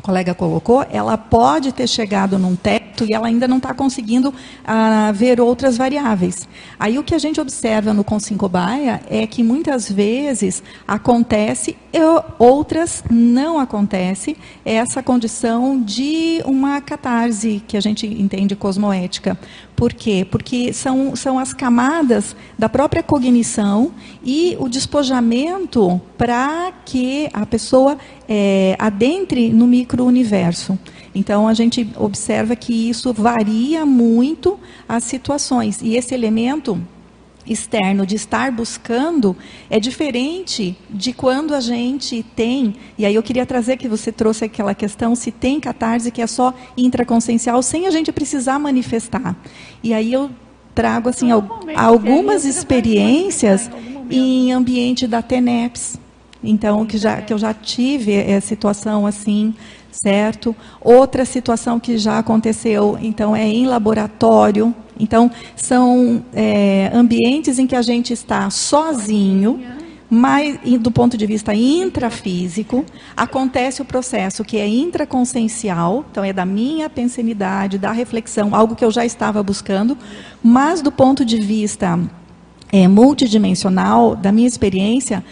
colega 0.05 0.35
colocou, 0.35 0.85
ela 0.91 1.17
pode 1.17 1.73
ter 1.73 1.89
chegado 1.89 2.39
num 2.39 2.55
teto 2.55 3.07
e 3.07 3.15
ela 3.15 3.27
ainda 3.27 3.49
não 3.49 3.57
está 3.57 3.73
conseguindo 3.73 4.35
ah, 4.63 5.11
ver 5.15 5.41
outras 5.41 5.79
variáveis. 5.79 6.47
Aí 6.79 6.99
o 6.99 7.03
que 7.03 7.15
a 7.15 7.19
gente 7.19 7.41
observa 7.41 7.95
no 7.95 8.05
Consincobaia 8.05 9.01
é 9.09 9.27
que 9.27 9.43
muitas 9.43 9.91
vezes 9.91 10.63
acontece 10.87 11.75
outras 12.39 13.05
não 13.09 13.59
acontece 13.59 14.37
essa 14.65 15.03
condição 15.03 15.81
de 15.81 16.43
uma 16.45 16.81
catarse 16.81 17.63
que 17.67 17.77
a 17.77 17.81
gente 17.81 18.07
entende 18.07 18.57
cosmoética. 18.57 19.39
Por 19.77 19.93
quê? 19.93 20.27
Porque 20.31 20.73
são, 20.73 21.17
são 21.17 21.39
as 21.39 21.53
camadas 21.53 22.37
da 22.59 22.69
própria 22.69 23.03
cognição 23.03 23.93
e 24.23 24.57
o 24.61 24.69
despojamento 24.69 26.01
para 26.17 26.73
que 26.85 27.29
a 27.33 27.45
pessoa 27.45 27.99
é, 28.29 28.77
adentre 28.79 29.53
no 29.53 29.67
micro-universo. 29.67 30.79
Então, 31.15 31.49
a 31.49 31.55
gente 31.55 31.89
observa 31.97 32.55
que 32.55 32.89
isso 32.89 33.13
varia 33.13 33.85
muito 33.85 34.59
as 34.89 35.05
situações. 35.05 35.81
E 35.83 35.97
esse 35.97 36.15
elemento 36.15 36.81
externo 37.47 38.07
de 38.07 38.17
estar 38.17 38.51
buscando 38.51 39.37
é 39.69 39.79
diferente 39.79 40.77
de 40.89 41.13
quando 41.13 41.55
a 41.55 41.61
gente 41.61 42.25
tem, 42.35 42.77
e 42.97 43.05
aí 43.05 43.15
eu 43.15 43.23
queria 43.23 43.45
trazer 43.45 43.77
que 43.77 43.89
você 43.89 44.11
trouxe 44.11 44.45
aquela 44.45 44.75
questão 44.75 45.15
se 45.15 45.31
tem 45.31 45.61
catarse 45.61 46.11
que 46.11 46.23
é 46.23 46.27
só 46.27 46.55
intraconsciencial 46.77 47.63
sem 47.63 47.87
a 47.87 47.91
gente 47.91 48.11
precisar 48.13 48.59
manifestar. 48.59 49.37
E 49.83 49.93
aí 49.93 50.13
eu 50.13 50.31
trago 50.75 51.09
assim 51.09 51.29
algumas 51.77 52.45
experiências 52.45 53.71
em 54.11 54.53
ambiente 54.53 55.07
da 55.07 55.23
TENEPS. 55.23 55.99
Então, 56.47 56.85
que, 56.85 56.99
já, 56.99 57.23
que 57.23 57.33
eu 57.33 57.39
já 57.39 57.55
tive 57.55 58.13
é, 58.13 58.39
situação 58.39 59.07
assim, 59.07 59.55
certo? 59.95 60.55
Outra 60.81 61.25
situação 61.25 61.79
que 61.79 61.97
já 61.97 62.19
aconteceu, 62.19 62.99
então, 63.01 63.35
é 63.35 63.47
em 63.47 63.67
laboratório. 63.67 64.75
Então, 64.99 65.31
são 65.57 66.25
é, 66.33 66.91
ambientes 66.93 67.59
em 67.59 67.67
que 67.67 67.77
a 67.77 67.83
gente 67.83 68.13
está 68.13 68.51
sozinho, 68.51 69.61
mas 70.11 70.59
do 70.79 70.91
ponto 70.91 71.17
de 71.17 71.27
vista 71.27 71.55
intrafísico, 71.55 72.85
acontece 73.17 73.83
o 73.83 73.85
processo 73.85 74.45
que 74.45 74.57
é 74.57 74.69
intraconsciencial, 74.69 76.05
então 76.11 76.23
é 76.23 76.33
da 76.33 76.45
minha 76.45 76.89
pensenidade, 76.91 77.79
da 77.79 77.91
reflexão, 77.91 78.55
algo 78.55 78.77
que 78.77 78.85
eu 78.85 78.91
já 78.91 79.05
estava 79.05 79.43
buscando, 79.43 79.97
mas 80.43 80.81
do 80.83 80.93
ponto 80.93 81.25
de 81.25 81.41
vista 81.41 81.99
é, 82.75 82.89
multidimensional, 82.89 84.17
da 84.17 84.33
minha 84.33 84.49
experiência, 84.49 85.25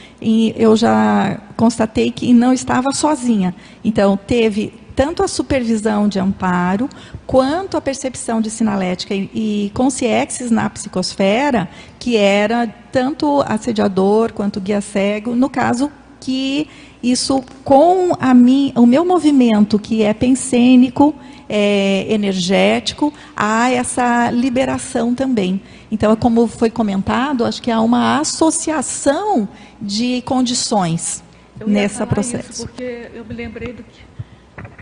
eu 0.55 0.77
já 0.77 1.41
constatei 1.57 2.13
que 2.13 2.33
não 2.33 2.53
estava 2.53 2.93
sozinha. 2.93 3.53
Então, 3.85 4.17
teve 4.17 4.73
tanto 4.95 5.25
a 5.25 5.27
supervisão 5.27 6.07
de 6.07 6.21
amparo, 6.21 6.89
quanto 7.27 7.77
a 7.77 7.81
percepção 7.81 8.41
de 8.41 8.49
sinalética 8.49 9.13
e, 9.13 9.29
e 9.35 9.73
consciexes 9.75 10.53
na 10.53 10.71
psicosfera, 10.71 11.69
que 11.99 12.17
era 12.17 12.73
tanto 12.93 13.43
assediador 13.45 14.33
quanto 14.33 14.61
guia 14.61 14.81
cego, 14.81 15.35
no 15.35 15.51
caso 15.51 15.91
que 16.21 16.69
isso 17.03 17.43
com 17.65 18.17
a 18.21 18.33
mim, 18.33 18.73
o 18.77 18.87
meu 18.87 19.05
movimento, 19.05 19.81
que 19.81 20.05
é 20.05 20.15
pensênico, 20.15 21.13
é, 21.49 22.07
energético, 22.09 23.13
há 23.37 23.69
essa 23.69 24.31
liberação 24.31 25.13
também. 25.13 25.61
Então, 25.93 26.17
como 26.17 26.47
foi 26.47 26.71
comentado, 26.71 27.45
acho 27.45 27.61
que 27.61 27.71
há 27.71 27.79
uma 27.79 28.19
associação 28.19 29.47
de 29.79 30.23
condições 30.23 31.23
nesse 31.67 32.05
processo. 32.07 32.51
Isso 32.51 32.67
porque 32.67 33.11
eu 33.13 33.23
me 33.27 33.35
lembrei 33.35 33.75
do 33.75 33.83
que, 33.83 34.01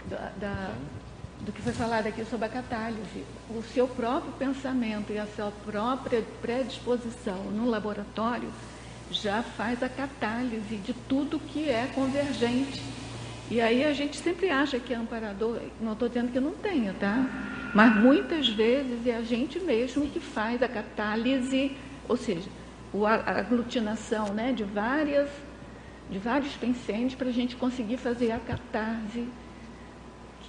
da, 0.09 0.31
da, 0.41 0.71
do 1.41 1.51
que 1.51 1.61
foi 1.63 1.73
falado 1.73 2.07
aqui 2.07 2.25
sobre 2.25 2.47
a 2.47 2.49
catálise. 2.49 3.25
O 3.51 3.61
seu 3.75 3.89
próprio 3.89 4.33
pensamento 4.35 5.13
e 5.13 5.19
a 5.19 5.27
sua 5.35 5.51
própria 5.67 6.25
predisposição 6.41 7.43
no 7.51 7.69
laboratório 7.69 8.49
já 9.11 9.43
faz 9.43 9.83
a 9.83 9.89
catálise 9.89 10.77
de 10.77 10.93
tudo 11.09 11.41
que 11.41 11.69
é 11.69 11.91
convergente. 11.93 12.81
E 13.51 13.61
aí 13.61 13.85
a 13.85 13.93
gente 13.93 14.17
sempre 14.17 14.49
acha 14.49 14.79
que 14.79 14.95
é 14.95 14.97
amparador, 14.97 15.59
não 15.81 15.95
estou 15.95 16.07
dizendo 16.09 16.31
que 16.31 16.39
não 16.39 16.53
tenha, 16.53 16.95
tá? 16.95 17.27
Mas 17.75 17.97
muitas 17.97 18.49
vezes 18.49 19.07
é 19.07 19.17
a 19.17 19.23
gente 19.23 19.59
mesmo 19.61 20.07
que 20.07 20.21
faz 20.21 20.63
a 20.63 20.69
catálise, 20.69 21.73
ou 22.09 22.17
seja, 22.17 22.49
a 23.05 23.39
aglutinação 23.39 24.33
né, 24.35 24.53
de, 24.53 24.65
várias, 24.65 25.29
de 26.11 26.19
vários 26.19 26.55
pensamentos 26.55 27.15
para 27.15 27.29
a 27.29 27.33
gente 27.33 27.57
conseguir 27.57 27.97
fazer 27.97 28.33
a 28.33 28.39
catarse 28.39 29.27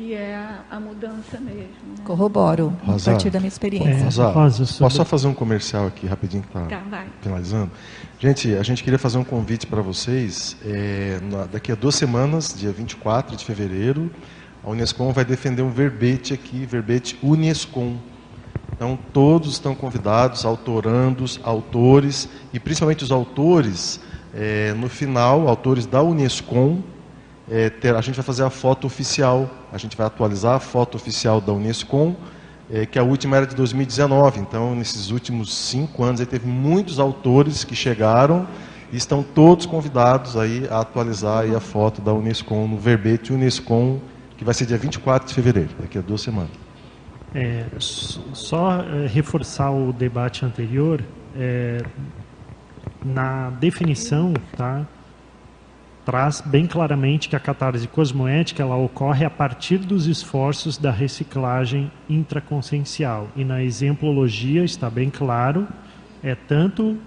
que 0.02 0.14
é 0.14 0.36
a, 0.36 0.64
a 0.72 0.80
mudança 0.80 1.40
mesmo. 1.40 1.60
Né? 1.60 2.04
Corroboro, 2.04 2.76
Rosa, 2.84 3.12
a 3.12 3.14
partir 3.14 3.30
da 3.30 3.40
minha 3.40 3.50
experiência. 3.50 4.06
Rosa, 4.06 4.30
Rosa 4.30 4.66
sobre... 4.66 4.84
posso 4.86 4.96
só 4.98 5.06
fazer 5.06 5.28
um 5.28 5.34
comercial 5.34 5.86
aqui 5.88 6.08
rapidinho 6.08 6.44
que 6.44 6.50
está 6.50 6.66
tá, 6.66 7.06
finalizando? 7.22 7.72
Gente, 8.20 8.56
a 8.56 8.64
gente 8.64 8.84
queria 8.84 8.98
fazer 8.98 9.18
um 9.18 9.24
convite 9.24 9.68
para 9.68 9.82
vocês. 9.82 10.58
É, 10.66 11.20
na, 11.22 11.46
daqui 11.46 11.72
a 11.72 11.76
duas 11.76 11.96
semanas, 11.96 12.56
dia 12.58 12.72
24 12.72 13.36
de 13.36 13.46
fevereiro, 13.46 14.10
a 14.64 14.70
Unescom 14.70 15.12
vai 15.12 15.26
defender 15.26 15.62
um 15.62 15.72
verbete 15.72 16.34
aqui, 16.34 16.66
verbete 16.66 17.18
Unescom. 17.24 17.98
Então, 18.76 18.98
todos 19.12 19.54
estão 19.54 19.74
convidados, 19.74 20.46
autorandos, 20.46 21.40
autores, 21.44 22.30
e 22.54 22.60
principalmente 22.60 23.04
os 23.04 23.12
autores, 23.12 24.00
é, 24.34 24.74
no 24.74 24.88
final, 24.88 25.48
autores 25.48 25.86
da 25.86 26.02
Unescom, 26.02 26.82
é, 27.50 27.70
ter, 27.70 27.96
a 27.96 28.02
gente 28.02 28.16
vai 28.16 28.24
fazer 28.24 28.44
a 28.44 28.50
foto 28.50 28.88
oficial, 28.88 29.50
a 29.74 29.78
gente 29.78 29.98
vai 29.98 30.06
atualizar 30.08 30.56
a 30.56 30.60
foto 30.60 30.96
oficial 30.96 31.42
da 31.42 31.52
Unescom, 31.52 32.16
é, 32.72 32.86
que 32.86 32.98
a 32.98 33.04
última 33.04 33.38
era 33.38 33.46
de 33.46 33.56
2019. 33.56 34.40
Então, 34.40 34.76
nesses 34.76 35.10
últimos 35.10 35.54
cinco 35.54 36.04
anos, 36.04 36.22
aí 36.22 36.26
teve 36.26 36.48
muitos 36.48 37.00
autores 37.00 37.64
que 37.64 37.76
chegaram 37.76 38.48
e 38.92 38.98
estão 38.98 39.24
todos 39.24 39.66
convidados 39.66 40.38
aí 40.38 40.68
a 40.70 40.80
atualizar 40.80 41.44
aí 41.44 41.56
a 41.56 41.60
foto 41.60 42.02
da 42.02 42.14
Unescom 42.14 42.68
no 42.68 42.78
verbete 42.78 43.34
Unescom, 43.34 44.00
que 44.42 44.46
vai 44.46 44.56
ser 44.56 44.66
dia 44.66 44.76
24 44.76 45.28
de 45.28 45.36
fevereiro, 45.36 45.70
daqui 45.80 46.00
a 46.00 46.02
duas 46.02 46.20
semanas. 46.20 46.50
É, 47.32 47.68
só 47.78 48.82
é, 48.82 49.06
reforçar 49.06 49.70
o 49.70 49.94
debate 49.94 50.44
anterior, 50.44 51.00
é, 51.38 51.84
na 53.06 53.52
definição, 53.52 54.34
tá? 54.58 54.84
traz 56.04 56.42
bem 56.42 56.66
claramente 56.66 57.30
que 57.30 57.36
a 57.36 57.40
catarse 57.40 57.88
cosmoética 57.88 58.64
ela 58.64 58.76
ocorre 58.78 59.24
a 59.24 59.30
partir 59.30 59.78
dos 59.78 60.08
esforços 60.08 60.76
da 60.76 60.90
reciclagem 60.90 61.92
intraconsciencial. 62.10 63.28
E 63.36 63.46
na 63.46 63.64
exemplologia 63.64 64.64
está 64.64 64.90
bem 64.90 65.12
claro, 65.12 65.68
é 66.24 66.34
tanto 66.34 66.98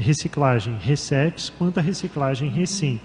reciclagem 0.00 0.78
resetes 0.80 1.50
quanto 1.50 1.80
a 1.80 1.82
reciclagem 1.82 2.48
recim. 2.48 2.98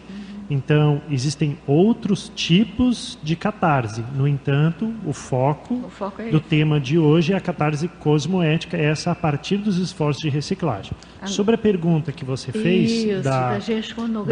Então, 0.52 1.02
existem 1.10 1.58
outros 1.66 2.30
tipos 2.36 3.18
de 3.24 3.38
catarse. 3.38 4.04
No 4.14 4.28
entanto, 4.28 4.94
o 5.06 5.14
foco, 5.14 5.76
o 5.76 5.90
foco 5.90 6.22
é 6.22 6.30
do 6.30 6.42
tema 6.42 6.78
de 6.78 7.00
hoje 7.00 7.32
é 7.32 7.38
a 7.38 7.40
catarse 7.40 7.88
cosmoética, 7.88 8.76
essa 8.76 9.12
a 9.12 9.16
partir 9.16 9.56
dos 9.56 9.78
esforços 9.78 10.22
de 10.22 10.28
reciclagem. 10.28 10.92
Ah, 11.22 11.26
Sobre 11.26 11.56
a 11.56 11.58
pergunta 11.58 12.12
que 12.12 12.26
você 12.26 12.52
fez 12.52 12.92
isso, 12.92 13.24
da, 13.24 13.54
da, 13.54 13.60
gesconografia. 13.60 14.28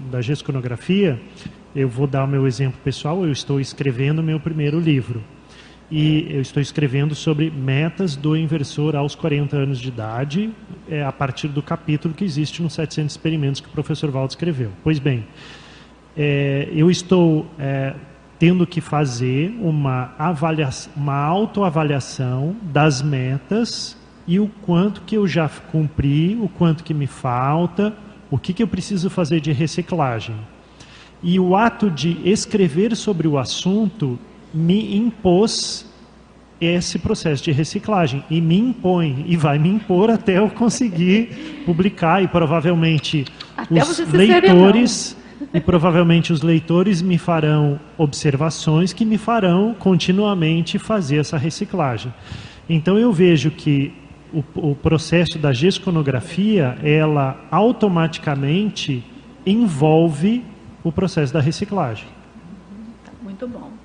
Da, 0.00 0.16
da 0.16 0.22
gesconografia, 0.22 1.20
eu 1.76 1.90
vou 1.90 2.06
dar 2.06 2.24
o 2.24 2.26
meu 2.26 2.46
exemplo 2.46 2.80
pessoal. 2.82 3.22
Eu 3.22 3.30
estou 3.30 3.60
escrevendo 3.60 4.22
meu 4.22 4.40
primeiro 4.40 4.80
livro 4.80 5.22
e 5.90 6.26
eu 6.30 6.40
estou 6.40 6.62
escrevendo 6.62 7.14
sobre 7.14 7.50
metas 7.50 8.16
do 8.16 8.36
inversor 8.36 8.96
aos 8.96 9.14
40 9.14 9.56
anos 9.56 9.78
de 9.78 9.88
idade, 9.88 10.50
é, 10.88 11.04
a 11.04 11.12
partir 11.12 11.48
do 11.48 11.62
capítulo 11.62 12.14
que 12.14 12.24
existe 12.24 12.62
nos 12.62 12.72
700 12.74 13.12
experimentos 13.12 13.60
que 13.60 13.68
o 13.68 13.70
professor 13.70 14.10
Valdo 14.10 14.30
escreveu. 14.30 14.70
Pois 14.82 14.98
bem, 14.98 15.26
é, 16.16 16.68
eu 16.72 16.90
estou 16.90 17.46
é, 17.58 17.94
tendo 18.38 18.66
que 18.66 18.80
fazer 18.80 19.54
uma, 19.60 20.14
avaliação, 20.18 20.92
uma 20.96 21.16
autoavaliação 21.16 22.56
das 22.62 23.02
metas 23.02 23.96
e 24.26 24.40
o 24.40 24.48
quanto 24.62 25.02
que 25.02 25.16
eu 25.16 25.26
já 25.26 25.48
cumpri, 25.48 26.36
o 26.40 26.48
quanto 26.48 26.82
que 26.82 26.94
me 26.94 27.06
falta, 27.06 27.94
o 28.30 28.38
que, 28.38 28.52
que 28.52 28.62
eu 28.62 28.68
preciso 28.68 29.10
fazer 29.10 29.40
de 29.40 29.52
reciclagem. 29.52 30.36
E 31.22 31.38
o 31.38 31.56
ato 31.56 31.90
de 31.90 32.18
escrever 32.28 32.96
sobre 32.96 33.28
o 33.28 33.38
assunto 33.38 34.18
me 34.54 34.96
impôs 34.96 35.92
esse 36.60 36.98
processo 36.98 37.42
de 37.42 37.50
reciclagem 37.50 38.24
e 38.30 38.40
me 38.40 38.56
impõe 38.56 39.24
e 39.26 39.36
vai 39.36 39.58
me 39.58 39.68
impor 39.68 40.08
até 40.08 40.38
eu 40.38 40.48
conseguir 40.48 41.62
publicar 41.66 42.22
e 42.22 42.28
provavelmente 42.28 43.24
até 43.56 43.82
os 43.82 43.98
leitores 44.10 45.16
e 45.52 45.60
provavelmente 45.60 46.32
os 46.32 46.42
leitores 46.42 47.02
me 47.02 47.18
farão 47.18 47.78
observações 47.98 48.92
que 48.92 49.04
me 49.04 49.18
farão 49.18 49.74
continuamente 49.78 50.78
fazer 50.78 51.18
essa 51.18 51.36
reciclagem. 51.36 52.14
Então 52.68 52.98
eu 52.98 53.12
vejo 53.12 53.50
que 53.50 53.92
o, 54.32 54.70
o 54.70 54.74
processo 54.74 55.38
da 55.38 55.52
gesconografia 55.52 56.78
ela 56.82 57.44
automaticamente 57.50 59.04
envolve 59.44 60.42
o 60.82 60.90
processo 60.90 61.32
da 61.32 61.40
reciclagem. 61.40 62.06
Muito 63.22 63.46
bom. 63.46 63.83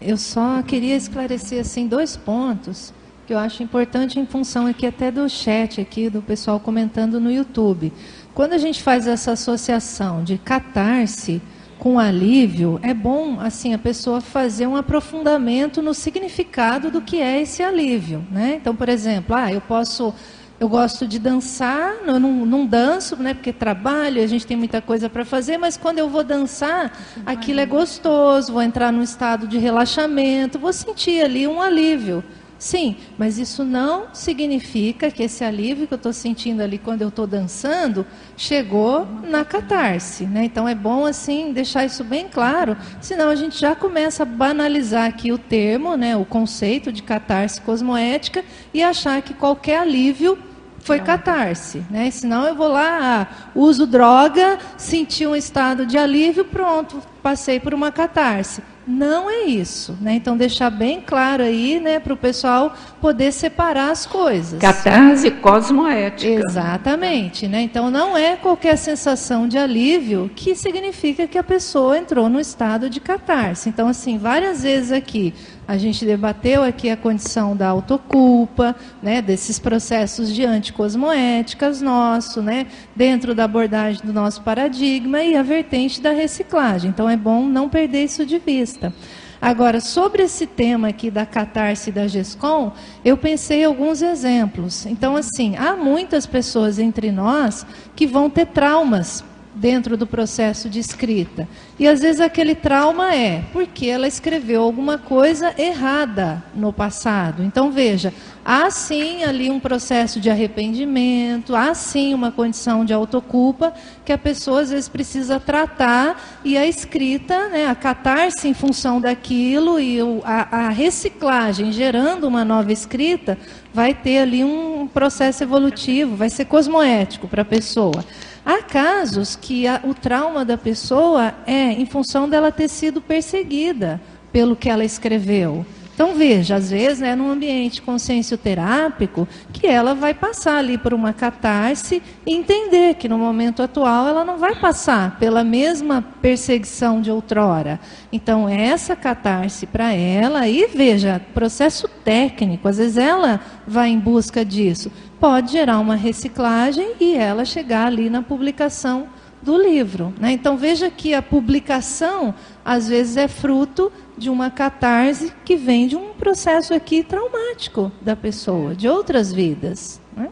Eu 0.00 0.16
só 0.16 0.62
queria 0.62 0.96
esclarecer 0.96 1.60
assim 1.60 1.86
dois 1.86 2.16
pontos 2.16 2.92
que 3.26 3.34
eu 3.34 3.38
acho 3.38 3.62
importante 3.62 4.18
em 4.18 4.24
função 4.24 4.66
aqui 4.66 4.86
até 4.86 5.10
do 5.10 5.28
chat 5.28 5.80
aqui 5.80 6.08
do 6.08 6.22
pessoal 6.22 6.58
comentando 6.58 7.20
no 7.20 7.30
YouTube. 7.30 7.92
Quando 8.32 8.54
a 8.54 8.58
gente 8.58 8.82
faz 8.82 9.06
essa 9.06 9.32
associação 9.32 10.24
de 10.24 10.38
catarse 10.38 11.42
com 11.78 11.98
alívio, 11.98 12.80
é 12.82 12.94
bom 12.94 13.38
assim 13.38 13.74
a 13.74 13.78
pessoa 13.78 14.20
fazer 14.20 14.66
um 14.66 14.76
aprofundamento 14.76 15.82
no 15.82 15.92
significado 15.92 16.90
do 16.90 17.02
que 17.02 17.20
é 17.20 17.42
esse 17.42 17.62
alívio, 17.62 18.24
né? 18.30 18.58
Então, 18.60 18.74
por 18.74 18.88
exemplo, 18.88 19.36
ah, 19.36 19.52
eu 19.52 19.60
posso 19.60 20.14
eu 20.60 20.68
gosto 20.68 21.06
de 21.06 21.18
dançar, 21.18 21.94
eu 22.06 22.18
não, 22.18 22.44
não 22.44 22.66
danço, 22.66 23.16
né, 23.16 23.32
porque 23.32 23.52
trabalho, 23.52 24.22
a 24.22 24.26
gente 24.26 24.46
tem 24.46 24.56
muita 24.56 24.82
coisa 24.82 25.08
para 25.08 25.24
fazer, 25.24 25.56
mas 25.56 25.76
quando 25.76 25.98
eu 25.98 26.08
vou 26.08 26.24
dançar, 26.24 26.92
aquilo 27.24 27.60
é 27.60 27.66
gostoso, 27.66 28.52
vou 28.52 28.62
entrar 28.62 28.92
num 28.92 29.02
estado 29.02 29.46
de 29.46 29.56
relaxamento, 29.58 30.58
vou 30.58 30.72
sentir 30.72 31.22
ali 31.22 31.46
um 31.46 31.60
alívio. 31.60 32.24
Sim, 32.58 32.96
mas 33.16 33.38
isso 33.38 33.62
não 33.62 34.12
significa 34.12 35.12
que 35.12 35.22
esse 35.22 35.44
alívio 35.44 35.86
que 35.86 35.94
eu 35.94 35.96
estou 35.96 36.12
sentindo 36.12 36.60
ali 36.60 36.76
quando 36.76 37.02
eu 37.02 37.08
estou 37.08 37.24
dançando 37.24 38.04
chegou 38.36 39.06
na 39.22 39.44
catarse. 39.44 40.24
Né? 40.24 40.46
Então 40.46 40.68
é 40.68 40.74
bom 40.74 41.06
assim 41.06 41.52
deixar 41.52 41.84
isso 41.84 42.02
bem 42.02 42.26
claro, 42.28 42.76
senão 43.00 43.30
a 43.30 43.36
gente 43.36 43.56
já 43.56 43.76
começa 43.76 44.24
a 44.24 44.26
banalizar 44.26 45.06
aqui 45.06 45.30
o 45.30 45.38
termo, 45.38 45.96
né, 45.96 46.16
o 46.16 46.24
conceito 46.24 46.90
de 46.90 47.00
catarse 47.00 47.60
cosmoética 47.60 48.44
e 48.74 48.82
achar 48.82 49.22
que 49.22 49.34
qualquer 49.34 49.78
alívio 49.78 50.36
foi 50.80 51.00
catarse, 51.00 51.84
né? 51.90 52.10
Senão 52.10 52.44
eu 52.44 52.54
vou 52.54 52.68
lá, 52.68 53.28
uso 53.54 53.86
droga, 53.86 54.58
senti 54.76 55.26
um 55.26 55.36
estado 55.36 55.84
de 55.84 55.98
alívio, 55.98 56.44
pronto, 56.44 57.02
passei 57.22 57.60
por 57.60 57.74
uma 57.74 57.92
catarse. 57.92 58.62
Não 58.86 59.28
é 59.28 59.44
isso, 59.44 59.98
né? 60.00 60.14
Então 60.14 60.34
deixar 60.34 60.70
bem 60.70 61.02
claro 61.04 61.42
aí, 61.42 61.78
né, 61.78 62.00
para 62.00 62.14
o 62.14 62.16
pessoal 62.16 62.74
poder 63.02 63.32
separar 63.32 63.90
as 63.90 64.06
coisas. 64.06 64.58
Catarse 64.58 65.30
cosmoética. 65.30 66.42
Exatamente, 66.48 67.46
né? 67.46 67.60
Então 67.60 67.90
não 67.90 68.16
é 68.16 68.34
qualquer 68.36 68.78
sensação 68.78 69.46
de 69.46 69.58
alívio 69.58 70.30
que 70.34 70.54
significa 70.54 71.26
que 71.26 71.36
a 71.36 71.44
pessoa 71.44 71.98
entrou 71.98 72.30
no 72.30 72.40
estado 72.40 72.88
de 72.88 72.98
catarse. 72.98 73.68
Então 73.68 73.88
assim, 73.88 74.16
várias 74.16 74.62
vezes 74.62 74.90
aqui 74.90 75.34
a 75.68 75.76
gente 75.76 76.06
debateu 76.06 76.62
aqui 76.62 76.88
a 76.88 76.96
condição 76.96 77.54
da 77.54 77.68
autoculpa, 77.68 78.74
né, 79.02 79.20
desses 79.20 79.58
processos 79.58 80.34
de 80.34 80.42
anticosmoéticas 80.42 81.82
nosso, 81.82 82.40
né, 82.40 82.68
dentro 82.96 83.34
da 83.34 83.44
abordagem 83.44 84.00
do 84.02 84.12
nosso 84.12 84.40
paradigma 84.40 85.22
e 85.22 85.36
a 85.36 85.42
vertente 85.42 86.00
da 86.00 86.10
reciclagem. 86.10 86.88
Então 86.88 87.08
é 87.08 87.18
bom 87.18 87.44
não 87.44 87.68
perder 87.68 88.04
isso 88.04 88.24
de 88.24 88.38
vista. 88.38 88.94
Agora, 89.40 89.78
sobre 89.78 90.22
esse 90.22 90.46
tema 90.46 90.88
aqui 90.88 91.10
da 91.10 91.26
catarse 91.26 91.92
da 91.92 92.08
GESCOM, 92.08 92.72
eu 93.04 93.16
pensei 93.16 93.62
alguns 93.62 94.00
exemplos. 94.00 94.86
Então, 94.86 95.14
assim, 95.14 95.54
há 95.56 95.76
muitas 95.76 96.26
pessoas 96.26 96.78
entre 96.78 97.12
nós 97.12 97.64
que 97.94 98.06
vão 98.06 98.30
ter 98.30 98.46
traumas 98.46 99.22
dentro 99.54 99.96
do 99.96 100.06
processo 100.06 100.68
de 100.68 100.78
escrita. 100.78 101.48
E 101.78 101.86
às 101.86 102.00
vezes 102.00 102.20
aquele 102.20 102.54
trauma 102.54 103.14
é 103.14 103.42
porque 103.52 103.86
ela 103.86 104.06
escreveu 104.06 104.62
alguma 104.62 104.98
coisa 104.98 105.54
errada 105.58 106.42
no 106.54 106.72
passado. 106.72 107.42
Então 107.42 107.70
veja, 107.70 108.12
há 108.44 108.70
sim 108.70 109.24
ali 109.24 109.50
um 109.50 109.58
processo 109.58 110.20
de 110.20 110.30
arrependimento, 110.30 111.56
há 111.56 111.74
sim 111.74 112.14
uma 112.14 112.30
condição 112.30 112.84
de 112.84 112.92
autoculpa 112.92 113.72
que 114.04 114.12
a 114.12 114.18
pessoa 114.18 114.60
às 114.60 114.70
vezes 114.70 114.88
precisa 114.88 115.40
tratar 115.40 116.40
e 116.44 116.56
a 116.56 116.66
escrita, 116.66 117.48
né, 117.48 117.66
a 117.66 117.74
catar-se 117.74 118.48
em 118.48 118.54
função 118.54 119.00
daquilo 119.00 119.80
e 119.80 119.98
a, 120.24 120.66
a 120.66 120.68
reciclagem 120.68 121.72
gerando 121.72 122.26
uma 122.26 122.44
nova 122.44 122.72
escrita 122.72 123.38
vai 123.72 123.94
ter 123.94 124.18
ali 124.18 124.42
um 124.42 124.88
processo 124.88 125.42
evolutivo, 125.42 126.16
vai 126.16 126.30
ser 126.30 126.46
cosmoético 126.46 127.28
para 127.28 127.42
a 127.42 127.44
pessoa. 127.44 128.04
Há 128.48 128.62
casos 128.62 129.36
que 129.36 129.66
a, 129.66 129.78
o 129.84 129.92
trauma 129.92 130.42
da 130.42 130.56
pessoa 130.56 131.34
é 131.46 131.70
em 131.70 131.84
função 131.84 132.26
dela 132.26 132.50
ter 132.50 132.66
sido 132.66 132.98
perseguida 132.98 134.00
pelo 134.32 134.56
que 134.56 134.70
ela 134.70 134.86
escreveu. 134.86 135.66
Então, 135.98 136.14
veja, 136.14 136.54
às 136.54 136.70
vezes, 136.70 137.02
é 137.02 137.16
num 137.16 137.28
ambiente 137.28 137.82
consciencioterápico, 137.82 139.26
que 139.52 139.66
ela 139.66 139.96
vai 139.96 140.14
passar 140.14 140.58
ali 140.58 140.78
por 140.78 140.94
uma 140.94 141.12
catarse 141.12 142.00
e 142.24 142.32
entender 142.32 142.94
que 142.94 143.08
no 143.08 143.18
momento 143.18 143.64
atual 143.64 144.06
ela 144.06 144.24
não 144.24 144.38
vai 144.38 144.54
passar 144.54 145.18
pela 145.18 145.42
mesma 145.42 146.00
perseguição 146.22 147.00
de 147.00 147.10
outrora. 147.10 147.80
Então, 148.12 148.48
essa 148.48 148.94
catarse 148.94 149.66
para 149.66 149.92
ela, 149.92 150.46
e 150.46 150.68
veja, 150.68 151.20
processo 151.34 151.88
técnico, 152.04 152.68
às 152.68 152.78
vezes 152.78 152.96
ela 152.96 153.40
vai 153.66 153.88
em 153.88 153.98
busca 153.98 154.44
disso, 154.44 154.92
pode 155.18 155.50
gerar 155.50 155.80
uma 155.80 155.96
reciclagem 155.96 156.92
e 157.00 157.16
ela 157.16 157.44
chegar 157.44 157.88
ali 157.88 158.08
na 158.08 158.22
publicação 158.22 159.08
do 159.42 159.56
livro. 159.56 160.12
Né? 160.20 160.32
Então, 160.32 160.56
veja 160.56 160.90
que 160.90 161.14
a 161.14 161.22
publicação, 161.22 162.34
às 162.64 162.88
vezes, 162.88 163.16
é 163.16 163.26
fruto 163.26 163.90
de 164.18 164.28
uma 164.28 164.50
catarse 164.50 165.32
que 165.44 165.56
vem 165.56 165.86
de 165.86 165.96
um 165.96 166.12
processo 166.12 166.74
aqui 166.74 167.02
traumático 167.02 167.92
da 168.02 168.16
pessoa, 168.16 168.74
de 168.74 168.88
outras 168.88 169.32
vidas. 169.32 170.00
Né? 170.16 170.28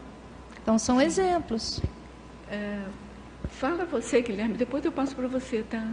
Então 0.61 0.77
são 0.77 1.01
exemplos. 1.01 1.81
É, 2.49 2.79
fala 3.49 3.85
você, 3.85 4.21
Guilherme, 4.21 4.55
depois 4.55 4.83
eu 4.85 4.91
passo 4.91 5.15
para 5.15 5.27
você, 5.27 5.63
tá? 5.63 5.85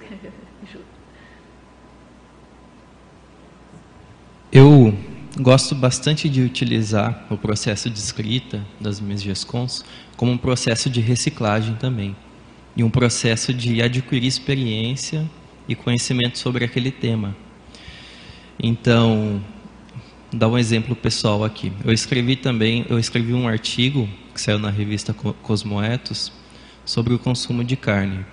Eu 4.50 4.94
gosto 5.38 5.74
bastante 5.74 6.26
de 6.26 6.40
utilizar 6.40 7.26
o 7.28 7.36
processo 7.36 7.90
de 7.90 7.98
escrita 7.98 8.64
das 8.80 8.98
minhas 8.98 9.20
GESCONs 9.20 9.84
como 10.16 10.32
um 10.32 10.38
processo 10.38 10.88
de 10.88 11.02
reciclagem 11.02 11.74
também. 11.74 12.16
E 12.74 12.82
um 12.82 12.88
processo 12.88 13.52
de 13.52 13.82
adquirir 13.82 14.26
experiência 14.26 15.28
e 15.68 15.74
conhecimento 15.74 16.38
sobre 16.38 16.64
aquele 16.64 16.90
tema. 16.90 17.36
Então, 18.58 19.40
dar 20.32 20.48
um 20.48 20.58
exemplo 20.58 20.96
pessoal 20.96 21.44
aqui. 21.44 21.72
Eu 21.84 21.92
escrevi 21.92 22.36
também, 22.36 22.84
eu 22.88 22.98
escrevi 22.98 23.32
um 23.32 23.46
artigo 23.46 24.08
que 24.34 24.40
saiu 24.40 24.58
na 24.58 24.70
revista 24.70 25.12
Cosmoetos 25.12 26.32
sobre 26.84 27.14
o 27.14 27.18
consumo 27.18 27.62
de 27.62 27.76
carne. 27.76 28.24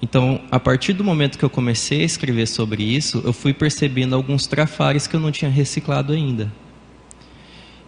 Então, 0.00 0.40
a 0.50 0.58
partir 0.58 0.94
do 0.94 1.04
momento 1.04 1.38
que 1.38 1.44
eu 1.44 1.50
comecei 1.50 2.02
a 2.02 2.04
escrever 2.04 2.46
sobre 2.46 2.82
isso, 2.82 3.22
eu 3.24 3.32
fui 3.32 3.52
percebendo 3.52 4.16
alguns 4.16 4.48
trafares 4.48 5.06
que 5.06 5.14
eu 5.14 5.20
não 5.20 5.30
tinha 5.30 5.50
reciclado 5.50 6.12
ainda. 6.12 6.50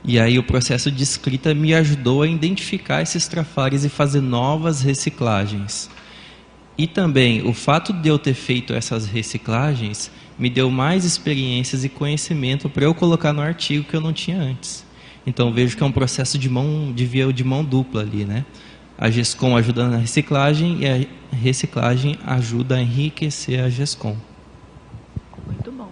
E 0.04 0.20
aí 0.20 0.38
o 0.38 0.42
processo 0.42 0.92
de 0.92 1.02
escrita 1.02 1.54
me 1.54 1.74
ajudou 1.74 2.22
a 2.22 2.28
identificar 2.28 3.02
esses 3.02 3.26
trafares 3.26 3.84
e 3.84 3.88
fazer 3.88 4.20
novas 4.20 4.82
reciclagens. 4.82 5.90
E 6.76 6.86
também 6.86 7.46
o 7.46 7.52
fato 7.52 7.92
de 7.92 8.08
eu 8.08 8.18
ter 8.18 8.34
feito 8.34 8.72
essas 8.74 9.06
reciclagens 9.06 10.10
me 10.36 10.50
deu 10.50 10.70
mais 10.70 11.04
experiências 11.04 11.84
e 11.84 11.88
conhecimento 11.88 12.68
para 12.68 12.84
eu 12.84 12.94
colocar 12.94 13.32
no 13.32 13.40
artigo 13.40 13.84
que 13.84 13.94
eu 13.94 14.00
não 14.00 14.12
tinha 14.12 14.40
antes. 14.40 14.84
Então 15.26 15.52
vejo 15.52 15.76
que 15.76 15.82
é 15.82 15.86
um 15.86 15.92
processo 15.92 16.36
de 16.36 16.48
mão 16.48 16.92
de 16.92 17.06
via 17.06 17.32
de 17.32 17.44
mão 17.44 17.64
dupla 17.64 18.02
ali, 18.02 18.24
né? 18.24 18.44
A 18.98 19.10
GESCOM 19.10 19.56
ajuda 19.56 19.88
na 19.88 19.96
reciclagem 19.98 20.80
e 20.80 20.86
a 20.86 21.36
reciclagem 21.36 22.18
ajuda 22.24 22.76
a 22.76 22.82
enriquecer 22.82 23.62
a 23.62 23.68
GESCOM. 23.68 24.16
Muito 25.46 25.72
bom. 25.72 25.90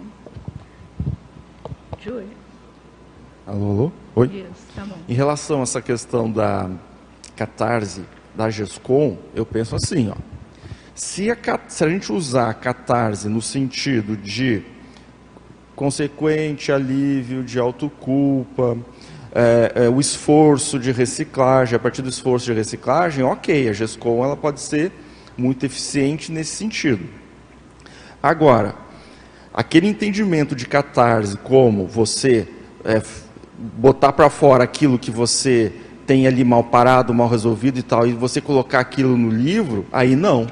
Júlio. 2.03 2.27
Alô, 3.47 3.71
alô? 3.71 3.91
Oi? 4.15 4.27
Isso, 4.27 4.67
tá 4.75 4.85
bom. 4.85 4.97
Em 5.07 5.13
relação 5.13 5.59
a 5.59 5.63
essa 5.63 5.81
questão 5.81 6.31
da 6.31 6.69
catarse 7.35 8.03
da 8.35 8.49
GESCOM, 8.49 9.17
eu 9.33 9.45
penso 9.45 9.75
assim, 9.75 10.09
ó. 10.09 10.32
Se 10.95 11.31
a, 11.31 11.37
se 11.67 11.83
a 11.83 11.89
gente 11.89 12.11
usar 12.11 12.49
a 12.49 12.53
catarse 12.53 13.27
no 13.27 13.41
sentido 13.41 14.15
de 14.15 14.61
consequente 15.75 16.71
alívio 16.71 17.43
de 17.43 17.57
autoculpa, 17.57 18.77
é, 19.33 19.85
é, 19.85 19.89
o 19.89 19.99
esforço 19.99 20.77
de 20.77 20.91
reciclagem, 20.91 21.75
a 21.75 21.79
partir 21.79 22.03
do 22.03 22.09
esforço 22.09 22.45
de 22.45 22.53
reciclagem, 22.53 23.23
ok, 23.23 23.67
a 23.67 23.73
GESCOM 23.73 24.23
ela 24.23 24.37
pode 24.37 24.61
ser 24.61 24.91
muito 25.35 25.65
eficiente 25.65 26.31
nesse 26.31 26.55
sentido. 26.55 27.09
Agora, 28.21 28.75
aquele 29.51 29.87
entendimento 29.87 30.55
de 30.55 30.67
catarse 30.67 31.35
como 31.37 31.87
você 31.87 32.47
é, 32.85 33.01
botar 33.57 34.13
para 34.13 34.29
fora 34.29 34.63
aquilo 34.63 34.99
que 34.99 35.09
você 35.09 35.73
tem 36.05 36.27
ali 36.27 36.43
mal 36.43 36.65
parado, 36.65 37.11
mal 37.15 37.27
resolvido 37.27 37.79
e 37.79 37.83
tal, 37.83 38.05
e 38.05 38.13
você 38.13 38.39
colocar 38.39 38.79
aquilo 38.79 39.17
no 39.17 39.31
livro, 39.31 39.87
aí 39.91 40.15
não. 40.15 40.45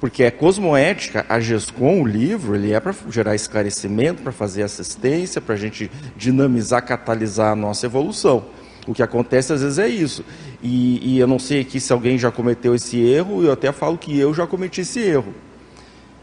Porque 0.00 0.22
é 0.24 0.30
cosmoética, 0.30 1.26
a 1.28 1.38
GESCOM, 1.38 2.00
o 2.00 2.06
livro, 2.06 2.54
ele 2.54 2.72
é 2.72 2.80
para 2.80 2.94
gerar 3.10 3.34
esclarecimento, 3.34 4.22
para 4.22 4.32
fazer 4.32 4.62
assistência, 4.62 5.42
para 5.42 5.54
a 5.54 5.58
gente 5.58 5.90
dinamizar, 6.16 6.82
catalisar 6.84 7.52
a 7.52 7.56
nossa 7.56 7.84
evolução. 7.84 8.46
O 8.86 8.94
que 8.94 9.02
acontece 9.02 9.52
às 9.52 9.60
vezes 9.60 9.78
é 9.78 9.88
isso. 9.88 10.24
E, 10.62 11.16
e, 11.16 11.18
eu 11.18 11.26
não 11.26 11.38
sei 11.38 11.60
aqui 11.60 11.78
se 11.78 11.92
alguém 11.92 12.18
já 12.18 12.30
cometeu 12.30 12.74
esse 12.74 12.98
erro, 12.98 13.44
eu 13.44 13.52
até 13.52 13.70
falo 13.72 13.98
que 13.98 14.18
eu 14.18 14.32
já 14.32 14.46
cometi 14.46 14.80
esse 14.80 15.00
erro. 15.00 15.34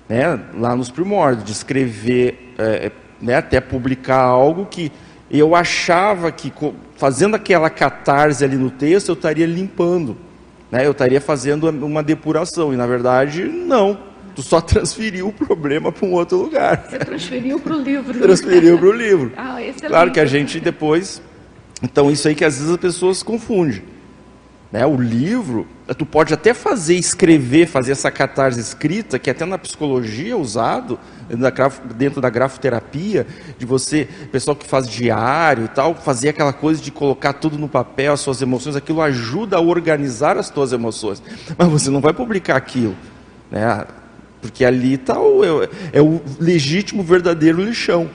Né? 0.09 0.39
Lá 0.55 0.75
nos 0.75 0.89
primórdios, 0.89 1.45
de 1.45 1.51
escrever, 1.51 2.55
é, 2.57 2.91
né, 3.21 3.35
até 3.35 3.61
publicar 3.61 4.21
algo 4.21 4.65
que 4.65 4.91
eu 5.29 5.55
achava 5.55 6.31
que, 6.31 6.51
fazendo 6.95 7.35
aquela 7.35 7.69
catarse 7.69 8.43
ali 8.43 8.55
no 8.55 8.71
texto, 8.71 9.09
eu 9.09 9.13
estaria 9.13 9.45
limpando 9.45 10.17
né, 10.71 10.85
eu 10.85 10.91
estaria 10.91 11.21
fazendo 11.21 11.69
uma 11.69 12.03
depuração. 12.03 12.73
E 12.73 12.77
na 12.77 12.85
verdade, 12.87 13.43
não. 13.43 13.97
Tu 14.35 14.41
só 14.41 14.61
transferiu 14.61 15.29
o 15.29 15.33
problema 15.33 15.91
para 15.91 16.05
um 16.05 16.13
outro 16.13 16.37
lugar. 16.37 16.87
Você 16.89 16.99
transferiu 16.99 17.59
para 17.59 17.75
o 17.75 17.81
livro. 17.81 18.19
transferiu 18.19 18.77
para 18.77 18.87
o 18.87 18.91
livro. 18.95 19.31
Ah, 19.35 19.57
claro 19.87 20.11
que 20.11 20.19
a 20.19 20.25
gente 20.25 20.59
depois. 20.59 21.21
Então, 21.81 22.11
isso 22.11 22.27
aí 22.27 22.35
que 22.35 22.45
às 22.45 22.57
vezes 22.57 22.71
as 22.71 22.77
pessoas 22.77 23.23
confundem. 23.23 23.83
Né? 24.71 24.85
O 24.85 24.97
livro, 24.97 25.65
tu 25.97 26.05
pode 26.05 26.33
até 26.33 26.53
fazer, 26.53 26.95
escrever, 26.95 27.67
fazer 27.67 27.93
essa 27.93 28.11
catarse 28.11 28.59
escrita, 28.59 29.17
que 29.17 29.29
até 29.29 29.45
na 29.45 29.57
psicologia 29.57 30.33
é 30.33 30.35
usado, 30.35 30.99
dentro 31.95 32.19
da 32.19 32.29
grafoterapia, 32.29 33.25
de 33.57 33.65
você, 33.65 34.07
pessoal 34.31 34.55
que 34.55 34.65
faz 34.65 34.89
diário 34.89 35.65
e 35.65 35.67
tal, 35.69 35.95
fazer 35.95 36.29
aquela 36.29 36.51
coisa 36.51 36.81
de 36.81 36.91
colocar 36.91 37.33
tudo 37.33 37.57
no 37.57 37.69
papel, 37.69 38.11
as 38.11 38.19
suas 38.19 38.41
emoções, 38.41 38.75
aquilo 38.75 39.01
ajuda 39.01 39.57
a 39.57 39.61
organizar 39.61 40.37
as 40.37 40.49
tuas 40.49 40.73
emoções. 40.73 41.23
Mas 41.57 41.67
você 41.69 41.89
não 41.89 42.01
vai 42.01 42.13
publicar 42.13 42.57
aquilo, 42.57 42.95
né? 43.49 43.85
porque 44.41 44.65
ali 44.65 44.93
está 44.93 45.19
o, 45.19 45.43
é, 45.43 45.69
é 45.93 46.01
o 46.01 46.21
legítimo, 46.39 47.03
verdadeiro 47.03 47.63
lixão. 47.63 48.09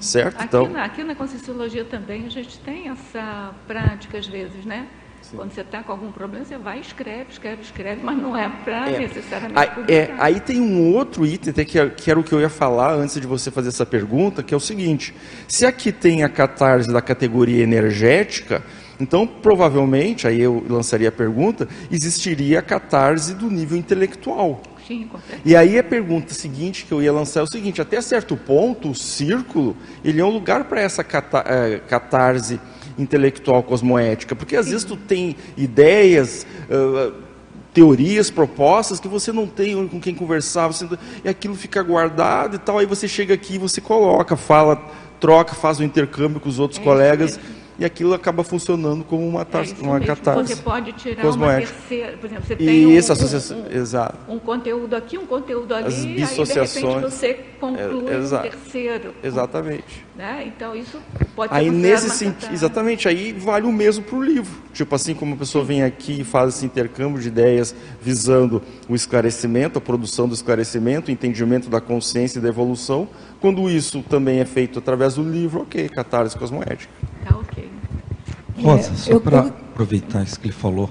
Certo? 0.00 0.36
Aqui, 0.36 0.44
então... 0.44 0.68
na, 0.68 0.84
aqui 0.84 1.02
na 1.02 1.14
Conscienciologia 1.14 1.84
também 1.84 2.26
a 2.26 2.28
gente 2.28 2.58
tem 2.58 2.90
essa 2.90 3.54
prática 3.66 4.18
às 4.18 4.26
vezes, 4.26 4.64
né? 4.66 4.86
Sim. 5.34 5.36
Quando 5.36 5.52
você 5.52 5.60
está 5.62 5.82
com 5.82 5.92
algum 5.92 6.12
problema, 6.12 6.44
você 6.44 6.56
vai, 6.56 6.78
escreve, 6.78 7.26
escreve, 7.30 7.62
escreve, 7.62 8.00
mas 8.02 8.16
não 8.16 8.36
é 8.36 8.48
para 8.64 8.90
é. 8.90 8.98
necessariamente 9.00 9.58
aí, 9.58 9.84
é, 9.88 10.14
aí 10.18 10.40
tem 10.40 10.60
um 10.60 10.94
outro 10.94 11.26
item, 11.26 11.50
até 11.50 11.64
que, 11.64 11.90
que 11.90 12.10
era 12.10 12.18
o 12.18 12.22
que 12.22 12.32
eu 12.32 12.40
ia 12.40 12.48
falar 12.48 12.92
antes 12.94 13.20
de 13.20 13.26
você 13.26 13.50
fazer 13.50 13.68
essa 13.68 13.84
pergunta, 13.84 14.42
que 14.42 14.54
é 14.54 14.56
o 14.56 14.60
seguinte: 14.60 15.14
se 15.48 15.66
aqui 15.66 15.90
tem 15.90 16.22
a 16.22 16.28
catarse 16.28 16.92
da 16.92 17.02
categoria 17.02 17.62
energética, 17.62 18.62
então 19.00 19.26
provavelmente, 19.26 20.26
aí 20.26 20.40
eu 20.40 20.64
lançaria 20.68 21.08
a 21.08 21.12
pergunta, 21.12 21.68
existiria 21.90 22.60
a 22.60 22.62
catarse 22.62 23.34
do 23.34 23.50
nível 23.50 23.76
intelectual. 23.76 24.62
Sim, 24.86 25.08
e 25.46 25.56
aí 25.56 25.78
a 25.78 25.82
pergunta 25.82 26.34
seguinte 26.34 26.84
que 26.84 26.92
eu 26.92 27.02
ia 27.02 27.12
lançar 27.12 27.40
é 27.40 27.42
o 27.42 27.46
seguinte: 27.46 27.80
até 27.80 28.00
certo 28.00 28.36
ponto, 28.36 28.90
o 28.90 28.94
círculo 28.94 29.76
ele 30.04 30.20
é 30.20 30.24
um 30.24 30.30
lugar 30.30 30.64
para 30.64 30.80
essa 30.80 31.02
eh, 31.02 31.80
catarse 31.88 32.60
intelectual 32.98 33.62
cosmoética, 33.62 34.34
porque 34.34 34.56
às 34.56 34.68
vezes 34.68 34.84
tu 34.84 34.96
tem 34.96 35.36
ideias, 35.56 36.46
uh, 36.70 37.12
teorias, 37.72 38.30
propostas 38.30 39.00
que 39.00 39.08
você 39.08 39.32
não 39.32 39.46
tem 39.46 39.88
com 39.88 40.00
quem 40.00 40.14
conversar, 40.14 40.68
você, 40.68 40.88
e 41.24 41.28
aquilo 41.28 41.56
fica 41.56 41.82
guardado 41.82 42.54
e 42.54 42.58
tal, 42.58 42.78
aí 42.78 42.86
você 42.86 43.08
chega 43.08 43.34
aqui 43.34 43.58
você 43.58 43.80
coloca, 43.80 44.36
fala, 44.36 44.76
troca, 45.18 45.54
faz 45.54 45.80
o 45.80 45.82
um 45.82 45.86
intercâmbio 45.86 46.40
com 46.40 46.48
os 46.48 46.58
outros 46.58 46.80
é 46.80 46.82
colegas 46.84 47.38
e 47.78 47.84
aquilo 47.84 48.14
acaba 48.14 48.44
funcionando 48.44 49.04
como 49.04 49.26
uma, 49.26 49.44
tar, 49.44 49.64
é 49.64 49.82
uma 49.82 50.00
catarse. 50.00 50.54
Você 50.54 50.62
pode 50.62 50.92
tirar 50.92 51.26
uma 51.26 51.56
terceira, 51.56 52.16
por 52.16 52.26
exemplo, 52.26 52.46
você 52.46 52.56
tem 52.56 52.86
um, 52.86 52.98
associação, 52.98 53.58
um, 53.58 53.76
exato. 53.76 54.18
um 54.28 54.38
conteúdo 54.38 54.94
aqui, 54.94 55.18
um 55.18 55.26
conteúdo 55.26 55.74
ali, 55.74 55.86
As 55.86 55.96
dissociações, 55.96 56.76
aí 56.76 56.82
de 56.82 56.88
repente 56.88 57.12
você 57.12 57.34
conclui 57.60 58.14
é, 58.14 58.18
um 58.18 58.42
terceiro. 58.42 59.14
Exatamente. 59.22 60.04
Né? 60.16 60.44
Então 60.46 60.76
isso 60.76 61.00
pode 61.34 61.52
aí 61.52 61.70
nesse 61.70 62.10
sentido, 62.10 62.52
exatamente, 62.52 63.08
aí 63.08 63.32
vale 63.32 63.66
o 63.66 63.72
mesmo 63.72 64.04
para 64.04 64.16
o 64.16 64.22
livro. 64.22 64.62
Tipo 64.72 64.94
assim 64.94 65.14
como 65.14 65.34
a 65.34 65.36
pessoa 65.36 65.64
vem 65.64 65.82
aqui 65.82 66.20
e 66.20 66.24
faz 66.24 66.56
esse 66.56 66.66
intercâmbio 66.66 67.20
de 67.20 67.28
ideias 67.28 67.74
visando 68.00 68.62
o 68.88 68.94
esclarecimento, 68.94 69.78
a 69.78 69.80
produção 69.80 70.28
do 70.28 70.34
esclarecimento, 70.34 71.08
o 71.08 71.12
entendimento 71.12 71.68
da 71.68 71.80
consciência 71.80 72.38
e 72.38 72.42
da 72.42 72.48
evolução, 72.48 73.08
quando 73.44 73.68
isso 73.68 74.00
também 74.00 74.38
é 74.38 74.46
feito 74.46 74.78
através 74.78 75.16
do 75.16 75.22
livro, 75.22 75.60
ok, 75.60 75.86
catarse 75.90 76.34
cosmoética. 76.34 76.90
Tá 77.28 77.36
ok. 77.36 77.70
Rosa, 78.58 78.90
é, 78.90 78.94
só 78.94 79.20
para 79.20 79.40
aproveitar 79.40 80.22
isso 80.22 80.40
que 80.40 80.46
ele 80.46 80.54
falou, 80.54 80.90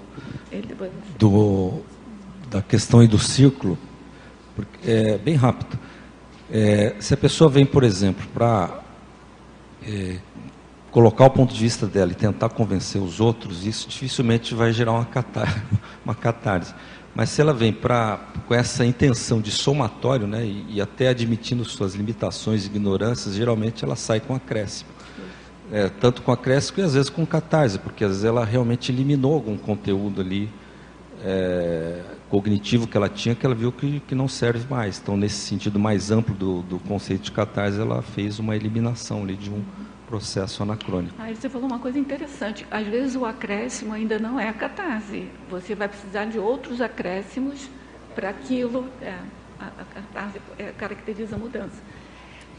do, 1.17 1.81
da 2.51 2.61
questão 2.61 2.99
aí 2.99 3.07
do 3.07 3.17
círculo, 3.17 3.75
porque, 4.55 4.77
é 4.87 5.17
bem 5.17 5.33
rápido. 5.33 5.79
É, 6.51 6.93
se 6.99 7.15
a 7.15 7.17
pessoa 7.17 7.49
vem, 7.49 7.65
por 7.65 7.83
exemplo, 7.83 8.23
para 8.31 8.81
é, 9.87 10.17
colocar 10.91 11.25
o 11.25 11.31
ponto 11.31 11.55
de 11.55 11.59
vista 11.59 11.87
dela 11.87 12.11
e 12.11 12.15
tentar 12.15 12.49
convencer 12.49 13.01
os 13.01 13.19
outros, 13.19 13.65
isso 13.65 13.89
dificilmente 13.89 14.53
vai 14.53 14.71
gerar 14.71 14.91
uma, 14.91 15.05
catar, 15.05 15.63
uma 16.05 16.13
catarse. 16.13 16.71
Mas 17.15 17.29
se 17.29 17.41
ela 17.41 17.53
vem 17.53 17.71
pra, 17.71 18.19
com 18.47 18.55
essa 18.55 18.83
intenção 18.85 19.39
de 19.39 19.51
somatório, 19.51 20.25
né, 20.25 20.43
e, 20.45 20.65
e 20.69 20.81
até 20.81 21.09
admitindo 21.09 21.63
suas 21.63 21.93
limitações 21.93 22.63
e 22.63 22.67
ignorâncias, 22.67 23.35
geralmente 23.35 23.83
ela 23.83 23.95
sai 23.95 24.19
com 24.19 24.33
acréscimo. 24.33 24.89
É, 25.71 25.89
tanto 25.89 26.21
com 26.21 26.31
acréscimo 26.31 26.79
e 26.79 26.81
às 26.83 26.93
vezes 26.93 27.09
com 27.09 27.25
catarse, 27.25 27.79
porque 27.79 28.03
às 28.03 28.11
vezes 28.11 28.25
ela 28.25 28.43
realmente 28.43 28.91
eliminou 28.91 29.33
algum 29.33 29.57
conteúdo 29.57 30.21
ali 30.21 30.49
é, 31.23 32.01
cognitivo 32.29 32.87
que 32.87 32.97
ela 32.97 33.07
tinha, 33.07 33.33
que 33.33 33.45
ela 33.45 33.55
viu 33.55 33.71
que, 33.71 33.99
que 34.01 34.15
não 34.15 34.27
serve 34.27 34.65
mais. 34.69 34.99
Então, 35.01 35.15
nesse 35.15 35.37
sentido 35.37 35.79
mais 35.79 36.11
amplo 36.11 36.35
do, 36.35 36.61
do 36.63 36.79
conceito 36.79 37.23
de 37.23 37.31
catarse, 37.31 37.79
ela 37.79 38.01
fez 38.01 38.39
uma 38.39 38.55
eliminação 38.55 39.23
ali 39.23 39.35
de 39.35 39.49
um 39.49 39.63
processo 40.07 40.63
anacrônico. 40.63 41.13
Aí 41.19 41.35
você 41.35 41.49
falou 41.49 41.67
uma 41.67 41.79
coisa 41.79 41.97
interessante. 41.97 42.65
Às 42.69 42.87
vezes 42.87 43.15
o 43.15 43.25
acréscimo 43.25 43.93
ainda 43.93 44.19
não 44.19 44.39
é 44.39 44.47
a 44.49 44.53
catarse. 44.53 45.27
Você 45.49 45.75
vai 45.75 45.87
precisar 45.87 46.25
de 46.25 46.37
outros 46.37 46.81
acréscimos 46.81 47.69
para 48.13 48.29
aquilo. 48.29 48.87
É, 49.01 49.15
a, 49.59 49.65
a 49.65 49.85
catarse 49.95 50.41
é, 50.57 50.71
caracteriza 50.77 51.35
a 51.35 51.39
mudança. 51.39 51.81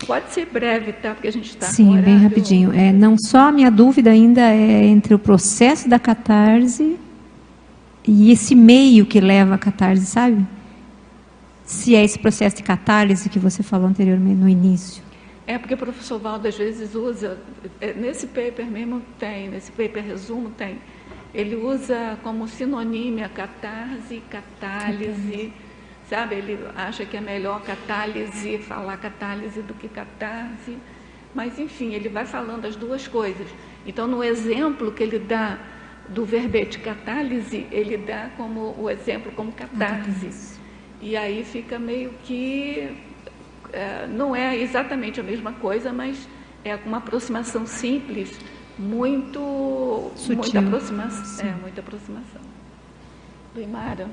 Pode 0.07 0.33
ser 0.33 0.47
breve, 0.47 0.93
tá? 0.93 1.15
Porque 1.15 1.29
a 1.29 1.33
gente 1.33 1.51
está. 1.51 1.67
Sim, 1.67 2.01
bem 2.01 2.19
rapidinho. 2.19 2.73
É, 2.73 2.93
não 2.93 3.17
só 3.17 3.49
a 3.49 3.53
minha 3.53 3.71
dúvida 3.71 4.11
ainda 4.11 4.43
é 4.43 4.85
entre 4.85 5.15
o 5.15 5.19
processo 5.19 5.89
da 5.89 5.99
catarse 5.99 6.99
e 8.07 8.31
esse 8.31 8.55
meio 8.55 9.07
que 9.07 9.21
leva 9.21 9.55
a 9.55 9.59
catarse, 9.59 10.05
sabe? 10.05 10.45
Se 11.65 11.95
é 11.95 12.05
esse 12.05 12.19
processo 12.19 12.57
de 12.57 12.63
catálise 12.63 13.29
que 13.29 13.39
você 13.39 13.63
falou 13.63 13.89
anteriormente 13.89 14.37
no 14.37 14.49
início. 14.49 15.03
É 15.47 15.59
porque 15.59 15.75
o 15.75 15.77
professor 15.77 16.19
Valdo 16.19 16.49
às 16.49 16.57
vezes 16.57 16.95
usa, 16.95 17.39
é, 17.81 17.93
nesse 17.93 18.27
paper 18.29 18.67
mesmo 18.67 19.03
tem, 19.19 19.49
nesse 19.49 19.71
paper 19.71 20.03
resumo 20.03 20.51
tem, 20.51 20.79
ele 21.35 21.55
usa 21.55 22.19
como 22.23 22.49
sinônimo 22.49 23.23
a 23.23 23.29
catarse, 23.29 24.23
catálise, 24.31 25.53
sabe? 26.09 26.37
Ele 26.37 26.59
acha 26.75 27.05
que 27.05 27.17
é 27.17 27.21
melhor 27.21 27.61
catálise, 27.63 28.57
falar 28.59 28.97
catálise 28.97 29.61
do 29.61 29.75
que 29.75 29.89
catarse, 29.89 30.79
mas 31.35 31.59
enfim, 31.59 31.93
ele 31.93 32.09
vai 32.09 32.25
falando 32.25 32.65
as 32.65 32.77
duas 32.77 33.07
coisas. 33.07 33.49
Então, 33.87 34.07
no 34.07 34.25
exemplo 34.25 34.93
que 34.93 35.03
ele 35.03 35.19
dá 35.19 35.59
do 36.09 36.25
verbete 36.25 36.79
catálise, 36.79 37.67
ele 37.71 37.99
dá 37.99 38.31
como 38.37 38.75
o 38.79 38.89
exemplo 38.89 39.33
como 39.33 39.53
catarse. 39.53 40.59
E 41.03 41.17
aí 41.17 41.45
fica 41.45 41.79
meio 41.79 42.15
que 42.23 42.97
é, 43.75 44.07
não 44.07 44.35
é 44.35 44.57
exatamente 44.57 45.21
a 45.21 45.23
mesma 45.23 45.53
coisa, 45.53 45.93
mas 45.93 46.29
é 46.65 46.75
uma 46.77 46.99
aproximação 46.99 47.67
simples, 47.67 48.39
muito 48.79 50.11
Sutil. 50.17 50.37
muita 50.37 50.59
aproximação, 50.61 51.47
é 51.47 51.53
muita 51.61 51.81
aproximação. 51.81 52.41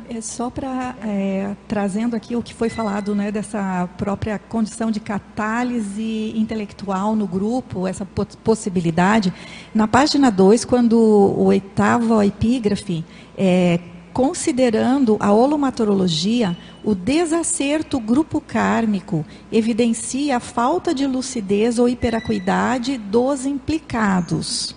É 0.07 0.21
só 0.21 0.51
para 0.51 0.95
é, 1.03 1.55
trazendo 1.67 2.15
aqui 2.15 2.35
o 2.35 2.43
que 2.43 2.53
foi 2.53 2.69
falado, 2.69 3.15
né, 3.15 3.31
dessa 3.31 3.89
própria 3.97 4.37
condição 4.37 4.91
de 4.91 4.99
catálise 4.99 6.31
intelectual 6.35 7.15
no 7.15 7.25
grupo, 7.25 7.87
essa 7.87 8.05
possibilidade. 8.43 9.33
Na 9.73 9.87
página 9.87 10.29
2, 10.29 10.63
quando 10.63 10.93
o 10.93 11.45
oitavo 11.45 12.21
epígrafe 12.21 13.03
é, 13.35 13.79
considerando 14.13 15.17
a 15.19 15.31
holomatorologia, 15.31 16.57
o 16.83 16.93
desacerto 16.93 17.99
grupo 17.99 18.41
kármico 18.41 19.25
evidencia 19.51 20.37
a 20.37 20.39
falta 20.39 20.93
de 20.93 21.05
lucidez 21.05 21.79
ou 21.79 21.87
hiperacuidade 21.87 22.97
dos 22.97 23.45
implicados, 23.45 24.75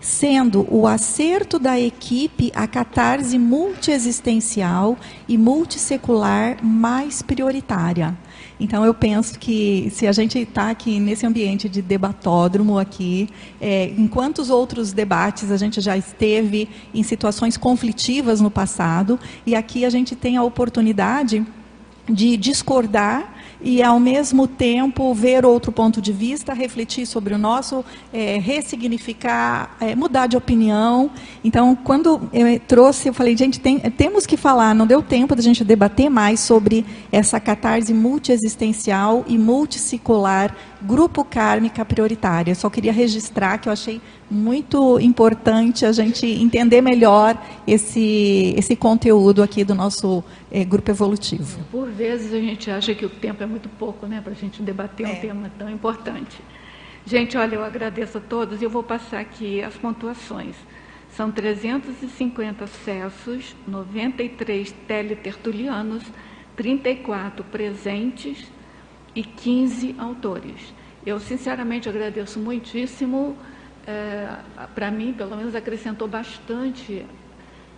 sendo 0.00 0.66
o 0.70 0.86
acerto 0.86 1.58
da 1.58 1.78
equipe 1.78 2.52
a 2.54 2.66
catarse 2.66 3.38
multiexistencial 3.38 4.96
e 5.28 5.38
multissecular 5.38 6.62
mais 6.62 7.22
prioritária. 7.22 8.16
Então 8.58 8.84
eu 8.84 8.94
penso 8.94 9.38
que 9.38 9.88
se 9.90 10.06
a 10.06 10.12
gente 10.12 10.38
está 10.38 10.70
aqui 10.70 10.98
nesse 10.98 11.26
ambiente 11.26 11.68
de 11.68 11.82
debatódromo 11.82 12.78
aqui, 12.78 13.28
é, 13.60 13.88
em 13.88 14.08
quantos 14.08 14.48
outros 14.48 14.92
debates 14.92 15.50
a 15.50 15.56
gente 15.56 15.80
já 15.80 15.96
esteve 15.96 16.68
em 16.94 17.02
situações 17.02 17.56
conflitivas 17.56 18.40
no 18.40 18.50
passado, 18.50 19.20
e 19.44 19.54
aqui 19.54 19.84
a 19.84 19.90
gente 19.90 20.16
tem 20.16 20.36
a 20.36 20.42
oportunidade 20.42 21.46
de 22.08 22.36
discordar 22.36 23.34
e, 23.60 23.82
ao 23.82 23.98
mesmo 23.98 24.46
tempo, 24.46 25.12
ver 25.14 25.44
outro 25.44 25.72
ponto 25.72 26.00
de 26.00 26.12
vista, 26.12 26.52
refletir 26.52 27.06
sobre 27.06 27.34
o 27.34 27.38
nosso, 27.38 27.84
é, 28.12 28.38
ressignificar, 28.38 29.76
é, 29.80 29.94
mudar 29.94 30.26
de 30.26 30.36
opinião. 30.36 31.10
Então, 31.42 31.74
quando 31.74 32.28
eu 32.32 32.60
trouxe, 32.60 33.08
eu 33.08 33.14
falei, 33.14 33.36
gente, 33.36 33.58
tem, 33.60 33.78
temos 33.78 34.26
que 34.26 34.36
falar, 34.36 34.74
não 34.74 34.86
deu 34.86 35.02
tempo 35.02 35.34
da 35.34 35.42
gente 35.42 35.64
debater 35.64 36.10
mais 36.10 36.40
sobre 36.40 36.84
essa 37.10 37.40
catarse 37.40 37.92
multiexistencial 37.92 39.24
e 39.26 39.38
multicicular, 39.38 40.54
grupo 40.82 41.24
kármica 41.24 41.84
prioritária. 41.84 42.50
Eu 42.50 42.54
só 42.54 42.68
queria 42.68 42.92
registrar 42.92 43.58
que 43.58 43.68
eu 43.68 43.72
achei 43.72 44.00
muito 44.30 44.98
importante 45.00 45.84
a 45.86 45.92
gente 45.92 46.26
entender 46.26 46.80
melhor 46.80 47.40
esse, 47.66 48.54
esse 48.56 48.76
conteúdo 48.76 49.42
aqui 49.42 49.64
do 49.64 49.74
nosso 49.74 50.22
é, 50.50 50.64
grupo 50.64 50.90
evolutivo. 50.90 51.60
Por 51.70 51.88
vezes 51.90 52.32
a 52.32 52.40
gente 52.40 52.70
acha 52.70 52.94
que 52.94 53.04
o 53.04 53.08
tempo 53.08 53.42
é 53.42 53.46
muito 53.46 53.68
pouco 53.68 54.06
né, 54.06 54.20
para 54.20 54.32
a 54.32 54.36
gente 54.36 54.62
debater 54.62 55.06
um 55.06 55.10
é. 55.10 55.14
tema 55.14 55.52
tão 55.58 55.70
importante. 55.70 56.38
Gente, 57.04 57.36
olha, 57.36 57.54
eu 57.54 57.64
agradeço 57.64 58.18
a 58.18 58.20
todos 58.20 58.60
e 58.60 58.64
eu 58.64 58.70
vou 58.70 58.82
passar 58.82 59.20
aqui 59.20 59.62
as 59.62 59.74
pontuações. 59.74 60.56
São 61.16 61.30
350 61.30 62.64
acessos, 62.64 63.56
93 63.66 64.74
teletertulianos, 64.86 66.02
34 66.56 67.44
presentes 67.44 68.46
e 69.16 69.22
15 69.22 69.96
autores. 69.98 70.74
Eu, 71.04 71.18
sinceramente, 71.18 71.88
agradeço 71.88 72.38
muitíssimo 72.38 73.36
é, 73.86 74.28
para 74.74 74.90
mim, 74.90 75.14
pelo 75.14 75.34
menos, 75.36 75.54
acrescentou 75.54 76.06
bastante 76.06 77.06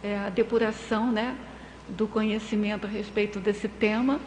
é, 0.02 0.18
a 0.18 0.30
depuração 0.30 1.12
né, 1.12 1.36
do 1.88 2.08
conhecimento 2.08 2.86
a 2.86 2.90
respeito 2.90 3.38
desse 3.38 3.68
tema. 3.68 4.18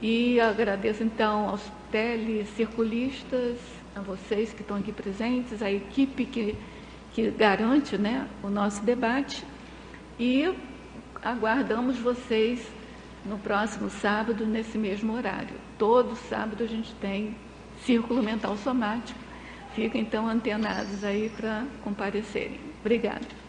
E 0.00 0.40
agradeço, 0.40 1.02
então, 1.02 1.50
aos 1.50 1.62
telecirculistas, 1.90 3.58
a 3.94 4.00
vocês 4.00 4.52
que 4.52 4.62
estão 4.62 4.76
aqui 4.76 4.92
presentes, 4.92 5.60
a 5.60 5.70
equipe 5.70 6.24
que, 6.24 6.54
que 7.12 7.30
garante 7.30 7.98
né, 7.98 8.26
o 8.42 8.48
nosso 8.48 8.82
debate. 8.84 9.44
E 10.18 10.54
aguardamos 11.22 11.98
vocês 11.98 12.66
no 13.26 13.38
próximo 13.38 13.90
sábado, 13.90 14.46
nesse 14.46 14.78
mesmo 14.78 15.12
horário. 15.12 15.67
Todo 15.78 16.16
sábado 16.16 16.64
a 16.64 16.66
gente 16.66 16.92
tem 16.96 17.36
Círculo 17.84 18.22
Mental 18.22 18.56
Somático 18.56 19.28
Fiquem 19.78 20.00
então 20.00 20.26
antenados 20.26 21.04
aí 21.04 21.30
para 21.30 21.64
comparecerem. 21.84 22.58
Obrigada. 22.80 23.47